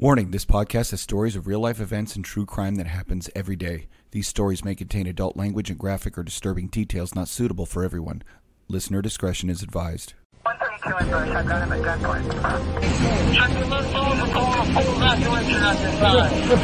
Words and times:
Warning 0.00 0.30
this 0.30 0.46
podcast 0.46 0.92
has 0.92 1.02
stories 1.02 1.36
of 1.36 1.46
real 1.46 1.60
life 1.60 1.78
events 1.78 2.16
and 2.16 2.24
true 2.24 2.46
crime 2.46 2.76
that 2.76 2.86
happens 2.86 3.28
every 3.36 3.54
day. 3.54 3.86
These 4.12 4.28
stories 4.28 4.64
may 4.64 4.74
contain 4.74 5.06
adult 5.06 5.36
language 5.36 5.68
and 5.68 5.78
graphic 5.78 6.16
or 6.16 6.22
disturbing 6.22 6.68
details 6.68 7.14
not 7.14 7.28
suitable 7.28 7.66
for 7.66 7.84
everyone. 7.84 8.22
Listener 8.66 9.02
discretion 9.02 9.50
is 9.50 9.62
advised. 9.62 10.14
132 10.44 11.04
in 11.04 11.10
Bush, 11.10 11.28
I've 11.36 11.46
got 11.46 11.68
him 11.68 11.72
at 11.72 11.82
gunpoint. 12.00 12.32
Check 13.34 13.50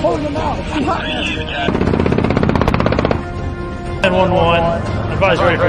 pulling 0.01 0.23
them 0.25 0.37
out. 0.37 0.57
911. 4.01 5.13
Advise 5.13 5.39
ready 5.41 5.59
for 5.59 5.69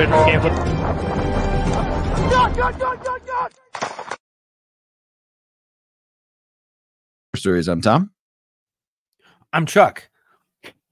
escape. 3.49 3.57
Stories. 7.47 7.69
I'm 7.69 7.79
Tom, 7.79 8.11
I'm 9.53 9.65
Chuck. 9.65 10.09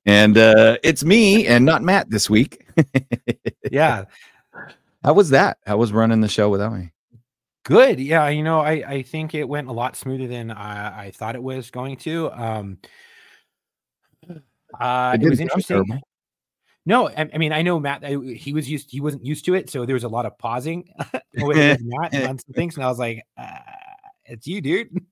and 0.06 0.38
uh, 0.38 0.78
it's 0.84 1.04
me 1.04 1.46
and 1.48 1.66
not 1.66 1.84
Matt 1.84 2.10
this 2.10 2.30
week. 2.30 2.66
Yeah, 3.72 4.06
How 5.04 5.14
was 5.14 5.32
that? 5.32 5.58
How 5.66 5.76
was 5.76 5.92
running 5.92 6.22
the 6.22 6.30
show 6.30 6.50
without 6.50 6.72
me? 6.72 6.92
good. 7.64 8.00
Yeah, 8.00 8.30
you 8.30 8.42
know, 8.42 8.62
I 8.62 8.72
I 8.88 9.02
think 9.02 9.36
it 9.36 9.50
went 9.50 9.68
a 9.68 9.74
lot 9.74 9.98
smoother 9.98 10.28
than 10.28 10.50
I, 10.50 11.08
I 11.08 11.12
thought 11.12 11.36
it 11.36 11.44
was 11.44 11.72
going 11.72 11.98
to. 11.98 12.32
Um, 12.32 12.78
uh, 14.80 15.12
it, 15.16 15.18
didn't 15.18 15.30
was 15.30 15.40
interesting. 15.42 15.76
terrible. 15.76 16.00
No, 16.86 17.10
I, 17.10 17.30
I 17.34 17.38
mean, 17.38 17.52
I 17.52 17.64
know 17.64 17.80
Matt. 17.80 18.06
I, 18.06 18.16
he 18.34 18.54
was 18.54 18.70
used. 18.70 18.92
He 18.92 19.02
wasn't 19.02 19.26
used 19.26 19.44
to 19.46 19.56
it, 19.56 19.70
so 19.70 19.86
there 19.86 19.96
was 19.96 20.06
a 20.06 20.10
lot 20.10 20.26
of 20.26 20.38
pausing 20.38 20.88
with 21.34 21.58
with 21.58 21.82
Matt 21.84 22.16
on 22.30 22.40
some 22.40 22.54
things, 22.54 22.76
and 22.76 22.86
I 22.86 22.88
was 22.88 23.00
like, 23.00 23.26
uh, 23.38 23.58
"It's 24.26 24.48
you, 24.48 24.62
dude." 24.62 25.06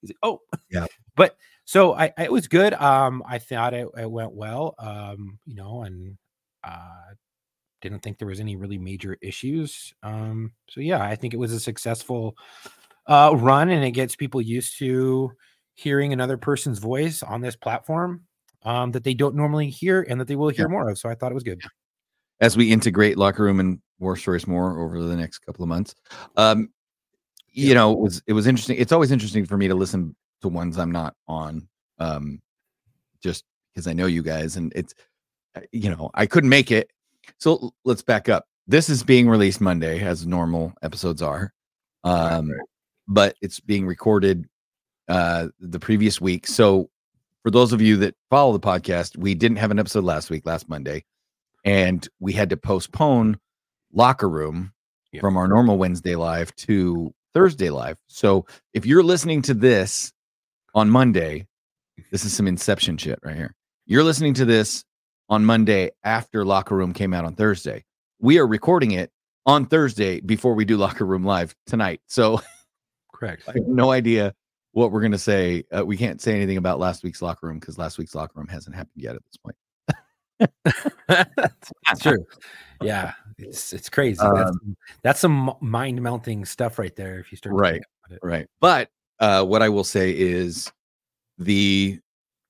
He's 0.00 0.10
like, 0.10 0.18
"Oh, 0.22 0.40
Yeah. 0.70 0.86
But 1.16 1.36
so 1.64 1.92
I, 1.94 2.12
I 2.16 2.24
it 2.24 2.32
was 2.32 2.48
good. 2.48 2.72
Um, 2.74 3.22
I 3.26 3.38
thought 3.38 3.74
it, 3.74 3.86
it 3.96 4.10
went 4.10 4.32
well. 4.32 4.74
Um, 4.78 5.38
you 5.44 5.54
know, 5.54 5.82
and 5.82 6.16
uh, 6.64 7.14
didn't 7.82 8.00
think 8.00 8.18
there 8.18 8.28
was 8.28 8.40
any 8.40 8.56
really 8.56 8.78
major 8.78 9.16
issues. 9.20 9.92
Um, 10.02 10.52
so 10.68 10.80
yeah, 10.80 11.02
I 11.02 11.16
think 11.16 11.34
it 11.34 11.38
was 11.38 11.52
a 11.52 11.60
successful 11.60 12.36
uh 13.06 13.34
run, 13.36 13.70
and 13.70 13.84
it 13.84 13.92
gets 13.92 14.16
people 14.16 14.40
used 14.40 14.78
to 14.78 15.32
hearing 15.74 16.12
another 16.12 16.36
person's 16.36 16.78
voice 16.78 17.22
on 17.22 17.40
this 17.40 17.56
platform 17.56 18.22
um 18.64 18.90
that 18.92 19.04
they 19.04 19.14
don't 19.14 19.34
normally 19.34 19.70
hear 19.70 20.02
and 20.08 20.20
that 20.20 20.28
they 20.28 20.36
will 20.36 20.50
hear 20.50 20.68
more 20.68 20.88
of. 20.88 20.98
So 20.98 21.08
I 21.08 21.14
thought 21.14 21.32
it 21.32 21.34
was 21.34 21.44
good. 21.44 21.60
As 22.40 22.56
we 22.56 22.70
integrate 22.70 23.18
locker 23.18 23.42
room 23.42 23.60
and 23.60 23.80
war 23.98 24.16
stories 24.16 24.46
more 24.46 24.78
over 24.80 25.02
the 25.02 25.16
next 25.16 25.40
couple 25.40 25.62
of 25.62 25.68
months, 25.68 25.94
um, 26.36 26.70
you 27.52 27.74
know, 27.74 27.92
it 27.92 27.98
was 27.98 28.22
it 28.26 28.32
was 28.32 28.46
interesting. 28.46 28.76
It's 28.78 28.92
always 28.92 29.10
interesting 29.10 29.44
for 29.44 29.56
me 29.56 29.68
to 29.68 29.74
listen 29.74 30.14
to 30.42 30.48
ones 30.48 30.78
I'm 30.78 30.92
not 30.92 31.14
on, 31.28 31.68
um, 31.98 32.40
just 33.22 33.44
because 33.72 33.86
I 33.86 33.92
know 33.92 34.06
you 34.06 34.22
guys, 34.22 34.56
and 34.56 34.72
it's 34.74 34.94
uh, 35.56 35.60
you 35.72 35.90
know 35.90 36.10
I 36.14 36.26
couldn't 36.26 36.50
make 36.50 36.70
it. 36.70 36.90
So 37.38 37.72
let's 37.84 38.02
back 38.02 38.28
up. 38.28 38.46
This 38.66 38.88
is 38.88 39.02
being 39.02 39.28
released 39.28 39.60
Monday, 39.60 40.00
as 40.00 40.26
normal 40.26 40.72
episodes 40.82 41.22
are, 41.22 41.52
um, 42.04 42.52
but 43.08 43.36
it's 43.40 43.58
being 43.60 43.86
recorded 43.86 44.46
uh, 45.08 45.48
the 45.58 45.80
previous 45.80 46.20
week. 46.20 46.46
So 46.46 46.88
for 47.42 47.50
those 47.50 47.72
of 47.72 47.80
you 47.80 47.96
that 47.98 48.14
follow 48.30 48.52
the 48.52 48.60
podcast, 48.60 49.16
we 49.16 49.34
didn't 49.34 49.56
have 49.58 49.70
an 49.70 49.78
episode 49.78 50.04
last 50.04 50.30
week, 50.30 50.46
last 50.46 50.68
Monday, 50.68 51.04
and 51.64 52.06
we 52.20 52.32
had 52.32 52.50
to 52.50 52.56
postpone 52.56 53.38
locker 53.92 54.28
room 54.28 54.72
Yeah. 55.12 55.20
from 55.20 55.36
our 55.36 55.48
normal 55.48 55.76
Wednesday 55.78 56.14
live 56.14 56.54
to 56.56 57.12
Thursday 57.34 57.70
live. 57.70 57.98
So 58.06 58.46
if 58.74 58.86
you're 58.86 59.02
listening 59.02 59.42
to 59.42 59.54
this 59.54 60.12
on 60.74 60.90
Monday, 60.90 61.46
this 62.10 62.24
is 62.24 62.32
some 62.32 62.46
inception 62.46 62.96
shit 62.96 63.18
right 63.22 63.36
here. 63.36 63.54
You're 63.86 64.04
listening 64.04 64.34
to 64.34 64.44
this 64.44 64.84
on 65.28 65.44
Monday 65.44 65.90
after 66.04 66.44
locker 66.44 66.76
room 66.76 66.92
came 66.92 67.14
out 67.14 67.24
on 67.24 67.34
Thursday. 67.34 67.84
We 68.20 68.38
are 68.38 68.46
recording 68.46 68.92
it 68.92 69.10
on 69.46 69.66
Thursday 69.66 70.20
before 70.20 70.54
we 70.54 70.64
do 70.64 70.76
locker 70.76 71.06
room 71.06 71.24
live 71.24 71.54
tonight. 71.66 72.00
So 72.06 72.40
Correct. 73.12 73.44
I 73.48 73.52
have 73.52 73.66
no 73.66 73.90
idea 73.90 74.34
what 74.72 74.92
we're 74.92 75.00
going 75.00 75.12
to 75.12 75.18
say. 75.18 75.64
Uh, 75.76 75.84
we 75.84 75.96
can't 75.96 76.20
say 76.20 76.34
anything 76.34 76.56
about 76.56 76.78
last 76.78 77.02
week's 77.02 77.22
locker 77.22 77.46
room 77.46 77.58
because 77.58 77.78
last 77.78 77.98
week's 77.98 78.14
locker 78.14 78.32
room 78.36 78.48
hasn't 78.48 78.74
happened 78.74 79.02
yet 79.02 79.16
at 79.16 79.22
this 79.24 79.36
point. 79.36 79.56
That's 81.86 82.00
true. 82.00 82.24
Yeah, 82.80 83.12
it's 83.42 83.72
it's 83.72 83.88
crazy. 83.88 84.18
that's, 84.22 84.50
Um, 84.50 84.76
that's 85.02 85.20
some 85.20 85.54
mind 85.60 86.00
melting 86.02 86.44
stuff 86.44 86.78
right 86.78 86.94
there. 86.96 87.18
If 87.18 87.30
you 87.32 87.36
start, 87.38 87.54
Right, 87.56 87.82
about 88.06 88.16
it. 88.16 88.20
Right. 88.22 88.46
But 88.60 88.88
uh, 89.18 89.44
what 89.44 89.62
I 89.62 89.68
will 89.68 89.84
say 89.84 90.10
is 90.16 90.70
the 91.38 91.98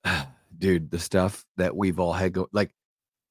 dude, 0.59 0.91
the 0.91 0.99
stuff 0.99 1.45
that 1.57 1.75
we've 1.75 1.99
all 1.99 2.13
had 2.13 2.33
go 2.33 2.49
like 2.53 2.71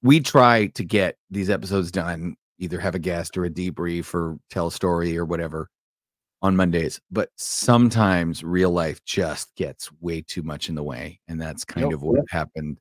we 0.01 0.19
try 0.19 0.67
to 0.67 0.83
get 0.83 1.15
these 1.29 1.49
episodes 1.49 1.91
done, 1.91 2.35
either 2.59 2.79
have 2.79 2.95
a 2.95 2.99
guest 2.99 3.37
or 3.37 3.45
a 3.45 3.49
debrief 3.49 4.13
or 4.13 4.37
tell 4.49 4.67
a 4.67 4.71
story 4.71 5.17
or 5.17 5.25
whatever 5.25 5.69
on 6.41 6.55
Mondays. 6.55 7.01
But 7.11 7.29
sometimes 7.35 8.43
real 8.43 8.71
life 8.71 9.03
just 9.03 9.53
gets 9.55 9.91
way 9.99 10.21
too 10.21 10.41
much 10.41 10.69
in 10.69 10.75
the 10.75 10.83
way. 10.83 11.19
And 11.27 11.41
that's 11.41 11.65
kind 11.65 11.87
Yep. 11.87 11.93
of 11.95 12.01
what 12.03 12.21
happened. 12.29 12.77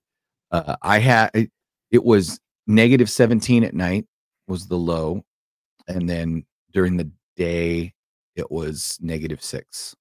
Uh, 0.53 0.77
I 0.83 0.99
had 1.01 1.31
it, 1.35 1.51
it 1.91 2.05
was 2.05 2.39
negative 2.69 3.11
17 3.11 3.65
at 3.65 3.75
night 3.75 4.07
was 4.49 4.67
the 4.67 4.77
low. 4.77 5.23
And 5.87 6.09
then 6.09 6.45
during 6.73 6.97
the 6.97 7.11
day, 7.37 7.95
it 8.35 8.51
was 8.51 8.99
negative 9.01 9.43
six. 9.43 9.95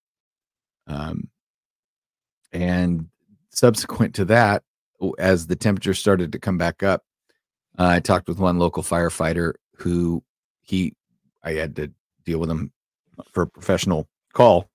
Um, 0.87 1.29
and 2.51 3.09
subsequent 3.49 4.15
to 4.15 4.25
that, 4.25 4.63
as 5.19 5.47
the 5.47 5.55
temperature 5.55 5.93
started 5.93 6.31
to 6.31 6.39
come 6.39 6.57
back 6.57 6.81
up, 6.83 7.03
uh, 7.77 7.87
I 7.87 7.99
talked 7.99 8.27
with 8.27 8.39
one 8.39 8.57
local 8.57 8.83
firefighter 8.83 9.53
who 9.77 10.23
he, 10.61 10.93
I 11.43 11.53
had 11.53 11.75
to 11.75 11.91
deal 12.25 12.39
with 12.39 12.49
him 12.49 12.71
for 13.31 13.43
a 13.43 13.47
professional 13.47 14.07
call. 14.33 14.69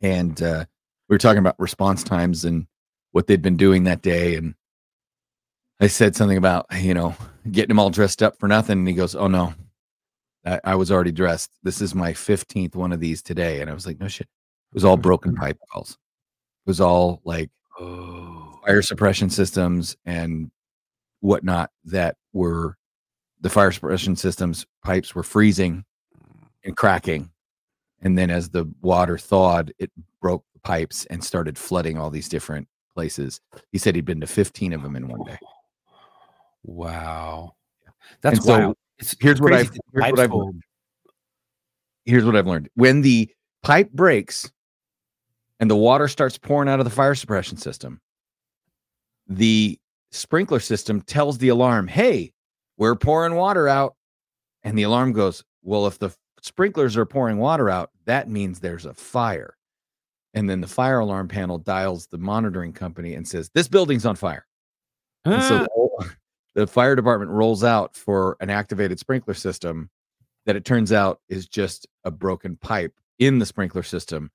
And 0.00 0.40
uh, 0.42 0.64
we 1.08 1.14
were 1.14 1.18
talking 1.18 1.38
about 1.38 1.58
response 1.58 2.02
times 2.02 2.44
and 2.44 2.66
what 3.12 3.26
they'd 3.26 3.42
been 3.42 3.56
doing 3.56 3.84
that 3.84 4.02
day. 4.02 4.34
And 4.36 4.54
I 5.80 5.86
said 5.86 6.16
something 6.16 6.36
about, 6.36 6.66
you 6.76 6.94
know, 6.94 7.14
getting 7.50 7.68
them 7.68 7.78
all 7.78 7.90
dressed 7.90 8.22
up 8.22 8.38
for 8.38 8.48
nothing. 8.48 8.78
And 8.80 8.88
he 8.88 8.94
goes, 8.94 9.14
Oh, 9.14 9.28
no, 9.28 9.54
I, 10.44 10.60
I 10.64 10.74
was 10.74 10.90
already 10.90 11.12
dressed. 11.12 11.50
This 11.62 11.80
is 11.80 11.94
my 11.94 12.12
15th 12.12 12.74
one 12.74 12.92
of 12.92 13.00
these 13.00 13.22
today. 13.22 13.60
And 13.60 13.70
I 13.70 13.74
was 13.74 13.86
like, 13.86 14.00
No 14.00 14.08
shit. 14.08 14.28
It 14.72 14.74
was 14.74 14.84
all 14.84 14.96
broken 14.96 15.34
pipe 15.36 15.58
calls. 15.72 15.92
It 15.92 16.70
was 16.70 16.80
all 16.80 17.20
like 17.24 17.50
Oh, 17.78 18.60
fire 18.64 18.82
suppression 18.82 19.30
systems 19.30 19.96
and 20.06 20.50
whatnot 21.20 21.70
that 21.84 22.16
were 22.32 22.76
the 23.40 23.50
fire 23.50 23.72
suppression 23.72 24.14
systems 24.14 24.64
pipes 24.84 25.14
were 25.14 25.22
freezing 25.22 25.84
and 26.64 26.76
cracking. 26.76 27.30
And 28.00 28.16
then 28.16 28.30
as 28.30 28.50
the 28.50 28.70
water 28.80 29.18
thawed, 29.18 29.72
it 29.78 29.90
broke 30.20 30.44
the 30.52 30.60
pipes 30.60 31.04
and 31.06 31.24
started 31.24 31.58
flooding 31.58 31.98
all 31.98 32.10
these 32.10 32.28
different 32.28 32.68
places. 32.94 33.40
He 33.72 33.78
said 33.78 33.96
he'd 33.96 34.04
been 34.04 34.20
to 34.20 34.26
15 34.26 34.72
of 34.72 34.82
them 34.82 34.96
in 34.96 35.08
one 35.08 35.24
day. 35.24 35.38
Wow, 36.64 37.54
that's 38.20 38.38
And 38.38 38.44
so. 38.44 38.74
It's 38.98 39.16
here's 39.20 39.40
what 39.40 39.52
I've- 39.52 39.78
here's 39.92 40.10
what 40.10 40.20
I've 40.20 40.32
learned. 40.32 40.62
Here's 42.04 42.24
what 42.24 42.36
I've 42.36 42.46
learned. 42.46 42.68
When 42.74 43.00
the 43.00 43.28
pipe 43.62 43.90
breaks 43.92 44.50
and 45.58 45.70
the 45.70 45.76
water 45.76 46.06
starts 46.06 46.38
pouring 46.38 46.68
out 46.68 46.78
of 46.80 46.84
the 46.84 46.90
fire 46.90 47.14
suppression 47.14 47.56
system, 47.56 48.00
the 49.26 49.78
sprinkler 50.12 50.60
system 50.60 51.00
tells 51.02 51.38
the 51.38 51.48
alarm, 51.48 51.88
Hey, 51.88 52.32
we're 52.76 52.94
pouring 52.94 53.34
water 53.34 53.66
out. 53.68 53.96
And 54.62 54.76
the 54.78 54.82
alarm 54.84 55.12
goes, 55.12 55.42
Well, 55.62 55.86
if 55.86 55.98
the 55.98 56.10
sprinklers 56.42 56.96
are 56.96 57.06
pouring 57.06 57.38
water 57.38 57.68
out, 57.70 57.90
that 58.04 58.28
means 58.28 58.60
there's 58.60 58.84
a 58.86 58.94
fire. 58.94 59.56
And 60.34 60.48
then 60.48 60.60
the 60.60 60.66
fire 60.68 60.98
alarm 61.00 61.28
panel 61.28 61.58
dials 61.58 62.06
the 62.08 62.18
monitoring 62.18 62.72
company 62.72 63.14
and 63.14 63.26
says, 63.26 63.50
This 63.54 63.66
building's 63.68 64.06
on 64.06 64.14
fire. 64.16 64.46
And 65.24 65.42
so 65.42 65.66
Ah, 66.00 66.10
the, 66.54 66.66
fire 66.66 66.96
department 66.96 67.30
rolls 67.30 67.64
out 67.64 67.96
for 67.96 68.36
an 68.40 68.50
activated 68.50 68.98
sprinkler 68.98 69.34
system 69.34 69.90
that 70.46 70.56
it 70.56 70.64
turns 70.64 70.92
out 70.92 71.20
is 71.28 71.46
just 71.48 71.86
a 72.04 72.10
broken 72.10 72.56
pipe 72.56 72.94
in 73.18 73.38
the 73.38 73.46
sprinkler 73.46 73.82
system. 73.82 74.30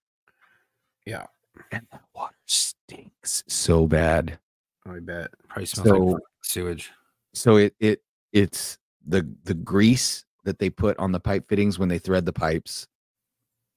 Yeah. 1.06 1.25
And 1.71 1.86
that 1.92 2.01
water 2.13 2.36
stinks 2.45 3.44
so 3.48 3.88
bad. 3.88 4.39
I 4.86 5.00
bet 5.00 5.31
probably 5.48 5.66
smells 5.66 5.88
like 5.88 5.95
So- 5.95 6.07
fucking 6.12 6.25
sewage. 6.44 6.92
So 7.33 7.57
it 7.57 7.75
it 7.80 8.01
it's 8.33 8.77
the 9.06 9.30
the 9.44 9.54
grease 9.54 10.25
that 10.45 10.57
they 10.57 10.69
put 10.69 10.98
on 10.98 11.12
the 11.12 11.19
pipe 11.19 11.48
fittings 11.48 11.77
when 11.77 11.89
they 11.89 12.00
thread 12.00 12.25
the 12.25 12.33
pipes 12.33 12.88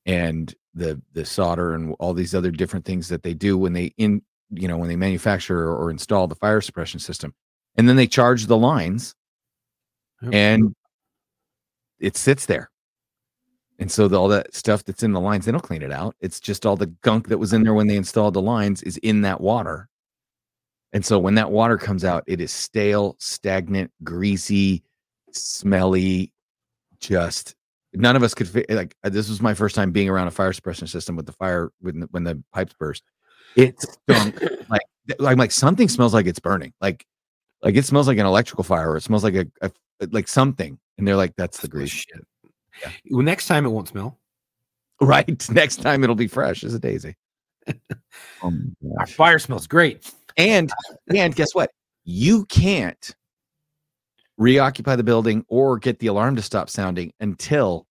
and 0.07 0.55
the 0.75 1.01
the 1.13 1.25
solder 1.25 1.75
and 1.75 1.95
all 1.99 2.15
these 2.15 2.35
other 2.35 2.51
different 2.51 2.85
things 2.85 3.09
that 3.09 3.23
they 3.23 3.35
do 3.35 3.59
when 3.59 3.75
they 3.75 3.93
in 3.99 4.23
you 4.51 4.69
know 4.69 4.79
when 4.79 4.89
they 4.89 4.97
manufacture 4.97 5.71
or 5.71 5.91
install 5.91 6.27
the 6.27 6.35
fire 6.35 6.61
suppression 6.61 6.99
system 6.99 7.35
and 7.77 7.89
then 7.89 7.97
they 7.97 8.07
charge 8.07 8.47
the 8.47 8.57
lines 8.57 9.15
Yep. 10.23 10.35
and 10.35 10.75
it 11.99 12.17
sits 12.17 12.47
there 12.47 12.71
And 13.79 13.91
so 13.91 14.07
the, 14.07 14.17
all 14.21 14.29
that 14.29 14.55
stuff 14.55 14.85
that's 14.85 15.03
in 15.03 15.13
the 15.13 15.19
lines, 15.21 15.45
they 15.47 15.53
don't 15.53 15.63
clean 15.63 15.83
it 15.83 15.91
out. 15.91 16.15
It's 16.21 16.39
just 16.39 16.65
all 16.67 16.77
the 16.77 16.87
gunk 17.03 17.27
that 17.29 17.39
was 17.39 17.53
in 17.53 17.65
there 17.65 17.75
when 17.75 17.89
they 17.89 17.97
installed 17.97 18.35
the 18.35 18.43
lines 18.43 18.83
is 18.85 18.97
in 18.99 19.23
that 19.23 19.41
water. 19.41 19.89
And 20.93 21.05
so 21.05 21.19
when 21.19 21.35
that 21.37 21.51
water 21.51 21.77
comes 21.79 22.05
out, 22.05 22.23
it 22.29 22.41
is 22.41 22.53
stale, 22.53 23.17
stagnant, 23.19 23.91
greasy, 24.05 24.85
smelly, 25.33 26.33
just 27.01 27.57
none 27.95 28.15
of 28.15 28.23
us 28.23 28.35
could 28.35 28.49
fi- 28.49 28.67
like 28.69 28.95
uh, 29.03 29.09
this 29.09 29.29
was 29.29 29.41
my 29.43 29.55
first 29.55 29.75
time 29.75 29.91
being 29.91 30.09
around 30.09 30.29
a 30.29 30.31
fire 30.31 30.53
suppression 30.53 30.87
system 30.87 31.17
with 31.17 31.27
the 31.27 31.33
fire 31.33 31.73
when 31.81 32.01
the, 32.01 32.07
when 32.13 32.23
the 32.25 32.41
pipes 32.53 32.75
burst. 32.79 33.03
It 33.57 33.81
stunk 33.81 34.41
like 34.69 34.83
I'm 35.21 35.39
like 35.39 35.51
something 35.51 35.89
smells 35.89 36.15
like 36.15 36.27
it's 36.27 36.39
burning. 36.41 36.73
Like 36.81 37.05
like 37.63 37.77
it 37.77 37.85
smells 37.85 38.09
like 38.09 38.19
an 38.19 38.27
electrical 38.27 38.65
fire 38.65 38.91
or 38.91 38.97
it 38.97 39.03
smells 39.03 39.25
like 39.25 39.35
a, 39.35 39.47
a 39.61 39.71
like 40.11 40.29
something. 40.29 40.79
And 40.99 41.07
they're 41.07 41.17
like, 41.17 41.35
that's 41.37 41.61
the 41.61 41.69
grease. 41.69 41.91
Shit. 41.91 42.27
Well, 43.11 43.23
next 43.23 43.47
time 43.47 43.65
it 43.65 43.71
won't 43.71 43.89
smell. 43.89 44.19
Right. 45.01 45.49
Next 45.51 45.77
time 45.77 46.05
it'll 46.05 46.17
be 46.17 46.29
fresh 46.29 46.65
as 46.65 46.75
a 46.75 46.79
daisy. 46.79 47.17
Oh 48.43 48.53
Our 48.99 49.07
fire 49.07 49.39
smells 49.39 49.67
great. 49.67 50.13
And 50.37 50.71
and 51.15 51.35
guess 51.35 51.55
what? 51.55 51.71
You 52.05 52.45
can't 52.47 53.15
reoccupy 54.37 54.97
the 54.97 55.05
building 55.05 55.45
or 55.49 55.79
get 55.79 55.99
the 55.99 56.09
alarm 56.09 56.37
to 56.37 56.43
stop 56.43 56.69
sounding 56.69 57.13
until 57.21 57.87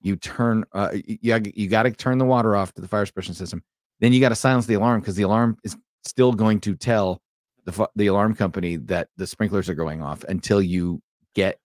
you 0.00 0.16
turn 0.16 0.64
uh 0.72 0.90
you, 0.94 1.40
you 1.54 1.68
got 1.68 1.82
to 1.82 1.90
turn 1.90 2.18
the 2.18 2.24
water 2.24 2.56
off 2.56 2.72
to 2.74 2.80
the 2.80 2.88
fire 2.88 3.04
suppression 3.04 3.34
system. 3.34 3.62
Then 4.00 4.12
you 4.12 4.20
got 4.20 4.30
to 4.30 4.36
silence 4.36 4.66
the 4.66 4.74
alarm 4.74 5.00
because 5.00 5.16
the 5.16 5.24
alarm 5.24 5.58
is 5.64 5.76
still 6.04 6.32
going 6.32 6.60
to 6.60 6.74
tell 6.74 7.20
the 7.66 7.88
the 7.96 8.06
alarm 8.06 8.34
company 8.34 8.76
that 8.76 9.08
the 9.16 9.26
sprinklers 9.26 9.68
are 9.68 9.74
going 9.74 10.00
off 10.00 10.24
until 10.24 10.62
you 10.62 11.02
get 11.34 11.58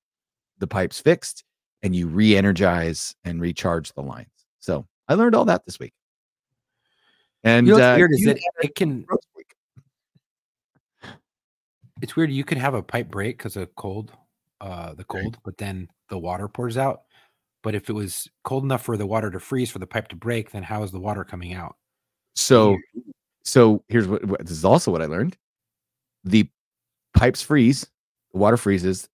the 0.58 0.68
pipes 0.68 1.00
fixed 1.00 1.44
and 1.84 1.96
you 1.96 2.08
re-energize 2.08 3.16
and 3.24 3.40
recharge 3.40 3.94
the 3.94 4.02
lines. 4.02 4.28
So 4.60 4.86
I 5.08 5.14
learned 5.14 5.36
all 5.36 5.46
that 5.46 5.66
this 5.66 5.80
week. 5.80 5.94
And 7.44 7.66
You 7.66 7.74
know 7.74 7.80
what's 7.80 7.86
uh, 7.86 7.96
weird 7.98 8.12
is 8.12 8.20
you 8.20 8.26
that 8.28 8.40
it 8.62 8.76
can. 8.76 9.06
a 9.10 9.12
roast 9.12 9.28
week. 9.36 9.56
It's 12.02 12.16
weird. 12.16 12.32
You 12.32 12.44
could 12.44 12.58
have 12.58 12.74
a 12.74 12.84
pipe 12.84 13.10
break 13.10 13.38
because 13.38 13.56
of 13.56 13.74
cold, 13.76 14.12
uh, 14.60 14.94
the 14.94 15.04
cold, 15.04 15.38
but 15.44 15.58
then 15.58 15.88
the 16.10 16.18
water 16.18 16.48
pours 16.48 16.78
out. 16.78 17.02
But 17.64 17.76
if 17.76 17.90
it 17.90 17.94
was 17.94 18.28
cold 18.44 18.64
enough 18.64 18.84
for 18.84 18.98
the 18.98 19.06
water 19.06 19.30
to 19.30 19.40
freeze 19.40 19.70
for 19.70 19.80
the 19.80 19.88
pipe 19.88 20.08
to 20.10 20.16
break, 20.16 20.52
then 20.52 20.64
how 20.64 20.82
is 20.82 20.92
the 20.92 21.00
water 21.00 21.24
coming 21.24 21.54
out? 21.54 21.76
So, 22.36 22.78
so 23.44 23.84
here's 23.88 24.08
what, 24.08 24.26
what 24.26 24.42
this 24.42 24.52
is 24.52 24.66
also 24.66 24.92
what 24.92 25.02
I 25.02 25.06
learned: 25.06 25.38
the 26.24 26.50
pipes 27.16 27.42
freeze, 27.42 27.88
the 28.34 28.40
water 28.40 28.58
freezes. 28.58 29.10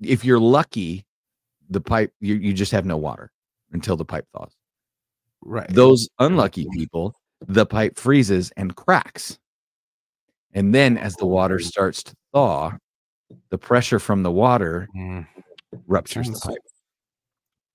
If 0.00 0.24
you're 0.24 0.40
lucky, 0.40 1.04
the 1.70 1.80
pipe 1.80 2.12
you 2.20 2.34
you 2.36 2.52
just 2.52 2.72
have 2.72 2.84
no 2.86 2.96
water 2.96 3.30
until 3.72 3.96
the 3.96 4.04
pipe 4.04 4.26
thaws. 4.34 4.52
Right. 5.42 5.68
Those 5.68 6.08
unlucky 6.18 6.66
people, 6.72 7.14
the 7.46 7.66
pipe 7.66 7.98
freezes 7.98 8.52
and 8.56 8.74
cracks, 8.76 9.38
and 10.52 10.74
then 10.74 10.96
as 10.98 11.14
the 11.16 11.26
water 11.26 11.58
starts 11.58 12.02
to 12.04 12.14
thaw, 12.32 12.72
the 13.50 13.58
pressure 13.58 13.98
from 13.98 14.22
the 14.22 14.30
water 14.32 14.88
Mm, 14.96 15.26
ruptures 15.86 16.30
the 16.30 16.38
pipe. 16.40 16.58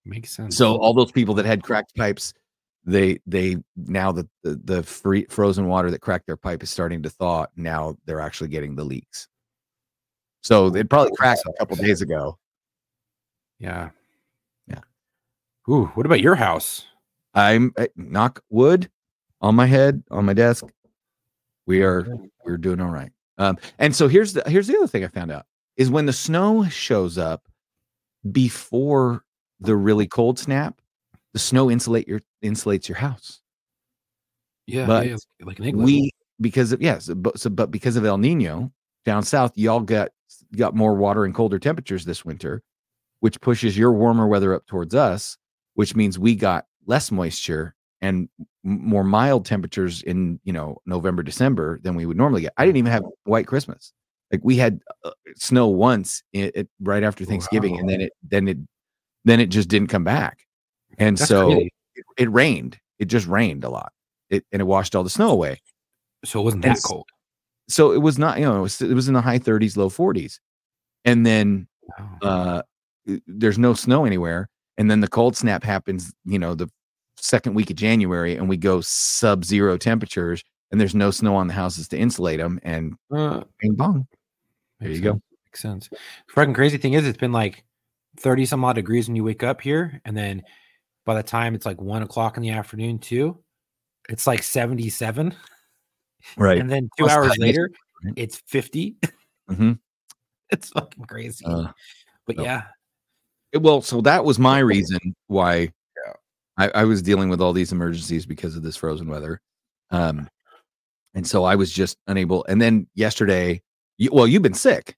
makes 0.06 0.32
sense. 0.32 0.56
So 0.58 0.78
all 0.78 0.94
those 0.94 1.12
people 1.12 1.34
that 1.36 1.46
had 1.46 1.64
cracked 1.64 1.96
pipes, 1.96 2.34
they 2.90 3.20
they 3.26 3.58
now 3.76 4.12
the 4.12 4.28
the, 4.44 4.60
the 4.64 4.84
free 4.84 5.26
frozen 5.30 5.68
water 5.68 5.92
that 5.92 6.02
cracked 6.02 6.26
their 6.26 6.38
pipe 6.38 6.64
is 6.64 6.70
starting 6.70 7.04
to 7.04 7.10
thaw. 7.10 7.46
Now 7.56 7.96
they're 8.06 8.22
actually 8.22 8.50
getting 8.50 8.76
the 8.76 8.84
leaks. 8.84 9.28
So 10.42 10.74
it 10.76 10.90
probably 10.90 11.16
cracked 11.16 11.44
a 11.48 11.54
couple 11.60 11.76
days 11.76 12.02
ago. 12.02 12.38
yeah. 13.60 13.90
Yeah. 14.68 14.80
Ooh, 15.70 15.86
what 15.94 16.06
about 16.06 16.22
your 16.22 16.36
house? 16.36 16.86
I'm 17.34 17.74
eh, 17.78 17.88
knock 17.96 18.42
wood 18.50 18.90
on 19.42 19.56
my 19.56 19.66
head 19.66 20.04
on 20.10 20.26
my 20.26 20.34
desk. 20.34 20.66
We 21.66 21.84
are 21.84 22.08
we're 22.44 22.58
doing 22.58 22.82
all 22.82 22.90
right. 22.90 23.12
Um, 23.38 23.58
and 23.78 23.96
so 23.96 24.08
here's 24.08 24.34
the 24.34 24.44
here's 24.48 24.68
the 24.68 24.78
other 24.78 24.88
thing 24.88 25.04
I 25.04 25.08
found 25.08 25.32
out 25.32 25.46
is 25.78 25.90
when 25.90 26.06
the 26.06 26.14
snow 26.14 26.66
shows 26.66 27.18
up 27.18 27.48
before 28.32 29.24
the 29.60 29.76
really 29.76 30.08
cold 30.08 30.40
snap, 30.40 30.82
the 31.34 31.40
snow 31.40 31.70
insulate 31.70 32.08
your 32.08 32.22
insulates 32.44 32.88
your 32.88 32.98
house. 32.98 33.42
Yeah, 34.68 34.86
But 34.86 35.08
yeah, 35.08 35.16
like 35.42 35.60
an 35.60 35.78
we 35.78 36.12
because 36.42 36.72
of 36.72 36.82
yes 36.82 37.08
but 37.08 37.40
so 37.40 37.50
but 37.50 37.72
because 37.72 37.96
of 37.96 38.06
el 38.06 38.18
nino 38.18 38.72
down 39.06 39.24
south 39.24 39.58
y'all 39.58 39.80
got 39.80 40.10
got 40.56 40.76
more 40.76 40.94
water 40.96 41.26
and 41.26 41.34
colder 41.34 41.60
temperatures 41.60 42.06
this 42.06 42.24
winter 42.24 42.62
which 43.20 43.42
pushes 43.42 43.78
your 43.78 43.92
warmer 43.92 44.28
weather 44.28 44.54
up 44.54 44.66
towards 44.68 44.96
us 44.96 45.38
which 45.74 45.96
means 45.96 46.18
we 46.18 46.36
got 46.36 46.66
less 46.86 47.12
moisture 47.12 47.76
and 48.02 48.30
more 48.64 49.04
mild 49.04 49.46
temperatures 49.46 50.02
in 50.04 50.40
you 50.44 50.54
know 50.54 50.78
november 50.86 51.24
december 51.24 51.80
than 51.84 51.96
we 51.96 52.06
would 52.06 52.18
normally 52.18 52.42
get. 52.42 52.54
I 52.58 52.66
didn't 52.66 52.78
even 52.78 52.92
have 52.92 53.04
white 53.24 53.48
christmas. 53.48 53.92
Like 54.32 54.42
we 54.44 54.58
had 54.58 54.80
uh, 55.04 55.12
snow 55.36 55.68
once 55.68 56.24
i 56.36 56.52
it, 56.56 56.70
right 56.82 57.04
after 57.04 57.26
thanksgiving 57.26 57.80
and 57.80 57.90
then 57.90 58.02
it 58.02 58.14
then 58.24 58.48
it 58.48 58.58
then 59.26 59.40
it 59.40 59.48
just 59.48 59.68
didn't 59.68 59.90
come 59.90 60.04
back 60.04 60.46
and 60.98 61.18
That's 61.18 61.30
so 61.30 61.52
it, 61.52 61.72
it 62.18 62.32
rained. 62.32 62.78
It 62.98 63.06
just 63.06 63.28
rained 63.28 63.64
a 63.64 63.70
lot. 63.70 63.92
It, 64.30 64.46
and 64.52 64.62
it 64.62 64.66
washed 64.66 64.96
all 64.96 65.04
the 65.04 65.10
snow 65.10 65.30
away. 65.30 65.60
So 66.26 66.40
it 66.42 66.44
wasn't 66.44 66.64
that 66.64 66.82
cold. 66.84 67.08
so 67.68 67.92
it 67.92 68.00
was 68.02 68.18
not 68.20 68.40
you 68.40 68.46
know 68.46 68.58
it 68.60 68.62
was, 68.62 68.82
it 68.82 68.94
was 68.94 69.08
in 69.08 69.14
the 69.14 69.22
high 69.22 69.40
30s 69.40 69.78
low 69.78 69.90
40s 69.90 70.40
and 71.06 71.26
then 71.26 71.68
Wow. 71.98 72.18
uh 72.22 72.62
there's 73.26 73.58
no 73.58 73.74
snow 73.74 74.06
anywhere. 74.06 74.48
And 74.78 74.90
then 74.92 75.00
the 75.02 75.08
cold 75.08 75.36
snap 75.36 75.64
happens 75.64 76.14
you 76.26 76.38
know 76.40 76.54
the 76.56 76.70
second 77.18 77.54
week 77.54 77.70
of 77.70 77.76
january 77.76 78.36
and 78.36 78.48
we 78.48 78.56
go 78.58 78.80
sub 78.82 79.44
zero 79.44 79.78
temperatures 79.78 80.44
and 80.72 80.80
there's 80.80 80.94
no 80.96 81.10
snow 81.12 81.36
on 81.36 81.48
the 81.48 81.54
houses 81.54 81.88
to 81.90 81.98
insulate 81.98 82.40
them 82.40 82.60
and 82.64 82.94
Uh, 83.12 83.44
bing 83.60 83.74
bong. 83.76 84.08
There 84.80 84.90
you 84.92 85.02
go. 85.02 85.22
Makes 85.46 85.62
sense. 85.62 85.90
Fucking 86.30 86.54
crazy 86.54 86.78
thing 86.78 86.94
is, 86.94 87.08
it's 87.08 87.18
been 87.18 87.32
like 87.32 87.64
thirty 88.18 88.46
some 88.46 88.64
odd 88.64 88.74
degrees 88.74 89.08
when 89.08 89.16
you 89.16 89.24
wake 89.24 89.42
up 89.44 89.62
here, 89.62 90.00
and 90.06 90.16
then 90.16 90.44
by 91.10 91.16
the 91.16 91.24
time 91.24 91.56
it's 91.56 91.66
like 91.66 91.82
one 91.82 92.04
o'clock 92.04 92.38
in 92.38 92.44
the 92.44 92.52
afternoon, 92.52 93.00
too, 93.00 93.36
it's 94.10 94.28
like 94.28 94.44
seventy-seven, 94.44 95.34
right 96.38 96.60
and 96.60 96.70
then 96.70 96.84
two 96.98 97.06
Plus 97.06 97.12
hours 97.12 97.36
later, 97.40 97.72
it's 98.16 98.44
fifty. 98.46 98.96
hmm 99.48 99.72
it's 100.52 100.70
fucking 100.70 101.06
crazy. 101.06 101.44
Uh, 101.46 101.72
but 102.28 102.38
no. 102.38 102.44
yeah, 102.44 102.62
well 103.60 103.82
so 103.82 104.02
that 104.02 104.24
was 104.24 104.38
my 104.38 104.60
reason 104.60 105.00
why 105.26 105.62
Yeah. 105.62 106.14
I, 106.60 106.82
I 106.82 106.84
was 106.84 107.02
dealing 107.02 107.30
with 107.30 107.42
all 107.42 107.54
these 107.54 107.72
emergencies 107.72 108.28
because 108.28 108.56
of 108.56 108.62
this 108.62 108.78
frozen 108.78 109.08
weather 109.08 109.42
um 109.90 110.30
and 111.16 111.26
so 111.26 111.44
i 111.44 111.56
was 111.56 111.72
just 111.72 111.98
unable 112.06 112.46
and 112.48 112.62
then 112.62 112.88
yesterday 112.94 113.64
you, 113.98 114.12
well 114.14 114.28
you've 114.28 114.44
been 114.44 114.54
sick 114.54 114.96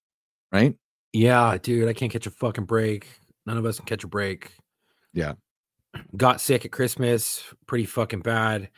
right 0.51 0.75
yeah, 1.13 1.57
dude, 1.61 1.89
I 1.89 1.93
can't 1.93 2.11
catch 2.11 2.25
a 2.25 2.31
fucking 2.31 2.65
break. 2.65 3.07
None 3.45 3.57
of 3.57 3.65
us 3.65 3.77
can 3.77 3.85
catch 3.85 4.03
a 4.03 4.07
break. 4.07 4.53
Yeah. 5.13 5.33
Got 6.15 6.41
sick 6.41 6.65
at 6.65 6.71
Christmas, 6.71 7.43
pretty 7.67 7.85
fucking 7.85 8.21
bad. 8.21 8.69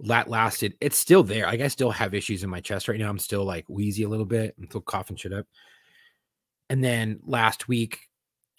That 0.00 0.28
lasted. 0.28 0.74
It's 0.80 0.98
still 0.98 1.22
there. 1.22 1.46
Like 1.46 1.60
I 1.60 1.68
still 1.68 1.90
have 1.90 2.14
issues 2.14 2.42
in 2.42 2.50
my 2.50 2.60
chest 2.60 2.88
right 2.88 2.98
now. 2.98 3.08
I'm 3.08 3.18
still 3.18 3.44
like 3.44 3.64
wheezy 3.68 4.02
a 4.02 4.08
little 4.08 4.26
bit. 4.26 4.54
I'm 4.58 4.66
still 4.66 4.80
coughing 4.80 5.16
shit 5.16 5.32
up. 5.32 5.46
And 6.70 6.82
then 6.82 7.20
last 7.24 7.68
week, 7.68 8.00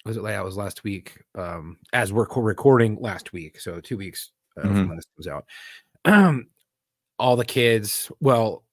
was 0.06 0.16
it 0.16 0.22
like 0.22 0.34
that 0.34 0.44
was 0.44 0.56
last 0.56 0.84
week? 0.84 1.22
Um, 1.34 1.78
as 1.92 2.12
we're 2.12 2.26
co- 2.26 2.40
recording 2.40 2.96
last 3.00 3.32
week, 3.32 3.58
so 3.60 3.80
two 3.80 3.96
weeks 3.98 4.30
uh, 4.56 4.62
Mhm. 4.62 4.68
from 4.68 4.88
when 4.88 4.96
this 4.96 5.06
comes 5.16 5.26
out. 5.26 5.44
Um, 6.04 6.46
all 7.18 7.36
the 7.36 7.44
kids. 7.44 8.10
Well, 8.20 8.64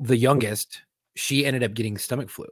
the 0.00 0.16
youngest, 0.16 0.82
she 1.16 1.44
ended 1.44 1.62
up 1.62 1.74
getting 1.74 1.98
stomach 1.98 2.30
flu, 2.30 2.46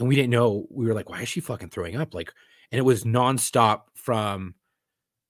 and 0.00 0.08
we 0.08 0.16
didn't 0.16 0.30
know. 0.30 0.66
We 0.70 0.86
were 0.86 0.94
like, 0.94 1.08
"Why 1.08 1.22
is 1.22 1.28
she 1.28 1.40
fucking 1.40 1.70
throwing 1.70 1.96
up?" 1.96 2.12
Like, 2.14 2.32
and 2.72 2.78
it 2.78 2.82
was 2.82 3.04
nonstop 3.04 3.82
from 3.94 4.54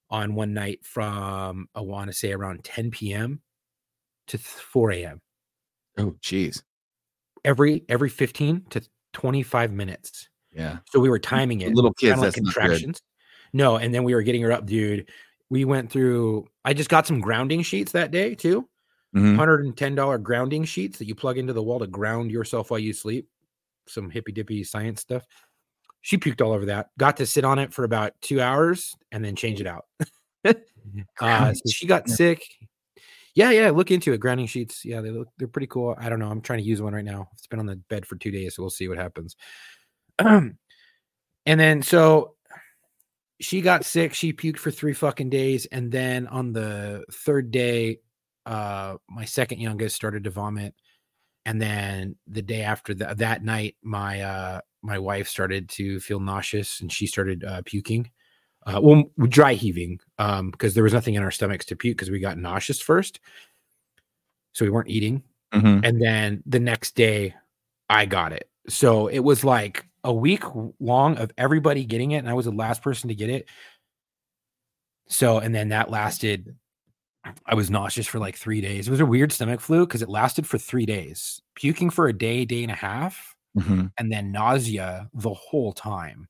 on 0.09 0.35
one 0.35 0.53
night 0.53 0.79
from 0.85 1.67
I 1.75 1.81
want 1.81 2.09
to 2.09 2.13
say 2.15 2.31
around 2.31 2.63
10 2.63 2.91
p.m. 2.91 3.41
to 4.27 4.37
4 4.37 4.91
a.m. 4.91 5.21
oh 5.97 6.15
jeez 6.21 6.61
every 7.43 7.83
every 7.89 8.09
15 8.09 8.65
to 8.71 8.81
25 9.13 9.71
minutes. 9.71 10.29
yeah 10.51 10.79
So 10.89 10.99
we 10.99 11.09
were 11.09 11.19
timing 11.19 11.61
it. 11.61 11.73
little 11.73 11.93
kids 11.93 12.19
not 12.21 12.33
good 12.33 12.53
No, 13.53 13.77
and 13.77 13.93
then 13.93 14.03
we 14.03 14.13
were 14.13 14.23
getting 14.23 14.41
her 14.41 14.51
up, 14.51 14.65
dude. 14.65 15.09
We 15.49 15.63
went 15.63 15.89
through. 15.91 16.47
I 16.65 16.73
just 16.73 16.89
got 16.89 17.07
some 17.07 17.21
grounding 17.21 17.61
sheets 17.61 17.91
that 17.93 18.11
day 18.11 18.35
too. 18.35 18.67
Mhm. 19.15 19.37
$110 19.37 20.17
grounding 20.17 20.65
sheets 20.65 20.97
that 20.99 21.05
you 21.07 21.15
plug 21.15 21.37
into 21.37 21.53
the 21.53 21.63
wall 21.63 21.79
to 21.79 21.87
ground 21.87 22.31
yourself 22.31 22.69
while 22.71 22.79
you 22.79 22.91
sleep. 22.93 23.29
Some 23.87 24.09
hippy 24.09 24.31
dippy 24.33 24.63
science 24.65 25.01
stuff. 25.01 25.23
She 26.05 26.19
puked 26.19 26.39
all 26.39 26.51
over 26.51 26.67
that. 26.67 26.89
Got 26.99 27.17
to 27.17 27.25
sit 27.25 27.43
on 27.43 27.57
it 27.57 27.73
for 27.73 27.83
about 27.83 28.13
two 28.21 28.39
hours 28.39 28.95
and 29.11 29.25
then 29.25 29.35
change 29.35 29.59
it 29.59 29.65
out. 29.65 29.85
uh, 30.45 31.51
so 31.51 31.61
she 31.67 31.87
got 31.87 32.07
sick. 32.07 32.43
Yeah, 33.33 33.49
yeah. 33.49 33.71
Look 33.71 33.89
into 33.89 34.13
it. 34.13 34.19
Grounding 34.19 34.45
sheets. 34.45 34.85
Yeah, 34.85 35.01
they 35.01 35.09
look 35.09 35.29
they're 35.39 35.47
pretty 35.47 35.65
cool. 35.65 35.95
I 35.97 36.09
don't 36.09 36.19
know. 36.19 36.29
I'm 36.29 36.41
trying 36.41 36.59
to 36.59 36.63
use 36.63 36.79
one 36.79 36.93
right 36.93 37.03
now. 37.03 37.29
It's 37.33 37.47
been 37.47 37.57
on 37.57 37.65
the 37.65 37.77
bed 37.77 38.05
for 38.05 38.17
two 38.17 38.29
days, 38.29 38.53
so 38.53 38.61
we'll 38.61 38.69
see 38.69 38.87
what 38.87 38.99
happens. 38.99 39.35
and 40.19 40.55
then 41.43 41.81
so 41.81 42.35
she 43.39 43.61
got 43.61 43.83
sick. 43.83 44.13
She 44.13 44.31
puked 44.31 44.59
for 44.59 44.69
three 44.69 44.93
fucking 44.93 45.31
days, 45.31 45.65
and 45.65 45.91
then 45.91 46.27
on 46.27 46.53
the 46.53 47.03
third 47.11 47.49
day, 47.49 47.97
uh, 48.45 48.97
my 49.09 49.25
second 49.25 49.59
youngest 49.59 49.95
started 49.95 50.25
to 50.25 50.29
vomit, 50.29 50.75
and 51.47 51.59
then 51.59 52.15
the 52.27 52.43
day 52.43 52.61
after 52.61 52.93
that, 52.93 53.17
that 53.17 53.43
night, 53.43 53.75
my 53.81 54.21
uh, 54.21 54.61
my 54.85 54.99
wife 54.99 55.27
started 55.27 55.67
to 55.69 55.99
feel 55.99 56.19
nauseous, 56.19 56.79
and 56.81 56.91
she 56.91 57.07
started 57.07 57.43
uh, 57.43 57.61
puking. 57.65 58.09
Uh, 58.65 58.79
well, 58.81 59.03
dry 59.27 59.53
heaving, 59.53 59.99
um, 60.17 60.49
because 60.51 60.73
there 60.73 60.83
was 60.83 60.93
nothing 60.93 61.13
in 61.15 61.21
our 61.23 61.31
stomachs 61.31 61.65
to 61.65 61.75
puke 61.75 61.97
because 61.97 62.09
we 62.09 62.19
got 62.19 62.37
nauseous 62.37 62.81
first, 62.81 63.19
so 64.53 64.65
we 64.65 64.71
weren't 64.71 64.89
eating. 64.89 65.21
Mhm. 65.53 65.81
And 65.87 66.01
then 66.01 66.43
the 66.45 66.59
next 66.59 66.95
day, 66.95 67.35
I 67.89 68.05
got 68.05 68.33
it. 68.33 68.49
So 68.67 69.07
it 69.07 69.19
was 69.19 69.43
like 69.43 69.85
a 70.03 70.13
week 70.13 70.43
long 70.79 71.17
of 71.17 71.31
everybody 71.37 71.85
getting 71.85 72.11
it, 72.11 72.17
and 72.19 72.29
I 72.29 72.33
was 72.33 72.45
the 72.45 72.51
last 72.51 72.81
person 72.81 73.07
to 73.09 73.15
get 73.15 73.29
it. 73.29 73.47
So, 75.07 75.37
and 75.39 75.53
then 75.53 75.69
that 75.69 75.91
lasted. 75.91 76.55
I 77.45 77.55
was 77.55 77.69
nauseous 77.71 78.07
for 78.07 78.19
like 78.19 78.35
three 78.35 78.61
days. 78.61 78.87
It 78.87 78.91
was 78.91 78.99
a 78.99 79.05
weird 79.05 79.31
stomach 79.31 79.59
flu 79.59 79.85
because 79.85 80.01
it 80.01 80.09
lasted 80.09 80.47
for 80.47 80.57
three 80.57 80.85
days, 80.85 81.41
puking 81.55 81.89
for 81.89 82.07
a 82.07 82.13
day, 82.13 82.45
day 82.45 82.63
and 82.63 82.71
a 82.71 82.75
half, 82.75 83.34
Mhm. 83.57 83.91
and 83.97 84.11
then 84.11 84.31
nausea 84.31 85.09
the 85.13 85.33
whole 85.33 85.71
time, 85.73 86.27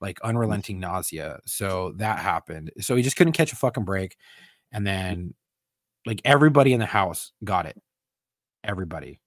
like 0.00 0.20
unrelenting 0.22 0.80
nausea. 0.80 1.38
So 1.46 1.92
that 1.96 2.18
happened. 2.18 2.72
So 2.80 2.96
he 2.96 3.02
just 3.02 3.16
couldn't 3.16 3.34
catch 3.34 3.52
a 3.52 3.56
fucking 3.56 3.84
break. 3.84 4.16
And 4.72 4.86
then, 4.86 5.34
like, 6.06 6.20
everybody 6.24 6.72
in 6.72 6.80
the 6.80 6.86
house 6.86 7.32
got 7.44 7.66
it. 7.66 7.80
Everybody. 8.64 9.20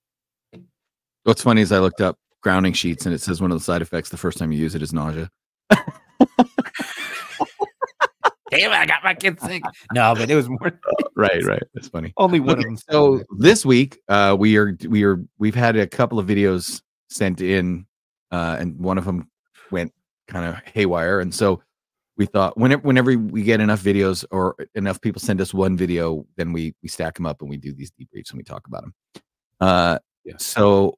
What's 1.24 1.42
funny 1.44 1.62
is 1.62 1.72
I 1.72 1.80
looked 1.80 2.02
up 2.02 2.18
grounding 2.42 2.74
sheets 2.74 3.06
and 3.06 3.14
it 3.16 3.22
says 3.22 3.42
one 3.42 3.52
of 3.52 3.58
the 3.58 3.64
side 3.64 3.82
effects 3.82 4.10
the 4.10 4.18
first 4.18 4.38
time 4.38 4.52
you 4.52 4.60
use 4.60 4.76
it 4.76 4.82
is 4.82 4.92
nausea. 4.94 5.30
Damn 8.52 8.72
it, 8.72 8.76
I 8.76 8.86
got 8.88 9.04
my 9.04 9.14
kids 9.14 9.44
sick. 9.44 9.62
No, 9.94 10.16
but 10.16 10.30
it 10.30 10.36
was 10.36 10.50
more 10.50 10.72
Right, 11.16 11.44
right. 11.46 11.62
That's 11.76 11.88
funny. 11.88 12.14
only 12.18 12.40
one 12.40 12.58
Okay, 12.58 12.62
of 12.62 12.66
them. 12.66 12.78
so 12.90 13.24
this 13.38 13.64
week 13.64 14.00
uh 14.10 14.36
we 14.40 14.58
are 14.58 14.76
we 14.88 15.04
are 15.04 15.24
we've 15.38 15.54
had 15.54 15.76
a 15.76 15.86
couple 15.86 16.18
of 16.18 16.26
videos 16.26 16.82
sent 17.10 17.42
in 17.42 17.86
uh 18.32 18.58
and 18.60 18.80
one 18.80 18.98
of 18.98 19.06
them 19.06 19.30
went 19.72 19.92
kind 20.28 20.46
of 20.46 20.56
haywire 20.74 21.20
and 21.20 21.34
so 21.34 21.62
we 22.18 22.26
thought 22.26 22.58
whenever 22.58 22.82
whenever 22.84 23.18
we 23.18 23.44
get 23.44 23.60
enough 23.60 23.82
videos 23.82 24.26
or 24.32 24.56
enough 24.76 25.02
people 25.02 25.20
send 25.22 25.42
us 25.42 25.54
one 25.54 25.76
video 25.76 26.26
then 26.38 26.54
we 26.54 26.76
we 26.84 26.90
stack 26.90 27.16
them 27.16 27.26
up 27.26 27.42
and 27.42 27.50
we 27.50 27.58
do 27.58 27.74
these 27.74 27.92
debriefs 27.92 28.30
and 28.32 28.38
we 28.38 28.44
talk 28.44 28.68
about 28.68 28.82
them 28.84 28.94
uh 29.62 29.98
Yeah. 30.26 30.34
so 30.38 30.98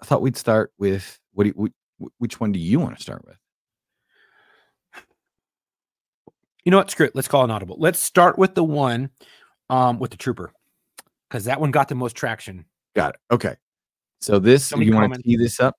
i 0.00 0.04
thought 0.06 0.22
we'd 0.22 0.36
start 0.36 0.72
with 0.78 1.18
what 1.32 1.44
do 1.44 1.52
you, 1.56 2.08
which 2.18 2.40
one 2.40 2.52
do 2.52 2.58
you 2.58 2.80
want 2.80 2.96
to 2.96 3.02
start 3.02 3.24
with 3.26 3.36
you 6.64 6.70
know 6.70 6.76
what? 6.78 6.90
Screw 6.90 7.06
it. 7.06 7.14
Let's 7.14 7.28
call 7.28 7.44
an 7.44 7.50
audible. 7.50 7.76
Let's 7.78 7.98
start 7.98 8.36
with 8.36 8.54
the 8.54 8.64
one 8.64 9.08
um 9.70 9.98
with 9.98 10.10
the 10.10 10.18
trooper. 10.18 10.52
Because 11.28 11.44
that 11.44 11.60
one 11.60 11.70
got 11.70 11.88
the 11.88 11.94
most 11.94 12.14
traction. 12.14 12.66
got 12.94 13.14
it 13.14 13.20
okay 13.30 13.56
so 14.20 14.38
this 14.38 14.66
So 14.66 14.76
many 14.76 14.86
you 14.90 14.94
want 14.94 15.04
to 15.04 15.08
comments. 15.10 15.26
tee 15.26 15.36
this 15.36 15.60
up 15.60 15.74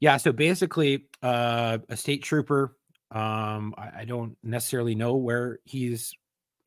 Yeah, 0.00 0.16
so 0.16 0.32
basically, 0.32 1.06
uh, 1.22 1.78
a 1.88 1.96
state 1.96 2.22
trooper. 2.22 2.76
Um, 3.10 3.74
I, 3.76 3.90
I 4.00 4.04
don't 4.06 4.36
necessarily 4.42 4.94
know 4.94 5.16
where 5.16 5.58
he's 5.64 6.12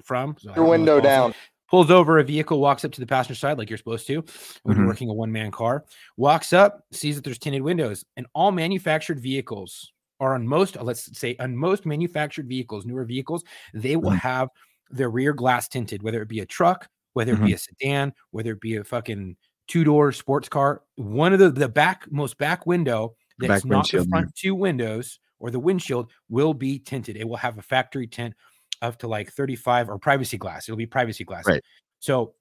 from. 0.04 0.36
so 0.40 0.50
Your 0.50 0.56
don't 0.56 0.66
know 0.66 0.72
his 0.72 0.80
window 0.80 1.02
down. 1.02 1.34
Pulls 1.70 1.90
over 1.90 2.20
a 2.20 2.24
vehicle, 2.24 2.60
walks 2.60 2.86
up 2.86 2.92
to 2.92 3.00
the 3.00 3.08
passenger 3.08 3.34
side 3.36 3.58
like 3.58 3.70
you're 3.70 3.78
supposed 3.80 4.06
to 4.08 4.24
when 4.64 4.76
you're 4.78 4.86
Mhm. 4.86 4.90
working 4.90 5.10
a 5.10 5.14
one 5.14 5.32
man 5.32 5.50
car. 5.50 5.86
Walks 6.18 6.54
up, 6.54 6.84
sees 6.92 7.16
that 7.16 7.24
there's 7.24 7.40
tinted 7.40 7.64
windows, 7.64 8.06
and 8.18 8.28
all 8.36 8.52
manufactured 8.52 9.20
vehicles 9.20 9.92
are 10.20 10.36
on 10.36 10.48
most, 10.48 10.76
let's 10.80 11.18
say, 11.18 11.36
on 11.40 11.56
most 11.58 11.86
manufactured 11.88 12.48
vehicles, 12.48 12.86
newer 12.86 13.06
vehicles, 13.06 13.44
they 13.74 13.96
will 13.96 14.12
Mhm. 14.12 14.18
have 14.20 14.50
their 14.92 15.10
rear 15.10 15.34
glass 15.34 15.68
tinted, 15.68 16.04
whether 16.04 16.22
it 16.22 16.28
be 16.30 16.42
a 16.42 16.46
truck, 16.46 16.88
whether 17.14 17.34
it 17.34 17.42
be 17.42 17.54
a 17.54 17.58
sedan, 17.58 18.14
whether 18.32 18.52
it 18.52 18.60
be 18.62 18.76
a 18.76 18.84
fucking 18.84 19.36
two 19.68 19.84
door 19.84 20.12
sports 20.12 20.50
car. 20.50 20.82
One 20.96 21.34
of 21.34 21.40
the 21.40 21.50
the 21.50 21.70
back 21.70 22.06
most 22.12 22.38
back 22.38 22.66
window 22.66 23.16
that's 23.40 23.64
back 23.64 23.66
not 23.66 23.90
the 23.90 24.06
front 24.06 24.36
two 24.36 24.56
windows 24.56 25.20
or 25.40 25.52
the 25.52 25.60
windshield 25.60 26.12
will 26.30 26.54
be 26.54 26.80
tinted. 26.80 27.18
It 27.18 27.28
will 27.28 27.38
have 27.38 27.58
a 27.58 27.62
factory 27.62 28.08
tint 28.08 28.34
up 28.82 28.98
to 29.00 29.08
like 29.08 29.32
35 29.32 29.90
or 29.90 29.98
privacy 29.98 30.38
glass. 30.38 30.68
It'll 30.68 30.78
be 30.78 30.86
privacy 30.86 31.24
glass. 31.24 31.48
Right. 31.48 31.64
So 32.00 32.34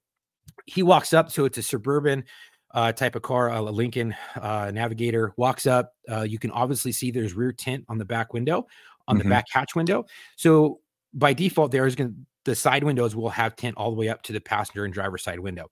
he 0.65 0.83
walks 0.83 1.13
up. 1.13 1.31
So 1.31 1.45
it's 1.45 1.57
a 1.57 1.63
suburban 1.63 2.25
uh, 2.73 2.91
type 2.91 3.15
of 3.15 3.21
car, 3.21 3.49
a 3.49 3.61
Lincoln 3.61 4.15
uh, 4.35 4.71
Navigator. 4.73 5.33
Walks 5.37 5.65
up. 5.65 5.93
Uh, 6.09 6.21
you 6.21 6.39
can 6.39 6.51
obviously 6.51 6.91
see 6.91 7.11
there's 7.11 7.33
rear 7.33 7.51
tint 7.51 7.85
on 7.87 7.97
the 7.97 8.05
back 8.05 8.33
window, 8.33 8.67
on 9.07 9.17
the 9.17 9.23
Mhm. 9.23 9.29
back 9.29 9.45
hatch 9.51 9.75
window. 9.75 10.05
So 10.35 10.79
by 11.13 11.33
default, 11.33 11.71
there 11.71 11.85
is 11.85 11.95
going 11.95 12.09
to 12.09 12.15
the 12.45 12.55
side 12.55 12.83
windows 12.83 13.15
will 13.15 13.29
have 13.29 13.55
tint 13.55 13.77
all 13.77 13.89
the 13.89 13.95
way 13.95 14.09
up 14.09 14.21
to 14.23 14.33
the 14.33 14.41
passenger 14.41 14.83
and 14.85 14.93
driver 14.93 15.17
side 15.17 15.39
window. 15.39 15.67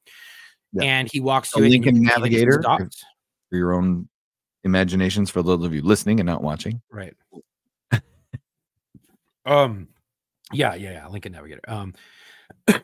Yeah. 0.73 0.83
And 0.83 1.09
he 1.11 1.19
walks 1.19 1.53
A 1.53 1.57
to 1.57 1.63
it. 1.63 1.65
and 1.65 1.73
you 1.73 1.79
Lincoln 1.81 1.95
can 1.95 2.03
see 2.03 2.21
that 2.21 2.29
he 2.29 2.45
Navigator? 2.45 2.89
for 3.49 3.57
your 3.57 3.73
own 3.73 4.07
imaginations 4.63 5.29
for 5.29 5.41
those 5.43 5.65
of 5.65 5.73
you 5.73 5.81
listening 5.81 6.19
and 6.19 6.27
not 6.27 6.41
watching 6.43 6.81
Right. 6.91 7.15
um 9.45 9.87
yeah, 10.53 10.75
yeah, 10.75 10.91
yeah, 10.91 11.07
Lincoln 11.07 11.31
Navigator. 11.31 11.61
Um 11.67 11.93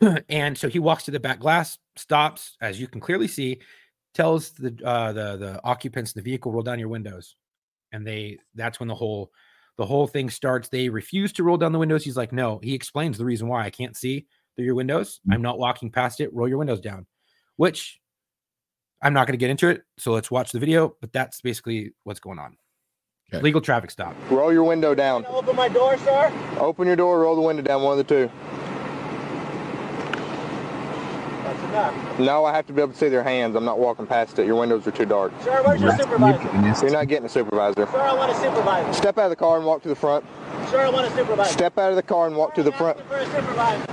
and 0.28 0.56
so 0.56 0.68
he 0.68 0.78
walks 0.78 1.04
to 1.04 1.10
the 1.10 1.20
back 1.20 1.38
glass, 1.40 1.78
stops, 1.96 2.56
as 2.60 2.80
you 2.80 2.88
can 2.88 3.00
clearly 3.00 3.28
see, 3.28 3.60
tells 4.14 4.50
the 4.52 4.74
uh 4.84 5.12
the 5.12 5.36
the 5.36 5.60
occupants 5.64 6.12
in 6.12 6.18
the 6.20 6.24
vehicle 6.24 6.50
roll 6.52 6.62
down 6.62 6.78
your 6.78 6.88
windows. 6.88 7.36
And 7.92 8.06
they 8.06 8.38
that's 8.54 8.80
when 8.80 8.88
the 8.88 8.94
whole 8.94 9.30
the 9.76 9.86
whole 9.86 10.06
thing 10.06 10.28
starts. 10.30 10.68
They 10.68 10.88
refuse 10.88 11.32
to 11.34 11.44
roll 11.44 11.56
down 11.58 11.72
the 11.72 11.78
windows. 11.78 12.04
He's 12.04 12.16
like, 12.16 12.32
"No." 12.32 12.58
He 12.62 12.74
explains 12.74 13.16
the 13.16 13.24
reason 13.24 13.46
why 13.46 13.64
I 13.64 13.70
can't 13.70 13.96
see 13.96 14.26
through 14.56 14.64
your 14.66 14.74
windows. 14.74 15.20
Mm. 15.28 15.34
I'm 15.34 15.42
not 15.42 15.58
walking 15.58 15.90
past 15.90 16.20
it. 16.20 16.34
Roll 16.34 16.48
your 16.48 16.58
windows 16.58 16.80
down. 16.80 17.06
Which 17.58 17.98
I'm 19.02 19.12
not 19.12 19.26
going 19.26 19.34
to 19.34 19.38
get 19.38 19.50
into 19.50 19.68
it. 19.68 19.82
So 19.98 20.12
let's 20.12 20.30
watch 20.30 20.52
the 20.52 20.58
video, 20.60 20.96
but 21.00 21.12
that's 21.12 21.40
basically 21.40 21.92
what's 22.04 22.20
going 22.20 22.38
on. 22.38 22.56
Okay. 23.34 23.42
Legal 23.42 23.60
traffic 23.60 23.90
stop. 23.90 24.14
Roll 24.30 24.52
your 24.52 24.64
window 24.64 24.94
down. 24.94 25.26
Open 25.26 25.54
my 25.54 25.68
door, 25.68 25.98
sir. 25.98 26.32
Open 26.58 26.86
your 26.86 26.96
door, 26.96 27.20
roll 27.20 27.34
the 27.34 27.42
window 27.42 27.62
down, 27.62 27.82
one 27.82 27.98
of 27.98 28.06
the 28.06 28.14
two. 28.14 28.30
That's 31.42 31.62
enough. 31.64 32.18
No, 32.20 32.44
I 32.44 32.54
have 32.54 32.66
to 32.68 32.72
be 32.72 32.80
able 32.80 32.92
to 32.92 32.98
see 32.98 33.08
their 33.08 33.24
hands. 33.24 33.56
I'm 33.56 33.64
not 33.64 33.78
walking 33.78 34.06
past 34.06 34.38
it. 34.38 34.46
Your 34.46 34.58
windows 34.58 34.86
are 34.86 34.92
too 34.92 35.04
dark. 35.04 35.32
Sir, 35.42 35.60
where's 35.64 35.80
your 35.80 35.96
supervisor? 35.96 36.86
You're 36.86 36.92
not 36.92 37.08
getting 37.08 37.26
a 37.26 37.28
supervisor. 37.28 37.86
Sir, 37.86 38.00
I 38.00 38.14
want 38.14 38.30
a 38.32 38.34
supervisor. 38.36 38.92
Step 38.92 39.18
out 39.18 39.24
of 39.24 39.30
the 39.30 39.36
car 39.36 39.56
and 39.56 39.66
walk 39.66 39.82
to 39.82 39.88
the 39.88 39.96
front. 39.96 40.24
Sir, 40.70 40.80
I 40.80 40.88
want 40.88 41.06
a 41.06 41.10
supervisor. 41.16 41.52
Step 41.52 41.76
out 41.76 41.90
of 41.90 41.96
the 41.96 42.02
car 42.02 42.28
and 42.28 42.36
walk 42.36 42.54
to 42.54 42.62
the 42.62 42.72
front. 42.72 42.98
For 43.08 43.16
a 43.16 43.26
supervisor. 43.26 43.84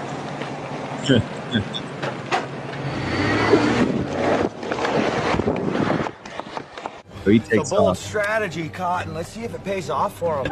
So 7.25 7.31
he 7.31 7.37
It's 7.37 7.49
takes 7.49 7.71
a 7.71 7.75
bold 7.75 7.89
off 7.89 7.97
strategy, 7.97 8.69
Cotton. 8.69 9.15
Let's 9.15 9.29
see 9.29 9.43
if 9.43 9.55
it 9.55 9.63
pays 9.63 9.89
off 9.89 10.15
for 10.15 10.37
him. 10.37 10.45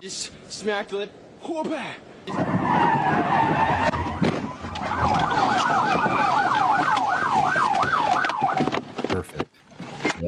Just 0.00 0.30
smack 0.48 0.86
the 0.88 0.96
lip. 0.98 1.12
Whoopah! 1.42 1.84
Perfect. 9.08 9.50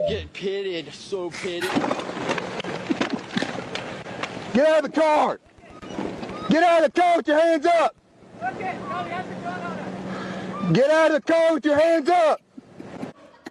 Get 0.08 0.32
pitted, 0.32 0.92
so 0.92 1.30
pitted. 1.30 1.70
Get 4.52 4.66
out 4.66 4.84
of 4.84 4.92
the 4.92 5.00
car! 5.00 5.38
Get 6.50 6.64
out 6.64 6.82
of 6.84 6.92
the 6.92 7.00
car 7.00 7.16
with 7.18 7.28
your 7.28 7.38
hands 7.38 7.66
up! 7.66 7.94
Oh, 8.42 9.31
Get 10.72 10.90
out 10.90 11.14
of 11.14 11.22
the 11.24 11.32
car 11.32 11.54
with 11.54 11.64
your 11.64 11.78
hands 11.78 12.08
up! 12.08 12.40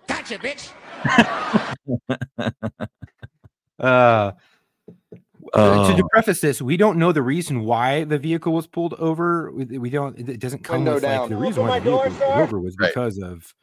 Gotcha, 0.08 0.38
bitch! 0.40 0.70
Uh, 3.80 4.32
to, 4.32 4.38
Oh. 5.54 5.98
to 5.98 6.08
preface 6.12 6.40
this, 6.40 6.62
we 6.62 6.78
don't 6.78 7.00
know 7.00 7.12
the 7.12 7.24
reason 7.24 7.64
why 7.66 8.04
the 8.04 8.20
vehicle 8.20 8.54
was 8.54 8.68
pulled 8.68 8.94
over. 8.94 9.52
We, 9.52 9.80
we 9.80 9.90
don't. 9.90 10.18
It 10.30 10.40
doesn't 10.40 10.64
come 10.64 10.78
Window 10.78 10.94
with 10.94 11.04
like 11.04 11.12
down. 11.14 11.30
the 11.30 11.36
reason 11.36 11.64
why 11.66 11.80
the 11.80 11.90
my 11.92 11.98
vehicle 11.98 11.98
door, 11.98 12.06
was 12.10 12.18
pulled 12.20 12.40
over 12.40 12.60
was 12.60 12.76
Right. 12.80 12.90
because 12.94 13.18
of 13.18 13.54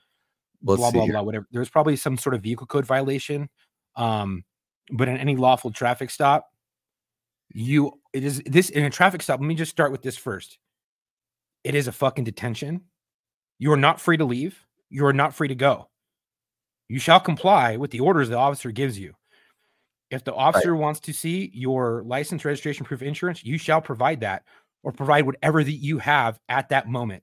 Let's 0.65 0.81
blah 0.81 0.91
blah 0.91 1.05
here. 1.05 1.13
blah. 1.13 1.23
Whatever. 1.23 1.47
There 1.53 1.61
was 1.61 1.71
probably 1.71 1.95
some 1.95 2.19
sort 2.19 2.35
of 2.35 2.43
vehicle 2.43 2.67
code 2.67 2.85
violation. 2.85 3.49
Um, 3.95 4.45
but 4.91 5.07
in 5.09 5.17
any 5.19 5.37
lawful 5.37 5.71
traffic 5.71 6.11
stop, 6.11 6.51
you 7.51 7.93
it 8.13 8.25
is 8.25 8.43
this 8.45 8.71
in 8.71 8.85
a 8.85 8.91
traffic 8.91 9.23
stop. 9.23 9.39
Let 9.39 9.47
me 9.47 9.55
just 9.55 9.71
start 9.71 9.93
with 9.93 10.03
this 10.03 10.17
first. 10.17 10.59
It 11.63 11.77
is 11.77 11.87
a 11.87 11.93
fucking 11.93 12.25
detention. 12.25 12.83
You 13.59 13.73
are 13.73 13.77
not 13.77 14.01
free 14.01 14.17
to 14.17 14.25
leave. 14.25 14.65
You 14.91 15.07
are 15.07 15.13
not 15.13 15.35
free 15.35 15.49
to 15.49 15.55
go. 15.55 15.89
You 16.89 16.99
shall 16.99 17.21
comply 17.21 17.77
with 17.77 17.91
the 17.91 18.01
orders 18.01 18.29
the 18.29 18.37
officer 18.37 18.71
gives 18.71 18.99
you. 18.99 19.15
If 20.11 20.25
the 20.25 20.33
officer 20.35 20.75
wants 20.75 21.01
to 21.01 21.13
see 21.13 21.51
your 21.53 22.03
license, 22.05 22.45
registration, 22.45 22.87
proof 22.87 23.03
of 23.03 23.07
insurance, 23.09 23.45
you 23.45 23.59
shall 23.59 23.83
provide 23.83 24.21
that 24.21 24.45
or 24.83 24.93
provide 24.93 25.27
whatever 25.27 25.63
that 25.63 25.71
you 25.71 25.99
have 25.99 26.39
at 26.49 26.71
that 26.71 26.89
moment 26.89 27.23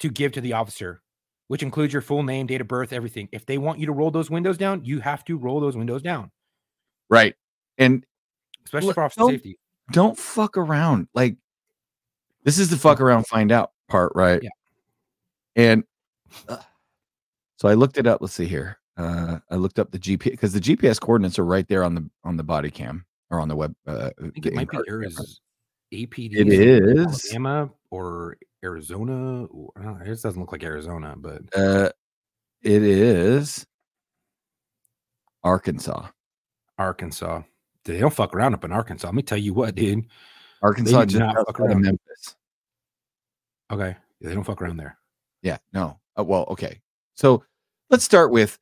to 0.00 0.08
give 0.08 0.32
to 0.32 0.40
the 0.40 0.54
officer, 0.54 1.02
which 1.48 1.62
includes 1.62 1.92
your 1.92 2.00
full 2.00 2.22
name, 2.22 2.46
date 2.46 2.62
of 2.62 2.68
birth, 2.68 2.92
everything. 2.94 3.28
If 3.32 3.44
they 3.44 3.58
want 3.58 3.80
you 3.80 3.86
to 3.86 3.92
roll 3.92 4.10
those 4.10 4.30
windows 4.30 4.56
down, 4.56 4.84
you 4.84 5.00
have 5.00 5.24
to 5.26 5.36
roll 5.36 5.60
those 5.60 5.76
windows 5.76 6.00
down. 6.02 6.30
right. 7.10 7.34
And 7.76 8.06
especially 8.64 8.86
Look, 8.88 8.94
for 8.94 9.02
officer 9.02 9.20
don't- 9.20 9.30
safety. 9.32 9.58
don't 9.90 10.16
fuck 10.16 10.56
around. 10.56 11.08
Like 11.12 11.36
this 12.44 12.58
is 12.58 12.70
the 12.70 12.76
fuck 12.78 13.00
around 13.00 13.26
find 13.26 13.52
out 13.52 13.72
part, 13.88 14.12
right? 14.14 14.40
Yeah. 14.42 14.50
And 15.56 15.84
uh, 16.48 16.58
so 17.56 17.68
I 17.68 17.74
looked 17.74 17.98
it 17.98 18.06
up. 18.06 18.20
Let's 18.20 18.34
see 18.34 18.46
here. 18.46 18.78
Uh, 18.96 19.38
I 19.50 19.56
looked 19.56 19.78
up 19.78 19.90
the 19.90 19.98
GPS 19.98 20.30
because 20.32 20.52
the 20.52 20.60
GPS 20.60 21.00
coordinates 21.00 21.38
are 21.38 21.44
right 21.44 21.66
there 21.68 21.84
on 21.84 21.94
the 21.94 22.08
on 22.22 22.36
the 22.36 22.44
body 22.44 22.70
cam 22.70 23.04
or 23.30 23.40
on 23.40 23.48
the 23.48 23.56
web. 23.56 23.74
Uh, 23.86 24.10
I 24.18 24.22
think 24.30 24.46
it 24.46 24.54
might 24.54 24.70
be 24.70 24.78
Arizona. 24.88 25.28
APD. 25.92 26.34
It 26.34 26.48
is. 26.48 27.30
Alabama 27.32 27.70
or 27.90 28.36
Arizona. 28.64 29.44
Uh, 29.44 29.96
it 30.04 30.22
doesn't 30.22 30.38
look 30.38 30.52
like 30.52 30.64
Arizona, 30.64 31.14
but 31.16 31.42
Uh, 31.56 31.90
it 32.62 32.82
is 32.82 33.66
Arkansas. 35.42 36.08
Arkansas. 36.78 37.42
They 37.84 37.98
don't 37.98 38.14
fuck 38.14 38.34
around 38.34 38.54
up 38.54 38.64
in 38.64 38.72
Arkansas. 38.72 39.06
Let 39.08 39.14
me 39.14 39.22
tell 39.22 39.38
you 39.38 39.54
what, 39.54 39.74
dude. 39.74 40.06
Arkansas 40.62 41.00
do 41.00 41.06
just 41.06 41.18
not 41.20 41.46
fuck 41.46 41.60
around. 41.60 41.82
Memphis. 41.82 42.36
Okay, 43.70 43.96
yeah, 44.20 44.28
they 44.28 44.34
don't 44.34 44.44
fuck 44.44 44.62
around 44.62 44.78
there. 44.78 44.96
Yeah, 45.44 45.58
no. 45.72 46.00
Uh, 46.18 46.24
well, 46.24 46.46
okay. 46.50 46.80
So 47.14 47.44
let's 47.90 48.02
start 48.02 48.32
with 48.32 48.58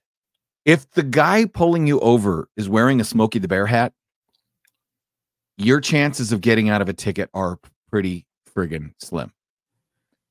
if 0.67 0.91
the 0.91 1.03
guy 1.03 1.47
pulling 1.47 1.87
you 1.87 1.99
over 2.01 2.49
is 2.57 2.69
wearing 2.69 3.01
a 3.01 3.05
Smokey 3.05 3.39
the 3.39 3.49
Bear 3.49 3.67
hat, 3.67 3.93
your 5.57 5.81
chances 5.81 6.33
of 6.33 6.41
getting 6.41 6.69
out 6.69 6.83
of 6.83 6.89
a 6.89 6.93
ticket 6.93 7.31
are 7.33 7.59
pretty 7.89 8.27
friggin' 8.55 8.93
slim. 8.99 9.33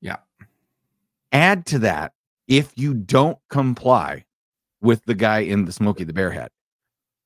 Yeah. 0.02 0.18
Add 1.32 1.66
to 1.68 1.80
that 1.80 2.14
if 2.48 2.74
you 2.76 2.94
don't 2.94 3.38
comply 3.50 4.26
with 4.82 5.04
the 5.06 5.16
guy 5.16 5.40
in 5.40 5.66
the 5.66 5.72
Smokey 5.72 6.04
the 6.04 6.14
Bear 6.14 6.32
hat. 6.32 6.52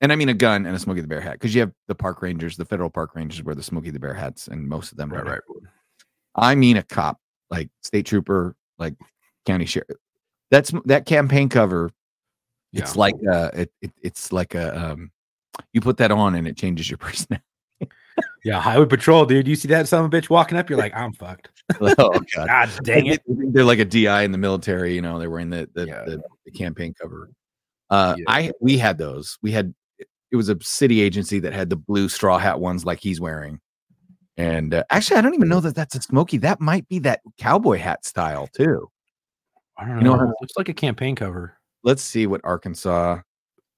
And 0.01 0.11
I 0.11 0.17
mean 0.17 0.29
a 0.29 0.35
gun 0.35 0.67
and 0.67 0.75
a 0.75 0.79
Smokey 0.79 1.01
the 1.01 1.07
Bear 1.07 1.21
hat 1.21 1.33
because 1.33 1.55
you 1.55 1.61
have 1.61 1.71
the 1.87 1.95
park 1.95 2.21
rangers, 2.21 2.57
the 2.57 2.65
federal 2.65 2.91
park 2.91 3.15
rangers 3.15 3.41
wear 3.41 3.55
the 3.55 3.63
Smokey 3.63 3.89
the 3.89 3.99
Bear 3.99 4.13
hats, 4.13 4.47
and 4.47 4.67
most 4.67 4.91
of 4.91 4.97
them 4.97 5.09
Right, 5.09 5.25
right. 5.25 5.41
I 6.35 6.53
mean 6.53 6.77
a 6.77 6.83
cop, 6.83 7.17
like 7.49 7.69
state 7.81 8.05
trooper, 8.05 8.55
like 8.77 8.93
county 9.45 9.65
sheriff. 9.65 9.97
That's 10.51 10.71
that 10.85 11.05
campaign 11.05 11.49
cover. 11.49 11.91
It's 12.73 12.95
like 12.97 13.15
uh 13.31 13.51
it, 13.53 13.71
it 13.81 13.91
it's 14.01 14.31
like 14.33 14.53
a 14.53 14.77
um 14.77 15.11
you 15.71 15.79
put 15.79 15.97
that 15.97 16.11
on 16.11 16.35
and 16.35 16.47
it 16.47 16.57
changes 16.57 16.89
your 16.89 16.97
personality. 16.99 17.43
Yeah, 18.43 18.61
highway 18.61 18.85
patrol, 18.85 19.25
dude. 19.25 19.47
You 19.47 19.55
see 19.55 19.67
that 19.69 19.87
son 19.87 20.05
of 20.05 20.13
a 20.13 20.17
bitch 20.21 20.29
walking 20.29 20.57
up, 20.57 20.69
you're 20.69 20.79
like, 20.79 20.95
I'm 20.95 21.13
fucked. 21.13 21.49
oh 21.81 21.93
god. 21.95 22.21
God 22.47 22.69
dang 22.83 23.07
it. 23.07 23.21
They're 23.27 23.63
like 23.63 23.79
a 23.79 23.85
DI 23.85 24.23
in 24.23 24.31
the 24.31 24.37
military, 24.37 24.93
you 24.93 25.01
know, 25.01 25.19
they're 25.19 25.29
wearing 25.29 25.49
the 25.49 25.69
the, 25.73 25.87
Yeah. 25.87 26.03
the, 26.05 26.21
the 26.45 26.51
campaign 26.51 26.93
cover. 26.99 27.29
Uh 27.89 28.15
Yeah. 28.17 28.23
I 28.27 28.51
we 28.59 28.77
had 28.77 28.97
those. 28.97 29.37
We 29.41 29.51
had 29.51 29.73
it 30.31 30.35
was 30.35 30.49
a 30.49 30.57
city 30.61 31.01
agency 31.01 31.39
that 31.39 31.53
had 31.53 31.69
the 31.69 31.75
blue 31.77 32.09
straw 32.09 32.37
hat 32.37 32.59
ones 32.59 32.85
like 32.85 32.99
he's 32.99 33.21
wearing. 33.21 33.59
And 34.37 34.73
uh, 34.73 34.83
actually 34.89 35.17
I 35.17 35.21
don't 35.21 35.33
even 35.33 35.47
know 35.47 35.61
that 35.61 35.75
that's 35.75 35.95
a 35.95 36.01
Smokey. 36.01 36.37
That 36.39 36.59
might 36.59 36.87
be 36.89 36.99
that 36.99 37.21
cowboy 37.37 37.77
hat 37.77 38.05
style 38.05 38.47
too. 38.47 38.89
I 39.77 39.85
don't 39.85 39.97
You 39.97 40.03
know 40.03 40.15
know. 40.15 40.27
how- 40.27 40.33
looks 40.41 40.53
like 40.57 40.69
a 40.69 40.73
campaign 40.73 41.15
cover. 41.15 41.57
let's 41.83 42.01
see 42.01 42.25
what 42.27 42.41
Arkansas. 42.43 43.21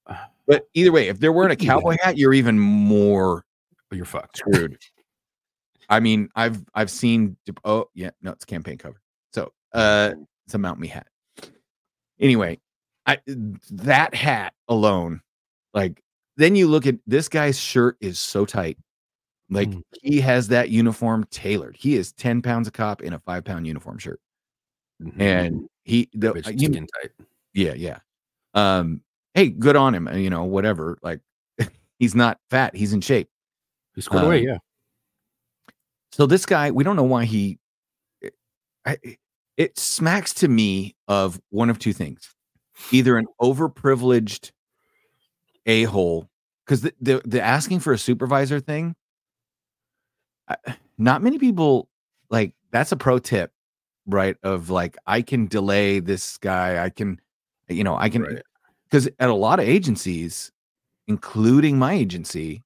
Uh, 0.05 0.25
But 0.47 0.67
either 0.73 0.91
way, 0.93 1.09
if 1.09 1.19
they're 1.19 1.33
wearing 1.33 1.51
a 1.51 1.55
cowboy 1.57 1.97
hat, 2.01 2.17
you're 2.17 2.33
even 2.33 2.57
more 2.59 3.43
Oh, 3.91 3.95
you're 3.95 4.05
fucked. 4.05 4.37
screwed. 4.37 4.77
I 5.89 5.99
mean, 6.01 6.29
I've 6.35 6.63
I've 6.73 6.89
seen. 6.91 7.37
Oh 7.63 7.89
yeah, 7.93 8.11
no, 8.21 8.31
it's 8.31 8.43
campaign 8.45 8.77
cover. 8.77 9.01
So 9.33 9.51
uh, 9.73 10.13
it's 10.45 10.53
a 10.55 10.57
Mountie 10.57 10.89
hat. 10.89 11.07
Anyway, 12.19 12.59
I 13.05 13.19
that 13.71 14.13
hat 14.15 14.53
alone, 14.67 15.21
like 15.73 16.01
then 16.37 16.55
you 16.55 16.67
look 16.67 16.85
at 16.87 16.95
this 17.07 17.29
guy's 17.29 17.57
shirt 17.59 17.97
is 18.01 18.19
so 18.19 18.45
tight. 18.45 18.77
Like 19.49 19.69
Mm. 19.69 19.83
he 20.01 20.19
has 20.21 20.49
that 20.49 20.69
uniform 20.69 21.25
tailored. 21.31 21.77
He 21.77 21.95
is 21.95 22.11
10 22.13 22.41
pounds 22.41 22.67
a 22.67 22.71
cop 22.71 23.01
in 23.01 23.13
a 23.13 23.19
five 23.19 23.43
pound 23.45 23.65
uniform 23.65 23.97
shirt. 23.97 24.19
Mhm. 25.01 25.21
And 25.21 25.69
he 25.87 26.09
the 26.13 26.33
uh, 26.45 26.49
you- 26.51 26.69
yeah, 27.53 27.73
yeah. 27.73 27.99
Um, 28.53 29.01
hey, 29.33 29.49
good 29.49 29.75
on 29.75 29.95
him. 29.95 30.07
You 30.13 30.29
know, 30.29 30.43
whatever. 30.43 30.99
Like, 31.01 31.21
he's 31.99 32.13
not 32.13 32.39
fat. 32.49 32.75
He's 32.75 32.93
in 32.93 33.01
shape. 33.01 33.29
He 33.95 34.01
scored 34.01 34.23
away, 34.23 34.39
um, 34.41 34.45
yeah. 34.45 34.57
So 36.11 36.25
this 36.25 36.45
guy, 36.45 36.71
we 36.71 36.83
don't 36.83 36.95
know 36.95 37.03
why 37.03 37.25
he. 37.25 37.57
I, 38.85 38.97
it 39.57 39.77
smacks 39.77 40.33
to 40.35 40.47
me 40.47 40.95
of 41.07 41.41
one 41.49 41.69
of 41.69 41.79
two 41.79 41.93
things: 41.93 42.33
either 42.91 43.17
an 43.17 43.27
overprivileged 43.41 44.51
a 45.65 45.83
hole, 45.83 46.29
because 46.65 46.81
the, 46.81 46.93
the 47.01 47.21
the 47.25 47.41
asking 47.41 47.79
for 47.79 47.93
a 47.93 47.97
supervisor 47.97 48.59
thing. 48.59 48.95
Not 50.97 51.21
many 51.21 51.37
people 51.37 51.89
like 52.29 52.53
that's 52.71 52.91
a 52.91 52.95
pro 52.95 53.19
tip, 53.19 53.51
right? 54.07 54.35
Of 54.43 54.69
like, 54.69 54.97
I 55.05 55.21
can 55.21 55.47
delay 55.47 55.99
this 55.99 56.37
guy. 56.37 56.83
I 56.83 56.89
can, 56.89 57.19
you 57.67 57.83
know, 57.83 57.95
I 57.97 58.09
can 58.09 58.23
Right. 58.23 58.41
because 58.85 59.07
at 59.19 59.29
a 59.29 59.33
lot 59.33 59.59
of 59.59 59.67
agencies, 59.67 60.51
including 61.07 61.77
my 61.77 61.93
agency, 61.93 62.63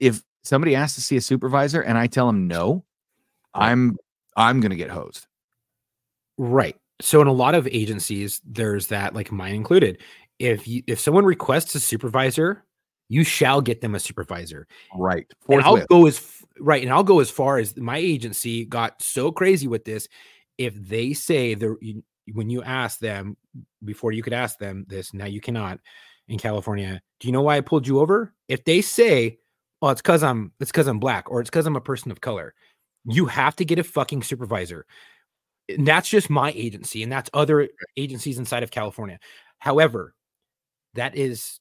if 0.00 0.22
somebody 0.44 0.74
asks 0.74 0.94
to 0.96 1.00
see 1.00 1.16
a 1.16 1.20
supervisor 1.20 1.80
and 1.80 1.96
I 1.98 2.06
tell 2.06 2.26
them 2.26 2.46
no, 2.48 2.84
I'm 3.54 3.96
I'm 4.36 4.60
gonna 4.60 4.76
get 4.76 4.90
hosed. 4.90 5.26
Right. 6.38 6.76
So 7.00 7.20
in 7.20 7.26
a 7.26 7.32
lot 7.32 7.54
of 7.54 7.66
agencies, 7.68 8.40
there's 8.44 8.86
that, 8.88 9.14
like 9.14 9.30
mine 9.32 9.54
included. 9.54 9.98
If 10.38 10.66
you 10.66 10.82
if 10.86 10.98
someone 11.00 11.24
requests 11.24 11.74
a 11.74 11.80
supervisor, 11.80 12.64
you 13.08 13.24
shall 13.24 13.60
get 13.60 13.80
them 13.80 13.94
a 13.94 14.00
supervisor. 14.00 14.66
Right. 14.96 15.26
And 15.48 15.60
I'll 15.62 15.84
go 15.86 16.06
as 16.06 16.41
right, 16.62 16.82
and 16.82 16.92
I'll 16.92 17.04
go 17.04 17.20
as 17.20 17.30
far 17.30 17.58
as 17.58 17.76
my 17.76 17.98
agency 17.98 18.64
got 18.64 19.02
so 19.02 19.32
crazy 19.32 19.68
with 19.68 19.84
this. 19.84 20.08
If 20.58 20.74
they 20.76 21.12
say 21.14 21.54
the 21.54 21.76
you- 21.80 22.04
when 22.34 22.50
you 22.50 22.62
ask 22.62 23.00
them 23.00 23.36
before 23.84 24.12
you 24.12 24.22
could 24.22 24.32
ask 24.32 24.58
them 24.58 24.84
this, 24.88 25.12
now 25.14 25.26
you 25.26 25.40
cannot 25.40 25.80
in 26.28 26.38
California. 26.38 27.00
Do 27.20 27.28
you 27.28 27.32
know 27.32 27.42
why 27.42 27.56
I 27.58 27.60
pulled 27.62 27.86
you 27.86 28.00
over? 28.00 28.34
If 28.48 28.64
they 28.64 28.80
say, 28.82 29.38
"Oh, 29.82 29.88
it's 29.90 30.02
because 30.02 30.22
I'm 30.22 30.52
it's 30.60 30.70
because 30.72 30.86
I'm 30.88 31.00
black," 31.00 31.30
or 31.30 31.40
"It's 31.40 31.50
because 31.50 31.66
I'm 31.66 31.76
a 31.76 31.80
person 31.80 32.10
of 32.12 32.20
color," 32.20 32.54
you 33.06 33.26
have 33.26 33.56
to 33.56 33.64
get 33.64 33.78
a 33.80 33.84
fucking 33.84 34.22
supervisor. 34.22 34.86
And 35.68 35.86
that's 35.86 36.08
just 36.08 36.30
my 36.30 36.52
agency, 36.52 37.02
and 37.02 37.12
that's 37.12 37.30
other 37.34 37.68
agencies 37.96 38.38
inside 38.38 38.62
of 38.62 38.70
California. 38.70 39.18
However, 39.58 40.14
that 40.94 41.16
is 41.16 41.60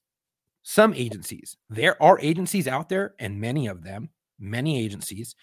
some 0.63 0.93
agencies. 0.93 1.57
There 1.69 2.01
are 2.03 2.19
agencies 2.21 2.67
out 2.67 2.89
there, 2.89 3.15
and 3.19 3.41
many 3.41 3.67
of 3.67 3.83
them, 3.83 4.09
many 4.41 4.83
agencies 4.83 5.35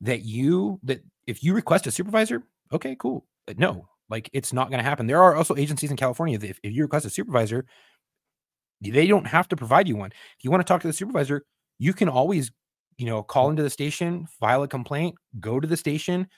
that 0.00 0.22
you 0.22 0.80
that 0.84 1.02
if 1.26 1.42
you 1.42 1.54
request 1.54 1.86
a 1.86 1.90
supervisor, 1.90 2.42
okay, 2.72 2.96
cool. 2.98 3.26
But 3.46 3.58
no, 3.58 3.88
like 4.08 4.30
it's 4.32 4.52
not 4.52 4.70
going 4.70 4.78
to 4.78 4.88
happen. 4.88 5.06
There 5.06 5.22
are 5.22 5.34
also 5.34 5.56
agencies 5.56 5.90
in 5.90 5.96
California 5.96 6.38
that 6.38 6.50
if, 6.50 6.58
if 6.62 6.72
you 6.72 6.82
request 6.82 7.06
a 7.06 7.10
supervisor, 7.10 7.66
they 8.80 9.06
don't 9.06 9.26
have 9.26 9.48
to 9.48 9.56
provide 9.56 9.88
you 9.88 9.96
one. 9.96 10.10
If 10.38 10.44
you 10.44 10.50
want 10.50 10.60
to 10.60 10.70
talk 10.70 10.80
to 10.82 10.86
the 10.86 10.92
supervisor, 10.92 11.44
you 11.78 11.92
can 11.92 12.08
always, 12.08 12.50
you 12.98 13.06
know, 13.06 13.22
call 13.22 13.50
into 13.50 13.62
the 13.62 13.70
station, 13.70 14.26
file 14.38 14.62
a 14.62 14.68
complaint, 14.68 15.14
go 15.40 15.58
to 15.58 15.66
the 15.66 15.76
station, 15.76 16.28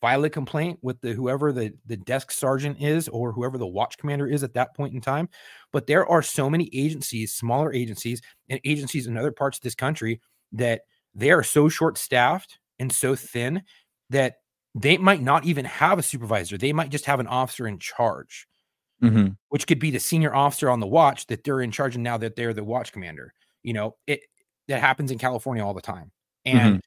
file 0.00 0.24
a 0.24 0.30
complaint 0.30 0.78
with 0.82 1.00
the 1.00 1.12
whoever 1.12 1.52
the 1.52 1.72
the 1.86 1.96
desk 1.96 2.30
sergeant 2.30 2.80
is 2.80 3.08
or 3.08 3.32
whoever 3.32 3.58
the 3.58 3.66
watch 3.66 3.98
commander 3.98 4.26
is 4.26 4.42
at 4.42 4.54
that 4.54 4.74
point 4.76 4.94
in 4.94 5.00
time. 5.00 5.28
But 5.72 5.86
there 5.86 6.06
are 6.06 6.22
so 6.22 6.48
many 6.48 6.70
agencies, 6.72 7.34
smaller 7.34 7.72
agencies, 7.72 8.20
and 8.48 8.60
agencies 8.64 9.06
in 9.06 9.16
other 9.16 9.32
parts 9.32 9.58
of 9.58 9.62
this 9.62 9.74
country 9.74 10.20
that 10.52 10.82
they 11.16 11.30
are 11.32 11.42
so 11.42 11.68
short 11.68 11.98
staffed 11.98 12.58
and 12.78 12.92
so 12.92 13.16
thin 13.16 13.62
that 14.10 14.36
they 14.74 14.98
might 14.98 15.22
not 15.22 15.44
even 15.44 15.64
have 15.64 15.98
a 15.98 16.02
supervisor. 16.02 16.58
They 16.58 16.72
might 16.72 16.90
just 16.90 17.06
have 17.06 17.18
an 17.18 17.26
officer 17.26 17.66
in 17.66 17.78
charge, 17.78 18.46
Mhm. 19.02 19.36
which 19.48 19.66
could 19.66 19.78
be 19.78 19.90
the 19.90 19.98
senior 19.98 20.34
officer 20.34 20.70
on 20.70 20.80
the 20.80 20.86
watch 20.86 21.26
that 21.28 21.42
they're 21.42 21.62
in 21.62 21.70
charge 21.72 21.94
and 21.94 22.04
now 22.04 22.18
that 22.18 22.36
they're 22.36 22.52
the 22.54 22.62
watch 22.62 22.92
commander. 22.92 23.32
You 23.62 23.72
know, 23.72 23.96
it 24.06 24.20
that 24.68 24.80
happens 24.80 25.10
in 25.10 25.18
California 25.18 25.64
all 25.64 25.74
the 25.74 25.80
time. 25.80 26.12
And 26.44 26.82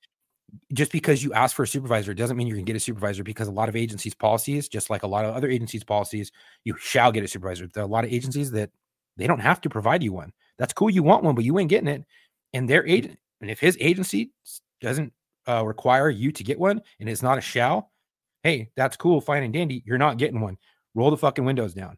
just 0.74 0.92
because 0.92 1.24
you 1.24 1.34
ask 1.34 1.56
for 1.56 1.64
a 1.64 1.68
supervisor 1.68 2.14
doesn't 2.14 2.38
mean 2.38 2.48
going 2.50 2.64
to 2.64 2.64
get 2.64 2.76
a 2.76 2.80
supervisor 2.80 3.24
because 3.24 3.48
a 3.48 3.52
lot 3.52 3.70
of 3.70 3.76
agencies' 3.76 4.16
policies, 4.16 4.68
just 4.70 4.90
like 4.90 5.04
a 5.04 5.08
lot 5.08 5.26
of 5.26 5.36
other 5.36 5.50
agencies' 5.50 5.84
policies, 5.84 6.32
you 6.64 6.76
shall 6.78 7.12
get 7.12 7.24
a 7.24 7.28
supervisor. 7.28 7.68
There 7.68 7.84
are 7.84 7.86
a 7.86 7.90
lot 7.90 8.04
of 8.04 8.12
agencies 8.12 8.52
that 8.52 8.72
they 9.18 9.28
don't 9.28 9.40
have 9.40 9.62
to 9.62 9.70
provide 9.70 10.04
you 10.04 10.14
one. 10.14 10.34
That's 10.58 10.74
cool. 10.74 10.90
You 10.90 11.04
want 11.04 11.24
one, 11.24 11.36
but 11.36 11.44
you 11.46 11.58
ain't 11.60 11.70
getting 11.70 11.88
it. 11.88 12.06
And 12.54 12.70
their 12.70 12.86
agent, 12.86 13.20
and 13.42 13.50
if 13.52 13.60
his 13.60 13.78
agency 13.80 14.32
doesn't 14.82 15.14
uh, 15.48 15.66
require 15.66 16.10
you 16.10 16.32
to 16.32 16.44
get 16.44 16.60
one 16.60 16.82
and 17.00 17.10
it's 17.10 17.24
not 17.24 17.38
a 17.38 17.42
shall, 17.42 17.92
hey, 18.44 18.70
that's 18.76 18.96
cool, 18.98 19.22
fine 19.22 19.44
and 19.44 19.54
dandy. 19.54 19.84
You're 19.86 19.98
not 19.98 20.18
getting 20.18 20.42
one. 20.42 20.58
Roll 20.96 21.12
the 21.12 21.18
fucking 21.18 21.46
windows 21.46 21.74
down. 21.74 21.98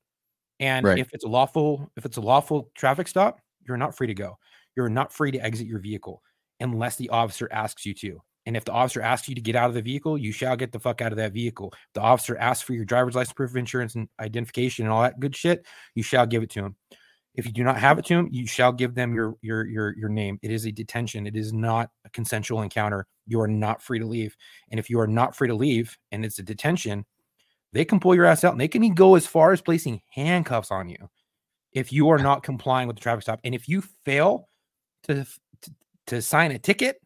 And 0.60 0.86
Right. 0.86 1.00
if 1.00 1.14
it's 1.14 1.26
a 1.26 1.28
lawful, 1.28 1.92
if 1.98 2.06
it's 2.06 2.18
a 2.18 2.22
lawful 2.22 2.72
traffic 2.76 3.08
stop, 3.08 3.40
you're 3.68 3.78
not 3.78 3.96
free 3.96 4.08
to 4.08 4.14
go. 4.14 4.38
You're 4.76 4.90
not 4.90 5.12
free 5.14 5.32
to 5.32 5.40
exit 5.40 5.68
your 5.68 5.80
vehicle 5.80 6.22
unless 6.60 6.96
the 6.96 7.10
officer 7.10 7.48
asks 7.52 7.86
you 7.86 7.94
to. 7.96 8.22
And 8.46 8.58
if 8.58 8.66
the 8.66 8.72
officer 8.72 9.02
asks 9.02 9.30
you 9.30 9.36
to 9.36 9.42
get 9.42 9.56
out 9.56 9.70
of 9.70 9.76
the 9.76 9.82
vehicle, 9.84 10.18
you 10.18 10.32
shall 10.32 10.56
get 10.56 10.72
the 10.72 10.80
fuck 10.80 11.02
out 11.02 11.12
of 11.12 11.18
that 11.18 11.34
vehicle. 11.34 11.72
If 11.74 11.94
the 11.94 12.02
officer 12.02 12.38
asks 12.38 12.64
for 12.64 12.74
your 12.74 12.86
driver's 12.86 13.16
license, 13.16 13.34
proof 13.34 13.52
of 13.52 13.58
insurance, 13.58 13.94
and 13.96 14.08
identification, 14.20 14.86
and 14.86 14.92
all 14.94 15.04
that 15.04 15.20
good 15.20 15.36
shit, 15.36 15.66
you 15.94 16.02
shall 16.04 16.26
give 16.26 16.42
it 16.42 16.50
to 16.52 16.66
him. 16.66 16.76
If 17.36 17.46
you 17.46 17.52
do 17.52 17.64
not 17.64 17.78
have 17.78 17.98
it 17.98 18.06
to 18.06 18.16
them, 18.16 18.28
you 18.32 18.46
shall 18.46 18.72
give 18.74 18.94
them 18.94 19.14
your 19.14 19.36
your 19.42 19.66
your 19.66 19.96
your 19.98 20.10
name. 20.10 20.38
It 20.42 20.52
is 20.52 20.66
a 20.66 20.72
detention. 20.72 21.28
It 21.28 21.36
is 21.36 21.54
not 21.54 21.90
a 22.06 22.10
consensual 22.10 22.62
encounter. 22.62 23.08
You 23.26 23.40
are 23.42 23.48
not 23.48 23.82
free 23.82 24.00
to 24.00 24.06
leave. 24.06 24.36
And 24.70 24.80
if 24.80 24.90
you 24.90 25.00
are 25.00 25.08
not 25.08 25.36
free 25.36 25.48
to 25.48 25.56
leave 25.56 25.98
and 26.12 26.26
it's 26.26 26.40
a 26.40 26.44
detention, 26.44 27.06
they 27.74 27.86
can 27.86 28.00
pull 28.00 28.16
your 28.16 28.26
ass 28.26 28.44
out 28.44 28.52
and 28.54 28.62
they 28.62 28.68
can 28.68 28.84
even 28.84 28.96
go 28.96 29.16
as 29.16 29.26
far 29.26 29.52
as 29.54 29.62
placing 29.62 30.02
handcuffs 30.14 30.72
on 30.72 30.90
you 30.90 31.10
if 31.74 31.92
you 31.94 32.10
are 32.10 32.20
not 32.20 32.44
complying 32.44 32.88
with 32.88 32.98
the 32.98 33.02
traffic 33.02 33.24
stop. 33.24 33.40
And 33.44 33.56
if 33.56 33.68
you 33.70 33.82
fail 34.06 34.50
to 35.04 35.26
to, 35.62 35.72
to 36.08 36.22
sign 36.22 36.52
a 36.52 36.60
ticket, 36.60 36.98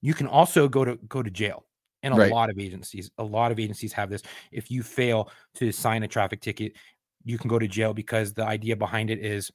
you 0.00 0.14
can 0.14 0.26
also 0.26 0.68
go 0.68 0.84
to 0.84 0.96
go 1.08 1.22
to 1.22 1.30
jail. 1.30 1.64
And 2.02 2.14
a 2.14 2.16
Right. 2.16 2.30
lot 2.30 2.48
of 2.50 2.58
agencies, 2.58 3.10
a 3.18 3.24
lot 3.24 3.50
of 3.52 3.58
agencies 3.58 3.92
have 3.92 4.08
this. 4.10 4.22
If 4.52 4.70
you 4.70 4.82
fail 4.82 5.30
to 5.56 5.72
sign 5.72 6.02
a 6.04 6.08
traffic 6.08 6.40
ticket, 6.40 6.72
you 7.24 7.38
can 7.38 7.48
go 7.48 7.58
to 7.58 7.66
jail 7.68 7.92
because 7.92 8.32
the 8.34 8.44
idea 8.44 8.76
behind 8.76 9.10
it 9.10 9.18
is 9.18 9.50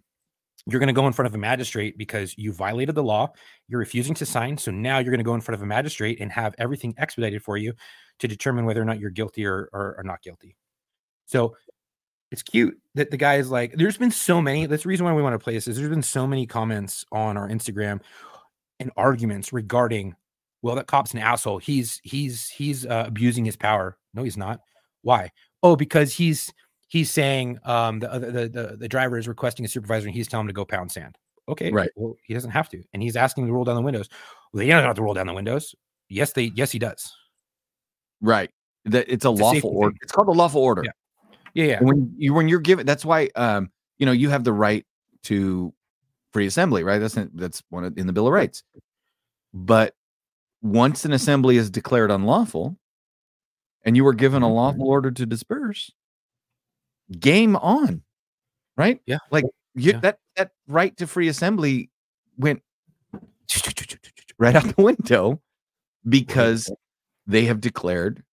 you're 0.68 0.80
going 0.80 0.88
to 0.88 0.94
go 0.94 1.08
in 1.08 1.14
front 1.14 1.28
of 1.28 1.36
a 1.36 1.38
magistrate 1.38 1.98
because 1.98 2.38
you 2.38 2.54
violated 2.54 2.96
the 2.96 3.04
law. 3.04 3.32
You're 3.68 3.80
refusing 3.80 4.16
to 4.16 4.26
sign. 4.26 4.58
So 4.58 4.72
now 4.72 5.00
you're 5.00 5.12
going 5.12 5.18
to 5.18 5.24
go 5.24 5.36
in 5.36 5.42
front 5.42 5.56
of 5.56 5.62
a 5.62 5.66
magistrate 5.66 6.20
and 6.22 6.32
have 6.32 6.56
everything 6.58 6.94
expedited 6.98 7.44
for 7.44 7.58
you 7.58 7.74
to 8.20 8.28
determine 8.28 8.66
whether 8.66 8.82
or 8.82 8.86
not 8.86 9.00
you're 9.00 9.10
guilty 9.10 9.46
or, 9.46 9.70
or, 9.74 9.96
or 9.98 10.04
not 10.04 10.22
guilty. 10.22 10.56
So 11.26 11.56
it's 12.32 12.44
cute 12.44 12.78
that 12.96 13.12
the 13.12 13.18
guy 13.18 13.36
is 13.36 13.52
like, 13.52 13.74
there's 13.74 13.98
been 13.98 14.12
so 14.12 14.42
many. 14.42 14.66
That's 14.66 14.84
the 14.84 14.90
reason 14.90 15.06
why 15.06 15.14
we 15.14 15.22
want 15.22 15.34
to 15.34 15.44
play 15.44 15.54
this 15.54 15.68
is 15.68 15.78
there's 15.78 15.90
been 15.90 16.02
so 16.02 16.26
many 16.26 16.46
comments 16.46 17.06
on 17.12 17.38
our 17.38 17.50
Instagram 17.50 18.00
and 18.80 18.92
arguments 18.96 19.52
regarding, 19.52 20.16
well, 20.62 20.76
that 20.76 20.88
cop's 20.88 21.14
an 21.14 21.20
asshole. 21.20 21.58
He's 21.58 22.00
he's 22.04 22.48
he's 22.48 22.86
uh, 22.86 23.04
abusing 23.06 23.46
his 23.46 23.56
power. 23.56 23.98
No, 24.14 24.24
he's 24.24 24.38
not. 24.38 24.62
Why? 25.02 25.30
Oh, 25.62 25.76
because 25.76 26.14
he's 26.14 26.52
he's 26.88 27.10
saying 27.12 27.60
um 27.66 28.00
the 28.00 28.08
the, 28.20 28.50
the 28.50 28.78
the 28.78 28.88
driver 28.88 29.18
is 29.18 29.28
requesting 29.28 29.66
a 29.66 29.68
supervisor 29.68 30.08
and 30.08 30.16
he's 30.16 30.28
telling 30.28 30.46
him 30.46 30.50
to 30.50 30.54
go 30.54 30.66
pound 30.66 30.92
sand. 30.92 31.18
Okay, 31.50 31.72
Right. 31.72 31.90
Well, 31.96 32.16
he 32.24 32.34
doesn't 32.34 32.52
have 32.52 32.70
to, 32.70 32.82
and 32.94 33.04
he's 33.04 33.18
asking 33.18 33.44
him 33.44 33.48
to 33.50 33.54
roll 33.54 33.66
down 33.66 33.76
the 33.76 33.82
windows. 33.82 34.08
Well, 34.54 34.60
they 34.60 34.68
don't 34.68 34.84
have 34.84 34.96
to 34.96 35.02
roll 35.02 35.14
down 35.14 35.28
the 35.28 35.34
windows. 35.34 35.76
Yes, 36.10 36.32
they 36.34 36.52
yes 36.56 36.72
he 36.72 36.80
does. 36.80 37.12
Right. 38.22 38.50
That 38.86 39.06
it's 39.12 39.26
a 39.26 39.32
It's 39.32 39.42
lawful 39.42 39.54
safety 39.56 39.68
order. 39.68 39.92
thing. 39.92 40.00
It's 40.04 40.12
called 40.12 40.28
a 40.30 40.32
lawful 40.32 40.62
order. 40.62 40.84
Yeah. 40.86 40.92
Yeah, 41.54 41.66
yeah. 41.66 41.84
When 41.84 42.14
you 42.18 42.34
when 42.34 42.48
you're 42.48 42.60
given 42.60 42.86
that's 42.86 43.04
why 43.06 43.30
um 43.36 43.70
you 43.98 44.06
know 44.06 44.12
you 44.12 44.30
have 44.30 44.44
the 44.44 44.54
right 44.54 44.86
to 45.24 45.74
free 46.32 46.48
assembly, 46.48 46.84
right? 46.84 47.00
That's 47.00 47.18
that's 47.34 47.62
one 47.70 47.84
of, 47.84 47.98
in 47.98 48.08
the 48.08 48.14
Bill 48.14 48.28
of 48.28 48.34
Rights. 48.34 48.64
But 49.54 49.94
once 50.62 51.04
an 51.06 51.12
assembly 51.12 51.58
is 51.58 51.70
declared 51.70 52.10
unlawful 52.10 52.78
and 53.84 53.96
you 53.98 54.04
were 54.06 54.14
given 54.14 54.42
Mm-hmm. 54.42 54.52
a 54.52 54.54
lawful 54.54 54.88
order 54.88 55.12
to 55.12 55.26
disperse, 55.26 55.92
game 57.20 57.56
on. 57.56 58.02
Right? 58.78 59.00
Yeah. 59.06 59.20
Like 59.32 59.46
you, 59.76 59.92
Yeah. 59.94 60.00
that 60.00 60.20
that 60.36 60.52
right 60.68 60.96
to 60.98 61.08
free 61.08 61.28
assembly 61.28 61.90
went 62.38 62.62
right 64.40 64.56
out 64.56 64.76
the 64.76 64.82
window 64.82 65.42
because 66.08 66.72
they 67.28 67.46
have 67.46 67.62
declared 67.62 68.24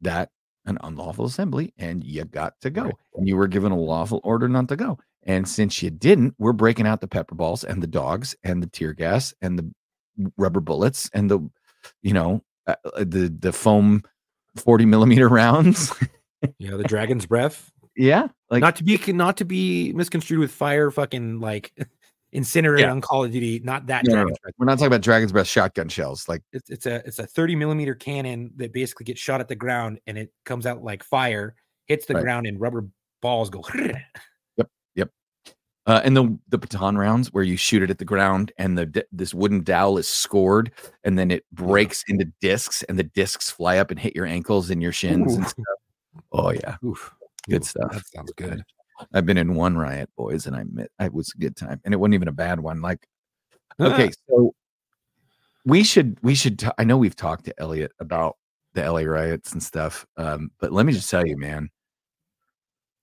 that 0.00 0.30
an 0.64 0.78
unlawful 0.82 1.24
assembly 1.26 1.72
and 1.76 2.02
you 2.04 2.24
got 2.24 2.54
to 2.62 2.70
go. 2.70 2.84
Right. 2.84 2.94
And 3.16 3.28
you 3.28 3.36
were 3.36 3.48
given 3.48 3.72
a 3.72 3.78
lawful 3.78 4.20
order 4.24 4.48
not 4.48 4.68
to 4.68 4.76
go. 4.76 4.98
And 5.24 5.46
since 5.48 5.82
you 5.82 5.90
didn't, 5.90 6.34
we're 6.38 6.52
breaking 6.52 6.86
out 6.86 7.00
the 7.00 7.08
pepper 7.08 7.34
balls 7.34 7.62
and 7.64 7.82
the 7.82 7.86
dogs 7.86 8.34
and 8.42 8.62
the 8.62 8.66
tear 8.66 8.92
gas 8.92 9.34
and 9.40 9.58
the 9.58 9.70
rubber 10.36 10.60
bullets 10.60 11.08
and 11.12 11.30
the, 11.30 11.38
you 12.02 12.12
know, 12.12 12.42
uh, 12.66 12.74
uh, 12.84 13.04
the 13.04 13.28
the 13.38 13.52
foam 13.52 14.02
40 14.56 14.84
millimeter 14.86 15.28
rounds. 15.40 15.92
Yeah, 16.58 16.76
the 16.76 16.84
dragon's 16.84 17.26
breath. 17.26 17.70
Yeah. 17.96 18.28
Like, 18.50 18.60
not 18.60 18.76
to 18.76 18.84
be 18.84 18.98
not 19.12 19.36
to 19.38 19.44
be 19.44 19.92
misconstrued 19.92 20.40
with 20.40 20.50
fire 20.50 20.90
fucking 20.90 21.40
like 21.40 21.72
incinerated 22.32 22.86
Yeah. 22.86 22.92
on 22.92 23.00
Call 23.00 23.24
of 23.24 23.30
Duty. 23.32 23.60
Not 23.64 23.86
that 23.86 24.04
No, 24.06 24.14
no, 24.14 24.24
no. 24.24 24.34
we're 24.58 24.66
not 24.66 24.74
talking 24.74 24.86
about 24.86 25.02
Dragon's 25.02 25.32
Breath 25.32 25.46
shotgun 25.46 25.88
shells. 25.88 26.28
Like, 26.28 26.42
It's, 26.52 26.70
it's 26.70 26.86
a 26.86 26.96
it's 27.06 27.18
a 27.18 27.26
30 27.26 27.56
millimeter 27.56 27.94
cannon 27.94 28.50
that 28.56 28.72
basically 28.72 29.04
gets 29.04 29.20
shot 29.20 29.40
at 29.40 29.48
the 29.48 29.56
ground 29.56 30.00
and 30.06 30.16
it 30.18 30.32
comes 30.44 30.66
out 30.66 30.82
like 30.82 31.02
fire, 31.04 31.54
hits 31.86 32.06
the 32.06 32.14
Right. 32.14 32.22
ground, 32.22 32.46
and 32.46 32.60
rubber 32.60 32.86
balls 33.20 33.50
go. 33.50 33.62
Yep, 34.58 34.68
yep. 34.94 35.10
Uh, 35.86 36.00
and 36.04 36.14
the 36.16 36.38
the 36.48 36.58
baton 36.58 36.96
rounds 36.98 37.32
where 37.32 37.42
you 37.44 37.56
shoot 37.56 37.82
it 37.82 37.90
at 37.90 37.98
the 37.98 38.04
ground 38.04 38.52
and 38.58 38.76
the 38.76 39.04
this 39.12 39.32
wooden 39.34 39.62
dowel 39.62 39.96
is 39.98 40.06
scored 40.06 40.70
and 41.04 41.18
then 41.18 41.30
it 41.30 41.44
breaks 41.52 42.04
into 42.08 42.26
discs 42.42 42.82
and 42.84 42.98
the 42.98 43.02
discs 43.04 43.50
fly 43.50 43.78
up 43.78 43.90
and 43.90 43.98
hit 43.98 44.14
your 44.14 44.26
ankles 44.26 44.68
and 44.70 44.82
your 44.82 44.92
shins 44.92 45.34
and 45.36 45.46
stuff. 45.46 45.64
Oh 46.32 46.50
yeah, 46.50 46.76
Oof. 46.84 47.14
Good 47.48 47.62
Ooh, 47.62 47.66
stuff. 47.66 47.92
That 47.92 48.06
sounds 48.06 48.32
good. 48.36 48.62
I've 49.12 49.26
been 49.26 49.38
in 49.38 49.54
one 49.54 49.76
riot, 49.76 50.10
boys, 50.16 50.46
and 50.46 50.54
I 50.54 50.64
met, 50.64 50.90
it 51.00 51.12
was 51.12 51.32
a 51.34 51.38
good 51.38 51.56
time, 51.56 51.80
and 51.84 51.92
it 51.92 51.96
wasn't 51.96 52.14
even 52.14 52.28
a 52.28 52.32
bad 52.32 52.60
one. 52.60 52.80
Like, 52.82 53.06
okay, 53.80 54.10
so 54.28 54.54
we 55.64 55.82
should 55.82 56.18
we 56.22 56.34
should. 56.34 56.58
ta- 56.58 56.74
I 56.78 56.84
know 56.84 56.96
we've 56.96 57.16
talked 57.16 57.44
to 57.46 57.54
Elliot 57.60 57.92
about 57.98 58.36
the 58.74 58.88
LA 58.88 59.00
riots 59.00 59.52
and 59.52 59.62
stuff, 59.62 60.06
um, 60.16 60.50
but 60.60 60.72
let 60.72 60.86
me 60.86 60.92
just 60.92 61.10
tell 61.10 61.26
you, 61.26 61.36
man, 61.36 61.68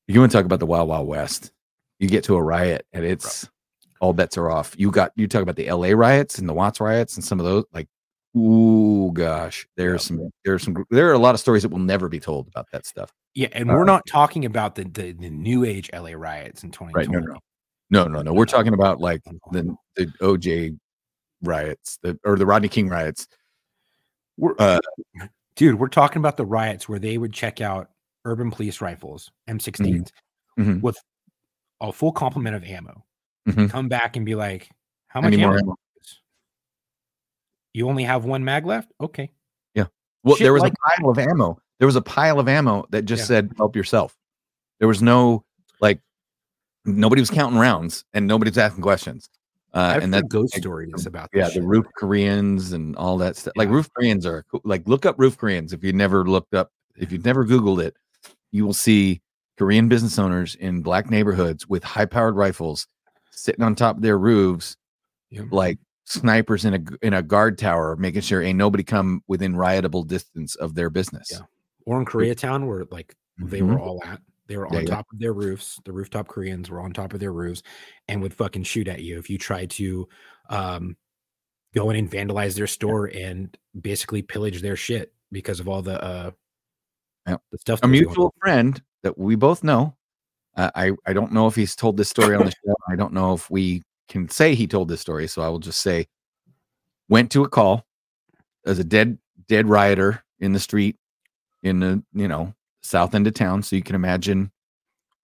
you 0.08 0.20
want 0.20 0.32
to 0.32 0.38
talk 0.38 0.46
about 0.46 0.60
the 0.60 0.66
Wild 0.66 0.90
Wild 0.90 1.08
West? 1.08 1.52
You 2.00 2.08
get 2.08 2.24
to 2.26 2.36
a 2.36 2.42
riot, 2.42 2.86
and 2.94 3.04
it's 3.06 3.50
all 4.00 4.14
bets 4.14 4.38
are 4.38 4.50
off. 4.50 4.74
You 4.78 4.92
got 4.92 5.12
you 5.16 5.28
talk 5.28 5.42
about 5.42 5.58
the 5.58 5.70
LA 5.70 5.90
riots 5.90 6.40
and 6.40 6.48
the 6.48 6.54
Watts 6.54 6.80
riots 6.80 7.16
and 7.16 7.24
some 7.24 7.40
of 7.40 7.46
those, 7.46 7.66
like. 7.74 7.88
Ooh, 8.38 9.12
gosh, 9.14 9.68
there's 9.76 10.04
some, 10.04 10.30
there's 10.46 10.64
some, 10.64 10.86
there 10.92 11.10
are 11.10 11.14
a 11.14 11.18
lot 11.20 11.34
of 11.34 11.40
stories 11.42 11.64
that 11.64 11.70
will 11.70 11.80
never 11.80 12.08
be 12.08 12.20
told 12.20 12.48
about 12.48 12.68
that 12.72 12.86
stuff. 12.86 13.12
Yeah, 13.34 13.48
and 13.54 13.70
Uh, 13.72 13.74
we're 13.74 13.86
not 13.86 14.06
talking 14.06 14.46
about 14.46 14.76
the, 14.76 14.84
the 14.84 15.14
the 15.14 15.30
new 15.30 15.66
age 15.66 15.90
LA 15.94 16.12
riots 16.12 16.64
in 16.64 16.72
2020. 16.72 16.94
Right, 16.94 17.10
no, 17.10 17.34
no. 17.34 17.40
No, 17.92 18.08
no, 18.08 18.22
no. 18.22 18.34
We're 18.34 18.46
talking 18.46 18.74
about 18.74 19.00
like 19.00 19.22
the 19.52 19.76
the 19.96 20.06
OJ 20.22 20.78
riots, 21.42 21.98
the 22.04 22.20
or 22.24 22.36
the 22.38 22.46
Rodney 22.46 22.70
King 22.70 22.88
riots. 22.88 23.28
We're, 24.38 24.54
Uh, 24.60 24.80
dude, 25.56 25.80
we're 25.80 25.88
talking 25.88 26.20
about 26.20 26.38
the 26.38 26.46
riots 26.46 26.88
where 26.88 27.00
they 27.00 27.18
would 27.18 27.34
check 27.34 27.62
out 27.62 27.90
urban 28.26 28.52
police 28.52 28.80
rifles, 28.82 29.32
M16s, 29.48 30.12
Mhm. 30.60 30.82
with 30.82 30.98
a 31.82 31.92
full 31.92 32.12
complement 32.12 32.56
of 32.56 32.64
ammo. 32.64 33.04
Mhm. 33.48 33.70
Come 33.72 33.88
back 33.90 34.16
and 34.18 34.26
be 34.26 34.36
like, 34.36 34.70
"How 35.08 35.22
much 35.22 35.36
more 35.38 35.58
ammo? 35.58 35.76
You 37.74 37.88
only 37.88 38.04
have 38.04 38.26
one 38.26 38.44
mag 38.44 38.66
left? 38.66 38.92
Okay, 39.02 39.32
Yeah. 39.76 39.86
Well, 40.24 40.36
Shit 40.36 40.46
there 40.46 40.54
was 40.54 40.62
like 40.64 40.74
a 40.74 41.02
pile 41.02 41.10
of 41.10 41.20
ammo. 41.20 41.60
There 41.80 41.86
was 41.86 41.96
a 41.96 42.02
pile 42.02 42.40
of 42.40 42.48
ammo 42.48 42.86
that 42.90 43.04
just 43.04 43.22
Yeah. 43.22 43.26
said 43.28 43.52
"help 43.58 43.76
yourself." 43.76 44.18
There 44.80 44.88
was 44.88 45.02
no 45.02 45.44
like 45.82 46.02
nobody 46.86 47.22
was 47.22 47.30
counting 47.30 47.60
rounds 47.60 48.06
and 48.14 48.28
nobody 48.28 48.50
was 48.50 48.58
asking 48.58 48.82
questions. 48.84 49.30
Uh, 49.72 50.00
and 50.02 50.12
that 50.14 50.28
ghost 50.30 50.56
like, 50.56 50.64
stories 50.64 51.06
about 51.06 51.30
yeah, 51.32 51.48
the 51.50 51.62
roof 51.62 51.86
Koreans 51.96 52.74
and 52.74 52.96
all 52.96 53.18
that 53.20 53.36
stuff. 53.38 53.54
Like 53.56 53.70
roof 53.70 53.88
Koreans 53.94 54.26
are 54.26 54.44
like 54.64 54.88
look 54.88 55.06
up 55.06 55.16
roof 55.20 55.38
Koreans 55.38 55.74
if 55.74 55.84
you 55.84 55.94
never 55.94 56.28
looked 56.28 56.56
up 56.56 56.72
if 56.98 57.12
you've 57.12 57.24
never 57.26 57.46
Googled 57.46 57.84
it, 57.84 57.96
you 58.52 58.66
will 58.66 58.74
see 58.74 59.22
Korean 59.60 59.88
business 59.88 60.18
owners 60.18 60.56
in 60.56 60.82
black 60.82 61.12
neighborhoods 61.12 61.68
with 61.70 61.84
high 61.84 62.06
powered 62.06 62.36
rifles 62.36 62.88
sitting 63.30 63.64
on 63.64 63.76
top 63.76 63.98
of 63.98 64.02
their 64.02 64.18
roofs 64.18 64.76
Yeah. 65.30 65.44
like 65.52 65.78
snipers 66.10 66.66
in 66.66 66.74
a 66.74 67.06
in 67.06 67.14
a 67.14 67.22
guard 67.24 67.58
tower, 67.58 67.96
making 67.96 68.22
sure 68.22 68.42
ain't 68.42 68.58
nobody 68.58 68.84
come 68.84 69.22
within 69.28 69.56
riotable 69.56 70.04
distance 70.04 70.56
of 70.56 70.76
their 70.76 70.90
business. 70.90 71.30
Yeah. 71.32 71.40
or 71.86 72.00
in 72.00 72.06
Koreatown 72.06 72.68
where 72.68 72.86
like 72.92 73.16
they 73.38 73.62
were 73.62 73.80
all 73.80 74.02
at. 74.06 74.20
They 74.48 74.58
were 74.58 74.66
on 74.68 74.74
Yeah, 74.74 74.80
yeah. 74.82 74.96
top 74.96 75.06
of 75.14 75.20
their 75.20 75.34
roofs. 75.34 75.80
The 75.86 75.92
rooftop 75.94 76.28
Koreans 76.28 76.70
were 76.72 76.82
on 76.82 76.92
top 76.92 77.14
of 77.14 77.20
their 77.20 77.32
roofs 77.32 77.62
and 78.08 78.22
would 78.24 78.34
fucking 78.34 78.64
shoot 78.64 78.88
at 78.88 79.02
you 79.02 79.20
if 79.20 79.30
you 79.30 79.38
tried 79.38 79.70
to 79.72 80.10
um 80.50 80.98
go 81.76 81.92
in 81.92 81.96
and 81.98 82.10
vandalize 82.10 82.56
their 82.56 82.66
store 82.68 83.06
and 83.06 83.56
basically 83.80 84.24
pillage 84.24 84.62
their 84.64 84.76
shit 84.76 85.14
because 85.32 85.60
of 85.60 85.70
all 85.70 85.84
the 85.84 86.04
uh 86.04 86.32
Yeah. 87.28 87.38
the 87.52 87.58
stuff 87.60 87.80
A 87.80 87.82
that 87.82 87.88
was 87.90 88.00
going 88.00 88.06
mutual 88.08 88.34
friend 88.42 88.82
that 89.04 89.18
we 89.18 89.36
both 89.36 89.64
know. 89.64 89.96
Uh, 90.58 90.72
I 90.74 90.92
I 91.06 91.14
don't 91.14 91.32
know 91.32 91.46
if 91.46 91.56
he's 91.56 91.76
told 91.76 91.96
this 91.96 92.10
story 92.10 92.36
on 92.36 92.46
the 92.46 92.52
show. 92.66 92.74
I 92.90 92.96
don't 92.96 93.14
know 93.14 93.34
if 93.36 93.52
we 93.52 93.84
can 94.10 94.28
say 94.28 94.56
he 94.56 94.68
told 94.68 94.90
this 94.90 95.00
story, 95.00 95.28
so 95.28 95.42
I 95.42 95.50
will 95.50 95.60
just 95.60 95.80
say 95.80 96.08
went 97.08 97.32
to 97.32 97.44
a 97.44 97.50
call 97.50 97.86
as 98.66 98.80
a 98.80 98.84
dead 98.84 99.18
dead 99.48 99.68
rioter 99.68 100.24
in 100.40 100.54
the 100.54 100.60
street 100.60 100.98
in 101.64 101.80
the 101.80 102.04
you 102.14 102.28
know 102.28 102.54
south 102.84 103.16
end 103.16 103.28
of 103.28 103.34
town. 103.34 103.64
So 103.64 103.76
you 103.76 103.84
can 103.84 103.96
imagine 103.96 104.52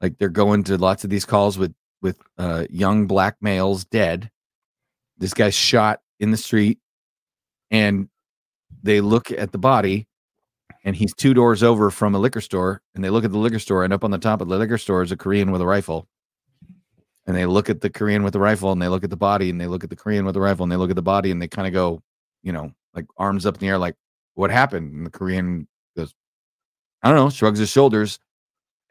like 0.02 0.17
they're 0.17 0.30
going 0.30 0.63
to 0.65 0.78
lots 0.78 1.04
of 1.04 1.10
these 1.10 1.26
calls 1.26 1.58
with 1.58 1.74
with 2.02 2.21
uh, 2.38 2.65
young 2.69 3.08
black 3.08 3.38
males 3.41 3.86
dead. 3.86 4.30
This 5.17 5.34
guy's 5.34 5.56
shot 5.56 6.02
in 6.19 6.32
the 6.32 6.38
street, 6.38 6.80
and 7.71 8.10
they 8.84 9.02
look 9.02 9.32
at 9.32 9.52
the 9.52 9.58
body, 9.58 10.08
and 10.84 10.95
he's 10.95 11.13
two 11.13 11.34
doors 11.34 11.63
over 11.63 11.89
from 11.89 12.13
a 12.13 12.19
liquor 12.19 12.41
store, 12.41 12.82
and 12.93 13.04
they 13.04 13.10
look 13.10 13.24
at 13.26 13.32
the 13.32 13.38
liquor 13.38 13.60
store, 13.60 13.84
and 13.84 13.93
up 13.93 14.04
on 14.04 14.12
the 14.12 14.17
top 14.17 14.41
of 14.41 14.50
the 14.50 14.58
liquor 14.58 14.78
store 14.78 15.02
is 15.02 15.12
a 15.12 15.17
Korean 15.17 15.52
with 15.52 15.62
a 15.62 15.65
rifle. 15.65 16.08
And 17.28 17.36
they 17.36 17.46
look 17.46 17.70
at 17.70 17.82
the 17.82 17.90
Korean 17.90 18.24
with 18.24 18.34
the 18.34 18.40
rifle, 18.40 18.72
and 18.72 18.82
they 18.82 18.88
look 18.88 19.04
at 19.04 19.10
the 19.10 19.18
body, 19.18 19.50
and 19.50 19.60
they 19.60 19.68
look 19.68 19.84
at 19.84 19.90
the 19.90 19.96
Korean 19.96 20.26
with 20.26 20.36
the 20.36 20.42
rifle, 20.42 20.64
and 20.64 20.72
they 20.72 20.76
look 20.76 20.92
at 20.92 20.96
the 20.96 21.02
body, 21.02 21.32
and 21.32 21.42
they 21.42 21.48
kind 21.48 21.68
of 21.68 21.74
go, 21.74 22.02
you 22.44 22.52
know, 22.52 22.72
like 22.94 23.06
arms 23.18 23.46
up 23.46 23.56
in 23.56 23.62
the 23.62 23.68
air, 23.68 23.78
like, 23.78 23.96
what 24.36 24.52
happened? 24.52 24.94
And 24.94 25.06
the 25.06 25.10
Korean 25.10 25.68
goes, 25.98 26.14
I 27.02 27.10
don't 27.10 27.18
know, 27.18 27.30
shrugs 27.30 27.60
his 27.60 27.70
shoulders, 27.70 28.20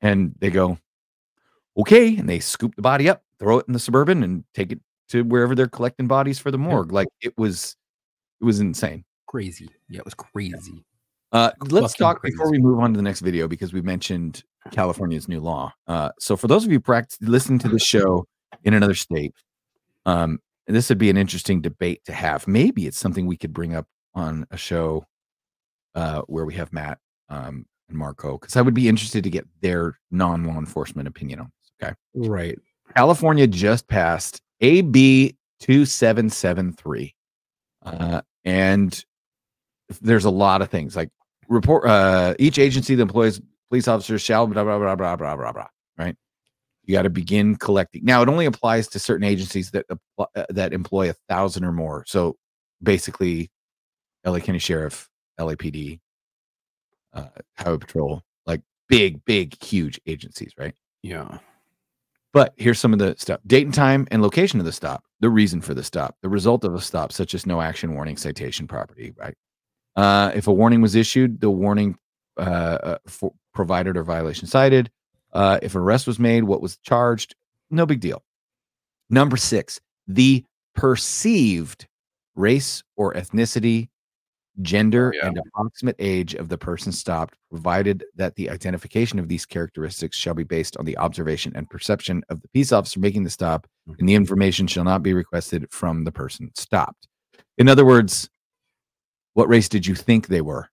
and 0.01 0.35
they 0.40 0.51
go, 0.51 0.79
okay. 1.77 2.16
And 2.16 2.29
they 2.29 2.40
scoop 2.40 2.75
the 2.75 2.83
body 2.83 3.09
up 3.09 3.25
throw 3.38 3.59
it 3.59 3.66
in 3.66 3.73
the 3.73 3.79
suburban 3.79 4.23
and 4.23 4.44
take 4.55 4.73
it 4.73 4.81
to 5.09 5.23
wherever 5.23 5.55
they're 5.55 5.68
collecting 5.68 6.07
bodies 6.07 6.38
for 6.38 6.51
the 6.51 6.59
morgue. 6.59 6.92
Like 6.92 7.09
it 7.20 7.37
was, 7.37 7.77
it 8.40 8.44
was 8.44 8.61
insane. 8.61 9.05
Crazy. 9.27 9.68
Yeah, 9.88 9.99
it 9.99 10.05
was 10.05 10.14
crazy. 10.14 10.85
Uh, 11.35 11.51
let's 11.68 11.94
talk 11.94 12.23
before 12.23 12.49
we 12.49 12.59
move 12.59 12.79
on 12.79 12.92
to 12.92 12.97
the 12.97 13.03
next 13.03 13.20
video 13.20 13.49
because 13.49 13.73
we 13.73 13.83
mentioned 13.83 14.44
California's 14.70 15.27
new 15.27 15.40
law. 15.40 15.73
Uh, 15.88 16.11
so 16.20 16.37
for 16.37 16.47
those 16.47 16.64
of 16.64 16.70
you 16.70 16.79
practice 16.79 17.18
listening 17.20 17.59
to 17.59 17.68
the 17.68 17.79
show 17.79 18.25
in 18.62 18.73
another 18.73 18.94
state, 18.94 19.35
um, 20.07 20.38
this 20.68 20.88
would 20.88 20.99
be 20.99 21.11
an 21.11 21.16
interesting 21.16 21.61
debate 21.61 22.05
to 22.05 22.12
have. 22.12 22.47
Maybe 22.47 22.87
it's 22.87 22.99
something 22.99 23.27
we 23.27 23.37
could 23.37 23.53
bring 23.53 23.75
up 23.75 23.88
on 24.14 24.47
a 24.53 24.57
show 24.57 25.07
uh, 25.97 26.23
where 26.29 26.44
we 26.44 26.55
have 26.55 26.73
Matt 26.73 26.99
um, 27.29 27.66
and 27.88 27.99
Marco 27.99 28.38
because 28.38 28.57
I 28.57 28.62
would 28.62 28.73
be 28.73 28.88
interested 28.88 29.25
to 29.25 29.31
get 29.31 29.44
their 29.61 29.99
non-law 30.12 30.57
enforcement 30.57 31.09
opinion 31.09 31.40
on 31.40 31.51
this. 31.61 31.88
Okay. 31.88 31.94
Right. 32.14 32.57
California 32.94 33.49
just 33.49 33.88
passed 33.88 34.40
AB 34.61 35.37
2773. 35.59 37.12
Uh, 37.85 38.20
and 38.44 39.05
there's 40.01 40.27
a 40.27 40.31
lot 40.31 40.62
of 40.62 40.70
things 40.70 40.94
like 40.94 41.11
report 41.48 41.87
uh 41.88 42.35
each 42.38 42.59
agency 42.59 42.94
that 42.94 43.02
employs 43.02 43.40
police 43.68 43.88
officers 43.88 44.22
shall 44.22 44.46
blah 44.46 44.64
blah 44.64 44.78
blah 44.78 44.94
blah 44.96 45.16
blah 45.16 45.37
blah 45.37 45.52
blah 45.52 45.66
right? 45.98 46.16
You 46.85 46.94
got 46.94 47.02
to 47.02 47.11
begin 47.11 47.57
collecting. 47.57 48.04
Now 48.04 48.22
it 48.22 48.28
only 48.28 48.46
applies 48.46 48.88
to 48.88 48.98
certain 48.98 49.24
agencies 49.24 49.70
that 49.70 49.87
uh, 50.18 50.26
that 50.50 50.72
employ 50.72 51.11
a 51.11 51.14
thousand 51.28 51.64
or 51.64 51.72
more. 51.72 52.04
So 52.07 52.37
basically 52.83 53.50
la 54.24 54.38
county 54.38 54.59
sheriff 54.59 55.09
lapd 55.40 56.00
uh 57.14 57.26
highway 57.59 57.78
patrol 57.78 58.22
like 58.46 58.61
big 58.88 59.24
big 59.24 59.62
huge 59.62 60.00
agencies 60.07 60.52
right? 60.59 60.74
Yeah. 61.02 61.38
but 62.33 62.52
here's 62.57 62.78
some 62.78 62.92
of 62.92 62.98
the 62.98 63.14
stuff. 63.18 63.40
Date 63.46 63.64
and 63.66 63.74
time 63.74 64.07
and 64.11 64.22
location 64.22 64.59
of 64.61 64.66
the 64.66 64.72
stop, 64.72 65.04
the 65.20 65.30
reason 65.30 65.61
for 65.61 65.74
the 65.74 65.83
stop, 65.85 66.16
the 66.22 66.28
result 66.28 66.64
of 66.64 66.74
a 66.74 66.80
stop, 66.80 67.12
such 67.12 67.35
as 67.35 67.46
no 67.46 67.61
action 67.61 67.94
warning, 67.94 68.16
citation, 68.16 68.66
property, 68.66 69.12
right? 69.16 69.35
Uh, 69.96 70.33
if 70.35 70.46
a 70.46 70.52
warning 70.52 70.80
was 70.80 70.94
issued, 70.94 71.40
the 71.40 71.50
warning 71.50 71.96
uh, 72.37 72.40
uh, 72.40 72.98
for 73.07 73.33
provided 73.54 73.96
or 73.96 74.02
violation 74.02 74.46
cited. 74.46 74.90
Uh, 75.33 75.59
if 75.62 75.74
an 75.74 75.80
arrest 75.80 76.07
was 76.07 76.18
made, 76.18 76.44
what 76.44 76.61
was 76.61 76.76
charged, 76.78 77.35
no 77.70 77.87
big 77.87 78.00
deal. 78.00 78.22
Number 79.09 79.37
six, 79.37 79.80
the 80.07 80.44
perceived 80.74 81.87
race 82.35 82.83
or 82.96 83.14
ethnicity, 83.14 83.88
gender, 84.62 85.14
and 85.22 85.38
approximate 85.38 85.96
age 85.98 86.35
of 86.35 86.48
the 86.48 86.59
person 86.59 86.92
stopped, 86.92 87.37
provided 87.50 88.04
that 88.16 88.35
the 88.37 88.50
identification 88.50 89.18
of 89.18 89.28
these 89.28 89.46
characteristics 89.46 90.16
shall 90.16 90.35
be 90.35 90.44
based 90.44 90.76
on 90.76 90.85
the 90.85 90.96
observation 90.98 91.52
and 91.54 91.70
perception 91.70 92.22
of 92.28 92.40
the 92.42 92.48
peace 92.48 92.72
officer 92.72 93.00
making 93.00 93.24
the 93.24 93.30
stop, 93.30 93.66
and 93.98 94.09
the 94.09 94.14
information 94.14 94.66
shall 94.66 94.85
not 94.85 95.02
be 95.02 95.14
requested 95.14 95.66
from 95.70 96.04
the 96.04 96.12
person 96.12 96.50
stopped. 96.54 97.09
In 97.59 97.68
other 97.68 97.85
words, 97.85 98.28
what 99.35 99.49
race 99.49 99.68
did 99.68 99.87
you 99.87 99.94
think 99.94 100.27
they 100.29 100.40
were? 100.40 100.68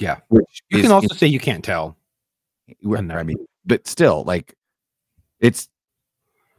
Yeah. 0.00 0.18
Which 0.28 0.62
You 0.70 0.82
can 0.82 0.92
also 0.92 1.14
say 1.14 1.26
you 1.26 1.40
can't 1.40 1.64
tell. 1.64 1.96
I 3.18 3.22
mean, 3.22 3.46
but 3.64 3.86
still, 3.86 4.24
like, 4.24 4.54
it's 5.40 5.68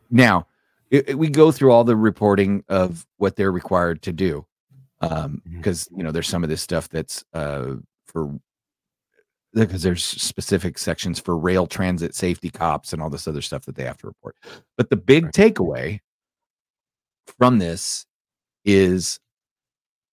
now 0.10 0.48
it, 0.90 1.10
it- 1.10 1.18
we 1.20 1.30
go 1.30 1.52
through 1.52 1.72
all 1.72 1.84
the 1.84 1.96
reporting 1.96 2.64
of 2.70 3.06
what 3.18 3.36
they're 3.36 3.52
required 3.52 4.02
to 4.04 4.12
do, 4.12 4.46
um, 5.02 5.42
because 5.52 5.88
you 5.96 6.04
know 6.04 6.12
there's 6.12 6.28
some 6.28 6.44
of 6.44 6.50
this 6.50 6.62
stuff 6.62 6.90
that's 6.90 7.24
uh 7.34 7.76
for 8.06 8.40
because 9.54 9.82
there's 9.84 10.04
specific 10.04 10.78
sections 10.78 11.20
for 11.20 11.38
rail 11.38 11.66
transit 11.68 12.14
safety 12.16 12.50
cops 12.50 12.94
and 12.94 13.02
all 13.02 13.10
this 13.10 13.28
other 13.28 13.42
stuff 13.42 13.66
that 13.66 13.76
they 13.76 13.84
have 13.84 13.98
to 13.98 14.08
report. 14.08 14.36
But 14.78 14.90
the 14.90 14.96
big 14.96 15.26
Right. 15.26 15.34
takeaway 15.34 16.00
from 17.40 17.58
this 17.60 18.06
is 18.66 19.20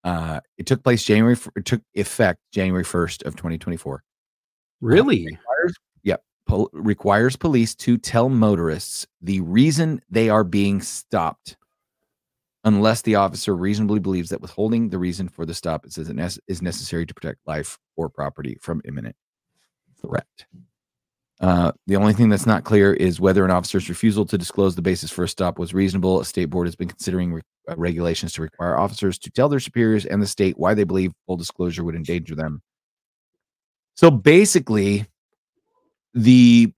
uh 0.07 0.39
it 0.57 0.65
took 0.65 0.81
place 0.83 1.03
January 1.03 1.37
it 1.55 1.65
took 1.65 1.81
effect 1.93 2.39
January 2.51 2.83
1st 2.83 3.25
of 3.25 3.35
2024 3.35 4.03
Really? 4.79 5.25
requires, 5.25 5.73
yep, 6.03 6.21
pol- 6.47 6.69
requires 6.73 7.35
police 7.35 7.73
to 7.75 7.97
tell 7.97 8.29
motorists 8.29 9.07
the 9.21 9.41
reason 9.41 9.99
they 10.09 10.29
are 10.29 10.43
being 10.43 10.81
stopped, 10.81 11.57
unless 12.63 13.01
the 13.01 13.15
officer 13.15 13.55
reasonably 13.55 13.99
believes 13.99 14.29
that 14.29 14.39
withholding 14.41 14.89
the 14.89 14.99
reason 14.99 15.27
for 15.27 15.45
the 15.47 15.53
stop 15.53 15.85
is, 15.85 15.97
is 15.97 16.09
nece- 16.09 16.39
is 16.47 16.61
necessary 16.61 17.05
to 17.07 17.13
protect 17.13 17.39
life 17.47 17.79
or 17.95 18.07
property 18.09 18.57
from 18.61 18.81
imminent 18.85 19.15
threat. 19.99 20.27
Uh, 21.41 21.71
the 21.87 21.95
only 21.95 22.13
thing 22.13 22.29
that's 22.29 22.45
not 22.45 22.63
clear 22.63 22.93
is 22.93 23.19
whether 23.19 23.43
an 23.45 23.51
officer's 23.51 23.89
refusal 23.89 24.25
to 24.25 24.37
disclose 24.37 24.75
the 24.75 24.81
basis 24.81 25.09
for 25.11 25.23
a 25.23 25.29
stop 25.29 25.57
was 25.59 25.73
reasonable. 25.73 26.19
A 26.19 26.25
state 26.25 26.51
board 26.51 26.67
has 26.67 26.75
been 26.75 26.87
considering 26.87 27.33
re- 27.33 27.41
uh, 27.41 27.43
Uh, 27.69 27.75
regulations 27.75 28.31
to 28.33 28.41
require 28.41 28.77
officers 28.77 29.17
to 29.19 29.29
tell 29.29 29.49
their 29.49 29.59
superiors 29.59 30.05
and 30.05 30.21
the 30.21 30.27
state 30.27 30.57
why 30.57 30.73
they 30.73 30.85
believe 30.85 31.11
full 31.25 31.35
disclosure 31.35 31.83
would 31.83 31.95
endanger 31.95 32.33
them. 32.33 32.61
So 33.95 34.09
basically, 34.09 35.05
the 36.13 36.71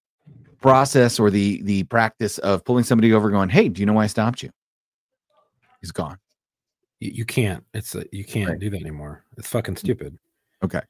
process 0.61 1.19
or 1.19 1.29
the 1.29 1.61
the 1.63 1.83
practice 1.83 2.37
of 2.39 2.63
pulling 2.65 2.83
somebody 2.83 3.13
over, 3.13 3.29
going, 3.29 3.49
"Hey, 3.49 3.69
do 3.69 3.81
you 3.81 3.85
know 3.85 3.93
why 3.93 4.05
I 4.05 4.07
stopped 4.07 4.41
you?" 4.41 4.49
Is 5.81 5.91
gone. 5.91 6.17
You, 6.99 7.11
you 7.11 7.25
can't. 7.25 7.63
It's 7.73 7.93
a, 7.95 8.05
you 8.11 8.23
can't 8.25 8.49
Right. 8.49 8.59
do 8.59 8.69
that 8.71 8.81
anymore. 8.81 9.23
It's 9.37 9.47
fucking 9.47 9.75
mm. 9.75 9.79
stupid. 9.79 10.17
Okay. 10.63 10.81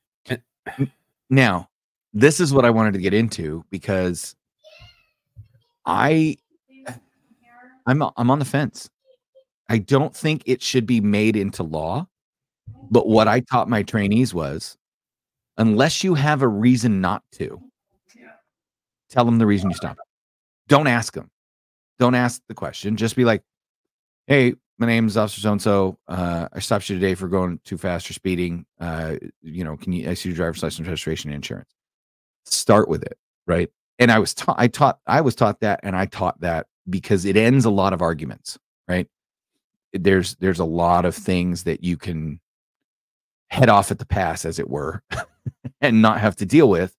Now, 1.30 1.70
this 2.14 2.40
is 2.40 2.54
what 2.54 2.66
I 2.66 2.70
wanted 2.70 2.94
to 2.94 3.00
get 3.00 3.14
into 3.14 3.64
because 3.70 4.36
I 5.86 6.38
I'm 7.86 8.04
I'm 8.16 8.32
on 8.32 8.40
the 8.40 8.46
fence. 8.46 8.90
I 9.70 9.78
don't 9.78 10.16
think 10.16 10.44
it 10.46 10.62
should 10.62 10.86
be 10.86 11.00
made 11.00 11.36
into 11.36 11.64
law. 11.64 12.08
But 12.92 13.08
what 13.08 13.28
I 13.28 13.40
taught 13.40 13.70
my 13.70 13.84
trainees 13.84 14.34
was 14.34 14.78
unless 15.58 16.04
you 16.04 16.16
have 16.16 16.42
a 16.42 16.48
reason 16.48 17.02
not 17.02 17.24
to, 17.34 17.62
tell 19.10 19.26
them 19.26 19.38
the 19.38 19.46
reason 19.46 19.70
you 19.70 19.76
stopped. 19.76 20.00
Don't 20.68 20.88
ask 20.88 21.14
them. 21.14 21.30
Don't 21.98 22.16
ask 22.16 22.42
the 22.48 22.54
question. 22.54 22.96
Just 22.96 23.16
be 23.16 23.26
like, 23.26 23.44
hey, 24.28 24.54
my 24.78 24.88
name's 24.88 25.18
Officer 25.18 25.42
So 25.42 25.52
and 25.52 25.62
so. 25.62 25.98
I 26.08 26.60
stopped 26.60 26.90
you 26.90 26.96
today 26.96 27.16
for 27.16 27.28
going 27.28 27.60
too 27.66 27.78
fast 27.78 28.10
or 28.10 28.14
speeding. 28.14 28.66
Uh, 28.80 29.16
you 29.42 29.64
know, 29.64 29.76
can 29.76 29.94
you? 29.94 30.10
I 30.10 30.14
see 30.14 30.30
your 30.30 30.36
driver's 30.36 30.64
license, 30.64 30.88
registration, 30.88 31.32
insurance. 31.34 31.70
Start 32.46 32.88
with 32.88 33.04
it, 33.04 33.18
right? 33.46 33.70
And 33.98 34.12
I 34.12 34.20
was 34.20 34.34
taught. 34.34 34.56
I 34.58 34.68
taught. 34.68 35.00
I 35.06 35.22
was 35.22 35.36
taught 35.36 35.60
that, 35.60 35.82
and 35.84 35.96
I 35.96 36.06
taught 36.06 36.40
that 36.42 36.68
because 36.90 37.26
it 37.26 37.36
ends 37.36 37.66
a 37.66 37.70
lot 37.70 37.92
of 37.92 38.02
arguments, 38.02 38.58
right? 38.88 39.08
There's 39.93 40.36
there's 40.36 40.60
a 40.60 40.65
lot 40.65 41.06
of 41.06 41.15
things 41.15 41.63
that 41.63 41.84
you 41.84 41.97
can 41.97 42.39
head 43.49 43.69
off 43.69 43.91
at 43.91 43.99
the 43.99 44.06
pass, 44.06 44.45
as 44.45 44.60
it 44.60 44.69
were, 44.69 45.04
and 45.82 46.02
not 46.02 46.19
have 46.19 46.36
to 46.38 46.45
deal 46.45 46.69
with 46.69 46.95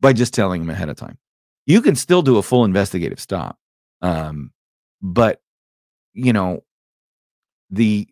by 0.00 0.12
just 0.12 0.34
telling 0.34 0.60
them 0.60 0.70
ahead 0.70 0.88
of 0.88 0.96
time. 0.96 1.18
You 1.66 1.82
can 1.82 1.96
still 1.96 2.22
do 2.22 2.38
a 2.38 2.42
full 2.42 2.64
investigative 2.64 3.20
stop, 3.20 3.58
um, 4.00 4.52
but 5.02 5.40
you 6.14 6.32
know 6.32 6.64
the 7.70 8.08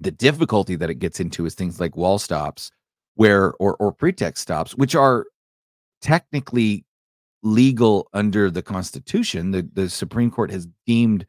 the 0.00 0.10
difficulty 0.10 0.76
that 0.76 0.90
it 0.90 0.98
gets 0.98 1.20
into 1.20 1.44
is 1.44 1.54
things 1.54 1.80
like 1.80 1.96
wall 1.96 2.18
stops 2.18 2.70
where 3.14 3.52
or 3.54 3.76
or 3.76 3.92
pretext 3.92 4.42
stops 4.42 4.74
which 4.74 4.94
are 4.94 5.26
technically 6.00 6.84
legal 7.42 8.08
under 8.12 8.50
the 8.50 8.62
constitution 8.62 9.50
the 9.50 9.68
the 9.72 9.90
supreme 9.90 10.30
court 10.30 10.50
has 10.50 10.68
deemed 10.86 11.26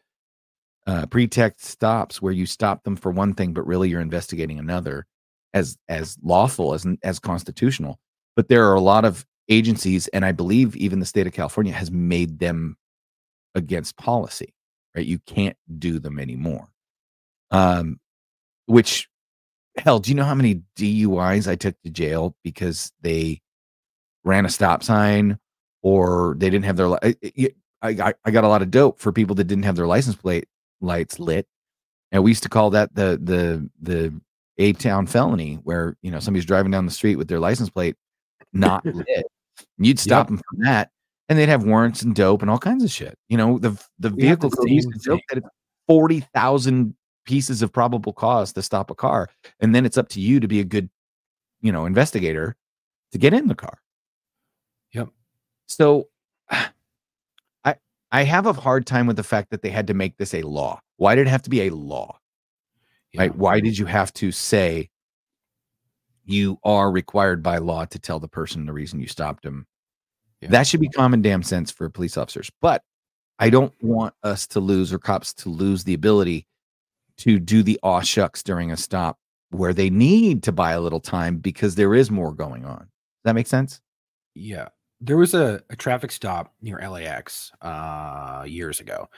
uh 0.88 1.06
pretext 1.08 1.66
stops 1.66 2.22
where 2.22 2.34
you 2.34 2.46
stop 2.46 2.84
them 2.84 2.96
for 2.96 3.12
one 3.12 3.34
thing 3.34 3.54
but 3.54 3.66
really 3.68 3.90
you're 3.90 4.02
investigating 4.02 4.60
another 4.60 5.06
as 5.54 5.78
as 5.90 6.18
lawful 6.24 6.74
as 6.74 6.86
as 7.04 7.20
constitutional. 7.20 8.00
But 8.36 8.50
there 8.50 8.70
are 8.70 8.76
a 8.76 8.82
lot 8.82 9.06
of 9.06 9.26
agencies 9.50 10.08
and 10.10 10.24
i 10.26 10.32
believe 10.32 10.76
even 10.76 11.00
the 11.00 11.06
state 11.08 11.26
of 11.28 11.34
california 11.34 11.74
has 11.74 11.90
made 11.92 12.38
them 12.40 12.78
against 13.56 13.98
policy 13.98 14.54
right? 14.96 15.06
You 15.06 15.20
can't 15.28 15.58
do 15.80 16.00
them 16.00 16.20
anymore. 16.20 16.68
Um 17.52 18.00
which 18.68 19.10
hell 19.78 20.00
do 20.00 20.10
you 20.12 20.16
know 20.16 20.26
how 20.26 20.36
many 20.36 20.62
duis 20.76 21.48
i 21.48 21.56
took 21.56 21.76
to 21.84 21.90
jail 21.92 22.36
because 22.44 22.92
they 23.02 23.42
ran 24.24 24.46
a 24.46 24.50
stop 24.50 24.84
sign 24.84 25.40
or 25.84 26.36
they 26.40 26.50
didn't 26.50 26.66
have 26.66 26.78
their 26.78 26.90
I, 27.06 27.16
I, 27.82 27.90
I- 27.90 28.14
I 28.26 28.32
got 28.32 28.44
a 28.44 28.50
lot 28.50 28.62
of 28.62 28.72
dope 28.72 29.00
for 29.00 29.12
people 29.12 29.36
that 29.36 29.46
didn't 29.46 29.64
have 29.66 29.76
their 29.76 29.88
license 29.88 30.16
plate 30.16 30.48
lights 30.82 31.20
lit. 31.20 31.48
And 32.12 32.24
we 32.24 32.32
used 32.32 32.44
to 32.44 32.50
call 32.50 32.72
that 32.72 32.94
the 32.96 33.20
the 33.22 33.70
the 33.82 34.14
a 34.58 34.74
town 34.74 35.08
felony 35.08 35.56
where 35.64 35.96
you 36.02 36.12
know 36.12 36.20
somebody's 36.20 36.46
driving 36.46 36.72
down 36.72 36.86
the 36.86 36.92
street 36.92 37.16
with 37.16 37.28
their 37.28 37.40
license 37.40 37.70
plate 37.70 37.96
not 38.54 38.86
lit. 38.86 39.26
And 39.78 39.86
you'd 39.86 40.00
stop 40.00 40.28
them 40.28 40.38
from 40.38 40.64
that 40.64 40.92
and 41.28 41.38
they'd 41.38 41.50
have 41.50 41.64
warrants 41.64 42.02
and 42.02 42.16
dope 42.16 42.42
and 42.42 42.50
all 42.50 42.58
kinds 42.58 42.84
of 42.84 42.92
shit. 42.92 43.18
You 43.30 43.38
know 43.38 43.60
the 43.60 43.80
the 44.00 44.10
We 44.10 44.24
vehicle 44.24 44.50
code 44.50 44.70
used 44.70 44.92
to 44.92 45.00
joke 45.00 45.22
that 45.30 45.40
it's 45.40 45.48
40,000 45.88 46.96
pieces 47.26 47.62
of 47.62 47.72
probable 47.72 48.14
cause 48.14 48.54
to 48.54 48.62
stop 48.62 48.90
a 48.90 48.96
car 48.96 49.30
and 49.60 49.74
then 49.74 49.86
it's 49.86 49.98
up 49.98 50.10
to 50.10 50.20
you 50.20 50.40
to 50.40 50.48
be 50.48 50.60
a 50.60 50.64
good 50.64 50.90
you 51.62 51.72
know 51.72 51.86
investigator 51.86 52.56
to 53.12 53.18
get 53.18 53.34
in 53.34 53.48
the 53.48 53.56
car. 53.56 53.80
Yep. 54.94 55.10
so 55.68 56.08
i 58.12 58.24
have 58.24 58.46
a 58.46 58.54
hard 58.54 58.86
time 58.86 59.08
with 59.08 59.16
the 59.16 59.24
fact 59.24 59.50
that 59.52 59.62
they 59.62 59.70
had 59.70 59.88
to 59.88 59.94
make 59.94 60.18
this 60.18 60.34
a 60.34 60.42
law. 60.42 60.80
Why 60.98 61.16
did 61.16 61.28
it 61.28 61.30
have 61.30 61.44
to 61.44 61.50
be 61.50 61.62
a 61.62 61.70
law? 61.70 62.20
Yeah. 63.14 63.22
Right? 63.22 63.36
Why 63.36 63.60
did 63.60 63.78
you 63.78 63.86
have 63.86 64.14
to 64.14 64.32
say 64.32 64.90
you 66.26 66.60
are 66.64 66.92
required 66.92 67.42
by 67.42 67.58
law 67.58 67.86
to 67.86 68.00
tell 68.00 68.20
the 68.20 68.28
person 68.28 68.66
the 68.66 68.74
reason 68.74 69.00
you 69.00 69.08
stopped 69.08 69.46
him? 69.46 69.66
Yeah. 70.42 70.50
That 70.50 70.68
should 70.68 70.80
be 70.80 70.90
common 70.90 71.22
damn 71.22 71.44
sense 71.44 71.72
for 71.72 71.90
police 71.90 72.18
officers. 72.18 72.52
But 72.62 72.84
I 73.40 73.50
don't 73.50 73.74
want 73.82 74.14
us 74.24 74.46
to 74.48 74.60
lose 74.60 74.94
or 74.94 75.00
cops 75.00 75.34
to 75.36 75.50
lose 75.50 75.84
the 75.84 75.94
ability 75.94 76.46
to 77.20 77.40
do 77.40 77.64
the 77.64 77.80
aw 77.84 78.02
shucks 78.02 78.44
during 78.44 78.72
a 78.72 78.78
stop 78.78 79.18
where 79.52 79.74
they 79.74 79.90
need 79.90 80.44
to 80.44 80.52
buy 80.52 80.74
a 80.74 80.82
little 80.82 81.00
time 81.00 81.38
because 81.38 81.76
there 81.76 81.96
is 81.96 82.12
more 82.12 82.34
going 82.34 82.66
on. 82.66 82.80
Does 82.80 83.24
that 83.26 83.36
make 83.36 83.48
sense? 83.48 83.82
Yeah. 84.36 84.70
There 85.02 85.18
was 85.18 85.34
a, 85.34 85.62
a 85.70 85.76
traffic 85.76 86.12
stop 86.12 86.54
near 86.62 86.78
LAX 86.78 87.52
uh 87.62 88.44
years 88.48 88.80
ago. 88.80 89.10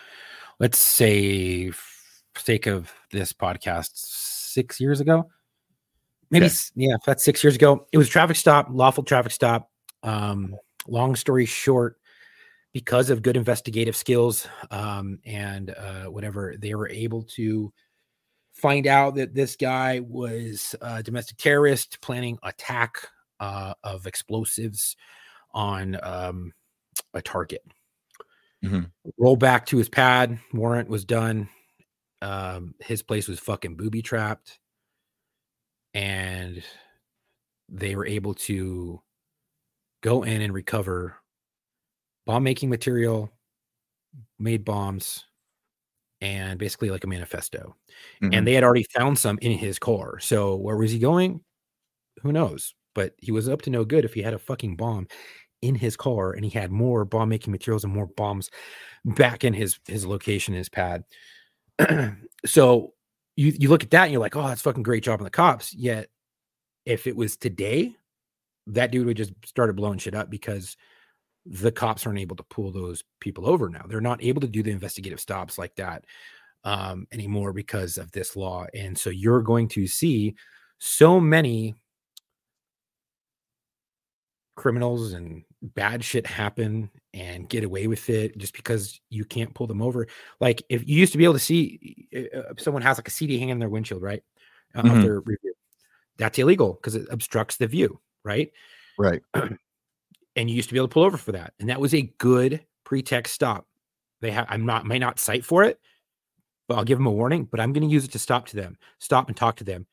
Let's 0.60 0.80
say 0.80 1.72
sake 2.38 2.67
of 2.67 2.91
this 3.12 3.34
podcast 3.34 3.89
6 3.94 4.80
years 4.80 5.00
ago. 5.00 5.30
Maybe 6.30 6.46
Okay. 6.46 6.56
yeah, 6.76 6.96
that's 7.06 7.26
6 7.26 7.44
years 7.44 7.56
ago. 7.56 7.88
It 7.91 7.98
was 7.98 8.08
a 8.08 8.12
traffic 8.12 8.38
stop, 8.38 8.67
lawful 8.72 9.04
traffic 9.04 9.32
stop. 9.32 9.70
Um 10.04 10.56
long 10.88 11.15
story 11.15 11.46
short 11.46 11.98
because 12.74 13.10
of 13.10 13.22
good 13.22 13.38
investigative 13.38 13.96
skills 13.96 14.48
um 14.72 15.20
and 15.26 15.72
uh 15.72 16.06
whatever 16.06 16.56
they 16.58 16.74
were 16.74 16.89
able 16.89 17.22
to 17.24 17.72
find 18.54 18.88
out 18.88 19.15
that 19.15 19.34
this 19.34 19.56
guy 19.56 20.00
was 20.00 20.76
a 20.82 21.02
domestic 21.04 21.38
terrorist 21.38 22.00
planning 22.02 22.38
attack 22.44 22.96
uh, 23.39 23.74
of 23.84 24.06
explosives 24.08 24.96
on 25.54 25.98
um, 26.04 26.54
a 27.14 27.22
target. 27.22 27.64
Mhm. 28.64 28.92
Roll 29.18 29.36
back 29.36 29.66
to 29.68 29.78
his 29.78 29.90
pad. 29.90 30.40
Warrant 30.54 30.90
was 30.90 31.06
done. 31.06 31.50
Um, 32.22 32.76
his 32.82 33.04
place 33.04 33.28
was 33.28 33.40
fucking 33.40 33.78
booby 33.78 34.02
trapped, 34.02 34.60
and 35.94 36.64
they 37.70 37.96
were 37.96 38.06
able 38.06 38.34
to 38.34 39.02
go 40.02 40.24
in 40.24 40.42
and 40.42 40.54
recover 40.54 41.16
bomb 42.26 42.44
making 42.44 42.70
material, 42.70 43.32
made 44.40 44.66
bombs, 44.66 45.26
and 46.22 46.60
basically 46.60 46.90
like 46.92 47.04
a 47.04 47.08
manifesto 47.08 47.76
Mhm. 48.22 48.36
and 48.36 48.48
they 48.48 48.54
had 48.54 48.64
already 48.64 48.86
found 48.98 49.20
some 49.20 49.40
in 49.42 49.54
his 49.58 49.80
car. 49.80 50.20
So 50.20 50.56
where 50.58 50.78
was 50.78 50.92
he 50.92 51.00
going? 51.00 51.44
Who 52.24 52.32
knows? 52.34 52.76
But 52.94 53.14
he 53.18 53.32
was 53.32 53.48
up 53.48 53.62
to 53.64 53.70
no 53.70 53.86
good 53.86 54.06
if 54.06 54.14
he 54.14 54.22
had 54.22 54.34
a 54.34 54.40
fucking 54.40 54.76
bomb 54.76 55.08
in 55.62 55.76
his 55.76 55.96
car 55.96 56.34
and 56.34 56.44
he 56.44 56.52
had 56.52 56.72
more 56.72 57.06
bomb 57.06 57.30
making 57.30 57.52
materials 57.52 57.84
and 57.84 57.94
more 57.94 58.08
bombs 58.08 58.50
back 59.06 59.44
in 59.44 59.54
his 59.54 59.80
his 59.88 60.06
location, 60.06 60.54
his 60.54 60.70
pad. 60.70 61.04
so 62.46 62.94
you 63.36 63.54
you 63.58 63.70
look 63.70 63.84
at 63.84 63.92
that 63.92 64.04
and 64.04 64.12
you're 64.12 64.22
like, 64.22 64.36
oh, 64.36 64.48
that's 64.48 64.62
fucking 64.62 64.84
great 64.84 65.04
job 65.04 65.20
on 65.20 65.24
the 65.24 65.30
cops. 65.30 65.74
Yet 65.74 66.10
if 66.86 67.08
it 67.08 67.16
was 67.16 67.38
today, 67.38 67.96
that 68.68 68.92
dude 68.92 69.06
would 69.06 69.18
just 69.18 69.34
started 69.46 69.76
blowing 69.76 70.00
shit 70.00 70.16
up 70.16 70.30
because 70.30 70.78
the 71.46 71.72
cops 71.72 72.06
aren't 72.06 72.20
able 72.20 72.36
to 72.36 72.44
pull 72.44 72.72
those 72.72 73.04
people 73.20 73.48
over 73.48 73.70
now. 73.70 73.86
They're 73.88 74.02
not 74.02 74.24
able 74.24 74.42
to 74.42 74.48
do 74.48 74.62
the 74.62 74.72
investigative 74.72 75.20
stops 75.20 75.58
like 75.58 75.76
that 75.76 76.06
um, 76.64 77.08
anymore 77.12 77.54
because 77.54 77.98
of 77.98 78.12
this 78.12 78.36
law. 78.36 78.66
And 78.76 78.98
so 78.98 79.10
you're 79.10 79.42
going 79.42 79.68
to 79.70 79.88
see 79.88 80.36
so 80.78 81.20
many 81.20 81.76
criminals 84.56 85.14
and 85.14 85.44
bad 85.62 86.04
shit 86.04 86.26
happen 86.26 86.90
and 87.14 87.50
get 87.50 87.64
away 87.64 87.88
with 87.88 88.10
it 88.10 88.38
just 88.38 88.54
because 88.54 89.00
you 89.10 89.26
can't 89.26 89.54
pull 89.54 89.68
them 89.68 89.82
over. 89.82 90.08
Like 90.40 90.62
if 90.70 90.88
you 90.88 90.98
used 90.98 91.12
to 91.14 91.18
be 91.18 91.24
able 91.24 91.34
to 91.36 91.40
see 91.40 92.08
uh, 92.16 92.52
if 92.52 92.62
someone 92.62 92.84
has 92.84 92.98
like 92.98 93.08
a 93.08 93.12
CD 93.12 93.38
hanging 93.38 93.50
in 93.50 93.60
their 93.60 93.70
windshield, 93.70 94.02
right? 94.02 94.24
Uh, 94.76 94.84
Mhm. 94.84 95.02
Their 95.02 95.20
review, 95.22 95.54
that's 96.18 96.38
illegal 96.40 96.74
because 96.74 96.96
it 96.96 97.08
obstructs 97.10 97.58
the 97.58 97.68
view, 97.68 98.00
right? 98.24 98.52
Right. 98.98 99.22
and 99.34 100.50
you 100.50 100.56
used 100.56 100.70
to 100.70 100.74
be 100.74 100.80
able 100.80 100.88
to 100.88 100.94
pull 100.94 101.04
over 101.04 101.18
for 101.18 101.32
that 101.34 101.54
and 101.60 101.70
that 101.70 101.80
was 101.80 101.94
a 101.94 102.04
good 102.18 102.64
pretext 102.84 103.34
stop 103.34 103.68
they 104.22 104.32
have 104.32 104.46
i'm 104.50 104.66
not 104.66 104.86
might 104.86 105.00
not 105.00 105.20
cite 105.20 105.46
for 105.46 105.64
it 105.64 105.80
but 106.68 106.78
i'll 106.78 106.84
give 106.84 106.98
them 106.98 107.08
a 107.08 107.12
warning 107.12 107.46
but 107.46 107.60
i'm 107.60 107.74
going 107.74 107.88
to 107.88 107.94
use 107.94 108.06
it 108.06 108.12
to 108.12 108.20
stop 108.20 108.46
to 108.46 108.56
them 108.56 108.78
stop 109.00 109.28
and 109.28 109.38
talk 109.38 109.56
to 109.58 109.64
them 109.64 109.86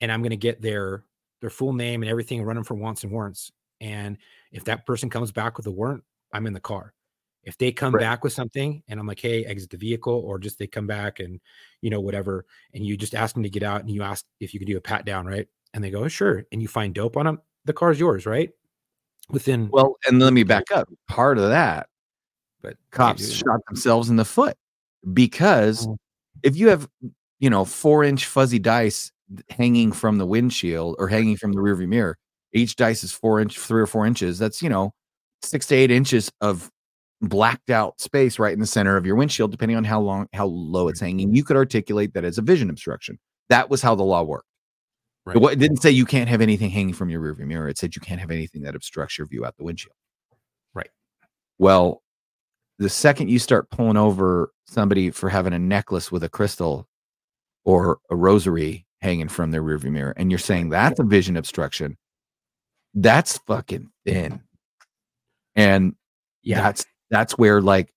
and 0.00 0.10
i'm 0.10 0.20
going 0.20 0.30
to 0.30 0.36
get 0.36 0.60
their 0.60 1.04
their 1.40 1.50
full 1.50 1.72
name 1.72 2.02
and 2.02 2.10
everything 2.10 2.38
and 2.38 2.46
run 2.46 2.56
them 2.56 2.64
for 2.64 2.74
wants 2.74 3.02
and 3.02 3.12
warrants 3.12 3.52
and 3.80 4.16
if 4.52 4.64
that 4.64 4.86
person 4.86 5.10
comes 5.10 5.32
back 5.32 5.56
with 5.56 5.66
a 5.66 5.70
warrant 5.70 6.02
i'm 6.32 6.46
in 6.46 6.52
the 6.52 6.60
car 6.60 6.92
if 7.42 7.58
they 7.58 7.70
come 7.72 7.94
Right. 7.94 8.00
back 8.00 8.24
with 8.24 8.32
something 8.32 8.82
and 8.88 8.98
i'm 9.00 9.06
like 9.06 9.20
hey 9.20 9.44
exit 9.44 9.70
the 9.70 9.76
vehicle 9.76 10.14
or 10.24 10.38
just 10.38 10.58
they 10.58 10.66
come 10.66 10.86
back 10.86 11.20
and 11.20 11.40
you 11.82 11.90
know 11.90 12.00
whatever 12.00 12.44
and 12.72 12.84
you 12.86 12.96
just 12.96 13.14
ask 13.14 13.34
them 13.34 13.42
to 13.42 13.50
get 13.50 13.62
out 13.62 13.80
and 13.80 13.90
you 13.90 14.02
ask 14.02 14.24
if 14.40 14.54
you 14.54 14.60
can 14.60 14.66
do 14.68 14.76
a 14.76 14.80
pat 14.80 15.04
down 15.04 15.26
right 15.26 15.48
and 15.74 15.82
they 15.82 15.90
go 15.90 16.04
oh, 16.04 16.08
sure 16.08 16.44
and 16.52 16.62
you 16.62 16.68
find 16.68 16.94
dope 16.94 17.16
on 17.16 17.26
them 17.26 17.40
the 17.64 17.72
car's 17.72 17.98
yours 18.00 18.26
right 18.26 18.50
within 19.30 19.68
Well, 19.72 19.96
and 20.06 20.20
let 20.20 20.32
me 20.34 20.42
back 20.42 20.64
up. 20.70 20.86
Part 21.08 21.38
of 21.38 21.48
that, 21.48 21.88
but 22.60 22.76
cops 22.90 23.30
shot 23.32 23.60
themselves 23.66 24.10
in 24.10 24.16
the 24.16 24.24
foot 24.24 24.54
because 25.14 25.86
Oh. 25.86 25.96
if 26.42 26.56
you 26.56 26.68
have, 26.68 26.86
you 27.38 27.48
know, 27.48 27.64
four 27.64 28.04
inch 28.04 28.26
fuzzy 28.26 28.58
dice 28.58 29.10
hanging 29.48 29.92
from 29.92 30.18
the 30.18 30.26
windshield 30.26 30.96
or 30.98 31.08
hanging 31.08 31.38
from 31.38 31.52
the 31.54 31.58
rearview 31.60 31.88
mirror, 31.88 32.18
each 32.54 32.76
dice 32.76 33.04
is 33.04 33.12
four 33.12 33.40
inch, 33.40 33.58
three 33.58 33.82
or 33.82 33.86
four 33.86 34.06
inches. 34.06 34.38
That's, 34.38 34.62
you 34.62 34.68
know, 34.68 34.94
six 35.42 35.66
to 35.66 35.74
eight 35.74 35.90
inches 35.90 36.30
of 36.40 36.70
blacked 37.20 37.70
out 37.70 38.00
space 38.00 38.38
right 38.38 38.52
in 38.52 38.60
the 38.60 38.66
center 38.66 38.96
of 38.96 39.04
your 39.04 39.16
windshield, 39.16 39.50
depending 39.50 39.76
on 39.76 39.84
how 39.84 40.00
long, 40.00 40.28
how 40.32 40.46
low 40.46 40.88
it's 40.88 41.00
hanging. 41.00 41.34
You 41.34 41.44
could 41.44 41.56
articulate 41.56 42.14
that 42.14 42.24
as 42.24 42.38
a 42.38 42.42
vision 42.42 42.70
obstruction. 42.70 43.18
That 43.48 43.68
was 43.68 43.82
how 43.82 43.94
the 43.94 44.02
law 44.02 44.22
worked. 44.22 44.46
Right. 45.26 45.36
It 45.36 45.42
It 45.52 45.58
didn't 45.58 45.78
say 45.78 45.90
you 45.90 46.04
can't 46.04 46.28
have 46.28 46.40
anything 46.40 46.70
hanging 46.70 46.94
from 46.94 47.10
your 47.10 47.20
rearview 47.20 47.46
mirror. 47.46 47.68
It 47.68 47.78
said 47.78 47.94
you 47.94 48.00
can't 48.00 48.20
have 48.20 48.30
anything 48.30 48.62
that 48.62 48.74
obstructs 48.74 49.18
your 49.18 49.26
view 49.26 49.44
out 49.44 49.56
the 49.56 49.64
windshield. 49.64 49.96
Right. 50.74 50.90
Well, 51.58 52.02
the 52.78 52.90
second 52.90 53.30
you 53.30 53.38
start 53.38 53.70
pulling 53.70 53.96
over 53.96 54.52
somebody 54.66 55.10
for 55.10 55.28
having 55.28 55.52
a 55.52 55.58
necklace 55.58 56.12
with 56.12 56.24
a 56.24 56.28
crystal 56.28 56.88
or 57.64 57.98
a 58.10 58.16
rosary 58.16 58.86
hanging 59.00 59.28
from 59.28 59.50
their 59.50 59.62
rearview 59.62 59.90
mirror, 59.90 60.14
and 60.16 60.30
you're 60.30 60.38
saying 60.38 60.70
that's 60.70 60.98
a 60.98 61.04
vision 61.04 61.36
obstruction, 61.36 61.96
that's 62.94 63.38
fucking 63.38 63.90
thin. 64.06 64.40
And 65.56 65.94
yeah 66.42 66.60
that's 66.60 66.84
that's 67.10 67.38
where 67.38 67.60
like 67.60 67.92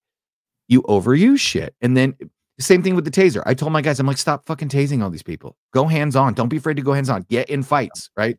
you 0.67 0.81
overuse 0.83 1.39
shit. 1.39 1.75
And 1.81 1.95
then 1.95 2.15
same 2.60 2.81
thing 2.81 2.95
with 2.95 3.05
the 3.05 3.12
taser. 3.12 3.43
I 3.45 3.53
told 3.53 3.71
my 3.71 3.81
guys, 3.81 3.99
I'm 3.99 4.07
like, 4.07 4.17
stop 4.17 4.45
fucking 4.45 4.69
tasing 4.69 5.03
all 5.03 5.10
these 5.10 5.23
people. 5.23 5.55
Go 5.73 5.86
hands 5.86 6.15
on. 6.15 6.33
Don't 6.33 6.49
be 6.49 6.57
afraid 6.57 6.77
to 6.77 6.81
go 6.81 6.93
hands 6.93 7.10
on. 7.10 7.23
Get 7.29 7.49
in 7.49 7.63
fights, 7.63 8.10
right? 8.17 8.38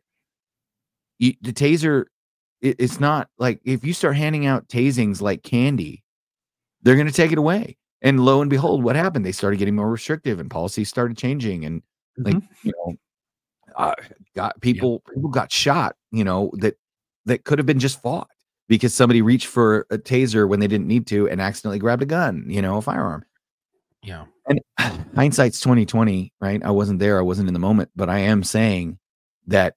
You, 1.19 1.33
the 1.41 1.53
taser, 1.53 2.05
it, 2.61 2.75
it's 2.79 2.99
not 2.99 3.29
like 3.37 3.61
if 3.63 3.85
you 3.85 3.93
start 3.93 4.17
handing 4.17 4.45
out 4.45 4.67
tasings 4.67 5.21
like 5.21 5.43
candy, 5.43 6.03
they're 6.81 6.95
going 6.95 7.07
to 7.07 7.13
take 7.13 7.31
it 7.31 7.37
away. 7.37 7.77
And 8.01 8.23
lo 8.23 8.41
and 8.41 8.49
behold, 8.49 8.83
what 8.83 8.95
happened? 8.95 9.25
They 9.25 9.31
started 9.31 9.57
getting 9.57 9.75
more 9.75 9.89
restrictive, 9.89 10.39
and 10.39 10.49
policies 10.49 10.87
started 10.87 11.17
changing. 11.17 11.65
And 11.65 11.81
like 12.17 12.35
mm-hmm. 12.35 12.67
you 12.67 12.73
know, 12.77 12.95
uh, 13.75 13.95
got 14.35 14.59
people 14.61 15.01
people 15.13 15.29
got 15.29 15.51
shot. 15.51 15.95
You 16.11 16.23
know 16.23 16.51
that 16.59 16.75
that 17.25 17.43
could 17.43 17.59
have 17.59 17.65
been 17.65 17.79
just 17.79 18.01
fought 18.01 18.29
because 18.67 18.93
somebody 18.93 19.21
reached 19.21 19.47
for 19.47 19.85
a 19.89 19.97
taser 19.97 20.47
when 20.47 20.59
they 20.59 20.67
didn't 20.67 20.87
need 20.87 21.07
to 21.07 21.27
and 21.29 21.41
accidentally 21.41 21.79
grabbed 21.79 22.01
a 22.03 22.05
gun. 22.05 22.45
You 22.47 22.61
know, 22.61 22.77
a 22.77 22.81
firearm. 22.81 23.23
yeah 24.03 24.25
And 24.47 24.59
hindsight's 25.15 25.59
2020, 25.59 26.33
right? 26.39 26.61
I 26.63 26.71
wasn't 26.71 26.99
there, 26.99 27.17
I 27.19 27.21
wasn't 27.23 27.47
in 27.47 27.53
the 27.53 27.59
moment, 27.59 27.89
but 27.95 28.09
I 28.09 28.19
am 28.19 28.43
saying 28.43 28.97
that 29.47 29.75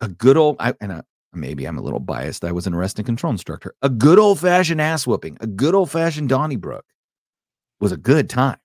a 0.00 0.08
good 0.08 0.36
old 0.36 0.56
I, 0.60 0.74
and 0.80 0.92
uh 0.92 1.02
maybe 1.32 1.64
I'm 1.66 1.78
a 1.78 1.82
little 1.82 2.00
biased. 2.00 2.44
I 2.44 2.52
was 2.52 2.66
an 2.66 2.74
arrest 2.74 2.98
and 2.98 3.06
control 3.06 3.30
instructor. 3.30 3.74
A 3.82 3.88
good 3.88 4.18
old 4.18 4.38
fashioned 4.40 4.80
ass 4.80 5.06
whooping, 5.06 5.38
a 5.40 5.46
good 5.46 5.74
old 5.74 5.90
fashioned 5.90 6.28
Donnybrook 6.28 6.84
was 7.80 7.90
a 7.92 7.96
good 7.96 8.28
time. 8.28 8.58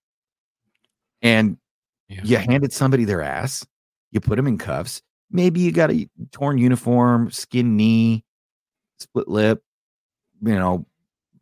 And 1.22 1.58
Yeah. 2.10 2.22
you 2.24 2.38
handed 2.38 2.74
somebody 2.74 3.06
their 3.06 3.22
ass, 3.22 3.66
you 4.12 4.20
put 4.20 4.36
them 4.38 4.48
in 4.48 4.58
cuffs. 4.58 5.02
Maybe 5.32 5.60
you 5.60 5.72
got 5.72 5.92
a 5.92 6.10
torn 6.32 6.58
uniform, 6.58 7.32
skin 7.32 7.76
knee, 7.76 8.24
split 9.00 9.28
lip, 9.28 9.62
you 10.42 10.56
know, 10.56 10.86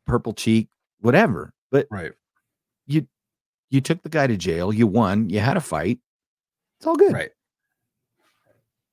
purple 0.05 0.33
cheek, 0.33 0.69
whatever. 0.99 1.53
But 1.71 1.87
right 1.91 2.11
you 2.87 3.07
you 3.69 3.81
took 3.81 4.01
the 4.03 4.09
guy 4.09 4.27
to 4.27 4.37
jail, 4.37 4.71
you 4.73 4.87
won, 4.87 5.29
you 5.29 5.39
had 5.39 5.57
a 5.57 5.61
fight. 5.61 5.99
It's 6.79 6.87
all 6.87 6.95
good. 6.95 7.13
right 7.13 7.31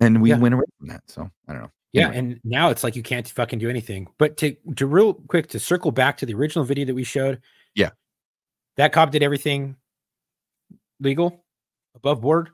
And 0.00 0.20
we 0.22 0.30
Yeah. 0.30 0.38
went 0.38 0.54
away 0.54 0.64
from 0.78 0.88
that. 0.88 1.02
So 1.10 1.30
I 1.48 1.52
don't 1.52 1.62
know. 1.62 1.70
yeah 1.92 2.08
Anyway. 2.08 2.18
and 2.18 2.40
now 2.44 2.70
it's 2.70 2.82
like 2.84 2.96
you 2.96 3.02
can't 3.02 3.28
fucking 3.28 3.58
do 3.58 3.68
anything 3.70 4.08
but 4.18 4.36
to 4.38 4.56
to 4.76 4.86
real 4.86 5.14
quick 5.14 5.48
to 5.48 5.58
circle 5.58 5.90
back 5.90 6.16
to 6.18 6.26
the 6.26 6.34
original 6.34 6.64
video 6.64 6.84
that 6.86 6.94
we 6.94 7.04
showed 7.04 7.40
Yeah. 7.74 7.90
that 8.76 8.92
cop 8.92 9.10
did 9.10 9.22
everything 9.22 9.76
legal 11.00 11.44
above 11.94 12.20
board 12.20 12.50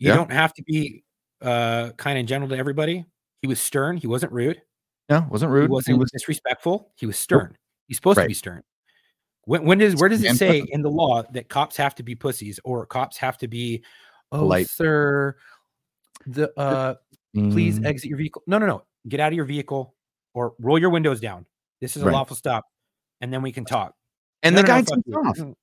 you 0.00 0.08
Yeah. 0.08 0.16
don't 0.16 0.32
have 0.32 0.52
to 0.54 0.62
be 0.64 1.04
uh 1.42 1.90
kind 1.96 2.18
and 2.18 2.26
gentle 2.26 2.48
to 2.48 2.56
everybody 2.56 3.04
he 3.42 3.46
was 3.48 3.60
stern 3.60 3.96
he 3.96 4.06
wasn't 4.08 4.32
rude 4.32 4.60
No, 5.08 5.26
wasn't 5.30 5.52
rude. 5.52 5.64
he 5.64 5.68
wasn't 5.68 5.94
He 5.94 5.98
was 6.00 6.10
disrespectful 6.10 6.92
he 6.96 7.06
was 7.06 7.16
stern 7.18 7.56
he's 7.86 7.96
supposed 7.96 8.18
to 8.18 8.26
be 8.26 8.34
stern 8.34 8.62
When, 9.44 9.64
when 9.64 9.78
does 9.78 9.96
where 9.96 10.08
does 10.08 10.22
it 10.24 10.36
say 10.36 10.62
in 10.70 10.82
the 10.82 10.90
law 10.90 11.22
that 11.32 11.48
cops 11.48 11.76
have 11.76 11.94
to 11.96 12.02
be 12.02 12.14
pussies 12.14 12.58
or 12.64 12.84
cops 12.86 13.16
have 13.18 13.38
to 13.38 13.48
be, 13.48 13.82
oh 14.32 14.48
sir, 14.64 15.36
the 16.26 16.52
uh 16.58 16.94
please 17.50 17.78
Mm, 17.78 17.86
exit 17.86 18.08
your 18.10 18.18
vehicle. 18.18 18.42
No, 18.46 18.58
no, 18.58 18.66
no. 18.66 18.82
Get 19.08 19.20
out 19.20 19.28
of 19.28 19.34
your 19.36 19.44
vehicle 19.44 19.94
or 20.34 20.54
roll 20.58 20.78
your 20.78 20.90
windows 20.90 21.20
down. 21.20 21.46
This 21.80 21.96
is 21.96 22.02
a 22.02 22.06
Right. 22.06 22.12
lawful 22.12 22.36
stop, 22.36 22.64
and 23.20 23.32
then 23.32 23.40
we 23.40 23.52
can 23.52 23.64
talk. 23.64 23.94
and 24.42 24.54
No, 24.56 24.62
the 24.62 24.68
no, 24.68 24.74
no, 24.80 24.82
guy 24.84 24.96
you. 25.06 25.14
off. 25.16 25.56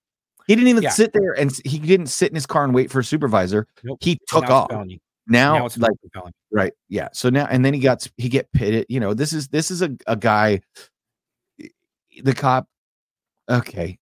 He 0.47 0.55
didn't 0.55 0.69
even 0.69 0.83
Yeah. 0.83 0.89
sit 0.89 1.11
there 1.13 1.33
and 1.33 1.51
he 1.65 1.77
didn't 1.79 2.07
sit 2.07 2.29
in 2.29 2.35
his 2.35 2.45
car 2.45 2.63
and 2.63 2.73
wait 2.73 2.89
for 2.89 2.99
a 2.99 3.03
supervisor. 3.03 3.67
Nope. 3.83 3.99
He 4.01 4.17
took 4.27 4.47
now 4.47 4.55
off. 4.55 4.69
felony. 4.71 5.01
Now, 5.27 5.57
Now 5.57 5.65
it's 5.65 5.77
like 5.77 5.91
right, 6.51 6.71
yeah. 6.87 7.09
So 7.11 7.29
now 7.29 7.47
and 7.49 7.65
then 7.65 7.73
he 7.73 7.81
got 7.81 8.07
he 8.15 8.29
get 8.29 8.49
pitted. 8.53 8.85
You 8.87 9.01
know, 9.01 9.13
this 9.13 9.33
is 9.33 9.49
this 9.49 9.69
is 9.71 9.81
a, 9.81 9.89
a 10.07 10.15
guy. 10.15 10.61
The 12.23 12.33
cop. 12.33 12.67
Okay, 13.49 13.97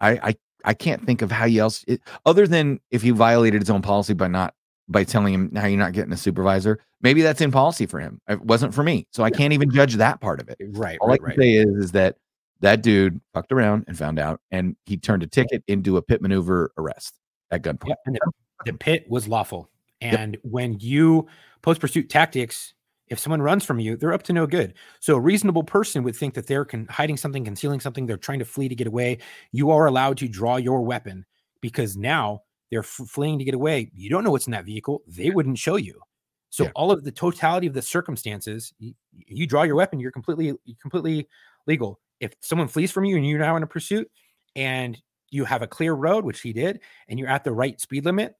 I 0.00 0.10
I 0.30 0.34
I 0.64 0.74
can't 0.74 1.04
think 1.04 1.22
of 1.22 1.30
how 1.30 1.44
you 1.44 1.60
else 1.60 1.84
it, 1.86 2.00
other 2.26 2.46
than 2.46 2.80
if 2.90 3.02
he 3.02 3.10
violated 3.10 3.62
his 3.62 3.70
own 3.70 3.82
policy 3.82 4.14
by 4.14 4.26
not 4.28 4.54
by 4.88 5.04
telling 5.04 5.32
him 5.32 5.48
now 5.52 5.66
you're 5.66 5.78
not 5.78 5.92
getting 5.92 6.12
a 6.12 6.16
supervisor. 6.16 6.80
Maybe 7.00 7.22
that's 7.22 7.40
in 7.40 7.50
policy 7.52 7.86
for 7.86 8.00
him. 8.00 8.20
It 8.28 8.40
wasn't 8.42 8.74
for 8.74 8.82
me, 8.82 9.06
so 9.12 9.22
I 9.22 9.30
can't 9.30 9.52
even 9.52 9.70
judge 9.70 9.94
that 9.94 10.20
part 10.20 10.40
of 10.40 10.48
it. 10.48 10.56
Right, 10.60 10.98
All 11.00 11.08
right, 11.08 11.14
I 11.14 11.16
can 11.18 11.26
right. 11.26 11.36
say 11.38 11.52
is, 11.54 11.68
is 11.84 11.92
that 11.92 12.16
that 12.64 12.82
dude 12.82 13.20
fucked 13.34 13.52
around 13.52 13.84
and 13.88 13.96
found 13.96 14.18
out, 14.18 14.40
and 14.50 14.74
he 14.86 14.96
turned 14.96 15.22
a 15.22 15.26
ticket 15.26 15.62
into 15.68 15.98
a 15.98 16.02
pit 16.02 16.22
maneuver 16.22 16.72
arrest 16.78 17.14
at 17.50 17.62
gunpoint. 17.62 17.88
Yep, 17.88 17.98
the, 18.06 18.20
the 18.64 18.72
pit 18.72 19.04
was 19.08 19.28
lawful. 19.28 19.70
And 20.00 20.36
when 20.42 20.78
you 20.80 21.26
post 21.62 21.80
pursuit 21.80 22.08
tactics, 22.10 22.72
if 23.08 23.18
someone 23.18 23.42
runs 23.42 23.64
from 23.64 23.78
you, 23.78 23.96
they're 23.96 24.12
up 24.14 24.22
to 24.24 24.32
no 24.32 24.46
good. 24.46 24.74
So 25.00 25.14
a 25.16 25.20
reasonable 25.20 25.62
person 25.62 26.02
would 26.04 26.16
think 26.16 26.32
that 26.34 26.46
they're 26.46 26.64
con- 26.64 26.86
hiding 26.90 27.18
something, 27.18 27.44
concealing 27.44 27.80
something, 27.80 28.06
they're 28.06 28.16
trying 28.16 28.38
to 28.38 28.44
flee 28.46 28.68
to 28.68 28.74
get 28.74 28.86
away. 28.86 29.18
You 29.52 29.70
are 29.70 29.86
allowed 29.86 30.16
to 30.18 30.28
draw 30.28 30.56
your 30.56 30.80
weapon 30.82 31.26
because 31.60 31.96
now 31.98 32.42
they're 32.70 32.80
f- 32.80 33.00
fleeing 33.08 33.38
to 33.38 33.44
get 33.44 33.54
away. 33.54 33.90
You 33.94 34.08
don't 34.08 34.24
know 34.24 34.30
what's 34.30 34.46
in 34.46 34.52
that 34.52 34.64
vehicle. 34.64 35.02
They 35.06 35.30
wouldn't 35.30 35.58
show 35.58 35.76
you. 35.76 36.00
So 36.48 36.64
Yeah. 36.64 36.70
all 36.74 36.90
of 36.90 37.04
the 37.04 37.12
totality 37.12 37.66
of 37.66 37.74
the 37.74 37.82
circumstances, 37.82 38.72
you, 38.78 38.94
you 39.12 39.46
draw 39.46 39.64
your 39.64 39.76
weapon. 39.76 40.00
You're 40.00 40.10
completely, 40.12 40.46
you're 40.64 40.76
completely 40.80 41.28
legal. 41.66 42.00
If 42.24 42.32
someone 42.40 42.68
flees 42.68 42.90
from 42.90 43.04
you 43.04 43.16
and 43.16 43.26
you're 43.26 43.38
now 43.38 43.56
in 43.56 43.62
a 43.62 43.66
pursuit, 43.66 44.10
and 44.56 45.00
you 45.30 45.44
have 45.44 45.62
a 45.62 45.66
clear 45.66 45.94
road, 45.94 46.24
which 46.24 46.40
he 46.40 46.52
did, 46.52 46.80
and 47.08 47.18
you're 47.18 47.28
at 47.28 47.44
the 47.44 47.52
right 47.52 47.80
speed 47.80 48.04
limit, 48.04 48.34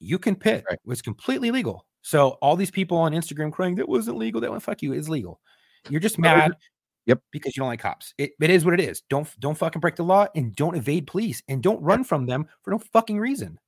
you 0.00 0.18
can 0.18 0.34
pit. 0.34 0.64
Right. 0.68 0.78
It's 0.88 1.02
completely 1.02 1.50
legal. 1.50 1.86
So 2.02 2.30
all 2.42 2.56
these 2.56 2.70
people 2.70 2.96
on 2.96 3.12
Instagram 3.12 3.52
crying 3.52 3.74
that 3.76 3.88
wasn't 3.88 4.16
legal, 4.16 4.40
that 4.40 4.50
one 4.50 4.60
fuck 4.60 4.82
you 4.82 4.92
is 4.94 5.08
legal. 5.08 5.40
You're 5.88 6.00
just 6.00 6.18
mad. 6.18 6.52
Yep. 7.06 7.20
Because 7.30 7.56
you 7.56 7.60
don't 7.60 7.68
like 7.68 7.80
cops. 7.80 8.14
It, 8.18 8.32
it 8.40 8.50
is 8.50 8.64
what 8.64 8.74
it 8.74 8.80
is. 8.80 9.02
Don't 9.08 9.28
don't 9.40 9.56
fucking 9.56 9.80
break 9.80 9.96
the 9.96 10.02
law 10.04 10.26
and 10.34 10.54
don't 10.54 10.76
evade 10.76 11.06
police 11.06 11.42
and 11.48 11.62
don't 11.62 11.82
run 11.82 12.04
from 12.04 12.26
them 12.26 12.46
for 12.62 12.70
no 12.70 12.78
fucking 12.78 13.18
reason. 13.18 13.58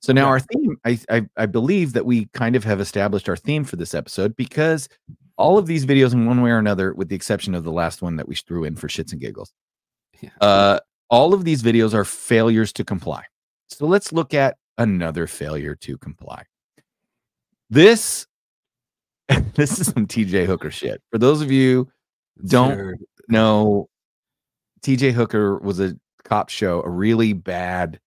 So 0.00 0.12
now 0.12 0.22
Yeah. 0.26 0.28
our 0.28 0.40
theme, 0.40 0.76
I, 0.84 0.98
I 1.10 1.26
I 1.36 1.46
believe 1.46 1.92
that 1.94 2.06
we 2.06 2.26
kind 2.32 2.54
of 2.56 2.64
have 2.64 2.80
established 2.80 3.28
our 3.28 3.36
theme 3.36 3.64
for 3.64 3.76
this 3.76 3.94
episode 3.94 4.36
because 4.36 4.88
all 5.38 5.56
of 5.58 5.66
these 5.66 5.86
videos, 5.86 6.12
in 6.12 6.26
one 6.26 6.42
way 6.42 6.50
or 6.50 6.58
another, 6.58 6.92
with 6.94 7.08
the 7.08 7.16
exception 7.16 7.54
of 7.54 7.64
the 7.64 7.72
last 7.72 8.02
one 8.02 8.16
that 8.16 8.28
we 8.28 8.34
threw 8.34 8.64
in 8.64 8.76
for 8.76 8.88
shits 8.88 9.12
and 9.12 9.20
giggles, 9.20 9.52
Yeah. 10.20 10.30
uh, 10.40 10.80
all 11.10 11.32
of 11.32 11.44
these 11.44 11.62
videos 11.62 11.94
are 11.94 12.04
failures 12.04 12.72
to 12.74 12.84
comply. 12.84 13.24
So 13.68 13.86
let's 13.86 14.12
look 14.12 14.34
at 14.34 14.56
another 14.76 15.26
failure 15.26 15.74
to 15.76 15.96
comply. 15.98 16.44
This 17.70 18.26
this 19.54 19.78
is 19.78 19.88
some 19.88 20.06
TJ 20.06 20.46
Hooker 20.46 20.70
shit. 20.70 21.02
For 21.10 21.18
those 21.18 21.40
of 21.42 21.50
you 21.52 21.88
don't 22.46 22.74
Sure. 22.74 22.96
know, 23.28 23.88
TJ 24.82 25.12
Hooker 25.12 25.58
was 25.58 25.80
a 25.80 25.94
cop 26.24 26.48
show, 26.48 26.82
a 26.82 26.88
really 26.88 27.32
bad 27.32 28.00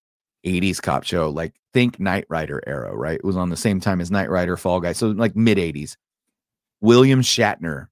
80s 0.44 0.80
cop 0.82 1.04
show, 1.04 1.30
like 1.30 1.54
think 1.72 2.00
Knight 2.00 2.24
Rider 2.28 2.60
era, 2.66 2.94
right? 2.96 3.16
It 3.16 3.24
was 3.24 3.36
on 3.36 3.50
the 3.50 3.56
same 3.56 3.78
time 3.80 4.00
as 4.00 4.10
Knight 4.10 4.30
Rider, 4.30 4.56
Fall 4.56 4.80
Guy, 4.80 4.92
so 4.92 5.08
like 5.08 5.36
mid 5.36 5.58
80s. 5.58 5.96
William 6.82 7.22
Shatner, 7.22 7.86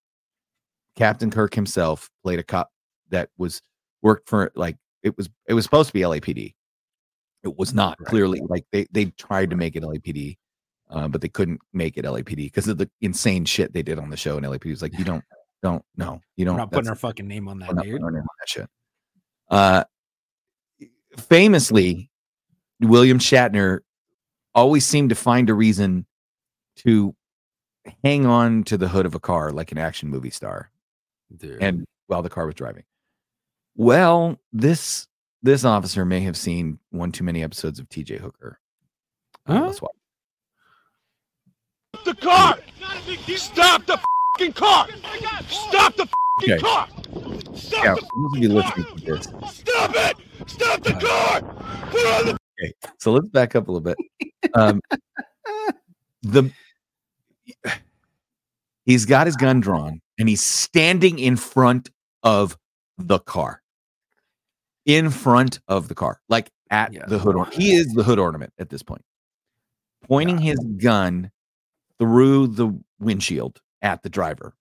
Captain 0.96 1.30
Kirk 1.30 1.54
himself, 1.54 2.10
played 2.22 2.38
a 2.38 2.42
cop 2.42 2.70
that 3.08 3.30
was 3.38 3.62
worked 4.02 4.28
for 4.28 4.52
like 4.54 4.76
it 5.02 5.16
was 5.16 5.30
it 5.48 5.54
was 5.54 5.64
supposed 5.64 5.86
to 5.88 5.92
be 5.94 6.00
LAPD. 6.00 6.54
It 7.42 7.56
was 7.56 7.72
not 7.72 7.96
Right. 8.00 8.08
clearly 8.08 8.40
like 8.48 8.66
they 8.72 8.86
they 8.90 9.06
tried 9.06 9.48
to 9.50 9.56
make 9.56 9.76
it 9.76 9.82
LAPD, 9.82 10.36
uh, 10.90 11.08
but 11.08 11.20
they 11.22 11.28
couldn't 11.28 11.60
make 11.72 11.96
it 11.96 12.04
LAPD 12.04 12.36
because 12.36 12.68
of 12.68 12.76
the 12.76 12.90
insane 13.00 13.44
shit 13.46 13.72
they 13.72 13.82
did 13.82 13.98
on 13.98 14.10
the 14.10 14.16
show. 14.16 14.36
And 14.36 14.44
LAPD 14.44 14.68
was 14.70 14.82
like, 14.82 14.98
you 14.98 15.04
don't 15.04 15.24
don't 15.62 15.84
no 15.96 16.20
you 16.36 16.44
We're 16.44 16.50
don't 16.50 16.56
not 16.56 16.72
putting 16.72 16.88
our 16.90 16.94
fucking 16.96 17.26
name 17.28 17.48
on 17.48 17.60
we're 17.60 17.66
that, 17.68 17.74
not 17.76 17.84
dude. 17.84 17.92
putting 17.92 18.04
our 18.04 18.10
name 18.10 18.20
on 18.20 18.26
that 18.40 18.48
shit. 18.48 18.68
Uh, 19.48 19.84
famously, 21.16 22.10
William 22.80 23.18
Shatner 23.18 23.80
always 24.54 24.84
seemed 24.84 25.10
to 25.10 25.14
find 25.14 25.48
a 25.50 25.54
reason 25.54 26.06
to 26.76 27.14
hang 28.04 28.26
on 28.26 28.64
to 28.64 28.76
the 28.76 28.88
hood 28.88 29.06
of 29.06 29.14
a 29.14 29.20
car 29.20 29.50
like 29.52 29.72
an 29.72 29.78
action 29.78 30.08
movie 30.08 30.30
star, 30.30 30.70
Dude. 31.36 31.62
and 31.62 31.84
while 32.06 32.22
the 32.22 32.30
car 32.30 32.46
was 32.46 32.54
driving. 32.54 32.84
Well, 33.76 34.38
this 34.52 35.06
this 35.42 35.64
officer 35.64 36.04
may 36.04 36.20
have 36.20 36.36
seen 36.36 36.78
one 36.90 37.12
too 37.12 37.24
many 37.24 37.42
episodes 37.42 37.78
of 37.78 37.88
T.J. 37.88 38.18
Hooker. 38.18 38.58
Uh, 39.46 39.52
Huh? 39.54 39.66
let's 39.66 39.80
watch. 39.82 39.92
the 42.04 42.14
car! 42.14 42.58
Stop 43.36 43.86
the 43.86 43.98
fucking 44.38 44.52
car! 44.52 44.86
Stop 45.48 45.96
the 45.96 46.06
fucking 46.06 46.52
Okay. 46.54 46.58
car! 46.58 46.88
Stop 47.54 47.84
Yeah, 47.84 47.94
the 47.94 48.00
for 48.00 48.38
those 48.38 48.46
of 48.46 48.52
listening 48.52 48.98
to 48.98 49.04
this, 49.04 49.54
Stop 49.54 49.92
it! 49.96 50.16
Stop 50.46 50.82
the 50.82 50.92
car! 50.92 51.40
Put 51.90 52.06
on 52.06 52.26
the 52.26 52.36
Okay, 52.62 52.72
so 52.98 53.12
let's 53.12 53.28
back 53.28 53.56
up 53.56 53.68
a 53.68 53.72
little 53.72 53.80
bit. 53.80 53.96
Um, 54.54 54.80
the 56.22 56.50
he's 58.84 59.04
got 59.04 59.26
his 59.26 59.36
gun 59.36 59.60
drawn 59.60 60.00
and 60.18 60.28
he's 60.28 60.44
standing 60.44 61.18
in 61.18 61.36
front 61.36 61.90
of 62.22 62.56
the 62.98 63.18
car, 63.18 63.62
in 64.86 65.10
front 65.10 65.60
of 65.68 65.88
the 65.88 65.94
car, 65.94 66.20
like 66.28 66.50
at 66.70 66.92
Yeah. 66.92 67.06
the 67.06 67.18
hood. 67.18 67.36
Or- 67.36 67.46
he 67.46 67.72
is 67.72 67.92
the 67.94 68.02
hood 68.02 68.18
ornament 68.18 68.52
at 68.58 68.68
this 68.70 68.82
point, 68.82 69.04
pointing 70.02 70.38
his 70.38 70.58
gun 70.78 71.30
through 71.98 72.48
the 72.48 72.78
windshield 72.98 73.60
at 73.82 74.02
the 74.02 74.08
driver. 74.08 74.54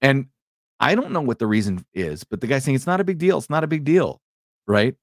And 0.00 0.26
I 0.80 0.94
don't 0.94 1.12
know 1.12 1.20
what 1.20 1.38
the 1.38 1.46
reason 1.46 1.84
is, 1.94 2.24
but 2.24 2.40
the 2.40 2.46
guy's 2.46 2.64
saying 2.64 2.74
it's 2.74 2.86
not 2.86 3.00
a 3.00 3.04
big 3.04 3.18
deal. 3.18 3.38
It's 3.38 3.48
not 3.50 3.64
a 3.64 3.68
big 3.68 3.84
deal, 3.84 4.20
right? 4.66 4.96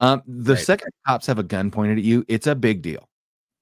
Um, 0.00 0.22
the 0.26 0.54
Right. 0.54 0.62
second 0.64 0.90
cops 1.06 1.26
have 1.26 1.38
a 1.38 1.42
gun 1.42 1.70
pointed 1.70 1.98
at 1.98 2.04
you, 2.04 2.24
it's 2.28 2.46
a 2.46 2.54
big 2.54 2.82
deal, 2.82 3.08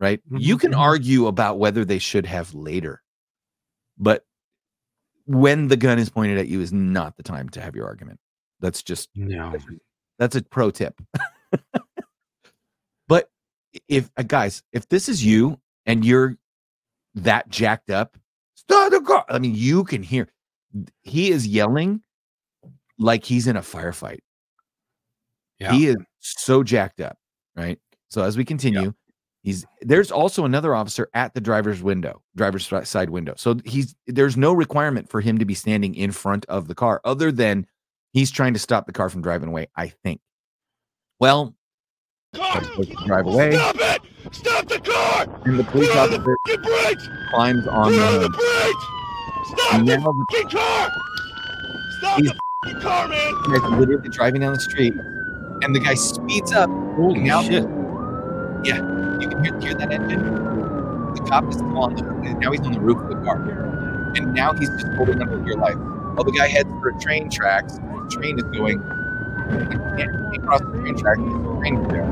right? 0.00 0.20
You 0.30 0.56
Mhm, 0.56 0.60
can 0.60 0.72
mhm. 0.72 0.78
argue 0.78 1.26
about 1.26 1.58
whether 1.58 1.84
they 1.84 1.98
should 1.98 2.26
have 2.26 2.52
later, 2.54 3.02
but 3.98 4.26
when 5.26 5.68
the 5.68 5.76
gun 5.76 5.98
is 5.98 6.10
pointed 6.10 6.38
at 6.38 6.48
you 6.48 6.60
is 6.60 6.72
not 6.72 7.16
the 7.16 7.22
time 7.22 7.48
to 7.50 7.60
have 7.60 7.74
your 7.74 7.86
argument. 7.86 8.20
That's 8.60 8.82
just 8.82 9.08
No. 9.14 9.56
that's 10.18 10.36
a 10.36 10.42
pro 10.42 10.70
tip. 10.70 11.00
but 13.08 13.30
if 13.88 14.10
uh, 14.16 14.22
guys, 14.22 14.62
if 14.72 14.88
this 14.88 15.08
is 15.08 15.24
you 15.24 15.58
and 15.86 16.04
you're 16.04 16.36
that 17.14 17.48
jacked 17.48 17.90
up, 17.90 18.16
stop 18.54 18.90
the 18.90 19.00
car. 19.00 19.24
I 19.28 19.38
mean, 19.38 19.54
you 19.54 19.84
can 19.84 20.02
hear 20.02 20.28
he 21.02 21.30
is 21.30 21.46
yelling 21.46 22.02
like 22.98 23.24
he's 23.24 23.46
in 23.46 23.56
a 23.56 23.60
firefight. 23.62 24.20
Yeah. 25.58 25.72
He 25.72 25.86
is 25.86 25.96
so 26.18 26.62
jacked 26.62 27.00
up, 27.00 27.16
right? 27.56 27.78
So 28.08 28.22
as 28.22 28.36
we 28.36 28.44
continue, 28.44 28.92
he's 29.44 29.64
there's 29.82 30.10
also 30.10 30.44
another 30.44 30.74
officer 30.74 31.08
at 31.14 31.32
the 31.34 31.40
driver's 31.40 31.80
window, 31.82 32.20
driver's 32.34 32.66
side 32.88 33.10
window. 33.10 33.34
So 33.36 33.56
he's 33.64 33.94
there's 34.08 34.36
no 34.36 34.52
requirement 34.52 35.08
for 35.08 35.20
him 35.20 35.38
to 35.38 35.44
be 35.44 35.54
standing 35.54 35.94
in 35.94 36.10
front 36.10 36.44
of 36.46 36.66
the 36.66 36.74
car 36.74 37.00
other 37.04 37.30
than 37.30 37.66
he's 38.12 38.32
trying 38.32 38.54
to 38.54 38.58
stop 38.58 38.86
the 38.86 38.92
car 38.92 39.08
from 39.08 39.22
driving 39.22 39.48
away, 39.50 39.68
I 39.76 39.88
think. 39.88 40.20
Well, 41.20 41.54
car! 42.34 42.60
to 42.60 42.84
drive 43.06 43.26
away, 43.26 43.52
Stop 43.52 43.76
it! 43.78 44.02
Stop 44.34 44.66
the 44.68 44.80
car! 44.80 45.40
and 45.44 45.58
the 45.58 45.64
police 45.64 45.88
Put 45.90 45.98
on 45.98 46.10
the 46.10 46.18
officer 46.18 46.62
brakes! 46.62 47.08
climbs 47.30 47.66
on 47.68 47.84
Put 47.84 47.96
the 47.96 48.06
on 48.06 48.12
the 48.14 48.20
hood. 48.20 48.32
brakes! 48.32 49.60
Stop 49.60 49.74
And 49.74 49.88
the 49.88 49.96
now 49.98 50.04
the 50.04 50.26
fucking 50.32 50.48
car! 50.48 50.90
Stop 51.98 52.20
He's- 52.20 52.32
the 52.32 52.38
fucking 52.72 52.80
car, 52.82 53.08
man! 53.08 53.34
guy's 53.48 53.78
literally 53.78 54.08
driving 54.08 54.40
down 54.40 54.54
the 54.54 54.60
street, 54.60 54.94
and 55.62 55.74
the 55.74 55.80
guy 55.80 55.94
speeds 55.94 56.52
up. 56.52 56.68
Holy 56.96 57.20
Now- 57.20 57.42
shit. 58.64 58.76
You 59.20 59.28
can 59.28 59.44
hear, 59.44 59.58
hear 59.60 59.74
that 59.74 59.92
engine. 59.92 60.22
The 61.14 61.20
cop 61.28 61.48
is 61.48 61.56
on 61.60 61.94
the 61.94 62.02
now 62.40 62.50
he's 62.50 62.60
on 62.60 62.72
the 62.72 62.80
roof 62.80 62.98
of 62.98 63.08
the 63.08 63.16
car, 63.24 63.36
and 64.16 64.34
now 64.34 64.52
he's 64.52 64.68
just 64.68 64.86
holding 64.96 65.20
on 65.22 65.28
for 65.28 65.46
your 65.46 65.58
life. 65.58 65.76
While 65.76 66.24
the 66.24 66.32
guy 66.32 66.48
heads 66.48 66.68
for 66.80 66.88
a 66.88 67.00
train 67.00 67.30
tracks, 67.30 67.78
the 67.78 68.08
train 68.10 68.38
is 68.38 68.44
going. 68.44 68.82
He 69.70 69.76
can't 69.96 70.42
cross 70.44 70.60
the 70.60 70.78
train 70.80 70.96
tracks. 70.96 71.20
The 71.20 71.56
train 71.60 71.76
is 71.76 71.86
there. 71.88 72.08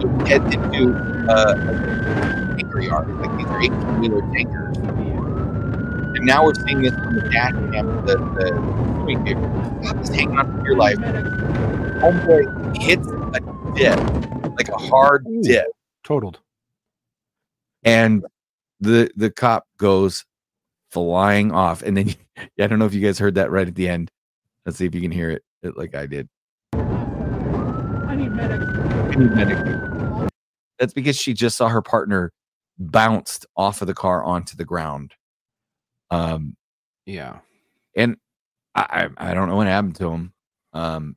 So 0.00 0.08
he 0.08 0.30
heads 0.30 0.54
into 0.54 0.94
uh, 1.28 1.54
a 1.58 2.56
tanker 2.56 2.80
yard, 2.80 3.08
like 3.20 3.36
these 3.36 3.46
are 3.46 3.60
eighteen 3.60 4.00
wheeler 4.00 4.22
tankers. 4.32 4.76
And 6.16 6.26
now 6.26 6.44
we're 6.44 6.54
seeing 6.54 6.80
this 6.82 6.94
from 6.94 7.14
the 7.14 7.28
dash 7.30 7.52
cam, 7.72 7.88
of 7.88 8.06
the 8.06 8.16
the 8.16 8.52
pursuing 8.94 9.24
vehicle. 9.24 9.50
Cop 9.84 10.00
is 10.02 10.08
hanging 10.08 10.38
on 10.38 10.46
for 10.58 10.64
your 10.66 10.76
life. 10.76 10.98
Homeboy 12.00 12.42
hits 12.80 13.06
a 13.08 13.40
dip, 13.74 13.98
like 14.56 14.68
a 14.68 14.78
hard 14.88 15.26
dip, 15.42 15.66
Totaled. 16.10 16.40
and 17.84 18.26
the 18.80 19.08
the 19.14 19.30
cop 19.30 19.64
goes 19.78 20.24
flying 20.90 21.52
off. 21.52 21.82
And 21.82 21.96
then 21.96 22.14
I 22.60 22.66
don't 22.66 22.80
know 22.80 22.86
if 22.86 22.94
you 22.94 23.00
guys 23.00 23.16
heard 23.20 23.36
that 23.36 23.52
right 23.52 23.68
at 23.68 23.76
the 23.76 23.88
end. 23.88 24.10
Let's 24.66 24.76
see 24.78 24.86
if 24.86 24.94
you 24.94 25.00
can 25.00 25.12
hear 25.12 25.30
it, 25.30 25.44
it 25.62 25.76
like 25.76 25.94
I 25.94 26.06
did. 26.06 26.28
I 26.74 28.16
need 28.16 28.30
medic. 28.32 28.60
I 28.60 29.14
need 29.14 29.30
medic. 29.36 30.28
That's 30.80 30.92
because 30.92 31.16
she 31.16 31.32
just 31.32 31.56
saw 31.56 31.68
her 31.68 31.80
partner 31.82 32.32
bounced 32.76 33.46
off 33.56 33.80
of 33.80 33.86
the 33.86 33.94
car 33.94 34.24
onto 34.24 34.56
the 34.56 34.64
ground. 34.64 35.12
Um, 36.10 36.56
Yeah. 37.06 37.38
and 37.96 38.16
I 38.74 39.08
I 39.16 39.30
I 39.30 39.34
don't 39.34 39.48
know 39.48 39.54
what 39.54 39.68
happened 39.68 39.94
to 39.96 40.10
him. 40.10 40.32
Um, 40.72 41.16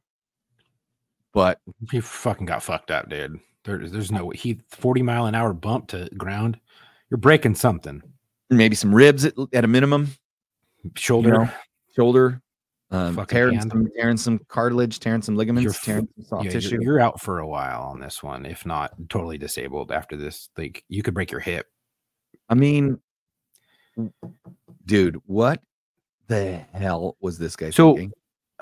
but 1.33 1.59
He 1.89 1.99
fucking 1.99 2.45
got 2.45 2.61
fucked 2.61 2.91
up, 2.91 3.09
dude. 3.09 3.39
There, 3.63 3.77
there's 3.87 4.11
no. 4.11 4.29
He 4.31 4.59
40 4.69 5.01
mile 5.01 5.25
an 5.25 5.35
hour 5.35 5.53
bump 5.53 5.87
to 5.89 6.09
ground. 6.17 6.59
You're 7.09 7.17
breaking 7.17 7.55
something. 7.55 8.01
maybe 8.49 8.75
some 8.75 8.93
ribs 8.93 9.25
at, 9.25 9.33
at 9.53 9.63
a 9.63 9.67
minimum, 9.67 10.09
Shoulder. 10.95 11.31
know, 11.31 11.49
shoulder, 11.95 12.41
um, 12.91 13.15
tearing 13.27 13.61
some 13.61 13.87
tearing 13.97 14.17
some 14.17 14.39
cartilage, 14.47 14.99
tearing 14.99 15.21
some 15.21 15.35
ligaments, 15.35 15.75
f- 15.75 15.81
tearing 15.83 16.07
some 16.17 16.25
soft 16.25 16.45
yeah, 16.45 16.51
tissue. 16.51 16.71
you're, 16.71 16.81
you're 16.81 16.99
out 16.99 17.21
for 17.21 17.39
a 17.39 17.47
while 17.47 17.83
on 17.83 17.99
this 17.99 18.21
one, 18.21 18.45
if 18.45 18.65
not 18.65 18.93
totally 19.09 19.37
disabled 19.37 19.91
after 19.91 20.15
this. 20.17 20.49
Like 20.57 20.83
you 20.89 21.01
could 21.03 21.13
break 21.13 21.31
your 21.31 21.39
hip. 21.39 21.67
I 22.49 22.55
mean, 22.55 22.99
dude, 24.85 25.21
what 25.25 25.61
the 26.27 26.57
hell 26.73 27.15
was 27.21 27.37
this 27.37 27.55
guy 27.55 27.69
So- 27.69 27.95
thinking? 27.95 28.13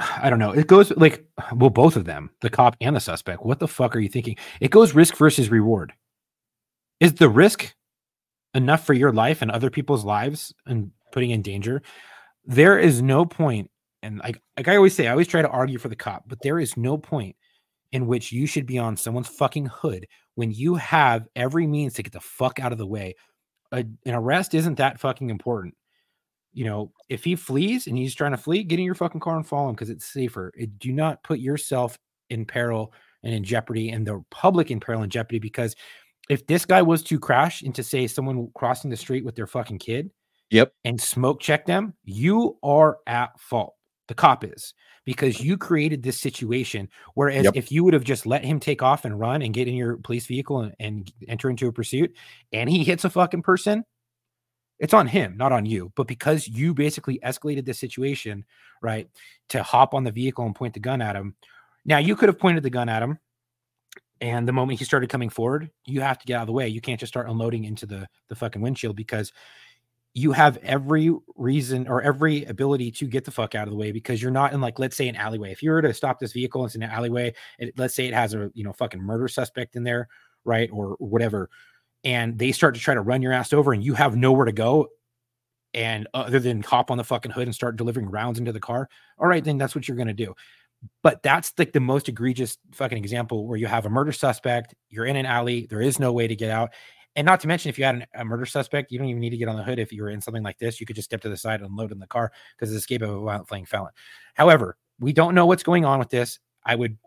I 0.01 0.29
don't 0.29 0.39
know. 0.39 0.51
It 0.51 0.67
goes 0.67 0.91
like, 0.91 1.25
well, 1.53 1.69
both 1.69 1.95
of 1.95 2.05
them, 2.05 2.31
the 2.41 2.49
cop 2.49 2.75
and 2.81 2.95
the 2.95 2.99
suspect. 2.99 3.45
What 3.45 3.59
the 3.59 3.67
fuck 3.67 3.95
are 3.95 3.99
you 3.99 4.09
thinking? 4.09 4.37
It 4.59 4.71
goes 4.71 4.95
risk 4.95 5.15
versus 5.15 5.49
reward. 5.49 5.93
Is 6.99 7.13
the 7.13 7.29
risk 7.29 7.75
enough 8.53 8.85
for 8.85 8.93
your 8.93 9.11
life 9.11 9.41
and 9.41 9.51
other 9.51 9.69
people's 9.69 10.05
lives 10.05 10.53
and 10.65 10.91
putting 11.11 11.31
in 11.31 11.41
danger? 11.41 11.81
There 12.45 12.79
is 12.79 13.01
no 13.01 13.25
point, 13.25 13.69
and 14.01 14.19
like, 14.19 14.41
like 14.57 14.67
I 14.67 14.75
always 14.75 14.95
say, 14.95 15.07
I 15.07 15.11
always 15.11 15.27
try 15.27 15.41
to 15.41 15.49
argue 15.49 15.77
for 15.77 15.89
the 15.89 15.95
cop, 15.95 16.23
but 16.27 16.41
there 16.41 16.59
is 16.59 16.77
no 16.77 16.97
point 16.97 17.35
in 17.91 18.07
which 18.07 18.31
you 18.31 18.47
should 18.47 18.65
be 18.65 18.79
on 18.79 18.97
someone's 18.97 19.27
fucking 19.27 19.65
hood 19.65 20.07
when 20.35 20.51
you 20.51 20.75
have 20.75 21.27
every 21.35 21.67
means 21.67 21.93
to 21.95 22.03
get 22.03 22.13
the 22.13 22.19
fuck 22.19 22.59
out 22.59 22.71
of 22.71 22.77
the 22.77 22.87
way. 22.87 23.15
A, 23.71 23.85
an 24.05 24.15
arrest 24.15 24.53
isn't 24.53 24.77
that 24.77 24.99
fucking 24.99 25.29
important 25.29 25.75
you 26.53 26.65
know, 26.65 26.91
if 27.09 27.23
he 27.23 27.35
flees 27.35 27.87
and 27.87 27.97
he's 27.97 28.15
trying 28.15 28.31
to 28.31 28.37
flee, 28.37 28.63
get 28.63 28.79
in 28.79 28.85
your 28.85 28.95
fucking 28.95 29.21
car 29.21 29.37
and 29.37 29.47
follow 29.47 29.69
him 29.69 29.75
because 29.75 29.89
it's 29.89 30.05
safer. 30.05 30.51
It, 30.55 30.79
do 30.79 30.91
not 30.91 31.23
put 31.23 31.39
yourself 31.39 31.97
in 32.29 32.45
peril 32.45 32.93
and 33.23 33.33
in 33.33 33.43
jeopardy 33.43 33.89
and 33.89 34.05
the 34.05 34.23
public 34.31 34.71
in 34.71 34.79
peril 34.79 35.01
and 35.03 35.11
jeopardy 35.11 35.39
because 35.39 35.75
if 36.29 36.47
this 36.47 36.65
guy 36.65 36.81
was 36.81 37.03
to 37.03 37.19
crash 37.19 37.61
into, 37.61 37.83
say, 37.83 38.07
someone 38.07 38.49
crossing 38.55 38.89
the 38.89 38.97
street 38.97 39.25
with 39.25 39.35
their 39.35 39.47
fucking 39.47 39.79
kid 39.79 40.09
Yep. 40.49 40.73
and 40.83 40.99
smoke 40.99 41.39
check 41.39 41.65
them, 41.65 41.93
you 42.03 42.57
are 42.63 42.97
at 43.07 43.39
fault. 43.39 43.75
The 44.07 44.15
cop 44.15 44.43
is 44.43 44.73
because 45.05 45.39
you 45.39 45.57
created 45.57 46.03
this 46.03 46.19
situation. 46.19 46.89
Whereas 47.15 47.45
Yep. 47.45 47.53
if 47.55 47.71
you 47.71 47.83
would 47.83 47.93
have 47.93 48.03
just 48.03 48.25
let 48.25 48.43
him 48.43 48.59
take 48.59 48.83
off 48.83 49.05
and 49.05 49.17
run 49.19 49.41
and 49.41 49.53
get 49.53 49.67
in 49.67 49.73
your 49.73 49.97
police 49.97 50.25
vehicle 50.25 50.61
and, 50.61 50.75
and 50.79 51.11
enter 51.27 51.49
into 51.49 51.67
a 51.67 51.71
pursuit 51.71 52.13
and 52.51 52.69
he 52.69 52.83
hits 52.83 53.05
a 53.05 53.09
fucking 53.09 53.41
person, 53.43 53.83
it's 54.81 54.95
on 54.95 55.05
him, 55.05 55.37
not 55.37 55.51
on 55.51 55.65
you. 55.65 55.93
But 55.95 56.07
because 56.07 56.47
you 56.47 56.73
basically 56.73 57.19
escalated 57.23 57.65
the 57.65 57.73
situation, 57.73 58.43
right, 58.81 59.07
to 59.49 59.61
hop 59.61 59.93
on 59.93 60.03
the 60.03 60.11
vehicle 60.11 60.43
and 60.43 60.55
point 60.55 60.73
the 60.73 60.79
gun 60.79 61.01
at 61.01 61.15
him. 61.15 61.35
Now 61.85 61.99
you 61.99 62.15
could 62.15 62.29
have 62.29 62.39
pointed 62.39 62.63
the 62.63 62.71
gun 62.71 62.89
at 62.89 63.03
him, 63.03 63.19
and 64.19 64.47
the 64.47 64.51
moment 64.51 64.79
he 64.79 64.85
started 64.85 65.09
coming 65.09 65.29
forward, 65.29 65.69
you 65.85 66.01
have 66.01 66.17
to 66.17 66.25
get 66.25 66.35
out 66.35 66.41
of 66.41 66.47
the 66.47 66.53
way. 66.53 66.67
You 66.67 66.81
can't 66.81 66.99
just 66.99 67.13
start 67.13 67.29
unloading 67.29 67.63
into 67.63 67.85
the 67.85 68.07
the 68.27 68.35
fucking 68.35 68.61
windshield 68.61 68.95
because 68.95 69.31
you 70.13 70.31
have 70.31 70.57
every 70.57 71.15
reason 71.35 71.87
or 71.87 72.01
every 72.01 72.43
ability 72.45 72.91
to 72.91 73.05
get 73.05 73.23
the 73.23 73.31
fuck 73.31 73.55
out 73.55 73.67
of 73.67 73.71
the 73.71 73.77
way 73.77 73.91
because 73.91 74.21
you're 74.21 74.29
not 74.29 74.51
in 74.51 74.61
like 74.61 74.79
let's 74.79 74.97
say 74.97 75.07
an 75.07 75.15
alleyway. 75.15 75.51
If 75.51 75.61
you 75.61 75.69
were 75.69 75.81
to 75.83 75.93
stop 75.93 76.19
this 76.19 76.33
vehicle, 76.33 76.65
it's 76.65 76.75
in 76.75 76.81
an 76.81 76.89
alleyway. 76.89 77.35
It, 77.59 77.77
let's 77.77 77.93
say 77.93 78.07
it 78.07 78.15
has 78.15 78.33
a 78.33 78.49
you 78.55 78.63
know 78.63 78.73
fucking 78.73 79.01
murder 79.01 79.27
suspect 79.27 79.75
in 79.75 79.83
there, 79.83 80.07
right, 80.43 80.69
or 80.73 80.95
whatever 80.97 81.49
and 82.03 82.37
they 82.37 82.51
start 82.51 82.75
to 82.75 82.81
try 82.81 82.93
to 82.93 83.01
run 83.01 83.21
your 83.21 83.33
ass 83.33 83.53
over 83.53 83.73
and 83.73 83.83
you 83.83 83.93
have 83.93 84.15
nowhere 84.15 84.45
to 84.45 84.51
go 84.51 84.87
and 85.73 86.07
other 86.13 86.39
than 86.39 86.61
hop 86.61 86.91
on 86.91 86.97
the 86.97 87.03
fucking 87.03 87.31
hood 87.31 87.47
and 87.47 87.55
start 87.55 87.77
delivering 87.77 88.09
rounds 88.09 88.39
into 88.39 88.51
the 88.51 88.59
car 88.59 88.89
all 89.17 89.27
right 89.27 89.43
then 89.43 89.57
that's 89.57 89.75
what 89.75 89.87
you're 89.87 89.97
going 89.97 90.07
to 90.07 90.13
do. 90.13 90.33
But 91.03 91.21
that's 91.21 91.53
like 91.59 91.73
the 91.73 91.79
most 91.79 92.09
egregious 92.09 92.57
fucking 92.73 92.97
example 92.97 93.47
where 93.47 93.57
you 93.57 93.67
have 93.67 93.85
a 93.85 93.89
murder 93.89 94.11
suspect 94.11 94.73
you're 94.89 95.05
in 95.05 95.15
an 95.15 95.25
alley 95.25 95.67
there 95.69 95.81
is 95.81 95.99
no 95.99 96.11
way 96.11 96.27
to 96.27 96.35
get 96.35 96.49
out. 96.49 96.71
And 97.15 97.25
not 97.25 97.41
to 97.41 97.47
mention 97.47 97.69
if 97.69 97.77
you 97.77 97.83
had 97.83 97.95
an, 97.95 98.05
a 98.15 98.25
murder 98.25 98.45
suspect 98.45 98.91
you 98.91 98.97
don't 98.97 99.09
even 99.09 99.19
need 99.19 99.31
to 99.31 99.37
get 99.37 99.49
on 99.49 99.57
the 99.57 99.63
hood 99.63 99.79
if 99.79 99.91
you 99.91 100.01
were 100.01 100.09
in 100.09 100.21
something 100.21 100.43
like 100.43 100.57
this. 100.59 100.79
You 100.79 100.85
could 100.85 100.95
just 100.95 101.09
step 101.09 101.21
to 101.21 101.29
the 101.29 101.37
side 101.37 101.61
and 101.61 101.75
load 101.75 101.91
in 101.91 101.99
the 101.99 102.07
car 102.07 102.31
because 102.55 102.73
it's 102.73 102.79
escape 102.79 103.01
of 103.01 103.09
a 103.09 103.19
violent 103.19 103.47
fleeing 103.47 103.65
felon. 103.65 103.91
However 104.33 104.77
we 105.01 105.11
don't 105.11 105.35
know 105.35 105.47
what's 105.47 105.63
going 105.63 105.83
on 105.83 105.99
with 105.99 106.09
this. 106.09 106.39
I 106.63 106.75
would 106.75 106.97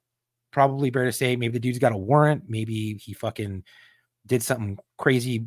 probably 0.50 0.90
bear 0.90 1.04
to 1.04 1.12
say 1.12 1.36
maybe 1.36 1.52
the 1.52 1.60
dude's 1.60 1.78
got 1.78 1.92
a 1.92 1.96
warrant. 1.96 2.44
Maybe 2.48 2.94
he 2.94 3.14
fucking 3.14 3.62
did 4.26 4.42
something 4.42 4.78
crazy 4.98 5.46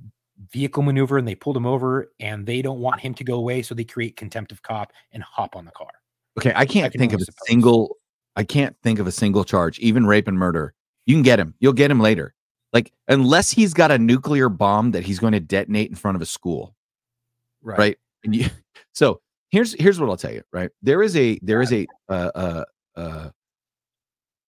vehicle 0.52 0.84
maneuver 0.84 1.18
and 1.18 1.28
they 1.28 1.36
pulled 1.36 1.58
him 1.58 1.66
over 1.66 2.12
and 2.20 2.46
they 2.46 2.62
don't 2.62 2.80
want 2.80 3.02
him 3.02 3.14
to 3.14 3.24
go 3.24 3.36
away 3.36 3.62
so 3.62 3.74
they 3.74 3.84
create 3.84 4.16
contempt 4.16 4.52
of 4.52 4.62
cop 4.62 4.92
and 5.12 5.24
hop 5.24 5.56
on 5.56 5.66
the 5.66 5.72
car 5.72 5.90
Okay, 6.38 6.54
I 6.56 6.66
can't 6.66 6.92
can 6.92 7.00
think 7.00 7.14
of 7.14 7.22
a 7.22 7.26
suppose. 7.26 7.48
single. 7.48 7.98
I 8.36 8.44
can't 8.44 8.76
think 8.84 9.00
of 9.00 9.08
a 9.08 9.12
single 9.12 9.44
charge, 9.44 9.80
even 9.80 10.06
rape 10.06 10.28
and 10.28 10.38
murder. 10.38 10.74
You 11.06 11.16
can 11.16 11.24
get 11.24 11.40
him. 11.40 11.56
You'll 11.60 11.74
get 11.74 11.90
him 11.90 12.00
later. 12.00 12.36
Like 12.74 12.92
unless 13.08 13.50
he's 13.50 13.74
got 13.74 13.92
a 13.92 13.98
nuclear 13.98 14.50
bomb 14.50 14.92
that 14.92 15.04
he's 15.04 15.20
going 15.20 15.34
to 15.34 15.40
detonate 15.40 15.90
in 15.90 15.96
front 15.96 16.16
of 16.16 16.22
a 16.22 16.26
school, 16.26 16.76
right? 17.62 17.98
And 18.24 18.36
you, 18.36 18.48
so 18.94 19.22
here's 19.50 19.74
here's 19.80 20.00
what 20.00 20.10
I'll 20.10 20.18
tell 20.18 20.34
you. 20.34 20.44
Right, 20.52 20.70
there 20.82 21.02
is 21.02 21.16
a 21.16 21.40
there 21.42 21.62
is 21.62 21.74
a 21.74 21.88
uh, 22.10 22.32
uh, 22.36 22.66
uh, 22.96 23.30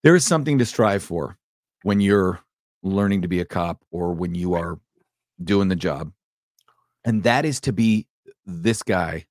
there 0.04 0.16
is 0.16 0.26
something 0.26 0.60
to 0.60 0.66
strive 0.66 1.02
for 1.02 1.38
when 1.84 2.02
you're 2.02 2.40
learning 2.84 3.22
to 3.22 3.28
be 3.28 3.40
a 3.40 3.46
cop 3.46 3.84
or 3.92 4.14
when 4.14 4.36
you 4.36 4.54
are 4.54 4.80
doing 5.44 5.68
the 5.68 5.76
job, 5.76 6.12
and 7.06 7.24
that 7.24 7.46
is 7.46 7.60
to 7.62 7.74
be 7.74 8.08
this 8.46 8.84
guy 8.84 9.26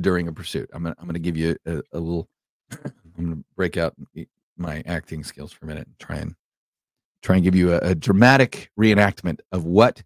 during 0.00 0.28
a 0.28 0.32
pursuit. 0.32 0.70
I'm 0.72 0.82
gonna 0.82 0.96
I'm 0.98 1.06
gonna 1.06 1.18
give 1.18 1.36
you 1.36 1.56
a, 1.66 1.82
a 1.92 2.00
little. 2.00 2.28
I'm 2.72 3.24
gonna 3.24 3.42
break 3.56 3.76
out 3.76 3.94
my 4.56 4.82
acting 4.86 5.24
skills 5.24 5.52
for 5.52 5.64
a 5.64 5.68
minute 5.68 5.86
and 5.86 5.98
try 5.98 6.16
and 6.16 6.34
try 7.22 7.36
and 7.36 7.44
give 7.44 7.54
you 7.54 7.74
a, 7.74 7.78
a 7.78 7.94
dramatic 7.94 8.70
reenactment 8.78 9.40
of 9.52 9.64
what 9.64 10.02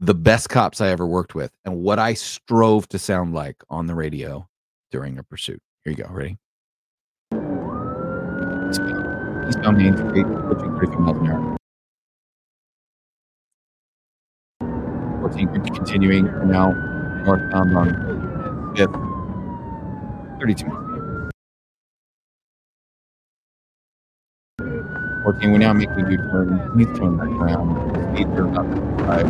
the 0.00 0.14
best 0.14 0.50
cops 0.50 0.80
I 0.80 0.88
ever 0.88 1.06
worked 1.06 1.34
with 1.34 1.52
and 1.64 1.78
what 1.78 1.98
I 1.98 2.14
strove 2.14 2.88
to 2.88 2.98
sound 2.98 3.34
like 3.34 3.62
on 3.70 3.86
the 3.86 3.94
radio 3.94 4.48
during 4.90 5.18
a 5.18 5.22
pursuit. 5.22 5.62
Here 5.84 5.92
you 5.92 6.04
go. 6.04 6.10
Ready? 6.10 6.38
Eastbound 8.68 9.16
eastbound 9.48 9.78
Main 9.78 9.96
Street, 9.96 10.26
approaching 10.26 10.74
35 10.74 11.00
miles 11.00 11.18
an 11.18 11.26
hour. 11.28 11.56
14 15.28 15.48
continuing 15.74 16.24
now 16.48 16.70
northbound 17.24 17.76
on 17.76 17.88
5th. 18.76 18.94
32 20.38 20.66
miles. 20.66 21.32
14, 25.24 25.52
we 25.52 25.58
now 25.58 25.72
make 25.72 25.90
a 25.90 25.98
U-turn. 26.08 26.70
Please 26.72 26.86
turn 26.96 27.16
back 27.16 27.26
around. 27.26 28.14
Speed 28.14 28.28
turn 28.36 28.56
up 28.56 28.66
to 28.72 28.80
5. 29.04 29.26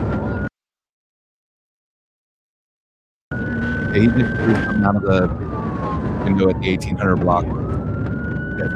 Okay, 3.88 4.00
he 4.00 4.06
just 4.08 4.34
coming 4.36 4.84
out 4.84 4.96
of 4.96 5.02
the 5.02 5.28
window 6.26 6.50
at 6.50 6.60
the 6.60 6.68
1800 6.72 7.16
block. 7.16 7.46
Okay. 8.60 8.68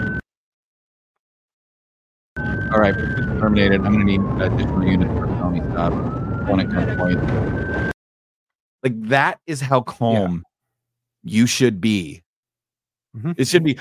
All 2.73 2.81
right, 2.81 2.95
terminated. 3.39 3.83
I'm 3.85 3.93
going 3.93 4.07
to 4.07 4.13
need 4.13 4.23
additional 4.41 4.87
units 4.87 5.13
for 5.13 5.27
felony 5.27 5.61
stop. 5.73 5.93
One 6.49 6.61
at 6.61 6.69
gunpoint. 6.69 7.93
Like 8.83 9.01
that 9.09 9.41
is 9.47 9.61
how 9.61 9.83
calm 9.83 10.45
you 11.23 11.47
should 11.47 11.81
be. 11.81 12.23
Mhm. 13.17 13.35
It 13.39 13.47
should 13.49 13.65
be. 13.65 13.79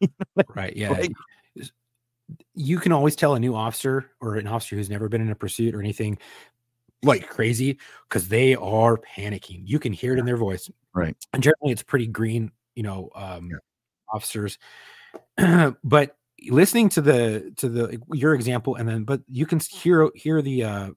right 0.54 0.76
yeah 0.76 0.90
Like- 0.90 1.12
you 2.54 2.78
can 2.78 2.92
always 2.92 3.16
tell 3.16 3.34
a 3.34 3.40
new 3.40 3.54
officer 3.54 4.10
or 4.20 4.36
an 4.36 4.46
officer 4.46 4.76
who's 4.76 4.90
never 4.90 5.08
been 5.08 5.20
in 5.22 5.30
a 5.30 5.34
pursuit 5.34 5.74
or 5.74 5.80
anything 5.80 6.18
like 7.02 7.26
crazy 7.28 7.78
because 8.08 8.28
they 8.28 8.54
are 8.54 8.98
panicking 8.98 9.62
you 9.64 9.78
can 9.78 9.92
hear 9.92 10.12
it 10.12 10.18
in 10.18 10.26
their 10.26 10.36
voice 10.36 10.70
Right. 10.94 11.16
and 11.32 11.42
generally 11.42 11.72
it's 11.72 11.82
pretty 11.82 12.06
green 12.06 12.52
you 12.76 12.82
know 12.82 13.08
um 13.14 13.48
Yeah. 13.50 13.56
officers 14.12 14.58
but 15.84 16.16
listening 16.50 16.88
to 16.88 17.00
the 17.00 17.52
to 17.56 17.68
the 17.68 18.00
your 18.12 18.34
example 18.34 18.76
and 18.76 18.88
then 18.88 19.04
but 19.04 19.20
you 19.28 19.44
can 19.46 19.58
hear 19.60 20.08
hear 20.14 20.40
the 20.40 20.62
uh 20.64 20.90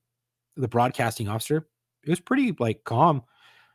the 0.55 0.67
broadcasting 0.67 1.27
officer 1.27 1.67
it 2.03 2.09
was 2.09 2.19
pretty 2.19 2.55
like 2.59 2.83
calm 2.83 3.23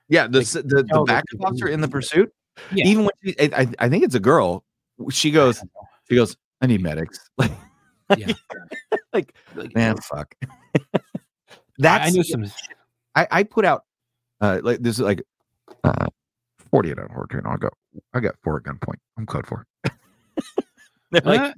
Yeah, 0.08 0.26
the 0.28 0.38
Like, 0.38 0.48
the, 0.48 0.62
the 0.62 0.82
the 0.84 1.04
backup 1.06 1.40
officer 1.42 1.66
in 1.68 1.80
the 1.80 1.88
pursuit. 1.88 2.32
Yeah. 2.72 2.86
Even 2.86 3.04
when 3.04 3.10
she, 3.24 3.34
I, 3.40 3.68
I- 3.80 3.88
think 3.88 4.04
it's 4.04 4.14
a 4.14 4.20
girl. 4.20 4.64
She 5.10 5.30
goes, 5.30 5.62
she 6.08 6.14
goes, 6.14 6.36
I 6.60 6.66
need 6.66 6.80
medics. 6.82 7.18
Like, 7.38 7.50
Yeah. 8.16 8.32
like 9.12 9.34
Like, 9.56 9.74
man, 9.74 9.96
fuck. 9.96 10.32
That's 11.78 12.06
I 12.06 12.10
knew 12.10 12.22
some. 12.22 12.44
I, 13.16 13.26
I 13.30 13.42
put 13.42 13.64
out 13.64 13.82
uh 14.40 14.60
like 14.62 14.78
this 14.78 14.96
is 14.96 15.00
like 15.00 15.22
uh 15.82 16.06
48 16.70 16.98
on 17.00 17.08
Hurricane. 17.08 17.42
I 17.44 17.56
got 17.56 17.72
I 18.14 18.20
got 18.20 18.36
four 18.44 18.58
at 18.58 18.62
gunpoint. 18.62 19.00
I'm 19.18 19.26
code 19.26 19.46
four. 19.48 19.66
They're 21.24 21.38
like 21.38 21.54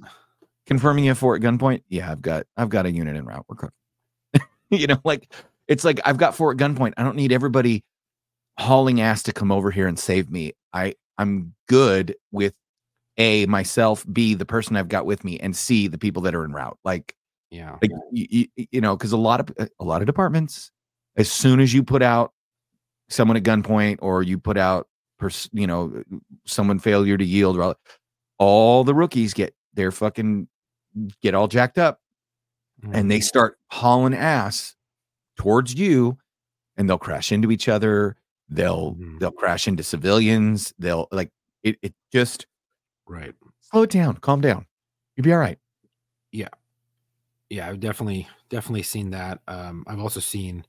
confirming 0.65 1.05
you 1.05 1.11
have 1.11 1.17
four 1.17 1.35
at 1.35 1.41
gunpoint. 1.41 1.83
Yeah, 1.89 2.11
I've 2.11 2.21
got 2.21 2.45
I've 2.57 2.69
got 2.69 2.85
a 2.85 2.91
unit 2.91 3.15
in 3.15 3.25
route. 3.25 3.45
We're 3.47 3.55
code. 3.55 3.71
you 4.69 4.87
know, 4.87 4.99
like 5.03 5.33
it's 5.67 5.83
like 5.83 5.99
I've 6.05 6.17
got 6.17 6.35
four 6.35 6.51
at 6.51 6.57
gunpoint. 6.57 6.93
I 6.97 7.03
don't 7.03 7.15
need 7.15 7.31
everybody 7.31 7.83
hauling 8.57 9.01
ass 9.01 9.23
to 9.23 9.33
come 9.33 9.51
over 9.51 9.71
here 9.71 9.87
and 9.87 9.97
save 9.97 10.29
me. 10.29 10.53
I 10.73 10.95
I'm 11.17 11.53
good 11.67 12.15
with 12.31 12.53
a 13.17 13.45
myself, 13.47 14.05
b 14.11 14.33
the 14.33 14.45
person 14.45 14.75
I've 14.75 14.87
got 14.87 15.05
with 15.05 15.23
me, 15.23 15.39
and 15.39 15.55
c 15.55 15.87
the 15.87 15.97
people 15.97 16.21
that 16.23 16.35
are 16.35 16.45
in 16.45 16.53
route. 16.53 16.77
Like 16.83 17.15
yeah. 17.51 17.77
like 17.81 17.91
you, 18.11 18.47
you, 18.55 18.67
you 18.71 18.81
know 18.81 18.95
because 18.95 19.11
a 19.11 19.17
lot 19.17 19.39
of 19.39 19.51
uh, 19.59 19.67
a 19.79 19.83
lot 19.83 20.01
of 20.01 20.05
departments 20.05 20.71
as 21.17 21.31
soon 21.31 21.59
as 21.59 21.73
you 21.73 21.83
put 21.83 22.01
out 22.01 22.31
someone 23.09 23.35
at 23.35 23.43
gunpoint 23.43 23.97
or 24.01 24.21
you 24.21 24.37
put 24.37 24.57
out 24.57 24.87
pers- 25.17 25.49
you 25.51 25.67
know 25.67 26.03
someone 26.45 26.79
failure 26.79 27.17
to 27.17 27.25
yield 27.25 27.57
or 27.57 27.63
all, 27.63 27.75
all 28.39 28.83
the 28.83 28.93
rookies 28.95 29.33
get 29.33 29.53
their 29.75 29.91
fucking 29.91 30.47
get 31.21 31.35
all 31.35 31.47
jacked 31.47 31.77
up 31.77 32.01
and 32.81 32.93
Mm-hmm. 32.93 33.07
they 33.09 33.19
start 33.19 33.57
hauling 33.69 34.13
ass 34.13 34.75
towards 35.35 35.73
you 35.75 36.17
and 36.77 36.89
they'll 36.89 36.97
crash 36.97 37.31
into 37.31 37.51
each 37.51 37.67
other 37.67 38.15
they'll 38.49 38.95
Mhm. 38.95 39.19
they'll 39.19 39.31
crash 39.31 39.67
into 39.67 39.83
civilians 39.83 40.73
they'll 40.79 41.07
like 41.11 41.29
it, 41.63 41.77
it 41.81 41.93
just 42.11 42.47
right. 43.05 43.35
slow 43.59 43.83
it 43.83 43.89
down 43.91 44.15
calm 44.17 44.41
down 44.41 44.65
you'll 45.15 45.23
be 45.25 45.33
all 45.33 45.39
right 45.39 45.59
Yeah. 46.31 46.47
yeah 47.49 47.67
i've 47.67 47.79
definitely 47.81 48.27
definitely 48.49 48.83
seen 48.83 49.11
that 49.11 49.41
um 49.47 49.83
i've 49.87 49.99
also 49.99 50.19
seen 50.21 50.65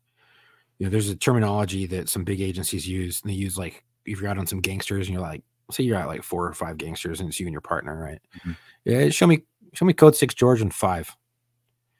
you 0.79 0.87
know 0.87 0.91
there's 0.91 1.09
a 1.09 1.17
terminology 1.17 1.87
that 1.87 2.09
some 2.09 2.25
big 2.25 2.41
agencies 2.41 2.87
use 2.89 3.23
and 3.23 3.31
they 3.31 3.35
use 3.37 3.57
like 3.57 3.85
if 4.05 4.21
you're 4.21 4.29
out 4.31 4.39
on 4.39 4.47
some 4.47 4.61
gangsters 4.61 5.07
and 5.07 5.15
you're 5.15 5.23
like 5.23 5.43
say 5.75 5.83
you're 5.85 5.97
at 5.97 6.07
like 6.07 6.23
four 6.23 6.47
or 6.47 6.53
five 6.55 6.77
gangsters 6.79 7.21
and 7.21 7.29
it's 7.29 7.41
you 7.41 7.47
and 7.47 7.53
your 7.53 7.61
partner 7.61 7.99
right 8.03 8.21
Mhm. 8.45 8.57
yeah 8.85 9.09
show 9.11 9.27
me 9.27 9.43
show 9.75 9.85
me 9.85 9.93
code 9.93 10.17
six 10.17 10.35
george 10.35 10.61
and 10.61 10.73
five 10.75 11.15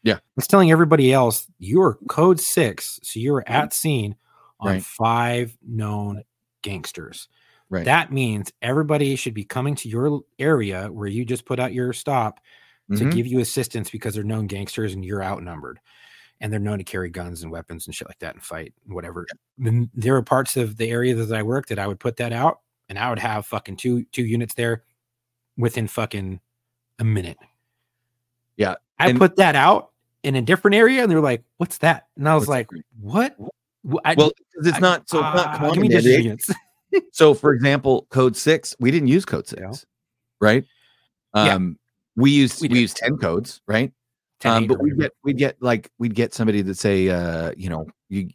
Yeah. 0.03 0.19
it's 0.37 0.47
telling 0.47 0.71
everybody 0.71 1.13
else 1.13 1.47
you're 1.59 1.99
code 2.09 2.41
six 2.41 2.99
so 3.03 3.21
you're 3.21 3.45
at 3.47 3.73
scene 3.73 4.17
on 4.61 4.73
Right. 4.75 4.83
five 4.83 5.57
known 5.67 6.23
gangsters 6.63 7.29
Right. 7.69 7.85
that 7.85 8.13
means 8.13 8.53
everybody 8.63 9.15
should 9.17 9.35
be 9.35 9.45
coming 9.45 9.75
to 9.77 9.89
your 9.89 10.23
area 10.39 10.89
where 10.91 11.07
you 11.09 11.25
just 11.25 11.45
put 11.45 11.61
out 11.61 11.73
your 11.73 11.93
stop 11.93 12.41
to 12.91 13.05
Mhm. 13.05 13.13
give 13.15 13.27
you 13.29 13.39
assistance 13.39 13.89
because 13.91 14.15
they're 14.15 14.25
known 14.25 14.47
gangsters 14.49 14.93
and 14.95 15.05
you're 15.05 15.23
outnumbered 15.23 15.79
and 16.41 16.53
they're 16.53 16.59
known 16.59 16.79
to 16.79 16.85
carry 16.85 17.09
guns 17.11 17.43
and 17.43 17.53
weapons 17.53 17.87
and 17.87 17.95
shit 17.95 18.09
like 18.09 18.19
that 18.19 18.35
and 18.35 18.43
fight 18.43 18.75
and 18.87 18.95
whatever. 18.95 19.27
Then 19.59 19.91
there 19.95 20.17
are 20.17 20.23
parts 20.23 20.57
of 20.57 20.77
the 20.79 20.89
area 20.91 21.15
that 21.15 21.33
I 21.37 21.43
worked 21.45 21.69
that 21.69 21.79
I 21.79 21.87
would 21.87 22.01
put 22.01 22.17
that 22.17 22.33
out 22.33 22.61
and 22.91 22.99
I 22.99 23.09
would 23.09 23.19
have 23.21 23.47
fucking 23.47 23.77
two 23.77 24.05
two 24.13 24.25
units 24.25 24.53
there 24.55 24.83
within 25.57 25.87
fucking 25.87 26.41
a 26.99 27.05
minute. 27.05 27.39
Yeah, 28.59 28.75
I 28.99 29.09
and- 29.09 29.19
put 29.19 29.37
that 29.37 29.57
out 29.57 29.93
in 30.23 30.35
a 30.37 30.43
different 30.43 30.75
area 30.75 31.03
and 31.03 31.11
they're 31.11 31.21
like, 31.23 31.43
"What's 31.57 31.79
that?" 31.79 32.09
And 32.19 32.29
I 32.29 32.35
was 32.35 32.49
like, 32.49 32.69
"What?" 33.01 33.35
Wh- 33.91 33.97
I- 34.05 34.15
well 34.19 34.33
it's 34.57 34.77
I- 34.77 34.81
not 34.81 35.09
so 35.09 35.19
it's 35.21 35.35
not 35.35 35.47
uh, 35.47 35.57
common 35.59 35.73
give 35.75 35.83
me 35.83 35.89
that 35.89 35.99
additional 36.01 36.17
they- 36.19 36.23
units. 36.25 36.51
So, 37.13 37.35
for 37.35 37.53
example, 37.53 38.09
code 38.11 38.37
six, 38.37 38.75
we 38.81 38.91
didn't 38.91 39.07
use 39.07 39.25
code 39.25 39.47
six, 39.47 39.63
Yeah. 39.63 39.73
right? 40.41 40.65
Yeah. 41.37 41.55
Um, 41.55 41.79
we 42.17 42.33
used 42.33 42.61
We 42.61 42.69
we, 42.69 42.81
used 42.81 42.97
ten 42.97 43.17
codes, 43.17 43.61
right? 43.69 43.93
10, 44.41 44.53
Um, 44.53 44.67
but 44.67 44.83
we 44.83 44.91
whatever. 44.91 45.03
get 45.03 45.13
we'd 45.23 45.37
get 45.39 45.63
like 45.63 45.89
we'd 46.01 46.17
get 46.17 46.35
somebody 46.35 46.63
that 46.63 46.75
say, 46.77 47.09
uh, 47.09 47.53
you 47.57 47.71
know, 47.71 47.87
you 48.09 48.31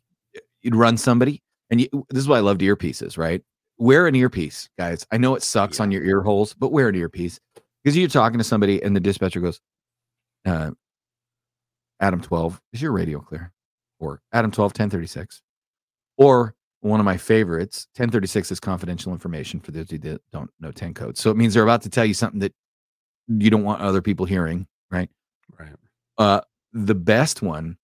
you'd 0.61 0.73
run 0.75 0.95
somebody, 0.95 1.43
and 1.69 1.81
you, 1.81 1.89
this 2.09 2.19
is 2.21 2.29
why 2.29 2.37
I 2.37 2.39
loved 2.39 2.61
earpieces, 2.61 3.17
right? 3.17 3.43
Wear 3.77 4.07
an 4.07 4.15
earpiece, 4.15 4.69
guys. 4.77 5.05
I 5.11 5.17
know 5.17 5.35
it 5.35 5.43
sucks 5.43 5.79
on 5.79 5.91
your 5.91 6.03
ear 6.03 6.21
holes, 6.21 6.53
but 6.53 6.71
wear 6.71 6.87
an 6.89 6.95
earpiece 6.95 7.39
because 7.83 7.97
you're 7.97 8.07
talking 8.07 8.37
to 8.37 8.43
somebody, 8.43 8.81
and 8.81 8.95
the 8.95 9.01
dispatcher 9.01 9.41
goes, 9.41 9.59
uh, 10.45 10.71
"Adam 11.99 12.21
twelve, 12.21 12.61
is 12.71 12.81
your 12.81 12.91
radio 12.91 13.19
clear?" 13.19 13.51
Or 13.99 14.21
Adam 14.33 14.51
12, 14.51 14.71
1036. 14.71 15.41
Or 16.17 16.53
one 16.81 16.99
of 16.99 17.05
my 17.05 17.17
favorites, 17.17 17.87
1036 17.95 18.51
is 18.51 18.59
confidential 18.59 19.11
information 19.13 19.59
for 19.59 19.71
those 19.71 19.89
who 19.89 19.97
don't 19.97 20.51
know 20.59 20.71
10 20.71 20.93
codes. 20.93 21.19
So 21.19 21.31
it 21.31 21.37
means 21.37 21.53
they're 21.53 21.63
about 21.63 21.81
to 21.83 21.89
tell 21.89 22.05
you 22.05 22.13
something 22.13 22.41
that 22.41 22.53
you 23.27 23.49
don't 23.49 23.63
want 23.63 23.81
other 23.81 24.01
people 24.01 24.25
hearing, 24.25 24.67
right? 24.91 25.09
right. 25.57 25.71
Uh, 26.17 26.41
the 26.73 26.93
best 26.93 27.41
one, 27.41 27.77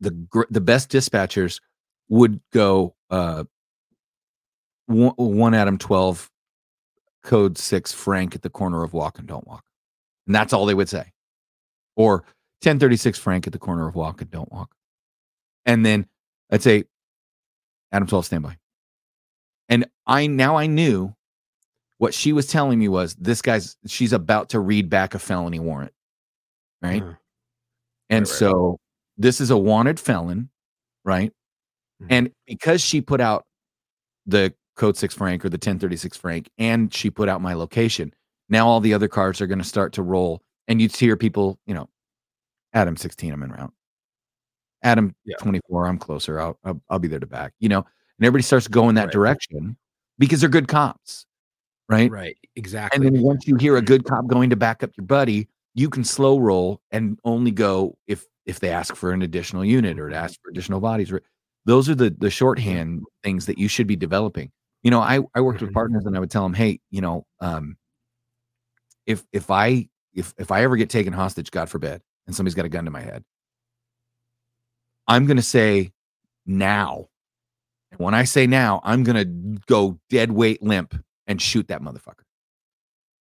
the 0.00 0.10
gr- 0.10 0.50
the 0.50 0.60
best 0.60 0.90
dispatchers 0.90 1.60
would 2.08 2.40
go 2.52 2.94
uh, 3.10 3.44
one, 4.86 5.14
one 5.16 5.54
Adam 5.54 5.78
12, 5.78 6.30
code 7.22 7.58
six, 7.58 7.92
Frank 7.92 8.34
at 8.34 8.42
the 8.42 8.50
corner 8.50 8.82
of 8.82 8.92
walk 8.92 9.18
and 9.18 9.26
don't 9.26 9.46
walk. 9.46 9.64
And 10.26 10.34
that's 10.34 10.52
all 10.52 10.66
they 10.66 10.74
would 10.74 10.88
say. 10.88 11.12
Or 11.96 12.18
1036 12.62 13.18
Frank 13.18 13.46
at 13.46 13.52
the 13.52 13.58
corner 13.58 13.86
of 13.88 13.94
walk 13.94 14.20
and 14.20 14.30
don't 14.30 14.50
walk. 14.52 14.74
And 15.64 15.84
then 15.84 16.06
I'd 16.50 16.62
say, 16.62 16.84
Adam 17.92 18.08
12 18.08 18.26
standby. 18.26 18.56
And 19.68 19.86
I 20.06 20.26
now 20.26 20.56
I 20.56 20.66
knew 20.66 21.14
what 21.98 22.14
she 22.14 22.32
was 22.32 22.46
telling 22.46 22.78
me 22.78 22.88
was 22.88 23.14
this 23.16 23.42
guy's 23.42 23.76
she's 23.86 24.12
about 24.12 24.50
to 24.50 24.60
read 24.60 24.88
back 24.90 25.14
a 25.14 25.18
felony 25.18 25.58
warrant. 25.58 25.92
Right. 26.82 27.02
Uh-huh. 27.02 27.14
And 28.10 28.26
Right, 28.26 28.30
right. 28.30 28.38
so 28.38 28.78
this 29.16 29.40
is 29.40 29.50
a 29.50 29.56
wanted 29.56 29.98
felon, 29.98 30.50
right? 31.04 31.32
Mhm. 32.02 32.06
And 32.10 32.32
because 32.46 32.80
she 32.80 33.00
put 33.00 33.20
out 33.20 33.44
the 34.26 34.54
code 34.76 34.96
six 34.96 35.14
frank 35.14 35.44
or 35.44 35.48
the 35.48 35.54
1036 35.56 36.16
frank 36.16 36.48
and 36.58 36.92
she 36.92 37.10
put 37.10 37.28
out 37.28 37.40
my 37.40 37.54
location, 37.54 38.12
now 38.48 38.66
all 38.68 38.80
the 38.80 38.94
other 38.94 39.08
cars 39.08 39.40
are 39.40 39.46
going 39.46 39.58
to 39.58 39.64
start 39.64 39.92
to 39.94 40.02
roll. 40.02 40.42
And 40.68 40.80
you'd 40.80 40.94
hear 40.94 41.16
people, 41.16 41.58
you 41.66 41.74
know, 41.74 41.88
Adam 42.72 42.96
16, 42.96 43.32
I'm 43.32 43.42
in 43.42 43.52
route. 43.52 43.72
Adam 44.82 45.14
Yeah. 45.24 45.36
24, 45.40 45.86
I'm 45.86 45.98
closer. 45.98 46.40
I'll, 46.40 46.58
I'll 46.64 46.80
I'll 46.90 46.98
be 46.98 47.08
there 47.08 47.18
to 47.20 47.26
back, 47.26 47.52
you 47.60 47.68
know, 47.68 47.78
and 47.78 48.26
everybody 48.26 48.42
starts 48.42 48.68
going 48.68 48.94
that 48.96 49.04
Right. 49.06 49.12
direction 49.12 49.76
because 50.18 50.40
they're 50.40 50.50
good 50.50 50.68
cops, 50.68 51.26
right? 51.88 52.10
Right. 52.10 52.36
Exactly. 52.56 53.06
And 53.06 53.16
then 53.16 53.22
once 53.22 53.46
you 53.46 53.56
hear 53.56 53.76
a 53.76 53.82
good 53.82 54.04
cop 54.04 54.26
going 54.26 54.50
to 54.50 54.56
back 54.56 54.82
up 54.82 54.90
your 54.96 55.06
buddy, 55.06 55.48
you 55.74 55.88
can 55.90 56.04
slow 56.04 56.38
roll 56.38 56.80
and 56.90 57.18
only 57.24 57.50
go 57.50 57.96
if 58.06 58.24
if 58.46 58.60
they 58.60 58.70
ask 58.70 58.94
for 58.94 59.12
an 59.12 59.22
additional 59.22 59.64
unit 59.64 59.98
or 59.98 60.08
to 60.10 60.16
ask 60.16 60.40
for 60.42 60.50
additional 60.50 60.80
bodies. 60.80 61.12
Those 61.64 61.88
are 61.88 61.94
the 61.94 62.10
the 62.10 62.30
shorthand 62.30 63.02
things 63.22 63.46
that 63.46 63.58
you 63.58 63.68
should 63.68 63.86
be 63.86 63.96
developing. 63.96 64.50
You 64.82 64.90
know, 64.90 65.00
I 65.00 65.20
I 65.34 65.40
worked 65.40 65.60
with 65.60 65.70
Mhm. 65.70 65.74
partners 65.74 66.04
and 66.06 66.16
I 66.16 66.20
would 66.20 66.30
tell 66.30 66.42
them, 66.42 66.54
hey, 66.54 66.80
you 66.90 67.00
know, 67.00 67.26
um, 67.40 67.76
if 69.06 69.24
if 69.32 69.50
I 69.50 69.88
if 70.14 70.32
if 70.38 70.50
I 70.50 70.62
ever 70.62 70.76
get 70.76 70.90
taken 70.90 71.12
hostage, 71.12 71.50
God 71.50 71.68
forbid, 71.68 72.02
and 72.26 72.34
somebody's 72.36 72.54
got 72.54 72.64
a 72.64 72.68
gun 72.68 72.84
to 72.84 72.90
my 72.90 73.00
head, 73.02 73.24
I'm 75.08 75.26
going 75.26 75.36
to 75.36 75.42
say 75.42 75.92
now. 76.44 77.08
And 77.92 78.00
when 78.00 78.14
I 78.14 78.24
say 78.24 78.46
now, 78.46 78.80
I'm 78.84 79.04
going 79.04 79.16
to 79.16 79.60
go 79.66 79.98
dead 80.10 80.30
weight 80.32 80.62
limp 80.62 80.94
and 81.26 81.40
shoot 81.40 81.68
that 81.68 81.80
motherfucker. 81.82 82.24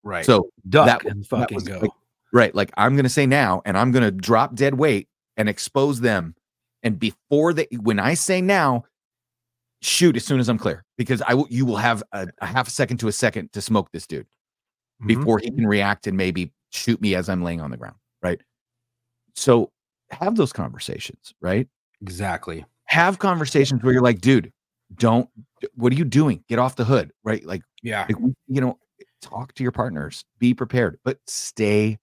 right. 0.02 0.24
So 0.24 0.50
duck 0.68 0.86
that 0.86 1.04
and 1.06 1.22
that 1.22 1.28
fucking 1.28 1.54
was 1.54 1.64
go. 1.64 1.78
like- 1.80 1.90
right, 2.32 2.54
like 2.54 2.72
I'm 2.76 2.94
going 2.94 3.04
to 3.04 3.08
say 3.10 3.26
now, 3.26 3.62
and 3.64 3.76
I'm 3.78 3.90
going 3.92 4.02
to 4.02 4.10
drop 4.10 4.54
dead 4.54 4.74
weight 4.74 5.08
and 5.36 5.48
expose 5.48 6.00
them. 6.00 6.34
And 6.82 6.98
before 6.98 7.52
they, 7.54 7.66
when 7.80 7.98
I 7.98 8.14
say 8.14 8.40
now, 8.42 8.84
shoot 9.84 10.16
as 10.16 10.24
soon 10.24 10.40
as 10.40 10.48
I'm 10.48 10.58
clear, 10.58 10.84
because 10.96 11.22
I 11.22 11.34
will. 11.34 11.46
You 11.50 11.66
will 11.66 11.76
have 11.76 12.02
a, 12.12 12.26
a 12.40 12.46
half 12.46 12.68
a 12.68 12.70
second 12.70 12.98
to 12.98 13.08
a 13.08 13.12
second 13.12 13.52
to 13.52 13.60
smoke 13.60 13.90
this 13.92 14.06
dude 14.06 14.26
Mhm. 15.02 15.06
before 15.08 15.38
he 15.38 15.50
can 15.50 15.66
react 15.66 16.06
and 16.06 16.16
maybe 16.16 16.52
shoot 16.70 17.00
me 17.00 17.14
as 17.14 17.28
I'm 17.28 17.42
laying 17.42 17.60
on 17.60 17.70
the 17.70 17.76
ground. 17.76 17.96
Right. 18.22 18.40
So 19.34 19.70
have 20.10 20.36
those 20.36 20.52
conversations. 20.52 21.34
Right. 21.40 21.68
Exactly. 22.00 22.64
Have 22.86 23.18
conversations 23.18 23.82
where 23.82 23.92
you're 23.92 24.02
like, 24.02 24.20
dude, 24.20 24.52
don't. 24.96 25.28
What 25.74 25.92
are 25.92 25.96
you 25.96 26.04
doing? 26.04 26.44
Get 26.48 26.58
off 26.58 26.76
the 26.76 26.84
hood. 26.84 27.12
Right. 27.24 27.44
Like 27.44 27.62
Yeah. 27.82 28.06
like, 28.08 28.16
you 28.48 28.60
know, 28.60 28.78
talk 29.22 29.54
to 29.54 29.62
your 29.62 29.72
partners, 29.72 30.24
be 30.38 30.54
prepared, 30.54 30.98
but 31.04 31.18
stay 31.26 31.98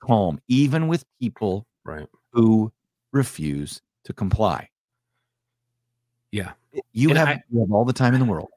calm, 0.00 0.40
even 0.48 0.88
with 0.88 1.04
people 1.20 1.66
Right. 1.84 2.06
who 2.32 2.72
refuse 3.12 3.80
to 4.04 4.12
comply. 4.12 4.68
Yeah. 6.32 6.52
You 6.92 7.10
And 7.10 7.18
have, 7.18 7.28
I- 7.28 7.42
you 7.52 7.60
have 7.60 7.70
all 7.70 7.84
the 7.84 7.92
time 7.92 8.14
in 8.14 8.20
the 8.20 8.26
world. 8.26 8.48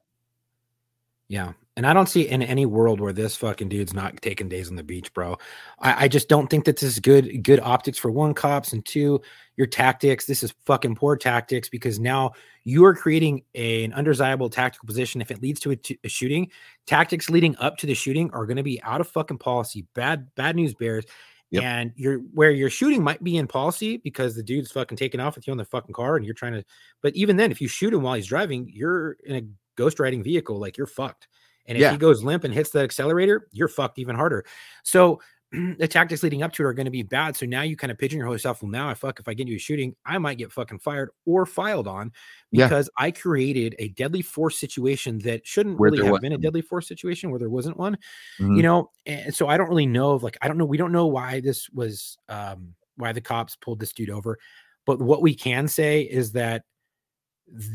Yeah. 1.28 1.54
And 1.78 1.86
I 1.86 1.92
don't 1.92 2.08
see 2.08 2.22
in 2.30 2.42
any 2.42 2.66
world 2.66 3.02
where 3.02 3.12
this 3.12 3.36
fucking 3.36 3.68
dude's 3.68 3.94
not 3.94 4.22
taking 4.22 4.48
days 4.48 4.70
on 4.70 4.78
the 4.78 4.84
beach, 4.84 5.14
bro. 5.14 5.38
I, 5.80 6.06
I 6.06 6.08
just 6.08 6.30
don't 6.30 6.48
think 6.50 6.64
that 6.66 6.78
this 6.78 6.90
is 6.94 7.00
good 7.00 7.44
good 7.44 7.60
optics 7.60 7.98
for 7.98 8.10
one 8.12 8.34
cops 8.34 8.72
and 8.72 8.86
two 8.86 9.20
your 9.58 9.68
tactics. 9.68 10.26
This 10.26 10.42
is 10.42 10.54
fucking 10.66 10.96
poor 10.96 11.18
tactics 11.18 11.68
because 11.68 12.00
now 12.00 12.32
you 12.64 12.86
are 12.86 12.96
creating 12.96 13.44
a, 13.56 13.84
an 13.84 13.92
undesirable 13.92 14.50
tactical 14.50 14.86
position. 14.88 15.20
If 15.20 15.32
it 15.32 15.42
leads 15.42 15.60
to 15.62 15.72
a, 15.72 15.76
t- 15.76 16.00
a 16.06 16.08
shooting, 16.08 16.50
tactics 16.86 17.30
leading 17.30 17.58
up 17.58 17.76
to 17.78 17.88
the 17.88 17.94
shooting 17.94 18.30
are 18.32 18.46
going 18.46 18.58
to 18.58 18.64
be 18.64 18.82
out 18.82 19.02
of 19.02 19.10
fucking 19.10 19.40
policy. 19.40 19.86
Bad 19.96 20.34
bad 20.36 20.56
news 20.56 20.76
bears. 20.76 21.04
Yep. 21.52 21.64
And 21.64 21.92
you're 21.96 22.18
where 22.34 22.52
your 22.52 22.70
shooting 22.70 23.04
might 23.04 23.24
be 23.24 23.38
in 23.38 23.48
policy 23.48 23.98
because 23.98 24.36
the 24.36 24.44
dude's 24.44 24.72
fucking 24.72 24.98
taking 24.98 25.20
off 25.20 25.36
with 25.36 25.48
you 25.48 25.52
on 25.52 25.58
the 25.58 25.66
fucking 25.66 25.94
car 25.94 26.16
and 26.16 26.26
you're 26.26 26.34
trying 26.34 26.54
to. 26.54 26.66
But 27.02 27.16
even 27.16 27.38
then, 27.38 27.52
if 27.52 27.62
you 27.62 27.68
shoot 27.68 27.94
him 27.94 28.02
while 28.02 28.16
he's 28.16 28.28
driving, 28.28 28.70
you're 28.74 29.14
in 29.26 29.36
a 29.36 29.42
ghost 29.76 30.00
riding 30.00 30.24
vehicle, 30.24 30.60
like 30.60 30.78
you're 30.78 30.88
fucked. 30.88 31.28
And 31.68 31.78
if 31.78 31.82
Yeah. 31.82 31.92
he 31.92 31.98
goes 31.98 32.24
limp 32.24 32.44
and 32.44 32.54
hits 32.54 32.72
the 32.72 32.80
accelerator, 32.80 33.48
you're 33.52 33.68
fucked 33.68 34.00
even 34.00 34.16
harder. 34.16 34.46
So 34.84 35.22
the 35.80 35.88
tactics 35.88 36.24
leading 36.24 36.44
up 36.44 36.52
to 36.54 36.64
it 36.64 36.66
are 36.66 36.74
going 36.74 36.86
to 36.86 36.92
be 36.92 37.04
bad. 37.04 37.36
So 37.36 37.46
now 37.46 37.62
you 37.62 37.76
kind 37.78 37.92
of 37.92 37.98
pigeonhole 37.98 38.34
yourself. 38.34 38.62
Well, 38.62 38.72
now 38.72 38.90
I 38.90 38.94
fuck 38.94 39.20
if 39.20 39.28
I 39.28 39.34
get 39.34 39.44
into 39.44 39.56
a 39.56 39.60
shooting, 39.60 39.96
I 40.06 40.18
might 40.18 40.38
get 40.38 40.52
fucking 40.52 40.80
fired 40.80 41.10
or 41.26 41.46
filed 41.46 41.88
on 41.88 42.12
Yeah. 42.52 42.66
because 42.66 42.90
I 42.98 43.12
created 43.12 43.76
a 43.80 43.90
deadly 43.90 44.22
force 44.22 44.58
situation 44.58 45.20
that 45.20 45.46
shouldn't 45.46 45.80
Where 45.80 45.92
really 45.92 46.04
have 46.04 46.12
wasn't 46.12 46.22
been 46.24 46.34
a 46.34 46.38
deadly 46.38 46.62
force 46.62 46.88
situation 46.88 47.30
where 47.30 47.40
there 47.40 47.50
wasn't 47.50 47.78
one 47.78 47.98
Mhm. 48.40 48.58
you 48.58 48.64
know 48.64 48.92
and 49.06 49.34
so 49.34 49.48
i 49.48 49.58
don't 49.58 49.70
really 49.70 49.86
know 49.86 50.12
of 50.12 50.24
like 50.24 50.38
i 50.42 50.48
don't 50.48 50.58
know 50.58 50.66
we 50.66 50.78
don't 50.78 50.92
know 50.92 51.08
why 51.08 51.40
this 51.40 51.70
was 51.70 52.18
um 52.30 52.74
why 52.98 53.12
the 53.12 53.22
cops 53.22 53.56
pulled 53.56 53.80
this 53.80 53.94
dude 53.94 54.10
over 54.10 54.38
but 54.86 55.02
what 55.02 55.22
we 55.22 55.34
can 55.36 55.68
say 55.68 56.02
is 56.02 56.32
that 56.32 56.64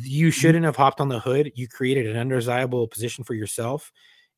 you 0.02 0.28
Mm-hmm. 0.28 0.30
shouldn't 0.30 0.64
have 0.64 0.76
hopped 0.76 1.00
on 1.00 1.08
the 1.08 1.20
hood 1.20 1.52
you 1.54 1.68
created 1.68 2.06
an 2.06 2.16
undesirable 2.16 2.88
position 2.88 3.24
for 3.24 3.34
yourself 3.34 3.92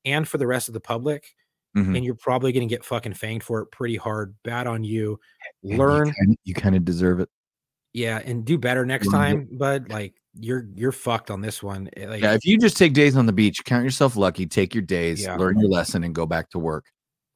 and 0.04 0.28
for 0.28 0.38
the 0.38 0.46
rest 0.46 0.68
of 0.68 0.74
the 0.74 0.80
public 0.80 1.34
Mhm. 1.76 1.96
and 1.96 2.04
you're 2.04 2.14
probably 2.14 2.52
going 2.52 2.68
to 2.68 2.72
get 2.74 2.84
fucking 2.84 3.12
fanged 3.14 3.42
for 3.44 3.60
it 3.60 3.66
pretty 3.70 3.96
hard 3.96 4.34
bad 4.44 4.66
on 4.66 4.84
you 4.84 5.18
learn 5.62 6.12
You 6.44 6.52
kind 6.54 6.74
of 6.76 6.84
deserve 6.84 7.20
it. 7.20 7.28
yeah 7.94 8.18
and 8.24 8.44
do 8.44 8.58
better 8.58 8.84
next 8.84 9.06
Learn 9.06 9.14
it. 9.14 9.24
time 9.34 9.48
but 9.58 9.88
like 9.88 10.14
you're 10.34 10.66
you're 10.74 10.92
fucked 10.92 11.30
on 11.30 11.40
this 11.40 11.62
one 11.62 11.88
Eh, 11.96 12.06
like 12.08 12.22
Yeah, 12.22 12.34
if 12.34 12.44
you 12.44 12.58
just 12.58 12.76
take 12.76 12.92
days 12.94 13.16
on 13.16 13.26
the 13.26 13.32
beach, 13.32 13.64
count 13.64 13.84
yourself 13.84 14.16
lucky, 14.16 14.46
take 14.46 14.74
your 14.74 14.82
days, 14.82 15.22
Yeah. 15.22 15.36
learn 15.36 15.58
your 15.58 15.68
lesson, 15.70 16.04
and 16.04 16.14
go 16.14 16.26
back 16.26 16.50
to 16.50 16.58
work. 16.58 16.84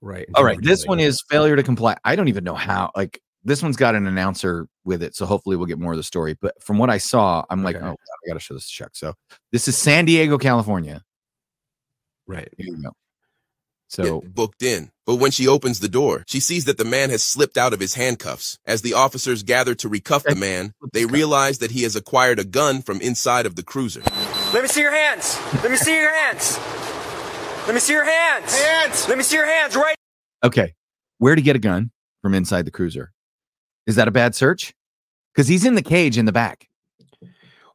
right 0.02 0.26
All 0.34 0.44
right, 0.44 0.58
this 0.62 0.84
one 0.86 1.00
is 1.00 1.22
failure 1.30 1.56
to 1.56 1.62
comply. 1.62 1.96
I 2.04 2.14
don't 2.16 2.28
even 2.28 2.44
know 2.44 2.54
how. 2.54 2.90
Like 2.96 3.20
this 3.44 3.62
one's 3.62 3.76
got 3.76 3.94
an 3.94 4.06
announcer 4.06 4.66
with 4.84 5.02
it, 5.02 5.14
so 5.14 5.24
hopefully 5.24 5.56
we'll 5.56 5.66
get 5.66 5.78
more 5.78 5.92
of 5.92 5.98
the 5.98 6.02
story. 6.02 6.36
But 6.40 6.60
from 6.62 6.78
what 6.78 6.90
I 6.90 6.98
saw, 6.98 7.44
I'm 7.48 7.62
like, 7.62 7.76
Okay. 7.76 7.84
oh, 7.84 7.90
God, 7.90 7.96
I 8.24 8.28
got 8.28 8.34
to 8.34 8.40
show 8.40 8.54
this 8.54 8.66
to 8.68 8.72
Chuck. 8.72 8.90
So 8.94 9.14
this 9.52 9.68
is 9.68 9.76
San 9.78 10.04
Diego, 10.04 10.36
California. 10.36 11.02
right 12.26 12.48
Here 12.58 12.66
you 12.66 12.82
go. 12.82 12.90
So 13.88 14.20
get 14.20 14.34
booked 14.34 14.62
in. 14.62 14.90
But 15.04 15.16
when 15.16 15.30
she 15.30 15.46
opens 15.46 15.80
the 15.80 15.88
door, 15.88 16.24
she 16.26 16.40
sees 16.40 16.64
that 16.64 16.78
the 16.78 16.84
man 16.84 17.10
has 17.10 17.22
slipped 17.22 17.56
out 17.56 17.72
of 17.72 17.80
his 17.80 17.94
handcuffs. 17.94 18.58
As 18.66 18.82
the 18.82 18.94
officers 18.94 19.42
gather 19.42 19.74
to 19.76 19.88
recuff 19.88 20.24
the 20.24 20.34
man, 20.34 20.72
they 20.92 21.06
realize 21.06 21.58
that 21.58 21.70
he 21.70 21.82
has 21.84 21.94
acquired 21.94 22.38
a 22.38 22.44
gun 22.44 22.82
from 22.82 23.00
inside 23.00 23.46
of 23.46 23.54
the 23.54 23.62
cruiser. 23.62 24.02
Let 24.52 24.62
me 24.62 24.68
see 24.68 24.80
your 24.80 24.94
hands. 24.94 25.38
Let 25.62 25.70
me 25.70 25.76
see 25.76 25.96
your 25.96 26.12
hands. 26.12 26.58
Let 27.66 27.74
me 27.74 27.80
see 27.80 27.92
your 27.92 28.04
hands. 28.04 28.60
Hands. 28.60 29.08
Let 29.08 29.18
me 29.18 29.24
see 29.24 29.36
your 29.36 29.46
hands 29.46 29.76
right 29.76 29.96
okay, 30.46 30.74
where 31.18 31.34
to 31.34 31.42
get 31.42 31.56
a 31.56 31.58
gun 31.58 31.90
from 32.22 32.34
inside 32.34 32.64
the 32.64 32.70
cruiser? 32.70 33.12
Is 33.86 33.96
that 33.96 34.08
a 34.08 34.12
bad 34.12 34.34
search? 34.34 34.74
Because 35.34 35.48
he's 35.48 35.64
in 35.64 35.74
the 35.74 35.82
cage 35.82 36.16
in 36.16 36.24
the 36.24 36.32
back. 36.32 36.68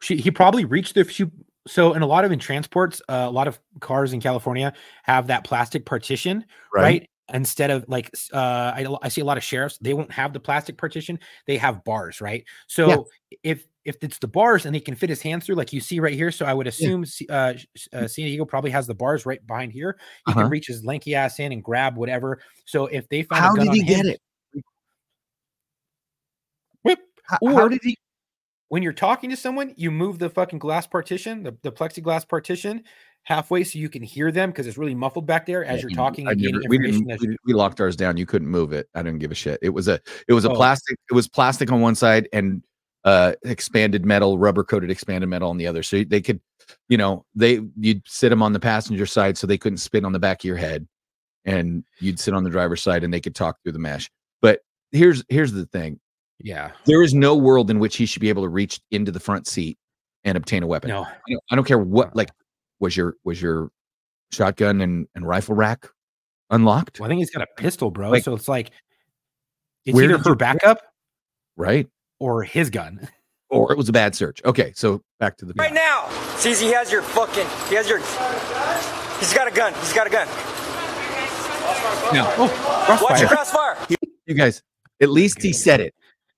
she 0.02 0.18
he 0.18 0.32
probably 0.32 0.66
reached 0.66 0.96
the 0.96 1.04
few 1.04 1.32
so 1.68 1.94
in 1.94 2.02
a 2.02 2.08
lot 2.08 2.26
of 2.26 2.32
in 2.32 2.40
transports 2.40 3.02
uh, 3.10 3.26
a 3.28 3.32
lot 3.32 3.48
of 3.48 3.60
cars 3.80 4.14
in 4.14 4.20
california 4.22 4.74
have 5.04 5.28
that 5.28 5.44
plastic 5.44 5.86
partition 5.86 6.44
right, 6.74 7.10
instead 7.34 7.70
of 7.72 7.86
like 7.88 8.10
uh 8.34 8.74
I, 8.76 8.86
I 9.04 9.10
see 9.10 9.22
a 9.22 9.26
lot 9.26 9.38
of 9.38 9.44
sheriffs 9.44 9.78
they 9.80 9.94
won't 9.94 10.12
have 10.12 10.34
the 10.34 10.40
plastic 10.40 10.78
partition 10.78 11.20
they 11.48 11.58
have 11.58 11.84
bars 11.84 12.20
right 12.22 12.44
so 12.68 13.08
if 13.44 13.66
if 13.86 13.96
it's 14.04 14.18
the 14.20 14.28
bars 14.28 14.66
and 14.66 14.76
he 14.76 14.82
can 14.82 14.96
fit 14.96 15.10
his 15.10 15.22
hands 15.22 15.46
through 15.46 15.56
like 15.56 15.72
you 15.74 15.80
see 15.82 16.00
right 16.00 16.14
here 16.14 16.32
so 16.32 16.46
i 16.46 16.54
would 16.54 16.68
assume 16.68 17.06
C- 17.06 17.28
uh, 17.30 17.54
uh 17.94 18.08
san 18.08 18.26
diego 18.26 18.44
probably 18.46 18.72
has 18.72 18.86
the 18.88 18.94
bars 18.96 19.26
right 19.26 19.46
behind 19.48 19.72
here 19.72 19.98
he 20.26 20.32
Uh-huh. 20.32 20.42
can 20.42 20.50
reach 20.50 20.68
his 20.68 20.84
lanky 20.84 21.16
ass 21.16 21.40
in 21.40 21.52
and 21.52 21.64
grab 21.64 21.96
whatever 21.96 22.42
so 22.66 22.88
if 22.88 23.08
they 23.10 23.24
find 23.24 23.42
How 23.44 23.54
did 23.56 23.72
he 23.74 23.82
on 23.82 23.86
get 23.88 24.06
it? 24.08 24.22
Whip. 26.84 27.00
How, 27.24 27.38
Or- 27.42 27.52
how 27.54 27.68
did 27.68 27.80
he? 27.84 27.98
When 28.72 28.82
you're 28.82 28.94
talking 28.94 29.30
to 29.30 29.36
someone, 29.36 29.74
you 29.76 29.92
move 29.92 30.18
the 30.18 30.30
fucking 30.30 30.58
glass 30.58 30.88
partition, 30.88 31.44
the, 31.44 31.54
the 31.62 31.70
plexiglass 31.74 32.26
partition, 32.26 32.86
halfway 33.24 33.66
so 33.66 33.78
you 33.78 33.90
can 33.90 34.02
hear 34.02 34.32
them 34.32 34.50
because 34.50 34.66
it's 34.66 34.78
really 34.78 34.96
muffled 34.96 35.26
back 35.26 35.46
there 35.46 35.66
as 35.66 35.82
Yeah, 35.82 35.90
you're 35.90 35.96
talking 35.98 36.26
and 36.30 36.40
never- 36.40 36.62
we, 36.70 37.38
we 37.46 37.54
locked 37.54 37.82
ours 37.82 37.98
down. 37.98 38.16
You 38.16 38.26
couldn't 38.26 38.48
move 38.48 38.72
it. 38.72 38.88
I 38.96 39.04
didn't 39.04 39.20
give 39.20 39.30
a 39.30 39.36
shit. 39.36 39.60
It 39.62 39.72
was 39.72 39.90
a 39.90 40.00
it 40.30 40.32
was 40.32 40.46
a 40.46 40.50
Oh. 40.52 40.56
plastic. 40.56 40.98
It 41.10 41.14
was 41.14 41.28
plastic 41.28 41.70
on 41.70 41.82
one 41.82 41.96
side 41.96 42.30
and 42.32 42.64
uh 43.04 43.34
expanded 43.44 44.06
metal, 44.06 44.38
rubber 44.38 44.64
coated 44.64 44.90
expanded 44.90 45.30
metal 45.30 45.50
on 45.50 45.58
the 45.58 45.68
other. 45.68 45.84
So 45.84 46.06
they 46.06 46.22
could, 46.22 46.40
you 46.88 46.96
know, 46.98 47.26
they 47.36 47.60
you'd 47.78 48.04
sit 48.08 48.30
them 48.30 48.42
on 48.42 48.54
the 48.54 48.60
passenger 48.62 49.06
side 49.06 49.38
so 49.38 49.48
they 49.48 49.58
couldn't 49.58 49.80
spin 49.80 50.06
on 50.06 50.14
the 50.14 50.20
back 50.20 50.40
of 50.40 50.46
your 50.46 50.56
head, 50.56 50.88
and 51.44 51.84
you'd 52.00 52.22
sit 52.22 52.34
on 52.34 52.46
the 52.46 52.50
driver's 52.50 52.82
side 52.82 53.04
and 53.04 53.14
they 53.14 53.20
could 53.20 53.36
talk 53.36 53.58
through 53.64 53.74
the 53.74 53.80
mesh. 53.80 54.10
But 54.42 54.62
here's 54.94 55.26
here's 55.28 55.52
the 55.52 55.66
thing: 55.66 56.00
yeah. 56.44 56.72
there 56.86 57.02
is 57.02 57.14
no 57.14 57.36
world 57.36 57.70
in 57.70 57.80
which 57.80 57.98
he 57.98 58.06
should 58.06 58.22
be 58.22 58.30
able 58.30 58.44
to 58.44 58.50
reach 58.50 58.80
into 58.92 59.12
the 59.12 59.20
front 59.20 59.48
seat 59.48 59.78
and 60.24 60.38
obtain 60.38 60.64
a 60.64 60.68
weapon. 60.68 60.90
No. 60.90 61.04
I 61.04 61.12
don't, 61.30 61.44
I 61.52 61.56
don't 61.56 61.66
care 61.66 61.80
what. 61.80 62.16
Like, 62.16 62.30
was 62.80 62.96
your 62.98 63.16
was 63.24 63.42
your 63.42 63.70
shotgun 64.32 64.82
and, 64.82 65.08
and 65.16 65.28
rifle 65.28 65.56
rack 65.56 65.88
unlocked? 66.50 67.00
Well, 67.00 67.08
I 67.08 67.10
think 67.10 67.20
he's 67.20 67.30
got 67.32 67.44
a 67.44 67.48
pistol, 67.62 67.92
bro. 67.92 68.10
Like- 68.10 68.24
so 68.24 68.34
it's 68.36 68.48
like 68.48 68.72
it's 69.86 69.96
Where 69.96 70.06
either 70.06 70.18
her 70.20 70.30
you- 70.32 70.36
backup 70.36 70.80
Right. 71.58 71.88
or 72.20 72.44
his 72.44 72.70
gun. 72.70 73.08
Or 73.50 73.72
it 73.74 73.78
was 73.78 73.90
a 73.90 73.92
bad 73.92 74.16
search. 74.16 74.42
Okay, 74.46 74.72
so 74.76 75.02
back 75.20 75.36
to 75.38 75.46
the 75.46 75.54
right 75.58 75.74
now. 75.74 76.08
Sees 76.38 76.60
he 76.62 76.72
has 76.72 76.90
your 76.90 77.02
fucking 77.02 77.46
he 77.68 77.76
has 77.76 77.90
your 77.90 77.98
He's 79.20 79.34
got 79.34 79.48
a 79.48 79.52
gun. 79.52 79.74
He's 79.82 79.92
got 79.94 80.08
a 80.08 80.10
gun. 80.10 80.26
Now, 82.14 82.34
oh, 82.38 83.00
Watch 83.10 83.20
your 83.20 83.30
crossfire. 83.30 83.78
you 84.26 84.34
guys. 84.36 84.64
At 85.02 85.10
least 85.10 85.42
he 85.42 85.52
said 85.54 85.80
it. 85.82 85.94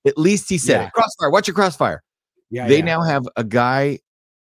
At 0.05 0.17
least 0.17 0.49
he 0.49 0.57
said 0.57 0.81
Yeah. 0.81 0.87
it. 0.87 0.93
Crossfire. 0.93 1.29
Watch 1.29 1.47
your 1.47 1.55
crossfire. 1.55 2.03
Yeah. 2.49 2.67
they 2.67 2.77
yeah. 2.79 2.85
now 2.85 3.01
have 3.01 3.27
a 3.35 3.43
guy 3.43 3.99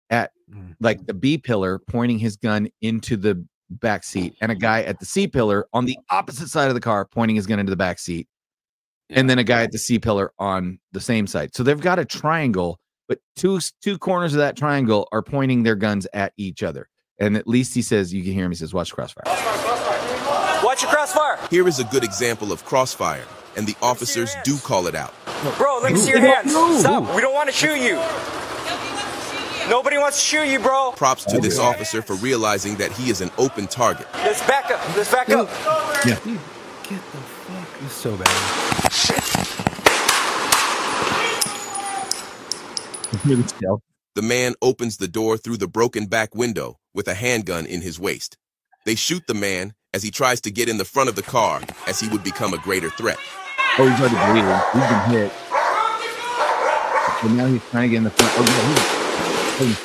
at 0.10 0.32
Mm. 0.50 0.76
like 0.80 1.06
the 1.06 1.14
B 1.14 1.38
pillar 1.38 1.78
pointing 1.78 2.20
his 2.20 2.38
gun 2.38 2.70
into 2.82 3.18
the 3.18 3.46
back 3.70 4.06
seat, 4.06 4.34
and 4.40 4.50
a 4.50 4.56
guy 4.56 4.82
at 4.84 4.98
the 5.00 5.06
C 5.06 5.28
pillar 5.28 5.68
on 5.74 5.84
the 5.84 5.98
opposite 6.10 6.48
side 6.48 6.70
of 6.70 6.74
the 6.74 6.80
car 6.80 7.04
pointing 7.06 7.36
his 7.36 7.46
gun 7.46 7.60
into 7.60 7.70
the 7.70 7.76
back 7.76 8.00
seat, 8.00 8.30
and 9.10 9.30
then 9.30 9.40
a 9.40 9.44
guy 9.44 9.64
at 9.64 9.74
the 9.74 9.78
C 9.78 10.00
pillar 10.00 10.32
on 10.40 10.80
the 10.94 11.02
same 11.02 11.28
side. 11.28 11.54
So 11.54 11.64
they've 11.64 11.78
got 11.82 12.00
a 12.00 12.06
triangle, 12.06 12.80
but 13.10 13.20
two 13.36 13.60
two 13.82 13.98
corners 13.98 14.34
of 14.34 14.38
that 14.38 14.56
triangle 14.56 15.10
are 15.12 15.22
pointing 15.22 15.64
their 15.64 15.76
guns 15.76 16.08
at 16.14 16.32
each 16.38 16.64
other. 16.64 16.88
And 17.20 17.36
at 17.36 17.46
least 17.46 17.74
he 17.76 17.82
says, 17.82 18.14
you 18.14 18.24
can 18.24 18.32
hear 18.32 18.46
him. 18.46 18.52
He 18.52 18.56
says, 18.56 18.74
"Watch 18.74 18.94
crossfire." 18.94 19.24
Watch 20.64 20.82
your 20.82 20.92
crossfire. 20.92 21.40
Here 21.50 21.68
is 21.68 21.80
a 21.80 21.84
good 21.86 22.04
example 22.06 22.52
of 22.54 22.64
crossfire, 22.64 23.26
and 23.58 23.68
the 23.68 23.76
officers 23.82 24.34
do 24.46 24.58
call 24.60 24.88
it 24.88 24.96
out. 24.96 25.14
Bro, 25.58 25.80
let 25.84 25.94
me 25.94 26.00
see 26.00 26.10
your 26.12 26.20
hands. 26.20 26.52
Stop. 26.80 27.16
We 27.16 27.22
don't 27.22 27.34
want 27.34 27.50
to 27.50 27.56
shoot 27.56 27.78
you. 27.78 28.02
Nobody 29.70 29.98
wants 29.98 30.18
to 30.18 30.24
shoot 30.26 30.48
you, 30.48 30.60
bro. 30.60 30.94
Props 30.96 31.26
to 31.26 31.40
this 31.40 31.60
officer 31.60 32.02
for 32.02 32.16
realizing 32.16 32.76
that 32.78 32.92
he 32.92 33.10
is 33.10 33.22
an 33.22 33.30
open 33.38 33.68
target. 33.68 34.08
Let's 34.14 34.46
back 34.48 34.72
up. 34.72 34.96
Let's 34.96 35.12
back 35.12 35.30
up. 35.30 35.50
Yeah. 36.06 36.16
Get 36.16 36.22
the 36.24 36.98
fuck. 36.98 37.80
This 37.82 37.92
is 37.92 37.98
so 37.98 38.16
bad. 38.16 38.28
The 44.16 44.22
man 44.22 44.56
opens 44.62 44.98
the 44.98 45.08
door 45.08 45.38
through 45.38 45.58
the 45.58 45.68
broken 45.68 46.06
back 46.06 46.34
window 46.34 46.80
with 46.94 47.08
a 47.08 47.14
handgun 47.14 47.66
in 47.66 47.82
his 47.82 48.00
waist. 48.00 48.38
They 48.86 48.96
shoot 48.96 49.28
the 49.28 49.34
man 49.34 49.74
as 49.94 50.02
he 50.02 50.12
tries 50.12 50.40
to 50.42 50.52
get 50.52 50.70
in 50.70 50.78
the 50.78 50.86
front 50.86 51.10
of 51.10 51.16
the 51.16 51.24
car 51.24 51.62
as 51.88 52.00
he 52.00 52.08
would 52.08 52.24
become 52.24 52.54
a 52.54 52.58
greater 52.58 52.90
threat. 52.90 53.20
Oh, 53.80 53.88
he's 53.88 54.00
already 54.00 54.16
bleeding. 54.32 54.60
He's 54.74 54.88
been 54.90 55.04
hit. 55.12 55.32
So 57.22 57.28
now 57.30 57.46
he's 57.48 57.62
trying 57.70 57.84
to 57.84 57.90
get 57.90 57.98
in 57.98 58.04
the 58.06 58.10
front. 58.10 58.32
Oh, 58.36 58.42
yeah, 59.60 59.66
he's- 59.66 59.84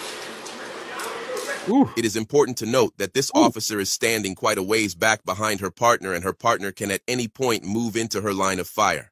It 1.97 2.05
is 2.05 2.17
important 2.17 2.59
to 2.59 2.67
note 2.67 2.95
that 2.99 3.15
this 3.15 3.31
officer 3.35 3.79
is 3.81 3.93
standing 3.93 4.35
quite 4.35 4.59
a 4.59 4.63
ways 4.63 4.95
back 4.95 5.25
behind 5.25 5.61
her 5.61 5.71
partner, 5.71 6.13
and 6.13 6.25
her 6.25 6.33
partner 6.33 6.73
can 6.73 6.91
at 6.91 7.03
any 7.07 7.29
point 7.29 7.65
move 7.65 7.95
into 7.97 8.21
her 8.23 8.33
line 8.35 8.59
of 8.59 8.67
fire. 8.69 9.11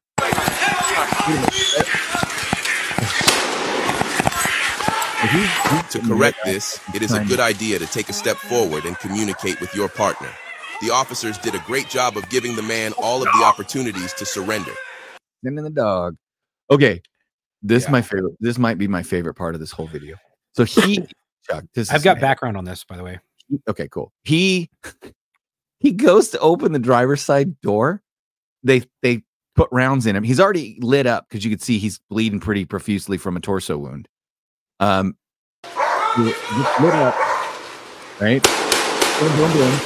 To 5.91 5.99
correct 6.01 6.39
this, 6.45 6.79
it 6.95 7.03
is 7.03 7.13
a 7.13 7.25
good 7.25 7.41
idea 7.41 7.79
to 7.79 7.87
take 7.87 8.09
a 8.09 8.13
step 8.13 8.37
forward 8.37 8.85
and 8.85 8.97
communicate 8.99 9.61
with 9.61 9.75
your 9.75 9.89
partner. 9.89 10.29
The 10.81 10.91
officers 10.91 11.37
did 11.39 11.55
a 11.55 11.59
great 11.67 11.89
job 11.89 12.17
of 12.17 12.29
giving 12.31 12.57
the 12.57 12.63
man 12.63 12.93
all 12.99 13.19
of 13.23 13.29
the 13.33 13.43
opportunities 13.45 14.13
to 14.15 14.25
surrender. 14.25 14.73
Sending 15.45 15.63
the 15.65 15.71
dog. 15.71 16.17
Okay, 16.71 17.03
this 17.63 17.85
is 17.85 17.91
my 17.91 18.01
favorite. 18.03 18.35
This 18.41 18.57
might 18.59 18.79
be 18.79 18.89
my 18.89 19.03
favorite 19.03 19.35
part 19.35 19.55
of 19.55 19.61
this 19.61 19.73
whole 19.73 19.87
video. 19.87 20.17
So 20.55 20.65
he, 20.65 21.07
Chuck, 21.51 21.65
this 21.75 21.91
I've 21.91 21.97
is 21.99 22.03
got 22.05 22.17
my- 22.17 22.21
background 22.23 22.57
on 22.57 22.65
this, 22.65 22.85
by 22.85 22.97
the 22.97 23.03
way. 23.03 23.19
okay, 23.69 23.89
cool. 23.89 24.13
He 24.25 24.71
he 25.81 25.93
goes 25.93 26.31
to 26.31 26.39
open 26.41 26.73
the 26.73 26.79
driver's 26.79 27.21
side 27.21 27.61
door. 27.61 28.03
They 28.63 28.83
they 29.03 29.23
put 29.57 29.69
rounds 29.73 30.07
in 30.07 30.17
him. 30.17 30.23
He's 30.23 30.41
already 30.41 30.79
lit 30.81 31.07
up 31.07 31.27
because 31.29 31.45
you 31.45 31.51
could 31.51 31.63
see 31.63 31.79
he's 31.79 31.99
bleeding 32.09 32.41
pretty 32.41 32.65
profusely 32.65 33.19
from 33.19 33.37
a 33.37 33.41
torso 33.41 33.77
wound. 33.77 34.09
Um, 34.79 35.17
lit 36.17 36.35
up, 36.95 37.15
right? 38.21 38.43
Boom, 39.21 39.37
boom, 39.37 39.53
boom. 39.53 39.81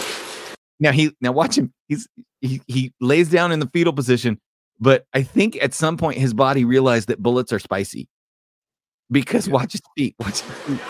Now 0.84 0.92
he 0.92 1.12
now 1.22 1.32
watch 1.32 1.56
him. 1.56 1.72
He's 1.88 2.06
he 2.42 2.60
he 2.66 2.92
lays 3.00 3.30
down 3.30 3.52
in 3.52 3.58
the 3.58 3.66
fetal 3.72 3.94
position, 3.94 4.38
but 4.78 5.06
I 5.14 5.22
think 5.22 5.56
at 5.62 5.72
some 5.72 5.96
point 5.96 6.18
his 6.18 6.34
body 6.34 6.66
realized 6.66 7.08
that 7.08 7.22
bullets 7.22 7.54
are 7.54 7.58
spicy. 7.58 8.06
Because 9.10 9.48
watch 9.48 9.72
his 9.72 9.80
feet. 9.96 10.14
Watch 10.18 10.40
his 10.40 10.58
feet. 10.58 10.80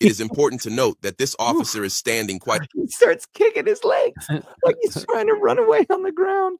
It 0.00 0.10
is 0.10 0.20
important 0.20 0.62
to 0.62 0.70
note 0.70 0.96
that 1.02 1.16
this 1.16 1.36
officer 1.38 1.84
is 1.84 1.94
standing 1.94 2.40
quite 2.40 2.62
he 2.74 2.88
starts 2.88 3.24
kicking 3.34 3.66
his 3.66 3.84
legs 3.84 4.26
like 4.64 4.74
he's 4.82 5.04
trying 5.08 5.28
to 5.28 5.34
run 5.34 5.60
away 5.60 5.86
on 5.90 6.02
the 6.02 6.10
ground. 6.10 6.58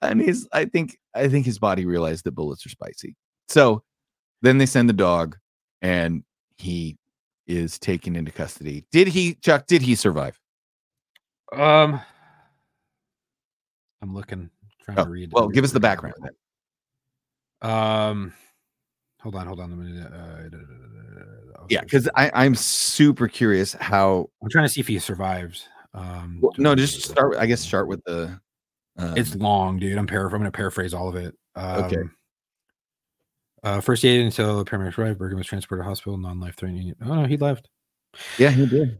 And 0.00 0.22
he's 0.22 0.48
I 0.54 0.64
think 0.64 0.96
I 1.14 1.28
think 1.28 1.44
his 1.44 1.58
body 1.58 1.84
realized 1.84 2.24
that 2.24 2.32
bullets 2.32 2.64
are 2.64 2.70
spicy. 2.70 3.14
So 3.50 3.82
then 4.40 4.56
they 4.56 4.64
send 4.64 4.88
the 4.88 4.94
dog 4.94 5.36
and 5.82 6.24
he 6.56 6.96
is 7.46 7.78
taken 7.78 8.16
into 8.16 8.32
custody. 8.32 8.86
Did 8.90 9.08
he 9.08 9.34
Chuck, 9.34 9.66
did 9.66 9.82
he 9.82 9.94
survive? 9.96 10.38
Um, 11.52 12.00
I'm 14.00 14.14
looking, 14.14 14.50
trying 14.84 14.98
Oh, 14.98 15.04
to 15.04 15.10
read. 15.10 15.32
well, 15.32 15.48
give 15.48 15.64
us 15.64 15.72
the 15.72 15.80
background. 15.80 16.14
Um, 17.60 18.32
hold 19.20 19.34
on, 19.36 19.46
hold 19.46 19.60
on. 19.60 19.98
Uh, 20.02 20.48
Yeah, 21.68 21.80
because 21.82 22.08
I 22.16 22.30
I'm 22.34 22.54
super 22.54 23.28
curious 23.28 23.74
how. 23.74 24.28
I'm 24.42 24.48
trying 24.50 24.64
to 24.64 24.68
see 24.68 24.80
if 24.80 24.88
he 24.88 24.98
survived. 24.98 25.62
Um, 25.94 26.38
Well, 26.40 26.52
no, 26.58 26.74
just 26.74 27.02
start. 27.02 27.36
I 27.36 27.46
guess 27.46 27.60
start 27.60 27.86
with 27.86 28.02
the. 28.04 28.40
Um, 28.98 29.16
It's 29.16 29.34
long, 29.36 29.78
dude. 29.78 29.96
I'm 29.98 30.06
paraphr- 30.06 30.32
I'm 30.34 30.40
going 30.40 30.44
to 30.44 30.50
paraphrase 30.56 30.92
all 30.94 31.08
of 31.08 31.16
it. 31.16 31.34
Um, 31.54 31.84
Okay. 31.84 32.02
Uh, 33.64 33.80
first 33.80 34.04
aid 34.04 34.24
until 34.24 34.58
the 34.58 34.64
paramedics 34.68 34.98
arrived. 34.98 35.18
Bergen 35.20 35.38
was 35.38 35.46
transported 35.46 35.84
to 35.84 35.88
hospital, 35.88 36.18
non-life 36.18 36.56
threatening. 36.56 36.92
Oh 37.04 37.14
no, 37.14 37.24
he 37.26 37.36
left. 37.36 37.68
yeah, 38.36 38.50
he 38.50 38.66
did. 38.66 38.98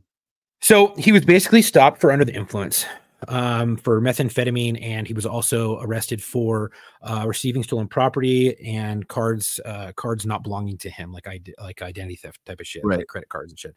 So 0.63 0.95
he 0.97 1.11
was 1.13 1.25
basically 1.25 1.61
stopped 1.61 2.01
for 2.01 2.13
under 2.13 2.25
the 2.25 2.35
influence 2.35 2.87
um, 3.29 3.77
for 3.77 4.01
methamphetamine, 4.01 4.81
and 4.83 5.07
he 5.09 5.13
was 5.13 5.27
also 5.27 5.81
arrested 5.81 6.23
for 6.23 6.71
uh, 7.03 7.25
receiving 7.27 7.63
stolen 7.65 7.89
property 7.89 8.57
and 8.65 9.07
cards 9.09 9.59
uh, 9.65 9.91
cards 9.97 10.25
not 10.25 10.43
belonging 10.45 10.79
to 10.79 10.89
him, 10.91 11.13
like 11.13 11.27
I 11.27 11.41
like 11.61 11.83
identity 11.83 12.17
theft 12.17 12.39
type 12.47 12.61
of 12.61 12.67
shit, 12.67 12.83
Right. 12.85 12.99
like 12.99 13.09
credit 13.09 13.29
cards 13.29 13.53
and 13.53 13.59
shit. 13.59 13.75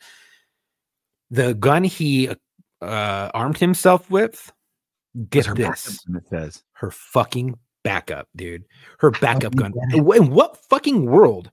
The 1.32 1.56
gun 1.56 1.84
he 1.84 2.30
uh, 2.82 3.32
armed 3.34 3.58
himself 3.58 4.10
with, 4.12 4.52
get 5.30 5.48
Her 5.48 5.56
this, 5.56 6.00
It 6.08 6.28
says. 6.30 6.64
her 6.74 6.92
fucking 6.92 7.58
backup, 7.84 8.28
dude. 8.36 8.64
Her 9.00 9.10
backup 9.12 9.56
gun. 9.56 9.74
In 9.94 10.06
what 10.06 10.58
fucking 10.70 11.06
world? 11.06 11.50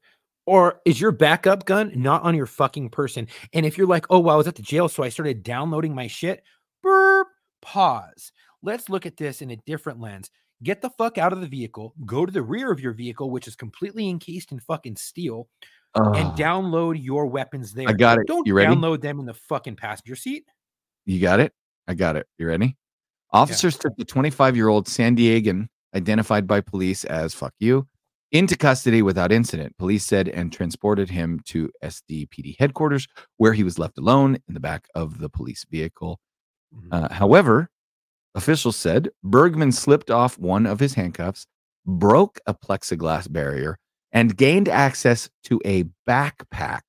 Or 0.46 0.80
is 0.84 1.00
your 1.00 1.12
backup 1.12 1.64
gun 1.66 1.92
not 1.94 2.22
on 2.22 2.34
your 2.34 2.46
fucking 2.46 2.90
person? 2.90 3.28
And 3.52 3.64
if 3.64 3.78
you're 3.78 3.86
like, 3.86 4.06
oh, 4.10 4.18
well, 4.18 4.34
I 4.34 4.38
was 4.38 4.48
at 4.48 4.56
the 4.56 4.62
jail, 4.62 4.88
so 4.88 5.02
I 5.02 5.08
started 5.08 5.42
downloading 5.42 5.94
my 5.94 6.08
shit, 6.08 6.42
burp, 6.82 7.28
pause. 7.60 8.32
Let's 8.62 8.88
look 8.88 9.06
at 9.06 9.16
this 9.16 9.40
in 9.42 9.50
a 9.52 9.56
different 9.66 10.00
lens. 10.00 10.30
Get 10.62 10.80
the 10.82 10.90
fuck 10.90 11.18
out 11.18 11.32
of 11.32 11.40
the 11.40 11.46
vehicle, 11.48 11.94
go 12.06 12.24
to 12.24 12.30
the 12.32 12.42
rear 12.42 12.70
of 12.70 12.80
your 12.80 12.92
vehicle, 12.92 13.30
which 13.30 13.48
is 13.48 13.56
completely 13.56 14.08
encased 14.08 14.52
in 14.52 14.60
fucking 14.60 14.96
steel, 14.96 15.48
and 15.94 16.06
Oh, 16.16 16.34
download 16.36 17.02
your 17.02 17.26
weapons 17.26 17.72
there. 17.72 17.88
I 17.88 17.92
got 17.92 18.18
it. 18.18 18.26
Don't 18.26 18.46
You 18.46 18.54
ready? 18.54 18.72
download 18.74 19.00
them 19.00 19.18
in 19.20 19.26
the 19.26 19.34
fucking 19.34 19.76
passenger 19.76 20.16
seat. 20.16 20.44
You 21.04 21.20
got 21.20 21.40
it? 21.40 21.52
I 21.88 21.94
got 21.94 22.16
it. 22.16 22.26
You 22.38 22.46
ready? 22.46 22.76
Officers 23.32 23.76
took 23.76 23.96
the 23.96 24.04
25 24.04 24.56
year 24.56 24.68
old 24.68 24.86
San 24.88 25.16
Diegan, 25.16 25.68
identified 25.94 26.46
by 26.46 26.60
police 26.60 27.04
as 27.04 27.34
fuck 27.34 27.54
you, 27.58 27.86
into 28.32 28.56
custody 28.56 29.02
without 29.02 29.30
incident, 29.30 29.76
police 29.78 30.04
said, 30.04 30.28
and 30.28 30.52
transported 30.52 31.10
him 31.10 31.40
to 31.46 31.70
SDPD 31.84 32.56
headquarters, 32.58 33.06
where 33.36 33.52
he 33.52 33.62
was 33.62 33.78
left 33.78 33.98
alone 33.98 34.36
in 34.48 34.54
the 34.54 34.60
back 34.60 34.86
of 34.94 35.18
the 35.18 35.28
police 35.28 35.64
vehicle. 35.70 36.18
Mhm. 36.74 36.88
Uh, 36.90 37.12
however, 37.12 37.70
officials 38.34 38.76
said 38.76 39.10
Bergman 39.22 39.72
slipped 39.72 40.10
off 40.10 40.38
one 40.38 40.66
of 40.66 40.80
his 40.80 40.94
handcuffs, 40.94 41.46
broke 41.86 42.40
a 42.46 42.54
plexiglass 42.54 43.30
barrier, 43.30 43.78
and 44.12 44.36
gained 44.36 44.68
access 44.68 45.28
to 45.44 45.60
a 45.64 45.84
backpack 46.08 46.82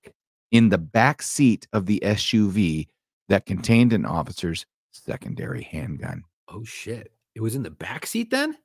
in 0.51 0.69
the 0.69 0.77
back 0.77 1.21
seat 1.21 1.67
of 1.73 1.85
the 1.85 1.99
SUV 2.03 2.87
that 3.29 3.45
contained 3.45 3.93
an 3.93 4.05
officer's 4.05 4.65
secondary 4.91 5.63
handgun. 5.63 6.23
Oh 6.47 6.63
shit. 6.63 7.11
It 7.35 7.41
was 7.41 7.55
in 7.55 7.63
the 7.63 7.71
back 7.71 8.05
seat 8.05 8.29
then? 8.29 8.55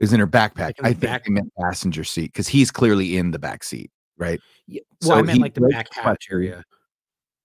It 0.00 0.04
was 0.04 0.12
in 0.12 0.20
her 0.20 0.26
backpack. 0.26 0.58
Like 0.58 0.78
in 0.80 0.84
I 0.86 0.88
think 0.92 1.00
back- 1.02 1.28
meant 1.28 1.52
passenger 1.60 2.04
seat 2.04 2.32
because 2.32 2.48
he's 2.48 2.70
clearly 2.70 3.16
in 3.16 3.30
the 3.30 3.38
back 3.38 3.62
seat, 3.64 3.90
right? 4.18 4.40
Yeah. 4.66 4.80
Well, 5.02 5.12
I 5.12 5.20
So 5.20 5.24
meant 5.24 5.40
like 5.40 5.54
the 5.54 5.60
back 5.68 5.92
hatch 5.94 6.28
area. 6.30 6.64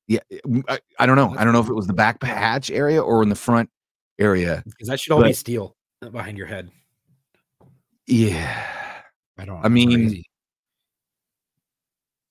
Yeah, 0.07 0.19
mm, 0.47 0.63
I, 0.67 0.79
I 0.97 1.05
don't 1.05 1.15
know. 1.15 1.35
I 1.37 1.43
don't 1.43 1.53
know 1.53 1.59
if 1.59 1.69
it 1.69 1.73
was 1.75 1.85
the 1.85 1.93
back 1.93 2.23
hatch 2.23 2.71
area 2.71 2.99
or 3.01 3.21
in 3.21 3.29
the 3.29 3.35
front 3.35 3.69
area. 4.17 4.63
Because 4.65 4.87
that 4.87 4.99
should 4.99 5.13
all 5.13 5.21
be 5.21 5.33
steel 5.33 5.75
uh, 6.01 6.09
behind 6.09 6.35
your 6.37 6.47
head. 6.47 6.71
Yeah, 8.07 8.65
I 9.37 9.45
don't. 9.45 9.63
I 9.63 9.67
mean-. 9.69 10.23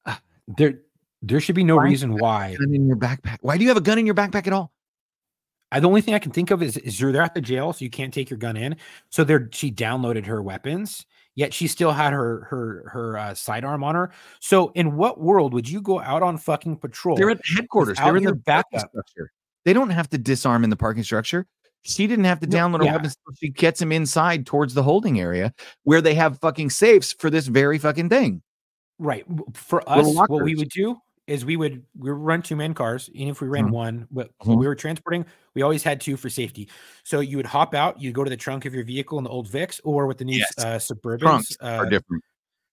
Ah, 0.07 0.21
there, 0.49 0.81
there 1.23 1.39
should 1.41 1.55
be 1.55 1.63
no 1.63 1.77
Why- 1.77 1.85
reason 1.85 2.15
why. 2.19 2.57
gun 2.59 2.75
in 2.75 2.87
your 2.89 2.97
backpack. 2.97 3.39
Why 3.43 3.57
do 3.57 3.63
you 3.63 3.69
have 3.69 3.77
a 3.77 3.81
gun 3.83 3.99
in 3.99 4.07
your 4.07 4.15
backpack 4.17 4.49
at 4.49 4.53
all? 4.53 4.73
I, 5.71 5.81
the 5.81 5.89
only 5.89 6.01
thing 6.01 6.15
I 6.15 6.19
can 6.19 6.33
think 6.33 6.51
of 6.51 6.63
is, 6.63 6.77
is 6.79 7.01
you're 7.01 7.13
there 7.13 7.23
at 7.23 7.35
the 7.35 7.41
jail, 7.41 7.73
so 7.73 7.85
you 7.85 7.91
can't 7.91 8.13
take 8.13 8.31
your 8.31 8.39
gun 8.39 8.57
in. 8.57 8.77
So 9.11 9.25
there, 9.25 9.49
she 9.53 9.71
downloaded 9.71 10.25
her 10.27 10.43
weapons, 10.43 11.05
yet 11.35 11.53
she 11.53 11.67
still 11.67 11.93
had 11.93 12.13
her 12.13 12.47
her 12.51 12.89
her 12.93 13.19
uh, 13.19 13.35
sidearm 13.35 13.85
on 13.85 13.95
her. 13.95 14.11
So 14.41 14.73
in 14.75 14.97
what 14.97 15.21
world 15.21 15.53
would 15.53 15.69
you 15.69 15.81
go 15.81 16.01
out 16.01 16.23
on 16.23 16.39
fucking 16.39 16.79
patrol? 16.79 17.17
They're 17.17 17.31
at 17.31 17.39
the 17.39 17.55
headquarters. 17.57 17.99
They're 17.99 18.17
in 18.17 18.25
the 18.25 18.31
parking 18.31 18.43
backup. 18.73 18.91
structure. 18.91 19.33
They 19.65 19.73
don't 19.73 19.91
have 19.91 20.09
to 20.11 20.19
disarm 20.19 20.65
in 20.65 20.71
the 20.71 20.77
parking 20.77 21.03
structure. 21.03 21.47
She 21.83 22.07
didn't 22.07 22.25
have 22.25 22.41
to 22.41 22.47
No, 22.47 22.57
download 22.57 22.79
her 22.79 22.85
yeah. 22.87 22.93
weapons. 22.97 23.17
She 23.39 23.51
gets 23.51 23.81
him 23.81 23.93
inside 23.93 24.47
towards 24.47 24.75
the 24.75 24.83
holding 24.83 25.21
area 25.21 25.53
where 25.85 26.01
they 26.01 26.15
have 26.15 26.39
fucking 26.41 26.71
safes 26.71 27.13
for 27.13 27.31
this 27.31 27.47
very 27.47 27.79
fucking 27.79 28.09
thing. 28.09 28.43
Right. 28.99 29.25
For 29.55 29.89
us, 29.89 30.07
what 30.07 30.43
we 30.43 30.55
would 30.55 30.71
do 30.71 30.97
is 31.29 31.45
we 31.45 31.57
would 31.57 31.85
we 31.97 32.11
would 32.11 32.19
run 32.19 32.43
two 32.43 32.57
man 32.57 32.75
cars, 32.75 33.09
and 33.09 33.29
if 33.29 33.41
we 33.41 33.49
ran 33.49 33.67
Mhm. 33.67 33.71
one, 33.71 34.09
but 34.11 34.29
Mhm. 34.39 34.47
when 34.47 34.59
we 34.59 34.67
were 34.67 34.75
transporting, 34.75 35.27
we 35.55 35.63
always 35.63 35.83
had 35.83 36.01
two 36.01 36.17
for 36.17 36.31
safety. 36.31 36.69
So 37.05 37.21
you 37.21 37.37
would 37.37 37.47
hop 37.47 37.75
out, 37.75 38.01
you 38.01 38.13
go 38.13 38.25
to 38.25 38.31
the 38.31 38.37
trunk 38.37 38.65
of 38.65 38.75
your 38.75 38.85
vehicle 38.85 39.19
in 39.19 39.25
the 39.25 39.31
old 39.31 39.47
Vics, 39.49 39.81
or 39.85 40.07
with 40.07 40.19
the 40.19 40.25
new 40.25 40.39
Yes. 40.39 40.53
uh, 40.59 40.79
Suburbans, 40.79 41.19
Trunks 41.21 41.57
uh, 41.61 41.67
are 41.67 41.91
different. 41.91 42.25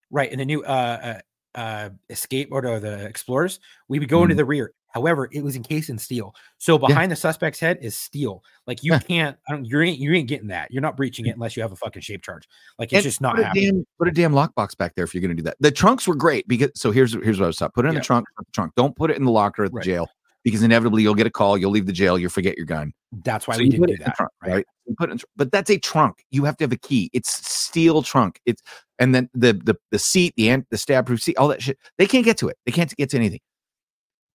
right, 0.09 0.31
and 0.31 0.39
the 0.39 0.45
new 0.45 0.63
uh, 0.63 1.19
uh, 1.55 1.59
uh, 1.59 1.89
Escape 2.09 2.49
or 2.51 2.79
the, 2.79 3.05
Explorers, 3.05 3.59
we 3.87 3.99
would 3.99 4.09
go 4.09 4.23
into 4.23 4.33
Mhm. 4.35 4.37
the 4.37 4.45
rear. 4.45 4.71
However, 4.95 5.27
it 5.33 5.43
was 5.43 5.57
encased 5.57 5.89
in 5.89 5.97
steel, 5.97 6.33
so 6.57 6.77
behind 6.77 7.11
the 7.11 7.17
suspect's 7.17 7.59
head 7.59 7.77
is 7.81 7.95
steel. 7.97 8.41
Like 8.65 8.81
you 8.81 8.93
Yeah. 8.93 8.99
can't, 8.99 9.37
I 9.47 9.51
don't, 9.51 9.65
you 9.65 9.81
ain't 9.81 9.99
you 9.99 10.13
ain't 10.13 10.29
getting 10.29 10.47
that. 10.47 10.71
You're 10.71 10.81
not 10.81 10.95
breaching 10.95 11.25
hmm. 11.25 11.31
it 11.31 11.33
unless 11.35 11.57
you 11.57 11.61
have 11.63 11.73
a 11.73 11.75
fucking 11.75 12.01
shape 12.01 12.23
charge. 12.23 12.47
Like 12.79 12.87
it's 12.93 12.93
And 12.93 13.03
just 13.03 13.19
not 13.19 13.35
put 13.35 13.41
a 13.41 13.45
happening. 13.47 13.71
damn 13.73 13.85
put 13.99 14.07
a 14.07 14.11
damn 14.11 14.31
lockbox 14.33 14.77
back 14.77 14.95
there 14.95 15.03
if 15.03 15.13
you're 15.13 15.21
going 15.21 15.35
to 15.35 15.35
do 15.35 15.43
that. 15.43 15.57
The 15.59 15.69
trunks 15.71 16.07
were 16.07 16.15
great 16.15 16.47
because 16.47 16.71
so 16.75 16.91
here's 16.91 17.11
here's 17.13 17.37
what 17.39 17.45
I 17.45 17.47
was 17.47 17.57
taught. 17.57 17.73
Put 17.73 17.83
it 17.85 17.89
in 17.89 17.93
Yeah. 17.95 17.99
the 17.99 18.05
trunk, 18.05 18.25
the 18.37 18.45
trunk. 18.53 18.71
Don't 18.77 18.95
put 18.95 19.11
it 19.11 19.17
in 19.17 19.25
the 19.25 19.31
locker 19.31 19.65
at 19.65 19.71
the 19.71 19.75
Right. 19.75 19.85
jail 19.85 20.07
because 20.45 20.63
inevitably 20.63 21.01
you'll 21.03 21.15
get 21.15 21.27
a 21.27 21.31
call, 21.31 21.57
you'll 21.57 21.71
leave 21.71 21.87
the 21.87 21.91
jail, 21.91 22.17
you'll 22.17 22.29
forget 22.29 22.55
your 22.55 22.67
gun. 22.67 22.93
That's 23.23 23.47
why 23.47 23.55
So 23.55 23.59
we 23.63 23.69
didn't 23.69 23.81
put 23.81 23.87
do 23.87 23.93
it 23.93 23.95
in 23.95 23.99
the 23.99 24.05
that. 24.05 24.15
trunk, 24.15 24.31
right. 24.43 24.51
right? 24.53 24.65
Put 24.97 25.09
it 25.09 25.13
in, 25.13 25.19
but 25.35 25.51
that's 25.51 25.69
a 25.71 25.77
trunk. 25.79 26.23
You 26.31 26.45
have 26.45 26.55
to 26.57 26.63
have 26.63 26.71
a 26.71 26.77
key. 26.77 27.09
It's 27.11 27.31
steel 27.47 28.01
trunk. 28.01 28.39
It's 28.45 28.61
and 28.99 29.13
then 29.13 29.29
the 29.33 29.53
the 29.53 29.75
the 29.91 29.99
seat, 29.99 30.33
the 30.37 30.63
the 30.69 30.77
stab 30.77 31.05
proof 31.07 31.21
seat, 31.21 31.35
all 31.37 31.49
that 31.49 31.61
shit. 31.61 31.77
They 31.97 32.05
can't 32.05 32.23
get 32.23 32.37
to 32.37 32.47
it. 32.47 32.57
They 32.65 32.71
can't 32.71 32.95
get 32.95 33.09
to 33.09 33.17
anything. 33.17 33.39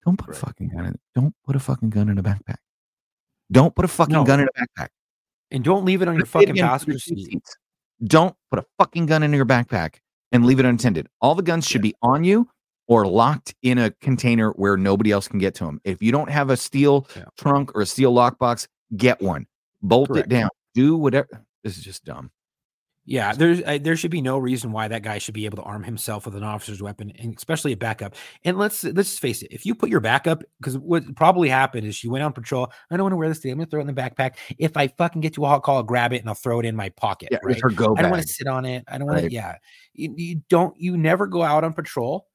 Don't 0.04 0.16
put 0.16 0.30
a 0.30 0.32
fucking 0.38 0.68
gun 0.68 0.86
in. 0.86 0.98
Don't 1.14 1.34
put 1.44 1.56
a 1.56 1.60
fucking 1.60 1.90
gun 1.90 2.08
in 2.08 2.18
a 2.18 2.22
backpack. 2.22 2.56
Don't 3.52 3.74
put 3.74 3.84
a 3.84 3.88
fucking 3.88 4.12
No. 4.14 4.24
gun 4.24 4.40
in 4.40 4.48
a 4.48 4.60
backpack. 4.60 4.88
And 5.50 5.64
don't 5.64 5.84
leave 5.84 6.00
it 6.02 6.08
on 6.08 6.14
your 6.14 6.24
it 6.24 6.28
fucking 6.28 6.56
passenger 6.56 6.98
seat. 6.98 7.42
Don't 8.04 8.34
put 8.50 8.58
a 8.60 8.64
fucking 8.78 9.06
gun 9.06 9.22
in 9.22 9.32
your 9.32 9.44
backpack 9.44 9.96
and 10.32 10.46
leave 10.46 10.58
it 10.60 10.64
unattended. 10.64 11.08
All 11.20 11.34
the 11.34 11.42
guns 11.42 11.66
should 11.66 11.82
be 11.82 11.94
on 12.02 12.24
you 12.24 12.48
or 12.86 13.06
locked 13.06 13.54
in 13.62 13.78
a 13.78 13.90
container 14.00 14.50
where 14.52 14.76
nobody 14.76 15.10
else 15.10 15.28
can 15.28 15.38
get 15.38 15.54
to 15.56 15.64
them. 15.64 15.80
If 15.84 16.00
you 16.02 16.12
don't 16.12 16.30
have 16.30 16.50
a 16.50 16.56
steel 16.56 17.06
Yeah. 17.16 17.24
trunk 17.36 17.74
or 17.74 17.82
a 17.82 17.86
steel 17.86 18.14
lockbox, 18.14 18.68
get 18.96 19.20
one. 19.20 19.46
Bolt 19.82 20.08
Correct. 20.08 20.26
it 20.26 20.30
down. 20.30 20.50
Do 20.74 20.96
whatever. 20.96 21.44
This 21.64 21.76
is 21.76 21.84
just 21.84 22.04
dumb. 22.04 22.30
Yeah, 23.10 23.32
there's 23.32 23.60
uh, 23.66 23.78
there 23.82 23.96
should 23.96 24.12
be 24.12 24.22
no 24.22 24.38
reason 24.38 24.70
why 24.70 24.86
that 24.86 25.02
guy 25.02 25.18
should 25.18 25.34
be 25.34 25.44
able 25.44 25.56
to 25.56 25.64
arm 25.64 25.82
himself 25.82 26.26
with 26.26 26.36
an 26.36 26.44
officer's 26.44 26.80
weapon, 26.80 27.10
and 27.18 27.34
especially 27.36 27.72
a 27.72 27.76
backup. 27.76 28.14
And 28.44 28.56
let's 28.56 28.84
let's 28.84 29.18
face 29.18 29.42
it, 29.42 29.48
if 29.50 29.66
you 29.66 29.74
put 29.74 29.90
your 29.90 29.98
backup, 29.98 30.44
because 30.60 30.78
what 30.78 31.02
probably 31.16 31.48
happened 31.48 31.88
is 31.88 31.96
she 31.96 32.08
went 32.08 32.22
on 32.22 32.32
patrol. 32.32 32.70
I 32.88 32.96
don't 32.96 33.02
want 33.02 33.12
to 33.14 33.16
wear 33.16 33.28
this 33.28 33.40
thing. 33.40 33.50
I'm 33.50 33.58
gonna 33.58 33.66
throw 33.68 33.80
it 33.80 33.88
in 33.88 33.92
the 33.92 34.00
backpack. 34.00 34.36
If 34.60 34.76
I 34.76 34.86
fucking 34.86 35.22
get 35.22 35.34
to 35.34 35.44
a 35.44 35.48
hot 35.48 35.64
call, 35.64 35.78
I'll 35.78 35.82
grab 35.82 36.12
it 36.12 36.18
and 36.20 36.28
I'll 36.28 36.36
throw 36.36 36.60
it 36.60 36.66
in 36.66 36.76
my 36.76 36.90
pocket. 36.90 37.30
Yeah, 37.32 37.38
right? 37.42 37.54
it's 37.54 37.62
her 37.62 37.70
go 37.70 37.96
I 37.98 38.02
don't 38.02 38.12
want 38.12 38.22
to 38.22 38.28
sit 38.28 38.46
on 38.46 38.64
it. 38.64 38.84
I 38.86 38.96
don't 38.96 39.08
want 39.08 39.22
Right. 39.22 39.28
to. 39.28 39.34
Yeah, 39.34 39.56
you, 39.92 40.14
you 40.16 40.42
don't. 40.48 40.78
You 40.78 40.96
never 40.96 41.26
go 41.26 41.42
out 41.42 41.64
on 41.64 41.72
patrol 41.72 42.28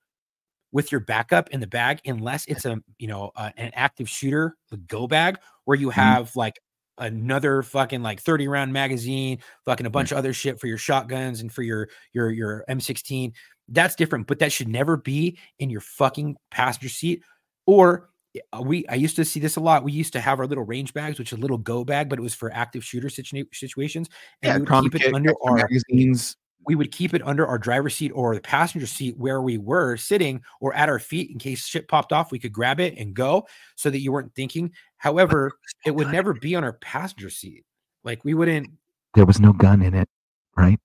with 0.74 0.92
your 0.92 1.00
backup 1.00 1.50
in 1.52 1.62
the 1.62 1.68
bag 1.68 2.02
unless 2.06 2.46
it's 2.48 2.66
a 2.66 2.78
you 2.98 3.08
know 3.08 3.32
uh, 3.38 3.50
an 3.56 3.72
active 3.76 4.10
shooter 4.10 4.58
the 4.72 4.78
go 4.78 5.08
bag 5.08 5.38
where 5.64 5.78
you 5.78 5.88
Mm-hmm. 5.88 6.02
have 6.02 6.36
like 6.36 6.60
another 6.98 7.62
fucking 7.62 8.02
like 8.02 8.22
30 8.22 8.48
round 8.48 8.72
magazine 8.74 9.40
fucking 9.66 9.86
a 9.86 9.90
bunch 9.90 10.10
Mm. 10.10 10.14
of 10.14 10.18
other 10.20 10.34
shit 10.34 10.60
for 10.60 10.68
your 10.68 10.78
shotguns 10.78 11.42
and 11.42 11.52
for 11.52 11.62
your 11.62 11.90
your 12.14 12.32
your 12.32 12.64
m16 12.70 13.32
that's 13.70 13.96
different 13.96 14.28
but 14.28 14.40
that 14.40 14.52
should 14.52 14.68
never 14.70 14.96
be 14.98 15.38
in 15.60 15.70
your 15.70 15.82
fucking 15.82 16.38
passenger 16.52 16.88
seat 16.90 17.22
or 17.66 18.10
uh, 18.54 18.62
we 18.62 18.88
i 18.88 18.96
used 18.96 19.16
to 19.18 19.26
see 19.26 19.40
this 19.40 19.56
a 19.56 19.60
lot 19.60 19.84
we 19.84 19.92
used 19.92 20.14
to 20.14 20.20
have 20.22 20.40
our 20.40 20.48
little 20.48 20.64
range 20.66 20.94
bags 20.94 21.18
which 21.20 21.34
is 21.34 21.38
a 21.38 21.42
little 21.42 21.58
go 21.58 21.84
bag 21.84 22.08
but 22.10 22.20
it 22.20 22.22
was 22.22 22.34
for 22.36 22.52
active 22.54 22.84
shooter 22.84 23.08
situa- 23.08 23.46
situations 23.54 24.08
and 24.42 24.50
Yeah, 24.68 24.76
we 24.76 24.82
would 24.84 24.94
keep 24.94 25.02
it 25.08 25.14
under 25.14 25.34
our 25.44 25.56
magazines. 25.56 26.38
we 26.68 26.76
would 26.76 26.92
keep 26.92 27.14
it 27.14 27.22
under 27.26 27.46
our 27.46 27.58
driver's 27.58 27.96
seat 27.96 28.12
or 28.12 28.34
the 28.36 28.42
passenger 28.42 28.88
seat 28.88 29.18
where 29.18 29.42
we 29.42 29.58
were 29.58 29.98
sitting 29.98 30.42
or 30.62 30.74
at 30.76 30.90
our 30.90 31.00
feet 31.00 31.30
in 31.32 31.38
case 31.40 31.66
shit 31.66 31.88
popped 31.88 32.12
off 32.14 32.32
we 32.32 32.40
could 32.40 32.54
grab 32.54 32.80
it 32.80 32.98
and 32.98 33.14
go 33.14 33.46
so 33.76 33.90
that 33.90 34.00
you 34.00 34.12
weren't 34.12 34.34
thinking 34.36 34.72
however 35.06 35.52
it 35.86 35.92
would 35.96 36.08
never 36.12 36.34
be 36.34 36.56
on 36.56 36.64
our 36.64 36.74
passenger 36.74 37.30
seat 37.30 37.64
like 38.04 38.26
we 38.26 38.34
wouldn't 38.34 38.68
There 39.14 39.26
was 39.26 39.40
no 39.40 39.54
gun 39.54 39.82
in 39.84 39.94
it, 39.94 40.10
right? 40.58 40.80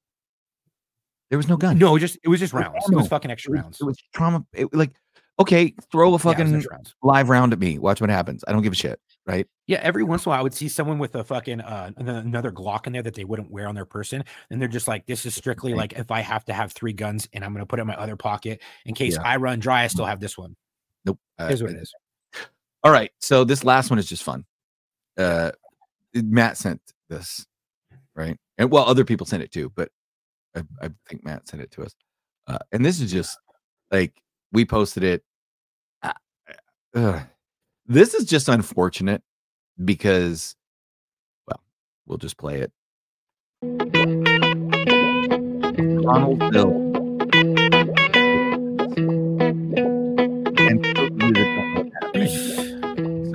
There 1.31 1.39
was 1.39 1.49
no 1.49 1.57
gun. 1.57 1.79
no 1.79 1.97
just 1.99 2.19
it 2.23 2.29
was 2.29 2.39
just 2.41 2.53
It 2.53 2.57
was 2.57 2.65
rounds 2.65 2.91
it 2.91 2.95
was 2.95 3.09
fucking 3.09 3.31
extra 3.31 3.53
It 3.53 3.57
was, 3.57 3.63
rounds 3.63 3.81
it 3.81 3.85
was 3.85 3.97
trauma. 4.15 4.45
It, 4.53 4.75
like, 4.75 4.93
okay, 5.39 5.75
throw 5.91 6.09
a 6.09 6.11
Yeah, 6.11 6.11
it 6.11 6.13
was 6.13 6.23
fucking 6.23 6.55
extra 6.55 6.75
rounds. 6.77 6.95
live 7.03 7.29
round 7.31 7.53
at 7.55 7.59
me. 7.59 7.79
Watch 7.79 8.01
what 8.01 8.11
happens. 8.11 8.45
I 8.47 8.53
don't 8.53 8.63
give 8.63 8.73
a 8.73 8.77
shit, 8.77 9.01
right? 9.27 9.47
yeah 9.67 9.79
every 9.83 10.03
once 10.03 10.27
in 10.27 10.29
a 10.29 10.31
while 10.31 10.41
i 10.41 10.43
would 10.43 10.53
see 10.55 10.69
someone 10.69 10.99
with 10.99 11.15
a 11.15 11.23
fucking 11.23 11.61
uh 11.61 11.93
another 11.99 12.51
glock 12.51 12.89
in 12.89 12.93
there 12.93 13.03
that 13.05 13.15
they 13.15 13.23
wouldn't 13.25 13.51
wear 13.53 13.69
on 13.69 13.75
their 13.77 13.85
person 13.85 14.25
and 14.51 14.61
they're 14.61 14.67
just 14.69 14.89
like 14.89 15.07
this 15.07 15.25
is 15.25 15.33
strictly 15.33 15.73
like 15.75 15.93
if 15.93 16.11
i 16.11 16.21
have 16.21 16.45
to 16.45 16.53
have 16.53 16.73
three 16.73 16.93
guns 16.93 17.29
and 17.33 17.45
i'm 17.45 17.53
going 17.53 17.63
to 17.63 17.67
put 17.67 17.79
it 17.79 17.83
in 17.83 17.87
my 17.87 17.95
other 17.95 18.17
pocket 18.17 18.61
in 18.85 18.95
case 18.97 19.15
Yeah. 19.15 19.23
i 19.25 19.37
run 19.37 19.61
dry 19.61 19.85
i 19.85 19.87
still 19.87 20.07
have 20.07 20.19
this 20.19 20.37
one 20.37 20.57
Nope. 21.05 21.21
Uh, 21.39 21.47
here's 21.47 21.63
what 21.63 21.71
it 21.71 21.77
is 21.77 21.95
All 22.83 22.93
right. 22.93 23.11
So 23.21 23.45
this 23.45 23.65
last 23.65 23.91
one 23.91 23.99
is 23.99 24.07
just 24.09 24.23
fun. 24.23 24.45
Uh 25.17 25.51
Matt 26.15 26.57
sent 26.57 26.81
this, 27.09 27.47
right? 28.15 28.37
And 28.59 28.71
well, 28.71 28.85
other 28.85 29.05
people 29.05 29.27
sent 29.27 29.43
it 29.43 29.53
too, 29.53 29.71
but 29.75 29.91
I, 30.57 30.63
I 30.83 30.91
think 31.09 31.25
Matt 31.25 31.49
sent 31.49 31.63
it 31.63 31.71
to 31.73 31.83
us. 31.83 31.95
Uh, 32.47 32.59
and 32.73 32.85
this 32.85 33.01
is 33.01 33.13
just 33.13 33.39
like 33.91 34.13
we 34.53 34.65
posted 34.65 35.05
it. 35.05 35.23
Uh. 36.95 37.21
This 37.87 38.15
is 38.15 38.25
just 38.25 38.49
unfortunate 38.49 39.23
because, 39.85 40.55
well, 41.49 41.61
we'll 42.07 42.19
just 42.19 42.37
play 42.37 42.61
it. 42.61 42.73
Ronald 46.05 46.39
Bill. 46.53 46.90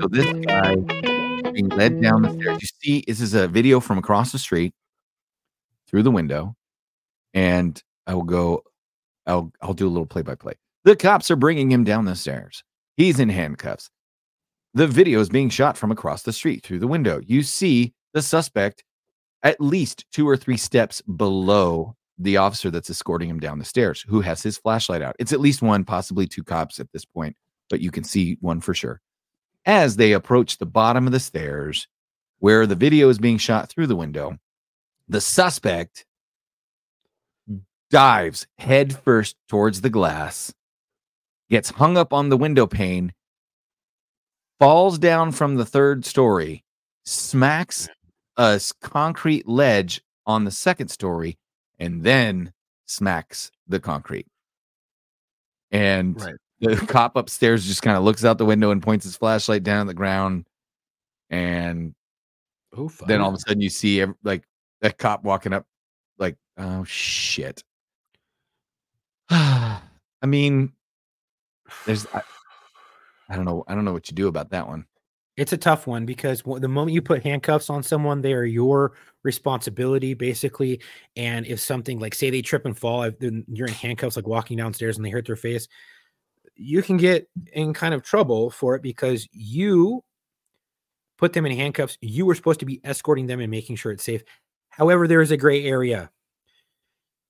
So 0.05 0.09
this 0.09 0.45
guy 0.45 0.75
being 1.51 1.69
led 1.69 2.01
down 2.01 2.21
the 2.21 2.31
stairs. 2.31 2.57
Mm. 2.57 2.61
You 2.61 2.67
see, 2.81 3.03
this 3.07 3.21
is 3.21 3.33
a 3.33 3.47
video 3.47 3.79
from 3.79 3.97
across 3.97 4.31
the 4.31 4.39
street 4.39 4.73
through 5.87 6.03
the 6.03 6.11
window, 6.11 6.55
and 7.33 7.81
I 8.05 8.13
will 8.13 8.23
go. 8.23 8.63
I'll 9.25 9.51
I'll 9.61 9.73
do 9.73 9.87
a 9.87 9.89
little 9.89 10.05
play 10.05 10.21
by 10.21 10.35
play. 10.35 10.53
The 10.83 10.95
cops 10.95 11.31
are 11.31 11.35
bringing 11.35 11.71
him 11.71 11.83
down 11.83 12.05
the 12.05 12.15
stairs. 12.15 12.63
He's 12.97 13.19
in 13.19 13.29
handcuffs. 13.29 13.89
The 14.75 14.87
video 14.87 15.19
is 15.19 15.29
being 15.29 15.49
shot 15.49 15.77
from 15.77 15.91
across 15.91 16.23
the 16.23 16.33
street 16.33 16.63
through 16.63 16.79
the 16.79 16.87
window. 16.87 17.21
You 17.25 17.41
see 17.41 17.93
the 18.13 18.21
suspect 18.21 18.83
at 19.41 19.59
least 19.59 20.05
two 20.11 20.27
or 20.27 20.37
three 20.37 20.57
steps 20.57 21.01
below 21.01 21.95
the 22.17 22.37
officer 22.37 22.69
that's 22.69 22.89
escorting 22.89 23.29
him 23.29 23.39
down 23.39 23.57
the 23.57 23.65
stairs, 23.65 24.05
who 24.07 24.21
has 24.21 24.43
his 24.43 24.57
flashlight 24.57 25.01
out. 25.01 25.15
It's 25.17 25.33
at 25.33 25.39
least 25.39 25.61
one, 25.61 25.83
possibly 25.83 26.27
two 26.27 26.43
cops 26.43 26.79
at 26.79 26.91
this 26.91 27.05
point, 27.05 27.35
but 27.69 27.79
you 27.79 27.89
can 27.89 28.03
see 28.03 28.37
one 28.41 28.61
for 28.61 28.73
sure. 28.73 29.01
As 29.65 29.95
they 29.95 30.11
approach 30.11 30.57
the 30.57 30.65
bottom 30.65 31.07
of 31.07 31.11
the 31.11 31.19
stairs, 31.19 31.87
where 32.39 32.67
the 32.67 32.75
video 32.75 33.09
is 33.09 33.17
being 33.17 33.37
shot 33.37 33.69
through 33.69 33.87
the 33.87 33.95
window, 33.95 34.37
the 35.07 35.21
suspect 35.21 36.05
dives 37.89 38.47
headfirst 38.57 39.35
towards 39.47 39.81
the 39.81 39.89
glass, 39.89 40.53
gets 41.49 41.71
hung 41.71 41.97
up 41.97 42.13
on 42.13 42.29
the 42.29 42.37
window 42.37 42.67
pane, 42.67 43.13
falls 44.59 44.97
down 44.99 45.31
from 45.31 45.55
the 45.55 45.65
third 45.65 46.05
story, 46.05 46.63
smacks 47.05 47.87
a 48.37 48.59
concrete 48.81 49.47
ledge 49.47 50.01
on 50.25 50.43
the 50.45 50.51
second 50.51 50.89
story, 50.89 51.37
and 51.79 52.03
then 52.03 52.53
smacks 52.85 53.51
the 53.67 53.79
concrete. 53.79 54.27
And 55.71 56.19
Right. 56.21 56.35
The 56.59 56.75
cop 56.87 57.15
upstairs 57.15 57.65
just 57.65 57.81
kind 57.81 57.97
of 57.97 58.03
looks 58.03 58.25
out 58.25 58.37
the 58.37 58.45
window 58.45 58.71
and 58.71 58.81
points 58.81 59.05
his 59.05 59.17
flashlight 59.17 59.63
down 59.63 59.81
at 59.81 59.87
the 59.87 59.93
ground. 59.93 60.45
And 61.29 61.95
then 63.07 63.21
all 63.21 63.29
of 63.29 63.35
a 63.35 63.39
sudden 63.39 63.61
you 63.61 63.69
see 63.69 64.05
like 64.23 64.43
a 64.81 64.91
cop 64.91 65.23
walking 65.23 65.53
up, 65.53 65.65
like, 66.17 66.37
oh 66.57 66.83
shit. 66.83 67.63
I 69.29 69.81
mean, 70.25 70.71
there's, 71.85 72.05
I, 72.13 72.21
I 73.29 73.35
don't 73.35 73.45
know, 73.45 73.63
I 73.67 73.75
don't 73.75 73.85
know 73.85 73.93
what 73.93 74.09
you 74.09 74.15
do 74.15 74.27
about 74.27 74.51
that 74.51 74.67
one. 74.67 74.85
It's 75.37 75.51
a 75.51 75.57
tough 75.57 75.85
one 75.85 76.05
because 76.05 76.43
the 76.43 76.67
moment 76.69 76.93
you 76.93 77.01
put 77.01 77.23
handcuffs 77.23 77.69
on 77.69 77.83
someone, 77.83 78.21
they 78.21 78.31
are 78.31 78.45
your 78.45 78.93
responsibility, 79.23 80.13
basically. 80.13 80.79
And 81.17 81.45
if 81.45 81.59
something 81.59 81.99
like, 81.99 82.15
say, 82.15 82.29
they 82.29 82.41
trip 82.41 82.65
and 82.65 82.77
fall, 82.77 83.09
then 83.19 83.43
you're 83.51 83.67
in 83.67 83.73
handcuffs, 83.73 84.15
like 84.15 84.27
walking 84.27 84.55
downstairs, 84.55 84.95
and 84.95 85.05
they 85.05 85.09
hurt 85.09 85.25
their 85.25 85.35
face, 85.35 85.67
you 86.55 86.81
can 86.81 86.97
get 86.97 87.29
in 87.53 87.73
kind 87.73 87.93
of 87.93 88.03
trouble 88.03 88.49
for 88.49 88.75
it 88.75 88.81
because 88.81 89.27
you 89.31 90.03
put 91.17 91.33
them 91.33 91.45
in 91.45 91.55
handcuffs. 91.55 91.97
You 92.01 92.25
were 92.25 92.35
supposed 92.35 92.59
to 92.59 92.65
be 92.65 92.81
escorting 92.83 93.27
them 93.27 93.39
and 93.39 93.51
making 93.51 93.75
sure 93.77 93.91
it's 93.91 94.03
safe. 94.03 94.23
However, 94.69 95.07
there 95.07 95.21
is 95.21 95.31
a 95.31 95.37
gray 95.37 95.65
area. 95.65 96.11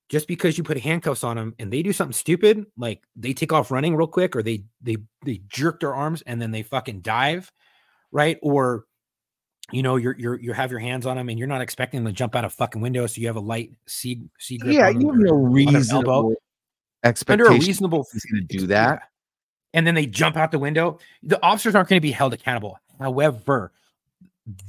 Just 0.07 0.27
because 0.27 0.57
you 0.57 0.63
put 0.63 0.79
handcuffs 0.79 1.23
on 1.23 1.35
them 1.35 1.55
and 1.57 1.73
they 1.73 1.81
do 1.81 1.91
something 1.91 2.13
stupid, 2.13 2.65
like 2.77 3.03
they 3.15 3.33
take 3.33 3.51
off 3.51 3.71
running 3.71 3.95
real 3.95 4.07
quick, 4.07 4.35
or 4.35 4.43
they 4.43 4.63
they 4.79 4.97
they 5.23 5.41
jerk 5.47 5.79
their 5.79 5.95
arms 5.95 6.21
and 6.27 6.39
then 6.39 6.51
they 6.51 6.61
fucking 6.61 7.01
dive, 7.01 7.51
right? 8.11 8.37
Or 8.43 8.85
you 9.71 9.81
know, 9.81 9.95
you're 9.95 10.15
you're 10.19 10.39
you 10.39 10.53
have 10.53 10.69
your 10.69 10.79
hands 10.79 11.07
on 11.07 11.17
them 11.17 11.27
and 11.29 11.39
you're 11.39 11.47
not 11.47 11.61
expecting 11.61 12.03
them 12.03 12.13
to 12.13 12.15
jump 12.15 12.35
out 12.35 12.45
a 12.45 12.51
fucking 12.51 12.81
window, 12.81 13.07
so 13.07 13.19
you 13.19 13.25
have 13.25 13.35
a 13.35 13.39
light 13.39 13.71
C 13.87 14.21
C 14.37 14.59
grip. 14.59 14.75
Yeah, 14.75 14.89
you 14.89 15.09
have 15.09 15.17
no 15.17 15.33
reasonable 15.33 16.27
under 16.27 16.37
expectation 17.03 17.53
a 17.53 17.59
reasonable 17.59 18.05
he's 18.13 18.25
going 18.25 18.47
to 18.47 18.57
do 18.57 18.67
that. 18.67 19.09
And 19.75 19.85
then 19.85 19.93
they 19.93 20.07
jump 20.07 20.37
out 20.37 20.51
the 20.51 20.57
window. 20.57 20.97
The 21.21 21.39
officers 21.43 21.75
aren't 21.75 21.89
going 21.89 21.97
to 21.97 22.01
be 22.01 22.11
held 22.11 22.33
accountable. 22.33 22.79
However, 22.97 23.73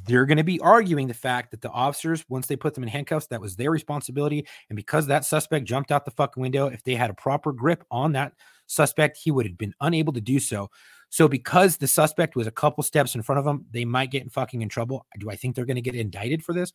they're 0.05 0.27
going 0.27 0.39
to 0.39 0.45
be 0.45 0.59
arguing 0.61 1.07
the 1.07 1.15
fact 1.15 1.53
that 1.53 1.63
the 1.63 1.71
officers, 1.71 2.25
once 2.29 2.49
they 2.49 2.57
put 2.57 2.75
them 2.75 2.83
in 2.83 2.89
handcuffs, 2.89 3.29
that 3.29 3.41
was 3.41 3.55
their 3.55 3.71
responsibility. 3.71 4.47
And 4.69 4.77
because 4.77 5.07
that 5.07 5.25
suspect 5.25 5.65
jumped 5.65 5.93
out 5.93 6.05
the 6.05 6.11
fucking 6.11 6.41
window, 6.41 6.67
if 6.67 6.83
they 6.83 6.97
had 6.97 7.11
a 7.11 7.15
proper 7.15 7.53
grip 7.53 7.85
on 7.91 8.13
that 8.13 8.33
suspect, 8.67 9.19
he 9.23 9.31
would 9.31 9.47
have 9.47 9.57
been 9.57 9.75
unable 9.81 10.13
to 10.13 10.21
do 10.21 10.41
so. 10.41 10.71
So, 11.09 11.29
because 11.29 11.77
the 11.77 11.87
suspect 11.87 12.35
was 12.35 12.49
a 12.49 12.53
couple 12.53 12.83
steps 12.83 13.15
in 13.15 13.23
front 13.23 13.39
of 13.39 13.45
them, 13.45 13.65
they 13.71 13.85
might 13.85 14.11
get 14.11 14.25
in 14.25 14.29
fucking 14.29 14.61
in 14.61 14.69
trouble. 14.69 15.07
Do 15.19 15.31
I 15.31 15.37
think 15.37 15.55
they're 15.55 15.65
going 15.65 15.77
to 15.77 15.81
get 15.81 15.95
indicted 15.95 16.45
for 16.45 16.53
this? 16.53 16.73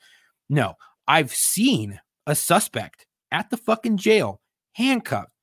No. 0.49 0.75
I've 1.05 1.33
seen 1.33 1.99
a 2.25 2.35
suspect 2.35 3.07
at 3.31 3.49
the 3.49 3.57
fucking 3.57 3.97
jail 3.97 4.39
handcuffed 4.73 5.33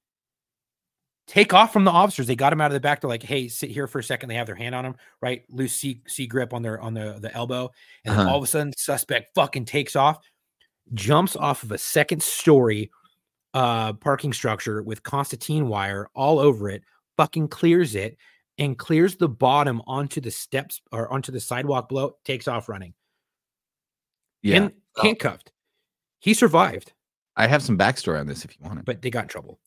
take 1.29 1.55
off 1.55 1.73
from 1.73 1.85
the 1.85 1.91
officers. 1.93 2.27
They 2.27 2.35
got 2.35 2.53
him 2.53 2.61
out 2.61 2.73
of 2.73 2.75
the 2.75 2.81
back. 2.81 3.01
They're 3.01 3.09
like, 3.09 3.23
"Hey, 3.23 3.47
sit 3.47 3.71
here 3.71 3.87
for 3.87 4.01
a 4.01 4.03
second. 4.05 4.29
They 4.29 4.35
have 4.35 4.47
their 4.47 4.57
hand 4.57 4.75
on 4.75 4.85
him, 4.85 4.97
right? 5.23 5.45
Loose 5.51 5.75
C, 5.77 6.03
C 6.09 6.27
grip 6.27 6.53
on 6.53 6.63
their 6.63 6.81
on 6.81 6.95
the 6.95 7.19
the 7.21 7.33
elbow, 7.33 7.71
and 8.05 8.19
Uh-huh. 8.19 8.29
all 8.31 8.39
of 8.39 8.43
a 8.43 8.47
sudden, 8.49 8.73
suspect 8.77 9.35
fucking 9.37 9.67
takes 9.67 9.95
off, 9.95 10.19
jumps 10.95 11.37
off 11.37 11.63
of 11.63 11.71
a 11.71 11.79
second 11.79 12.23
story 12.23 12.91
uh 13.55 13.93
parking 13.95 14.33
structure 14.33 14.83
with 14.83 15.03
Constantine 15.05 15.69
wire 15.69 16.09
all 16.15 16.39
over 16.41 16.69
it, 16.69 16.83
fucking 17.17 17.49
clears 17.49 17.95
it, 17.95 18.17
and 18.59 18.77
clears 18.79 19.17
the 19.17 19.29
bottom 19.29 19.81
onto 19.87 20.21
the 20.21 20.31
steps 20.31 20.81
or 20.93 21.11
onto 21.13 21.31
the 21.33 21.41
sidewalk 21.41 21.89
below. 21.89 22.17
Takes 22.25 22.49
off 22.49 22.69
running, 22.69 22.95
Yeah. 24.43 24.57
and 24.57 24.73
handcuffed. 25.03 25.53
He 26.21 26.35
survived, 26.35 26.93
I 27.37 27.47
have 27.47 27.63
some 27.63 27.79
backstory 27.79 28.19
on 28.19 28.27
this 28.27 28.45
if 28.45 28.59
you 28.59 28.67
want 28.67 28.81
it. 28.81 28.85
but 28.85 29.01
they 29.03 29.11
got 29.11 29.23
in 29.25 29.29
trouble. 29.29 29.61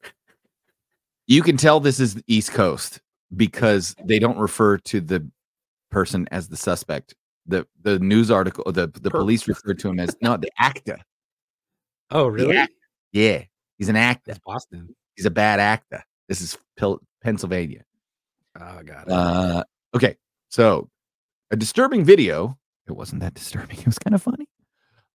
You 1.32 1.42
can 1.42 1.56
tell 1.56 1.80
this 1.80 2.02
is 2.02 2.16
the 2.16 2.24
East 2.28 2.52
Coast 2.52 3.00
because 3.38 3.96
they 4.04 4.20
don't 4.20 4.38
refer 4.38 4.78
to 4.80 5.00
the 5.00 5.26
person 5.90 6.28
as 6.30 6.50
the 6.50 6.58
suspect. 6.58 7.16
The 7.46 7.66
the 7.84 8.00
news 8.00 8.30
article, 8.30 8.70
the 8.70 8.88
the 8.88 9.10
Per- 9.10 9.20
police 9.20 9.48
referred 9.48 9.80
to 9.80 9.88
him 9.88 10.02
as 10.02 10.14
no 10.22 10.36
the 10.36 10.52
actor. 10.60 10.98
Oh, 12.10 12.28
really? 12.28 12.68
Yeah, 13.14 13.44
he's 13.78 13.88
an 13.88 13.96
actor. 13.96 14.32
That's 14.32 14.42
Boston. 14.46 14.94
He's 15.16 15.26
a 15.26 15.32
bad 15.32 15.62
actor. 15.62 16.04
This 16.28 16.42
is 16.42 16.58
Pil- 16.76 17.00
Pennsylvania. 17.24 17.86
Oh 18.60 18.82
god. 18.84 19.10
Uh, 19.10 19.64
okay, 19.96 20.18
so 20.50 20.90
a 21.50 21.56
disturbing 21.56 22.04
video. 22.04 22.58
It 22.90 22.92
wasn't 22.92 23.22
that 23.22 23.36
disturbing. 23.36 23.78
It 23.80 23.86
was 23.86 24.00
kind 24.00 24.16
of 24.16 24.22
funny. 24.22 24.50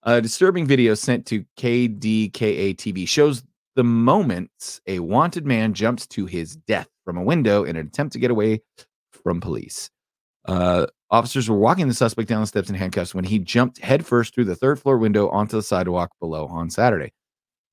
A 0.05 0.23
disturbing 0.23 0.65
video 0.65 0.95
sent 0.95 1.27
to 1.27 1.45
KDKA 1.59 2.75
TV 2.77 3.07
shows 3.07 3.43
the 3.77 3.85
moment 3.85 4.81
a 4.87 4.99
wanted 4.99 5.47
man 5.47 5.75
jumps 5.75 6.07
to 6.09 6.27
his 6.27 6.57
death 6.57 6.89
from 7.05 7.17
a 7.17 7.23
window 7.23 7.63
in 7.63 7.77
an 7.77 7.87
attempt 7.87 8.15
to 8.15 8.19
get 8.19 8.31
away 8.31 8.63
from 9.11 9.41
police. 9.41 9.91
Uh, 10.47 10.87
officers 11.11 11.49
were 11.49 11.59
walking 11.59 11.87
the 11.87 11.95
suspect 11.95 12.29
down 12.29 12.41
the 12.41 12.47
steps 12.47 12.69
in 12.69 12.75
handcuffs 12.75 13.15
when 13.15 13.25
he 13.25 13.39
jumped 13.39 13.79
headfirst 13.81 14.35
through 14.35 14.45
the 14.47 14.57
third 14.57 14.81
floor 14.81 14.99
window 14.99 15.29
onto 15.29 15.57
the 15.57 15.63
sidewalk 15.63 16.11
below 16.21 16.47
on 16.47 16.71
Saturday. 16.71 17.13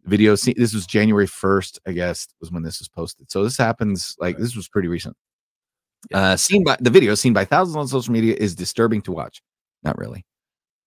The 0.03 0.09
video, 0.09 0.35
se- 0.35 0.55
this 0.57 0.73
was 0.73 0.85
January 0.85 1.27
1st, 1.27 1.79
I 1.87 1.93
guess, 1.93 2.27
was 2.41 2.51
when 2.51 2.63
this 2.63 2.79
was 2.79 2.89
posted. 2.89 3.31
So 3.31 3.43
this 3.43 3.57
happens 3.57 4.15
like 4.19 4.37
this 4.37 4.55
was 4.55 4.67
pretty 4.67 4.89
recent. 4.89 5.15
Uh, 6.13 6.35
seen 6.35 6.65
by 6.65 6.75
the 6.81 6.89
video 6.89 7.15
seen 7.15 7.31
by 7.31 7.45
thousands 7.45 7.77
on 7.77 7.87
social 7.87 8.11
media 8.11 8.35
is 8.37 8.55
disturbing 8.55 9.01
to 9.03 9.13
watch. 9.13 9.41
Not 9.83 9.97
really. 9.97 10.25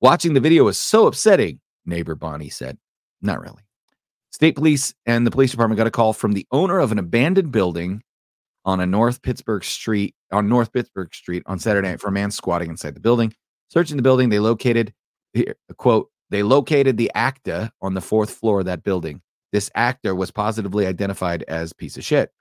Watching 0.01 0.35
the 0.35 0.41
video 0.41 0.69
is 0.69 0.79
so 0.79 1.07
upsetting, 1.07 1.61
neighbor 1.87 2.15
Bonnie 2.15 2.51
said. 2.51 2.77
Not 3.23 3.41
really. 3.41 3.66
State 4.37 4.55
police 4.55 4.93
and 5.07 5.27
the 5.27 5.31
police 5.31 5.53
department 5.53 5.79
got 5.79 5.87
a 5.87 5.91
call 5.91 6.13
from 6.13 6.33
the 6.33 6.47
owner 6.53 6.79
of 6.79 6.93
an 6.93 6.99
abandoned 6.99 7.51
building 7.51 8.03
on 8.67 8.81
a 8.81 8.85
North 8.85 9.23
Pittsburgh 9.23 9.65
Street 9.65 10.15
on 10.31 10.47
North 10.47 10.75
Pittsburgh 10.75 11.15
Street 11.15 11.43
on 11.47 11.59
Saturday 11.59 11.89
night 11.89 12.03
for 12.03 12.09
a 12.09 12.13
man 12.13 12.31
squatting 12.31 12.69
inside 12.69 12.95
the 12.95 13.01
building. 13.01 13.33
Searching 13.69 13.97
the 13.97 14.03
building, 14.03 14.29
they 14.29 14.39
located 14.39 14.93
here, 15.33 15.57
quote, 15.79 16.11
they 16.29 16.43
located 16.43 16.99
the 16.99 17.11
actor 17.15 17.71
on 17.81 17.95
the 17.95 18.03
fourth 18.03 18.29
floor 18.29 18.59
of 18.61 18.67
that 18.67 18.83
building. 18.83 19.23
This 19.53 19.71
actor 19.75 20.15
was 20.15 20.31
positively 20.31 20.87
identified 20.87 21.43
as 21.49 21.73
piece 21.73 21.97
of 21.97 22.05
shit. 22.05 22.31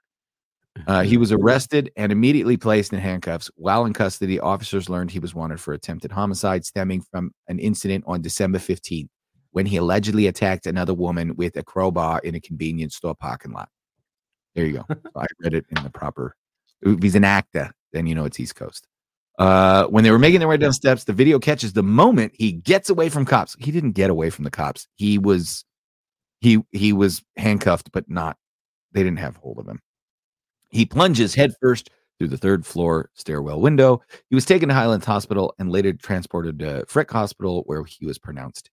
Uh, 0.86 1.02
he 1.02 1.16
was 1.16 1.32
arrested 1.32 1.90
and 1.96 2.12
immediately 2.12 2.58
placed 2.58 2.92
in 2.92 2.98
handcuffs. 2.98 3.50
While 3.56 3.86
in 3.86 3.94
custody, 3.94 4.38
officers 4.38 4.90
learned 4.90 5.10
he 5.10 5.18
was 5.18 5.34
wanted 5.34 5.58
for 5.58 5.72
attempted 5.72 6.12
homicide 6.12 6.66
stemming 6.66 7.00
from 7.10 7.32
an 7.48 7.58
incident 7.58 8.04
on 8.06 8.20
December 8.20 8.58
15th 8.58 9.08
when 9.56 9.64
he 9.64 9.78
allegedly 9.78 10.26
attacked 10.26 10.66
another 10.66 10.92
woman 10.92 11.34
with 11.34 11.56
a 11.56 11.62
crowbar 11.62 12.18
in 12.18 12.34
a 12.34 12.40
convenience 12.40 12.94
store 12.94 13.14
parking 13.14 13.52
lot. 13.52 13.70
There 14.54 14.66
you 14.66 14.74
go. 14.74 14.84
So 14.94 15.10
I 15.16 15.24
read 15.40 15.54
it 15.54 15.64
in 15.74 15.82
the 15.82 15.88
proper. 15.88 16.36
If 16.82 17.02
he's 17.02 17.14
an 17.14 17.24
actor, 17.24 17.72
then 17.94 18.06
you 18.06 18.14
know 18.14 18.26
it's 18.26 18.38
East 18.38 18.54
Coast. 18.54 18.86
Uh, 19.38 19.86
when 19.86 20.04
they 20.04 20.10
were 20.10 20.18
making 20.18 20.40
their 20.40 20.48
way 20.48 20.58
down 20.58 20.74
steps, 20.74 21.04
the 21.04 21.14
video 21.14 21.38
catches 21.38 21.72
the 21.72 21.82
moment 21.82 22.34
he 22.36 22.52
gets 22.52 22.90
away 22.90 23.08
from 23.08 23.24
cops. 23.24 23.56
He 23.58 23.72
didn't 23.72 23.92
get 23.92 24.10
away 24.10 24.28
from 24.28 24.44
the 24.44 24.50
cops. 24.50 24.88
He 24.96 25.16
was 25.16 25.64
he 26.42 26.62
he 26.72 26.92
was 26.92 27.22
handcuffed, 27.38 27.90
but 27.92 28.10
not 28.10 28.36
they 28.92 29.02
didn't 29.02 29.20
have 29.20 29.36
hold 29.36 29.58
of 29.58 29.66
him. 29.66 29.80
He 30.68 30.84
plunges 30.84 31.34
headfirst 31.34 31.88
through 32.18 32.28
the 32.28 32.36
third 32.36 32.66
floor 32.66 33.08
stairwell 33.14 33.62
window. 33.62 34.02
He 34.28 34.34
was 34.34 34.44
taken 34.44 34.68
to 34.68 34.74
Highlands 34.74 35.06
Hospital 35.06 35.54
and 35.58 35.72
later 35.72 35.94
transported 35.94 36.58
to 36.58 36.84
Frick 36.88 37.10
Hospital, 37.10 37.62
where 37.64 37.84
he 37.84 38.04
was 38.04 38.18
pronounced 38.18 38.68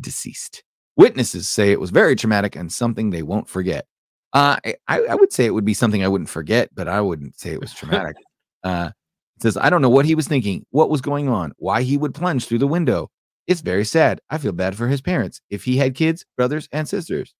deceased. 0.00 0.62
Witnesses 0.96 1.48
say 1.48 1.72
it 1.72 1.80
was 1.80 1.90
very 1.90 2.14
traumatic 2.16 2.56
and 2.56 2.72
something 2.72 3.10
they 3.10 3.22
won't 3.22 3.48
forget. 3.48 3.86
Uh, 4.32 4.56
I, 4.88 5.00
I 5.04 5.14
would 5.14 5.32
say 5.32 5.44
it 5.44 5.54
would 5.54 5.64
be 5.64 5.74
something 5.74 6.02
I 6.02 6.08
wouldn't 6.08 6.30
forget, 6.30 6.70
but 6.74 6.88
I 6.88 7.00
wouldn't 7.00 7.38
say 7.38 7.52
it 7.52 7.60
was 7.60 7.72
traumatic. 7.72 8.16
uh, 8.64 8.90
it 9.36 9.42
says, 9.42 9.56
I 9.56 9.70
don't 9.70 9.82
know 9.82 9.90
what 9.90 10.06
he 10.06 10.14
was 10.14 10.26
thinking, 10.28 10.64
what 10.70 10.90
was 10.90 11.00
going 11.00 11.28
on, 11.28 11.52
why 11.56 11.82
he 11.82 11.96
would 11.98 12.14
plunge 12.14 12.46
through 12.46 12.58
the 12.58 12.66
window. 12.66 13.10
It's 13.46 13.60
very 13.60 13.84
sad. 13.84 14.20
I 14.30 14.38
feel 14.38 14.52
bad 14.52 14.76
for 14.76 14.88
his 14.88 15.00
parents 15.00 15.40
if 15.50 15.64
he 15.64 15.76
had 15.76 15.94
kids, 15.94 16.24
brothers, 16.36 16.68
and 16.72 16.88
sisters. 16.88 17.34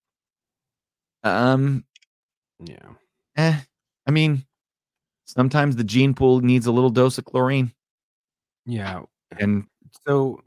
Um, 1.23 1.85
Yeah. 2.59 2.95
eh, 3.37 3.61
I 4.07 4.11
mean, 4.11 4.45
sometimes 5.27 5.77
the 5.77 5.85
gene 5.85 6.15
pool 6.15 6.41
needs 6.41 6.67
a 6.67 6.73
little 6.73 6.91
dose 6.91 7.19
of 7.19 7.25
chlorine. 7.25 7.73
Yeah. 8.67 9.03
And 9.39 9.65
So 10.07 10.41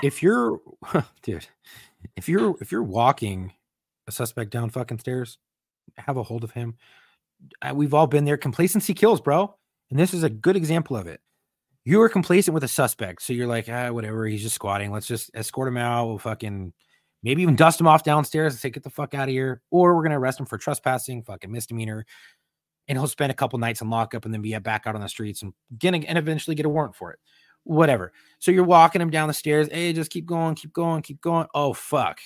if 0.04 0.22
you're 0.22 0.60
dude, 1.22 1.46
if 2.16 2.28
you're 2.28 2.56
if 2.60 2.72
you're 2.72 2.82
walking 2.82 3.52
a 4.06 4.12
suspect 4.12 4.50
down 4.50 4.70
fucking 4.70 4.98
stairs, 4.98 5.38
have 5.96 6.16
a 6.16 6.22
hold 6.22 6.44
of 6.44 6.52
him. 6.52 6.76
We've 7.74 7.94
all 7.94 8.06
been 8.06 8.24
there. 8.24 8.36
Complacency 8.36 8.94
kills, 8.94 9.20
bro. 9.20 9.54
And 9.90 9.98
this 9.98 10.14
is 10.14 10.22
a 10.22 10.30
good 10.30 10.56
example 10.56 10.96
of 10.96 11.06
it. 11.06 11.20
You 11.84 12.00
are 12.02 12.08
complacent 12.08 12.54
with 12.54 12.64
a 12.64 12.68
suspect. 12.68 13.22
So 13.22 13.32
you're 13.32 13.46
like, 13.46 13.68
ah, 13.68 13.90
whatever. 13.90 14.26
He's 14.26 14.42
just 14.42 14.54
squatting. 14.54 14.92
Let's 14.92 15.06
just 15.06 15.30
escort 15.34 15.68
him 15.68 15.78
out. 15.78 16.06
We'll 16.06 16.18
fucking 16.18 16.72
maybe 17.22 17.42
even 17.42 17.56
dust 17.56 17.80
him 17.80 17.86
off 17.86 18.04
downstairs 18.04 18.52
and 18.52 18.60
say, 18.60 18.70
get 18.70 18.82
the 18.82 18.90
fuck 18.90 19.14
out 19.14 19.28
of 19.28 19.32
here. 19.32 19.62
Or 19.70 19.96
we're 19.96 20.06
to 20.08 20.16
arrest 20.16 20.38
him 20.38 20.46
for 20.46 20.58
trespassing, 20.58 21.22
fucking 21.22 21.50
misdemeanor. 21.50 22.04
And 22.88 22.98
he'll 22.98 23.06
spend 23.06 23.32
a 23.32 23.34
couple 23.34 23.58
nights 23.58 23.80
in 23.80 23.88
lockup 23.88 24.24
and 24.24 24.34
then 24.34 24.42
be 24.42 24.56
back 24.58 24.86
out 24.86 24.94
on 24.94 25.00
the 25.00 25.08
streets 25.08 25.42
and, 25.42 25.54
get, 25.78 25.94
and 25.94 26.18
eventually 26.18 26.54
get 26.54 26.66
a 26.66 26.70
warrant 26.70 26.94
for 26.94 27.12
it. 27.12 27.18
Whatever. 27.64 28.12
So 28.38 28.50
you're 28.50 28.64
walking 28.64 29.00
him 29.02 29.10
down 29.10 29.28
the 29.28 29.34
stairs. 29.34 29.68
Hey, 29.70 29.92
just 29.92 30.10
keep 30.10 30.26
going, 30.26 30.54
keep 30.54 30.72
going, 30.72 31.02
keep 31.02 31.20
going. 31.20 31.46
Oh, 31.54 31.72
fuck. 31.72 32.18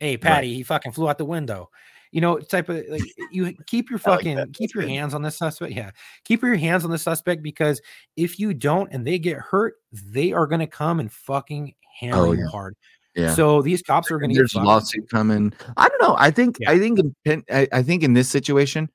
Hey, 0.00 0.16
Patty, 0.16 0.54
he 0.54 0.62
fucking 0.62 0.92
flew 0.92 1.08
out 1.08 1.18
the 1.18 1.24
window. 1.24 1.70
You 2.10 2.20
know, 2.20 2.38
type 2.38 2.68
of 2.68 2.82
like 2.88 3.02
you 3.32 3.54
keep 3.66 3.88
your 3.88 3.98
like 3.98 4.18
fucking 4.18 4.52
keep 4.52 4.74
your 4.74 4.86
hands 4.86 5.14
on 5.14 5.22
this 5.22 5.38
suspect. 5.38 5.72
Yeah. 5.72 5.90
Keep 6.24 6.42
your 6.42 6.56
hands 6.56 6.84
on 6.84 6.90
the 6.90 6.98
suspect 6.98 7.42
because 7.42 7.80
if 8.16 8.38
you 8.38 8.52
don't 8.52 8.92
and 8.92 9.06
they 9.06 9.18
get 9.18 9.38
hurt, 9.38 9.74
they 9.92 10.32
are 10.32 10.46
gonna 10.46 10.66
come 10.66 11.00
and 11.00 11.10
fucking 11.10 11.74
hammer 12.00 12.16
Oh, 12.26 12.32
you 12.32 12.40
yeah. 12.40 12.48
hard. 12.50 12.76
yeah. 13.14 13.34
So 13.34 13.62
these 13.62 13.80
cops 13.82 14.10
are 14.10 14.18
gonna 14.18 14.32
get 14.34 14.40
there's 14.40 14.54
a 14.54 14.60
lawsuit 14.60 15.08
coming. 15.08 15.52
I 15.76 15.88
don't 15.88 16.02
know. 16.02 16.16
I 16.18 16.30
think 16.30 16.56
Yeah. 16.60 16.70
I 16.72 16.78
think 16.78 16.98
in, 17.24 17.44
I, 17.50 17.68
I 17.72 17.82
think 17.82 18.02
in 18.02 18.12
this 18.14 18.28
situation, 18.28 18.90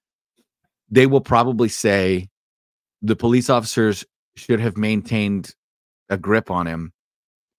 they 0.92 1.08
will 1.08 1.22
probably 1.22 1.70
say 1.70 2.30
the 3.02 3.16
police 3.16 3.50
officers 3.50 4.06
should 4.38 4.60
have 4.60 4.78
maintained 4.78 5.54
a 6.10 6.18
grip 6.18 6.50
on 6.50 6.68
him, 6.68 6.94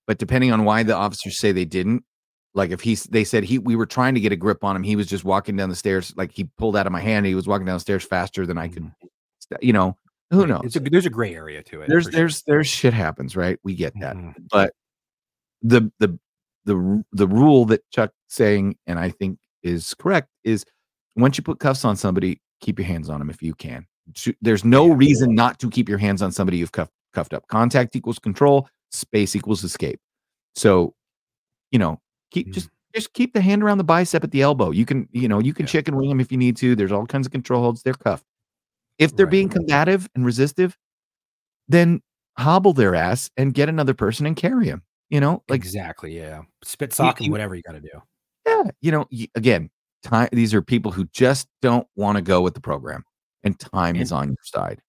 but 0.06 0.18
depending 0.18 0.52
on 0.52 0.64
why 0.64 0.82
the 0.82 0.94
officers 0.94 1.38
say 1.38 1.52
they 1.52 1.64
didn't, 1.66 2.04
like 2.54 2.70
if 2.70 2.80
he's 2.80 3.04
they 3.04 3.24
said 3.24 3.44
he 3.44 3.58
we 3.58 3.76
were 3.76 3.86
trying 3.86 4.14
to 4.14 4.20
get 4.20 4.32
a 4.32 4.36
grip 4.36 4.64
on 4.64 4.74
him, 4.74 4.82
he 4.82 4.96
was 4.96 5.06
just 5.06 5.24
walking 5.24 5.56
down 5.56 5.68
the 5.68 5.76
stairs 5.76 6.14
like 6.16 6.32
he 6.32 6.44
pulled 6.56 6.76
out 6.76 6.86
of 6.86 6.92
my 6.92 7.00
hand. 7.00 7.26
He 7.26 7.34
was 7.34 7.46
walking 7.46 7.66
down 7.66 7.76
the 7.76 7.80
stairs 7.80 8.04
faster 8.04 8.46
than 8.46 8.56
I 8.58 8.68
could. 8.68 8.90
You 9.60 9.72
know, 9.72 9.96
who 10.30 10.46
knows? 10.46 10.62
It's 10.64 10.76
a, 10.76 10.80
there's 10.80 11.06
a 11.06 11.10
gray 11.10 11.34
area 11.34 11.62
to 11.64 11.82
it. 11.82 11.88
there's 11.88 12.04
for 12.06 12.10
sure. 12.12 12.20
there's 12.20 12.42
there's 12.44 12.66
shit 12.66 12.94
happens, 12.94 13.36
right? 13.36 13.58
We 13.64 13.74
get 13.74 13.92
that 14.00 14.16
Mhm. 14.16 14.34
but 14.50 14.72
the 15.62 15.90
the 15.98 16.18
the 16.64 17.04
the 17.12 17.26
rule 17.28 17.64
that 17.66 17.82
Chuck's 17.90 18.14
saying 18.28 18.76
and 18.86 18.98
I 18.98 19.10
think 19.10 19.38
is 19.62 19.94
correct 19.94 20.28
is 20.44 20.64
once 21.16 21.36
you 21.38 21.44
put 21.44 21.58
cuffs 21.60 21.84
on 21.84 21.96
somebody, 21.96 22.40
keep 22.60 22.78
your 22.78 22.86
hands 22.86 23.08
on 23.10 23.18
them 23.18 23.30
if 23.30 23.42
you 23.42 23.54
can. 23.54 23.86
Sh- 24.14 24.30
There's 24.40 24.64
no 24.64 24.88
reason 24.88 25.34
not 25.34 25.58
to 25.60 25.70
keep 25.70 25.88
your 25.88 25.98
hands 25.98 26.22
on 26.22 26.32
somebody 26.32 26.58
you've 26.58 26.72
cuffed 26.72 26.92
cuffed 27.14 27.32
up. 27.34 27.46
Contact 27.48 27.96
equals 27.96 28.18
control, 28.18 28.68
space 28.90 29.34
equals 29.34 29.64
escape. 29.64 29.98
So, 30.54 30.94
you 31.70 31.78
know, 31.78 32.00
keep 32.30 32.48
Mm. 32.48 32.52
just 32.52 32.68
just 32.94 33.12
keep 33.12 33.32
the 33.34 33.40
hand 33.40 33.62
around 33.62 33.78
the 33.78 33.84
bicep 33.84 34.24
at 34.24 34.30
the 34.30 34.40
elbow. 34.42 34.70
You 34.70 34.86
can, 34.86 35.08
you 35.12 35.28
know, 35.28 35.38
you 35.40 35.52
can 35.52 35.64
Yeah. 35.66 35.72
chicken 35.72 35.96
wing 35.96 36.08
them 36.08 36.20
if 36.20 36.32
you 36.32 36.38
need 36.38 36.56
to. 36.58 36.74
There's 36.74 36.90
all 36.92 37.06
kinds 37.06 37.26
of 37.26 37.32
control 37.32 37.62
holds. 37.62 37.82
They're 37.82 37.92
cuffed. 37.94 38.24
If 38.98 39.14
they're 39.14 39.26
Right. 39.26 39.30
being 39.30 39.48
combative 39.50 40.08
and 40.14 40.24
resistive, 40.24 40.76
then 41.68 42.02
hobble 42.38 42.72
their 42.72 42.94
ass 42.94 43.30
and 43.36 43.52
get 43.52 43.68
another 43.68 43.94
person 43.94 44.24
and 44.26 44.34
carry 44.36 44.66
them. 44.66 44.82
You 45.10 45.20
know, 45.20 45.42
like 45.48 45.56
exactly, 45.60 46.16
yeah. 46.16 46.42
Spit 46.64 46.92
sock 46.92 47.20
and 47.20 47.30
whatever 47.30 47.54
you 47.54 47.62
gotta 47.62 47.80
do. 47.80 47.88
yeah, 48.46 48.62
you 48.80 48.90
know, 48.90 49.06
again, 49.34 49.70
time. 50.02 50.28
These 50.32 50.54
are 50.54 50.62
people 50.62 50.90
who 50.92 51.04
just 51.12 51.48
don't 51.62 51.86
want 51.96 52.16
to 52.16 52.22
go 52.22 52.40
with 52.42 52.54
the 52.54 52.60
program, 52.60 53.04
and 53.44 53.58
time 53.58 53.96
is 53.96 54.12
on 54.12 54.28
your 54.28 54.36
side. 54.42 54.80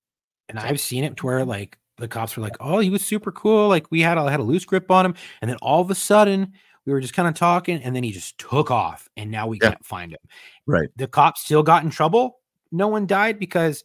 And 0.47 0.59
I've 0.59 0.79
seen 0.79 1.03
it 1.03 1.17
to 1.17 1.25
where 1.25 1.45
like 1.45 1.77
the 1.97 2.07
cops 2.07 2.35
were 2.35 2.43
like, 2.43 2.57
"Oh, 2.59 2.79
he 2.79 2.89
was 2.89 3.05
super 3.05 3.31
cool. 3.31 3.67
Like 3.67 3.89
we 3.91 4.01
had 4.01 4.17
a 4.17 4.29
had 4.29 4.39
a 4.39 4.43
loose 4.43 4.65
grip 4.65 4.89
on 4.89 5.05
him," 5.05 5.15
and 5.41 5.49
then 5.49 5.57
all 5.61 5.81
of 5.81 5.91
a 5.91 5.95
sudden 5.95 6.53
we 6.85 6.93
were 6.93 7.01
just 7.01 7.13
kind 7.13 7.27
of 7.27 7.35
talking, 7.35 7.81
and 7.83 7.95
then 7.95 8.03
he 8.03 8.11
just 8.11 8.37
took 8.39 8.71
off, 8.71 9.07
and 9.17 9.29
now 9.29 9.47
we 9.47 9.59
Yeah. 9.61 9.69
can't 9.71 9.85
find 9.85 10.13
him. 10.13 10.19
Right. 10.65 10.89
The 10.95 11.07
cops 11.07 11.41
still 11.43 11.61
got 11.63 11.83
in 11.83 11.89
trouble. 11.91 12.39
No 12.71 12.87
one 12.87 13.05
died 13.05 13.37
because, 13.39 13.83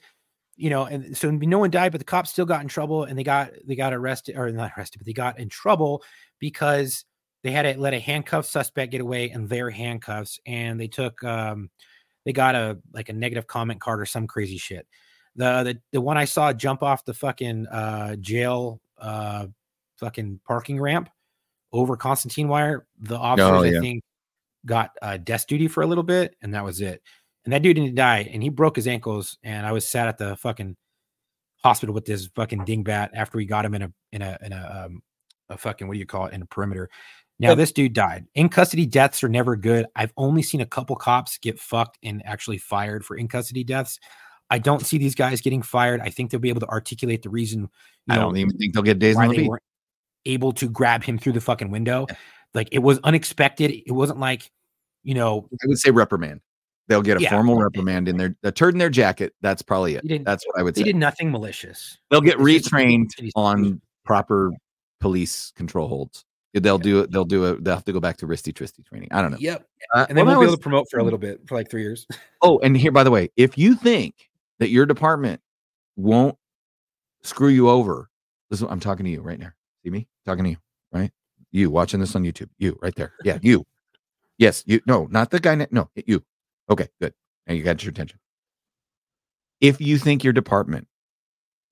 you 0.57 0.71
know, 0.71 0.85
and 0.85 1.17
so 1.17 1.31
no 1.31 1.59
one 1.59 1.71
died, 1.71 1.93
but 1.93 1.99
the 1.99 2.05
cops 2.05 2.31
still 2.31 2.47
got 2.47 2.63
in 2.63 2.69
trouble, 2.69 3.05
and 3.05 3.19
they 3.19 3.25
got 3.25 3.51
they 3.67 3.77
got 3.77 3.93
arrested 3.93 4.37
or 4.37 4.51
not 4.53 4.73
arrested, 4.79 4.99
but 4.99 5.07
they 5.07 5.13
got 5.13 5.39
in 5.39 5.49
trouble 5.49 6.03
because 6.39 7.05
they 7.43 7.51
had 7.51 7.63
to 7.63 7.79
let 7.81 7.95
a 7.95 8.01
handcuffed 8.01 8.49
suspect 8.51 8.93
get 8.93 9.01
away 9.03 9.31
in 9.31 9.49
their 9.49 9.71
handcuffs, 9.71 10.39
and 10.47 10.81
they 10.81 10.89
took 10.89 11.23
um 11.25 11.71
they 12.25 12.33
got 12.33 12.55
a 12.55 12.79
like 12.93 13.09
a 13.09 13.13
negative 13.13 13.47
comment 13.47 13.81
card 13.81 14.01
or 14.01 14.07
some 14.07 14.27
crazy 14.27 14.59
shit. 14.59 14.87
The 15.37 15.63
the 15.63 15.81
the 15.93 16.01
one 16.01 16.17
I 16.17 16.25
saw 16.25 16.53
jump 16.53 16.83
off 16.83 17.05
the 17.05 17.15
fucking 17.15 17.67
uh 17.67 18.17
jail 18.17 18.81
uh 18.99 19.47
fucking 19.97 20.41
parking 20.47 20.81
ramp 20.81 21.09
over 21.73 21.97
Constantine 21.97 22.49
wire, 22.49 22.87
the 23.01 23.17
officers 23.17 23.51
Oh, 23.51 23.63
yeah. 23.63 23.79
I 23.79 23.81
think 23.81 24.03
got 24.67 24.91
uh 25.03 25.17
desk 25.19 25.49
duty 25.49 25.69
for 25.69 25.83
a 25.83 25.87
little 25.87 26.05
bit 26.05 26.37
and 26.43 26.55
that 26.55 26.65
was 26.65 26.81
it. 26.81 27.03
And 27.45 27.53
that 27.53 27.63
dude 27.63 27.77
didn't 27.77 27.95
die 27.95 28.29
and 28.33 28.43
he 28.43 28.49
broke 28.49 28.77
his 28.77 28.87
ankles 28.87 29.39
and 29.43 29.67
I 29.67 29.73
was 29.73 29.87
sat 29.87 30.09
at 30.09 30.19
the 30.19 30.37
fucking 30.37 30.77
hospital 31.63 31.95
with 31.95 32.05
this 32.05 32.29
fucking 32.35 32.61
dingbat 32.61 33.11
after 33.15 33.37
we 33.37 33.47
got 33.47 33.65
him 33.65 33.75
in 33.75 33.83
a 33.83 33.93
in 34.13 34.23
a 34.23 34.39
in 34.43 34.53
a 34.53 34.85
um 34.87 35.03
a 35.51 35.59
fucking 35.59 35.87
what 35.87 35.95
do 35.95 35.99
you 35.99 36.07
call 36.07 36.27
it 36.27 36.35
in 36.35 36.43
a 36.43 36.47
perimeter. 36.47 36.89
Now 37.41 37.51
Yep. 37.51 37.59
this 37.59 37.73
dude 37.73 37.93
died. 37.95 38.27
In 38.35 38.49
custody 38.49 38.87
deaths 38.87 39.25
are 39.25 39.29
never 39.29 39.57
good. 39.57 39.87
I've 39.97 40.13
only 40.17 40.43
seen 40.43 40.61
a 40.61 40.67
couple 40.67 40.95
cops 40.97 41.37
get 41.39 41.59
fucked 41.59 41.99
and 42.03 42.23
actually 42.25 42.59
fired 42.59 43.05
for 43.05 43.17
in 43.17 43.27
custody 43.29 43.65
deaths. 43.65 43.99
I 44.51 44.59
don't 44.59 44.85
see 44.87 44.99
these 44.99 45.15
guys 45.17 45.41
getting 45.41 45.63
fired. 45.63 46.01
I 46.01 46.11
think 46.11 46.31
they'll 46.31 46.39
be 46.41 46.49
able 46.51 46.61
to 46.61 46.69
articulate 46.69 47.23
the 47.23 47.31
reason. 47.31 47.69
I 48.09 48.17
know, 48.17 48.23
don't 48.23 48.37
even 48.37 48.57
think 48.57 48.75
they'll 48.75 48.83
get 48.85 48.99
days 49.01 49.17
on 49.17 49.29
the 49.29 49.35
they 49.35 49.43
beat. 49.43 49.49
weren't 49.49 49.63
able 50.27 50.53
to 50.53 50.69
grab 50.69 51.03
him 51.03 51.19
through 51.19 51.33
the 51.33 51.41
fucking 51.41 51.71
window. 51.71 52.07
Like 52.55 52.69
it 52.71 52.79
was 52.81 53.01
unexpected. 53.03 53.73
It 53.85 53.93
wasn't 53.93 54.21
like, 54.21 54.51
you 55.03 55.15
know, 55.15 55.49
I 55.53 55.67
would 55.67 55.79
say 55.79 55.91
reprimand. 55.91 56.41
they'll 56.87 57.03
get 57.03 57.17
a 57.17 57.21
Yeah. 57.23 57.31
formal 57.31 57.59
reprimand 57.59 58.09
in 58.09 58.19
their 58.19 58.37
a 58.43 58.53
turd 58.53 58.75
in 58.75 58.79
their 58.79 58.91
jacket. 58.91 59.33
That's 59.41 59.63
probably 59.63 59.95
it. 59.97 60.25
That's 60.25 60.47
what 60.47 60.59
I 60.59 60.63
would 60.63 60.75
They 60.75 60.83
say. 60.83 60.85
did 60.85 60.97
nothing 60.97 61.33
malicious. 61.33 61.97
They'll 62.11 62.21
get 62.21 62.37
retrained 62.39 63.09
on 63.35 63.81
proper 64.05 64.53
police 65.01 65.51
control 65.57 65.89
holds. 65.89 66.25
They'll 66.55 66.79
do 66.79 67.01
it. 67.01 67.11
They'll 67.11 67.25
do 67.25 67.45
it. 67.47 67.65
They'll 67.65 67.75
have 67.75 67.85
to 67.85 67.93
go 67.93 67.99
back 68.01 68.17
to 68.19 68.27
Risty 68.27 68.53
Tristy 68.53 68.85
training. 68.85 69.09
I 69.11 69.21
don't 69.21 69.33
know. 69.33 69.39
Yep. 69.41 69.67
Uh, 69.93 70.07
And 70.09 70.17
then 70.17 70.25
well, 70.25 70.35
we'll 70.39 70.41
that 70.43 70.47
be 70.47 70.51
able 70.53 70.57
to 70.57 70.63
promote 70.63 70.87
for 70.91 71.01
a 71.01 71.03
little 71.03 71.19
bit 71.19 71.41
for 71.49 71.57
like 71.57 71.69
three 71.69 71.83
years. 71.83 72.07
Oh, 72.43 72.59
and 72.59 72.77
here, 72.77 72.93
by 72.93 73.03
the 73.05 73.11
way, 73.11 73.31
if 73.37 73.57
you 73.57 73.75
think 73.75 74.15
that 74.59 74.69
your 74.69 74.85
department 74.85 75.41
won't 75.97 76.37
screw 77.23 77.49
you 77.49 77.71
over, 77.71 78.11
this 78.51 78.61
is, 78.61 78.67
I'm 78.69 78.81
talking 78.81 79.05
to 79.07 79.11
you 79.11 79.23
right 79.23 79.39
now. 79.39 79.51
See 79.83 79.89
me 79.91 80.07
talking 80.27 80.45
to 80.45 80.51
you, 80.51 80.57
right? 80.93 81.11
You 81.53 81.71
watching 81.71 82.01
this 82.01 82.15
on 82.15 82.23
YouTube. 82.23 82.51
You 82.59 82.79
right 82.83 82.95
there. 82.97 83.15
Yeah, 83.25 83.39
you. 83.41 83.65
Yes, 84.37 84.63
you. 84.67 84.81
No, 84.87 85.07
not 85.11 85.31
the 85.31 85.41
guy. 85.41 85.55
ne- 85.55 85.69
No, 85.71 85.89
you. 85.95 86.23
Okay, 86.69 86.87
good. 87.01 87.15
Now 87.47 87.55
you 87.55 87.63
got 87.63 87.83
your 87.83 87.91
attention. 87.91 88.19
If 89.63 89.81
you 89.81 89.97
think 89.97 90.23
your 90.23 90.33
department 90.35 90.87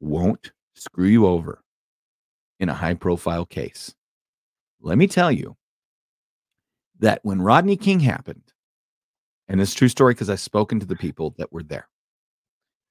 won't 0.01 0.53
screw 0.75 1.09
you 1.09 1.27
over 1.27 1.63
in 2.61 2.71
a 2.71 2.75
high 2.75 2.95
profile 2.95 3.45
case, 3.45 3.95
let 4.83 4.99
me 4.99 5.07
tell 5.07 5.33
you 5.33 5.57
that 6.99 7.21
when 7.23 7.41
Rodney 7.41 7.77
King 7.77 8.01
happened, 8.01 8.53
and 9.49 9.61
it's 9.61 9.75
true 9.75 9.89
story 9.89 10.15
because 10.15 10.31
I've 10.31 10.41
spoken 10.41 10.81
to 10.81 10.87
the 10.87 10.97
people 10.97 11.35
that 11.39 11.53
were 11.53 11.63
there. 11.63 11.89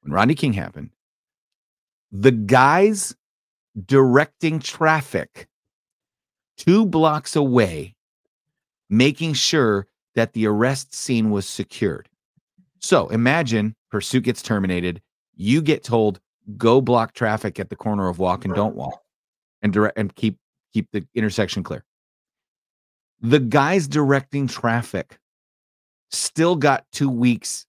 When 0.02 0.14
Rodney 0.14 0.36
King 0.36 0.54
happened, 0.54 0.92
the 2.12 2.32
guys 2.32 3.16
directing 3.86 4.60
traffic 4.60 5.48
two 6.58 6.86
blocks 6.86 7.36
away, 7.36 7.96
making 8.90 9.34
sure 9.34 9.88
that 10.16 10.34
the 10.34 10.46
arrest 10.46 10.94
scene 10.94 11.32
was 11.32 11.48
secured. 11.48 12.10
So 12.80 13.08
imagine 13.10 13.76
pursuit 13.90 14.24
gets 14.24 14.42
terminated. 14.42 15.02
You 15.36 15.62
get 15.62 15.84
told, 15.84 16.20
go 16.58 16.82
block 16.82 17.14
traffic 17.14 17.60
at 17.60 17.70
the 17.70 17.76
corner 17.76 18.08
of 18.10 18.20
walk 18.20 18.46
and 18.46 18.54
don't 18.54 18.76
walk 18.76 19.02
and 19.62 19.72
direct 19.72 19.98
and 19.98 20.14
keep 20.16 20.38
keep 20.74 20.88
the 20.92 21.06
intersection 21.16 21.64
clear. 21.64 21.84
The 23.22 23.40
guys 23.40 23.88
directing 23.88 24.48
traffic 24.48 25.20
still 26.10 26.56
got 26.56 26.86
two 26.92 27.10
weeks 27.10 27.66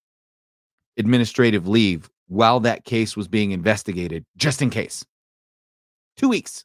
administrative 0.96 1.68
leave 1.68 2.10
while 2.28 2.60
that 2.60 2.84
case 2.84 3.16
was 3.16 3.28
being 3.28 3.50
investigated, 3.50 4.24
just 4.36 4.62
in 4.62 4.70
case. 4.70 5.04
Two 6.16 6.28
weeks. 6.28 6.64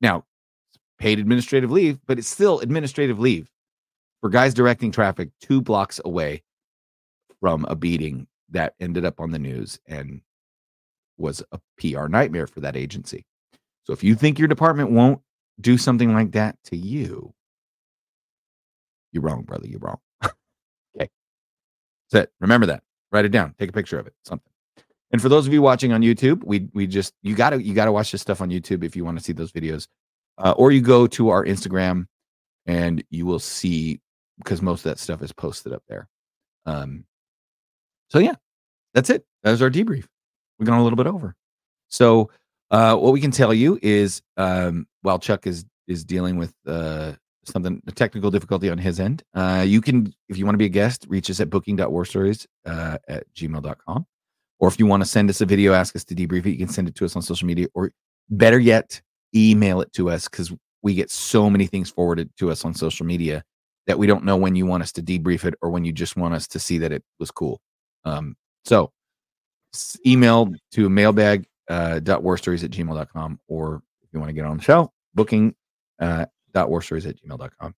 Now, 0.00 0.24
paid 0.98 1.18
administrative 1.18 1.70
leave, 1.70 1.98
but 2.06 2.18
it's 2.18 2.28
still 2.28 2.60
administrative 2.60 3.18
leave 3.18 3.50
for 4.20 4.30
guys 4.30 4.54
directing 4.54 4.90
traffic 4.90 5.30
two 5.40 5.60
blocks 5.60 6.00
away 6.04 6.42
from 7.40 7.64
a 7.66 7.74
beating 7.74 8.26
that 8.50 8.74
ended 8.80 9.04
up 9.04 9.20
on 9.20 9.32
the 9.32 9.38
news 9.38 9.80
and 9.86 10.22
was 11.18 11.42
a 11.52 11.60
PR 11.78 12.06
nightmare 12.06 12.46
for 12.46 12.60
that 12.60 12.76
agency. 12.76 13.26
So 13.84 13.92
if 13.92 14.04
you 14.04 14.14
think 14.14 14.38
your 14.38 14.48
department 14.48 14.90
won't 14.90 15.20
do 15.60 15.76
something 15.76 16.12
like 16.12 16.32
that 16.32 16.56
to 16.64 16.76
you, 16.76 17.34
you're 19.12 19.22
wrong, 19.22 19.42
brother. 19.42 19.66
You're 19.66 19.80
wrong. 19.80 19.98
okay. 20.24 21.10
That's 22.10 22.24
it. 22.24 22.32
Remember 22.40 22.66
that. 22.66 22.82
Write 23.10 23.24
it 23.24 23.30
down. 23.30 23.54
Take 23.58 23.70
a 23.70 23.72
picture 23.72 23.98
of 23.98 24.06
it. 24.06 24.14
Something. 24.24 24.50
And 25.10 25.20
for 25.20 25.28
those 25.28 25.46
of 25.46 25.52
you 25.52 25.60
watching 25.60 25.92
on 25.92 26.00
YouTube, 26.00 26.42
we 26.44 26.68
we 26.72 26.86
just 26.86 27.12
you 27.22 27.34
gotta 27.34 27.62
you 27.62 27.74
gotta 27.74 27.92
watch 27.92 28.12
this 28.12 28.22
stuff 28.22 28.40
on 28.40 28.48
YouTube 28.48 28.82
if 28.82 28.96
you 28.96 29.04
want 29.04 29.18
to 29.18 29.24
see 29.24 29.34
those 29.34 29.52
videos, 29.52 29.86
uh, 30.38 30.54
or 30.56 30.72
you 30.72 30.80
go 30.80 31.06
to 31.08 31.28
our 31.28 31.44
Instagram 31.44 32.06
and 32.64 33.04
you 33.10 33.26
will 33.26 33.38
see 33.38 34.00
because 34.38 34.62
most 34.62 34.80
of 34.80 34.84
that 34.84 34.98
stuff 34.98 35.22
is 35.22 35.32
posted 35.32 35.72
up 35.72 35.82
there. 35.88 36.08
Um. 36.64 37.04
So 38.08 38.18
yeah, 38.18 38.34
that's 38.94 39.10
it. 39.10 39.26
That 39.42 39.50
was 39.50 39.60
our 39.60 39.70
debrief. 39.70 40.06
We've 40.58 40.66
gone 40.66 40.80
a 40.80 40.82
little 40.82 40.96
bit 40.96 41.06
over. 41.06 41.34
So 41.88 42.30
uh, 42.72 42.96
what 42.96 43.12
we 43.12 43.20
can 43.20 43.30
tell 43.30 43.52
you 43.52 43.78
is 43.82 44.22
um, 44.36 44.86
while 45.02 45.18
Chuck 45.18 45.46
is 45.46 45.64
is 45.88 46.04
dealing 46.04 46.36
with 46.36 46.54
uh, 46.66 47.12
something 47.44 47.82
a 47.86 47.92
technical 47.92 48.30
difficulty 48.30 48.70
on 48.70 48.78
his 48.78 48.98
end, 48.98 49.22
uh, 49.34 49.64
you 49.66 49.80
can 49.80 50.12
if 50.28 50.38
you 50.38 50.44
want 50.44 50.54
to 50.54 50.58
be 50.58 50.64
a 50.64 50.70
guest, 50.70 51.06
reach 51.08 51.30
us 51.30 51.38
at 51.40 51.50
booking.warstories 51.50 52.46
uh, 52.66 52.98
at 53.08 53.24
gmail.com. 53.34 54.06
Or 54.58 54.68
if 54.68 54.78
you 54.78 54.86
want 54.86 55.02
to 55.02 55.08
send 55.08 55.28
us 55.28 55.40
a 55.40 55.46
video, 55.46 55.74
ask 55.74 55.94
us 55.96 56.04
to 56.04 56.14
debrief 56.14 56.46
it, 56.46 56.52
you 56.52 56.58
can 56.58 56.68
send 56.68 56.88
it 56.88 56.94
to 56.94 57.04
us 57.04 57.14
on 57.14 57.22
social 57.22 57.46
media, 57.46 57.66
or 57.74 57.90
better 58.30 58.58
yet, 58.58 59.00
email 59.34 59.80
it 59.80 59.92
to 59.94 60.08
us 60.08 60.28
because 60.28 60.52
we 60.82 60.94
get 60.94 61.10
so 61.10 61.50
many 61.50 61.66
things 61.66 61.90
forwarded 61.90 62.30
to 62.38 62.50
us 62.50 62.64
on 62.64 62.72
social 62.72 63.04
media 63.04 63.42
that 63.86 63.98
we 63.98 64.06
don't 64.06 64.24
know 64.24 64.36
when 64.36 64.54
you 64.54 64.64
want 64.64 64.82
us 64.82 64.92
to 64.92 65.02
debrief 65.02 65.44
it 65.44 65.54
or 65.60 65.70
when 65.70 65.84
you 65.84 65.92
just 65.92 66.16
want 66.16 66.34
us 66.34 66.46
to 66.46 66.58
see 66.58 66.78
that 66.78 66.92
it 66.92 67.02
was 67.18 67.30
cool. 67.30 67.60
Um, 68.04 68.36
so 68.64 68.92
email 70.06 70.52
to 70.72 70.86
a 70.86 70.90
mailbag 70.90 71.46
uh, 71.68 72.00
dot 72.00 72.22
warstories 72.22 72.64
at 72.64 72.70
gmail.com 72.70 73.40
or 73.48 73.82
if 74.02 74.08
you 74.12 74.18
want 74.18 74.28
to 74.28 74.34
get 74.34 74.44
on 74.44 74.56
the 74.56 74.62
show, 74.62 74.92
booking 75.14 75.54
uh, 76.00 76.26
dot 76.52 76.68
warstories 76.68 77.06
at 77.08 77.16
gmail.com. 77.22 77.74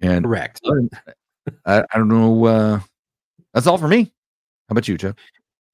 And 0.00 0.24
Correct. 0.24 0.60
I, 1.66 1.78
I 1.80 1.98
don't 1.98 2.08
know. 2.08 2.44
Uh, 2.44 2.80
that's 3.52 3.66
all 3.66 3.78
for 3.78 3.88
me. 3.88 4.04
How 4.68 4.72
about 4.72 4.86
you, 4.86 4.96
Joe? 4.96 5.14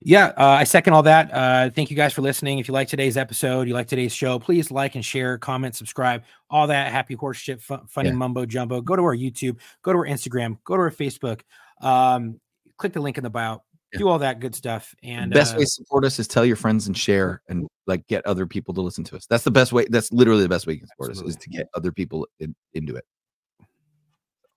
Yeah, 0.07 0.27
uh, 0.37 0.45
I 0.61 0.65
second 0.65 0.93
all 0.93 1.03
that. 1.05 1.33
Uh, 1.33 1.71
thank 1.71 1.91
you 1.91 1.97
guys 1.97 2.13
for 2.13 2.21
listening. 2.21 2.59
If 2.59 2.69
you 2.69 2.75
like 2.75 2.89
today's 2.89 3.17
episode, 3.17 3.67
you 3.67 3.75
like 3.75 3.87
today's 3.89 4.13
show, 4.13 4.39
please 4.39 4.71
like 4.71 4.97
and 4.97 5.05
share, 5.05 5.39
comment, 5.39 5.75
subscribe, 5.75 6.25
all 6.51 6.67
that 6.67 6.93
happy 6.93 7.15
horse 7.15 7.39
shit, 7.39 7.63
fu- 7.63 7.81
funny 7.89 8.11
Yeah. 8.11 8.15
mumbo 8.17 8.45
jumbo. 8.45 8.83
Go 8.83 8.97
to 8.97 9.03
our 9.03 9.17
YouTube, 9.17 9.57
go 9.83 9.93
to 9.93 9.99
our 9.99 10.07
Instagram, 10.07 10.59
go 10.65 10.77
to 10.77 10.83
our 10.83 10.91
Facebook. 10.91 11.41
Um, 11.81 12.39
click 12.77 12.93
the 12.93 13.01
link 13.01 13.17
in 13.17 13.25
the 13.25 13.31
bio. 13.31 13.63
Yeah. 13.95 13.99
Do 14.01 14.09
all 14.09 14.19
that 14.19 14.41
good 14.41 14.55
stuff. 14.55 14.95
And 15.03 15.33
the 15.33 15.35
best 15.35 15.55
uh, 15.55 15.59
way 15.59 15.65
to 15.65 15.71
support 15.71 16.05
us 16.05 16.19
is 16.19 16.29
tell 16.29 16.45
your 16.45 16.57
friends 16.57 16.87
and 16.87 16.97
share 16.97 17.41
and 17.49 17.67
like 17.87 18.07
get 18.07 18.27
other 18.27 18.47
people 18.47 18.75
to 18.75 18.81
listen 18.81 19.05
to 19.05 19.17
us. 19.17 19.27
That's 19.27 19.45
the 19.45 19.51
best 19.51 19.73
way. 19.73 19.87
That's 19.89 20.13
literally 20.13 20.43
the 20.43 20.49
best 20.49 20.67
way 20.67 20.75
you 20.75 20.81
can 20.81 20.89
support 20.89 21.13
us 21.13 21.23
is 21.23 21.37
to 21.37 21.49
get 21.49 21.69
other 21.75 21.93
people 21.93 22.27
in, 22.41 22.55
into 22.75 22.97
it. 22.97 23.05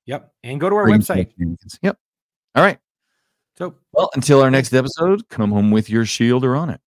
Yep, 0.05 0.31
and 0.43 0.59
go 0.59 0.69
to 0.69 0.75
our 0.75 0.85
Bring 0.85 1.01
website. 1.01 1.31
Yep. 1.81 1.97
All 2.55 2.63
right. 2.63 2.79
So 3.57 3.75
Well, 3.91 4.09
until 4.15 4.41
our 4.41 4.51
next 4.51 4.73
episode, 4.73 5.27
come 5.29 5.51
home 5.51 5.71
with 5.71 5.89
your 5.89 6.05
shield 6.05 6.45
or 6.45 6.55
on 6.55 6.69
it. 6.69 6.79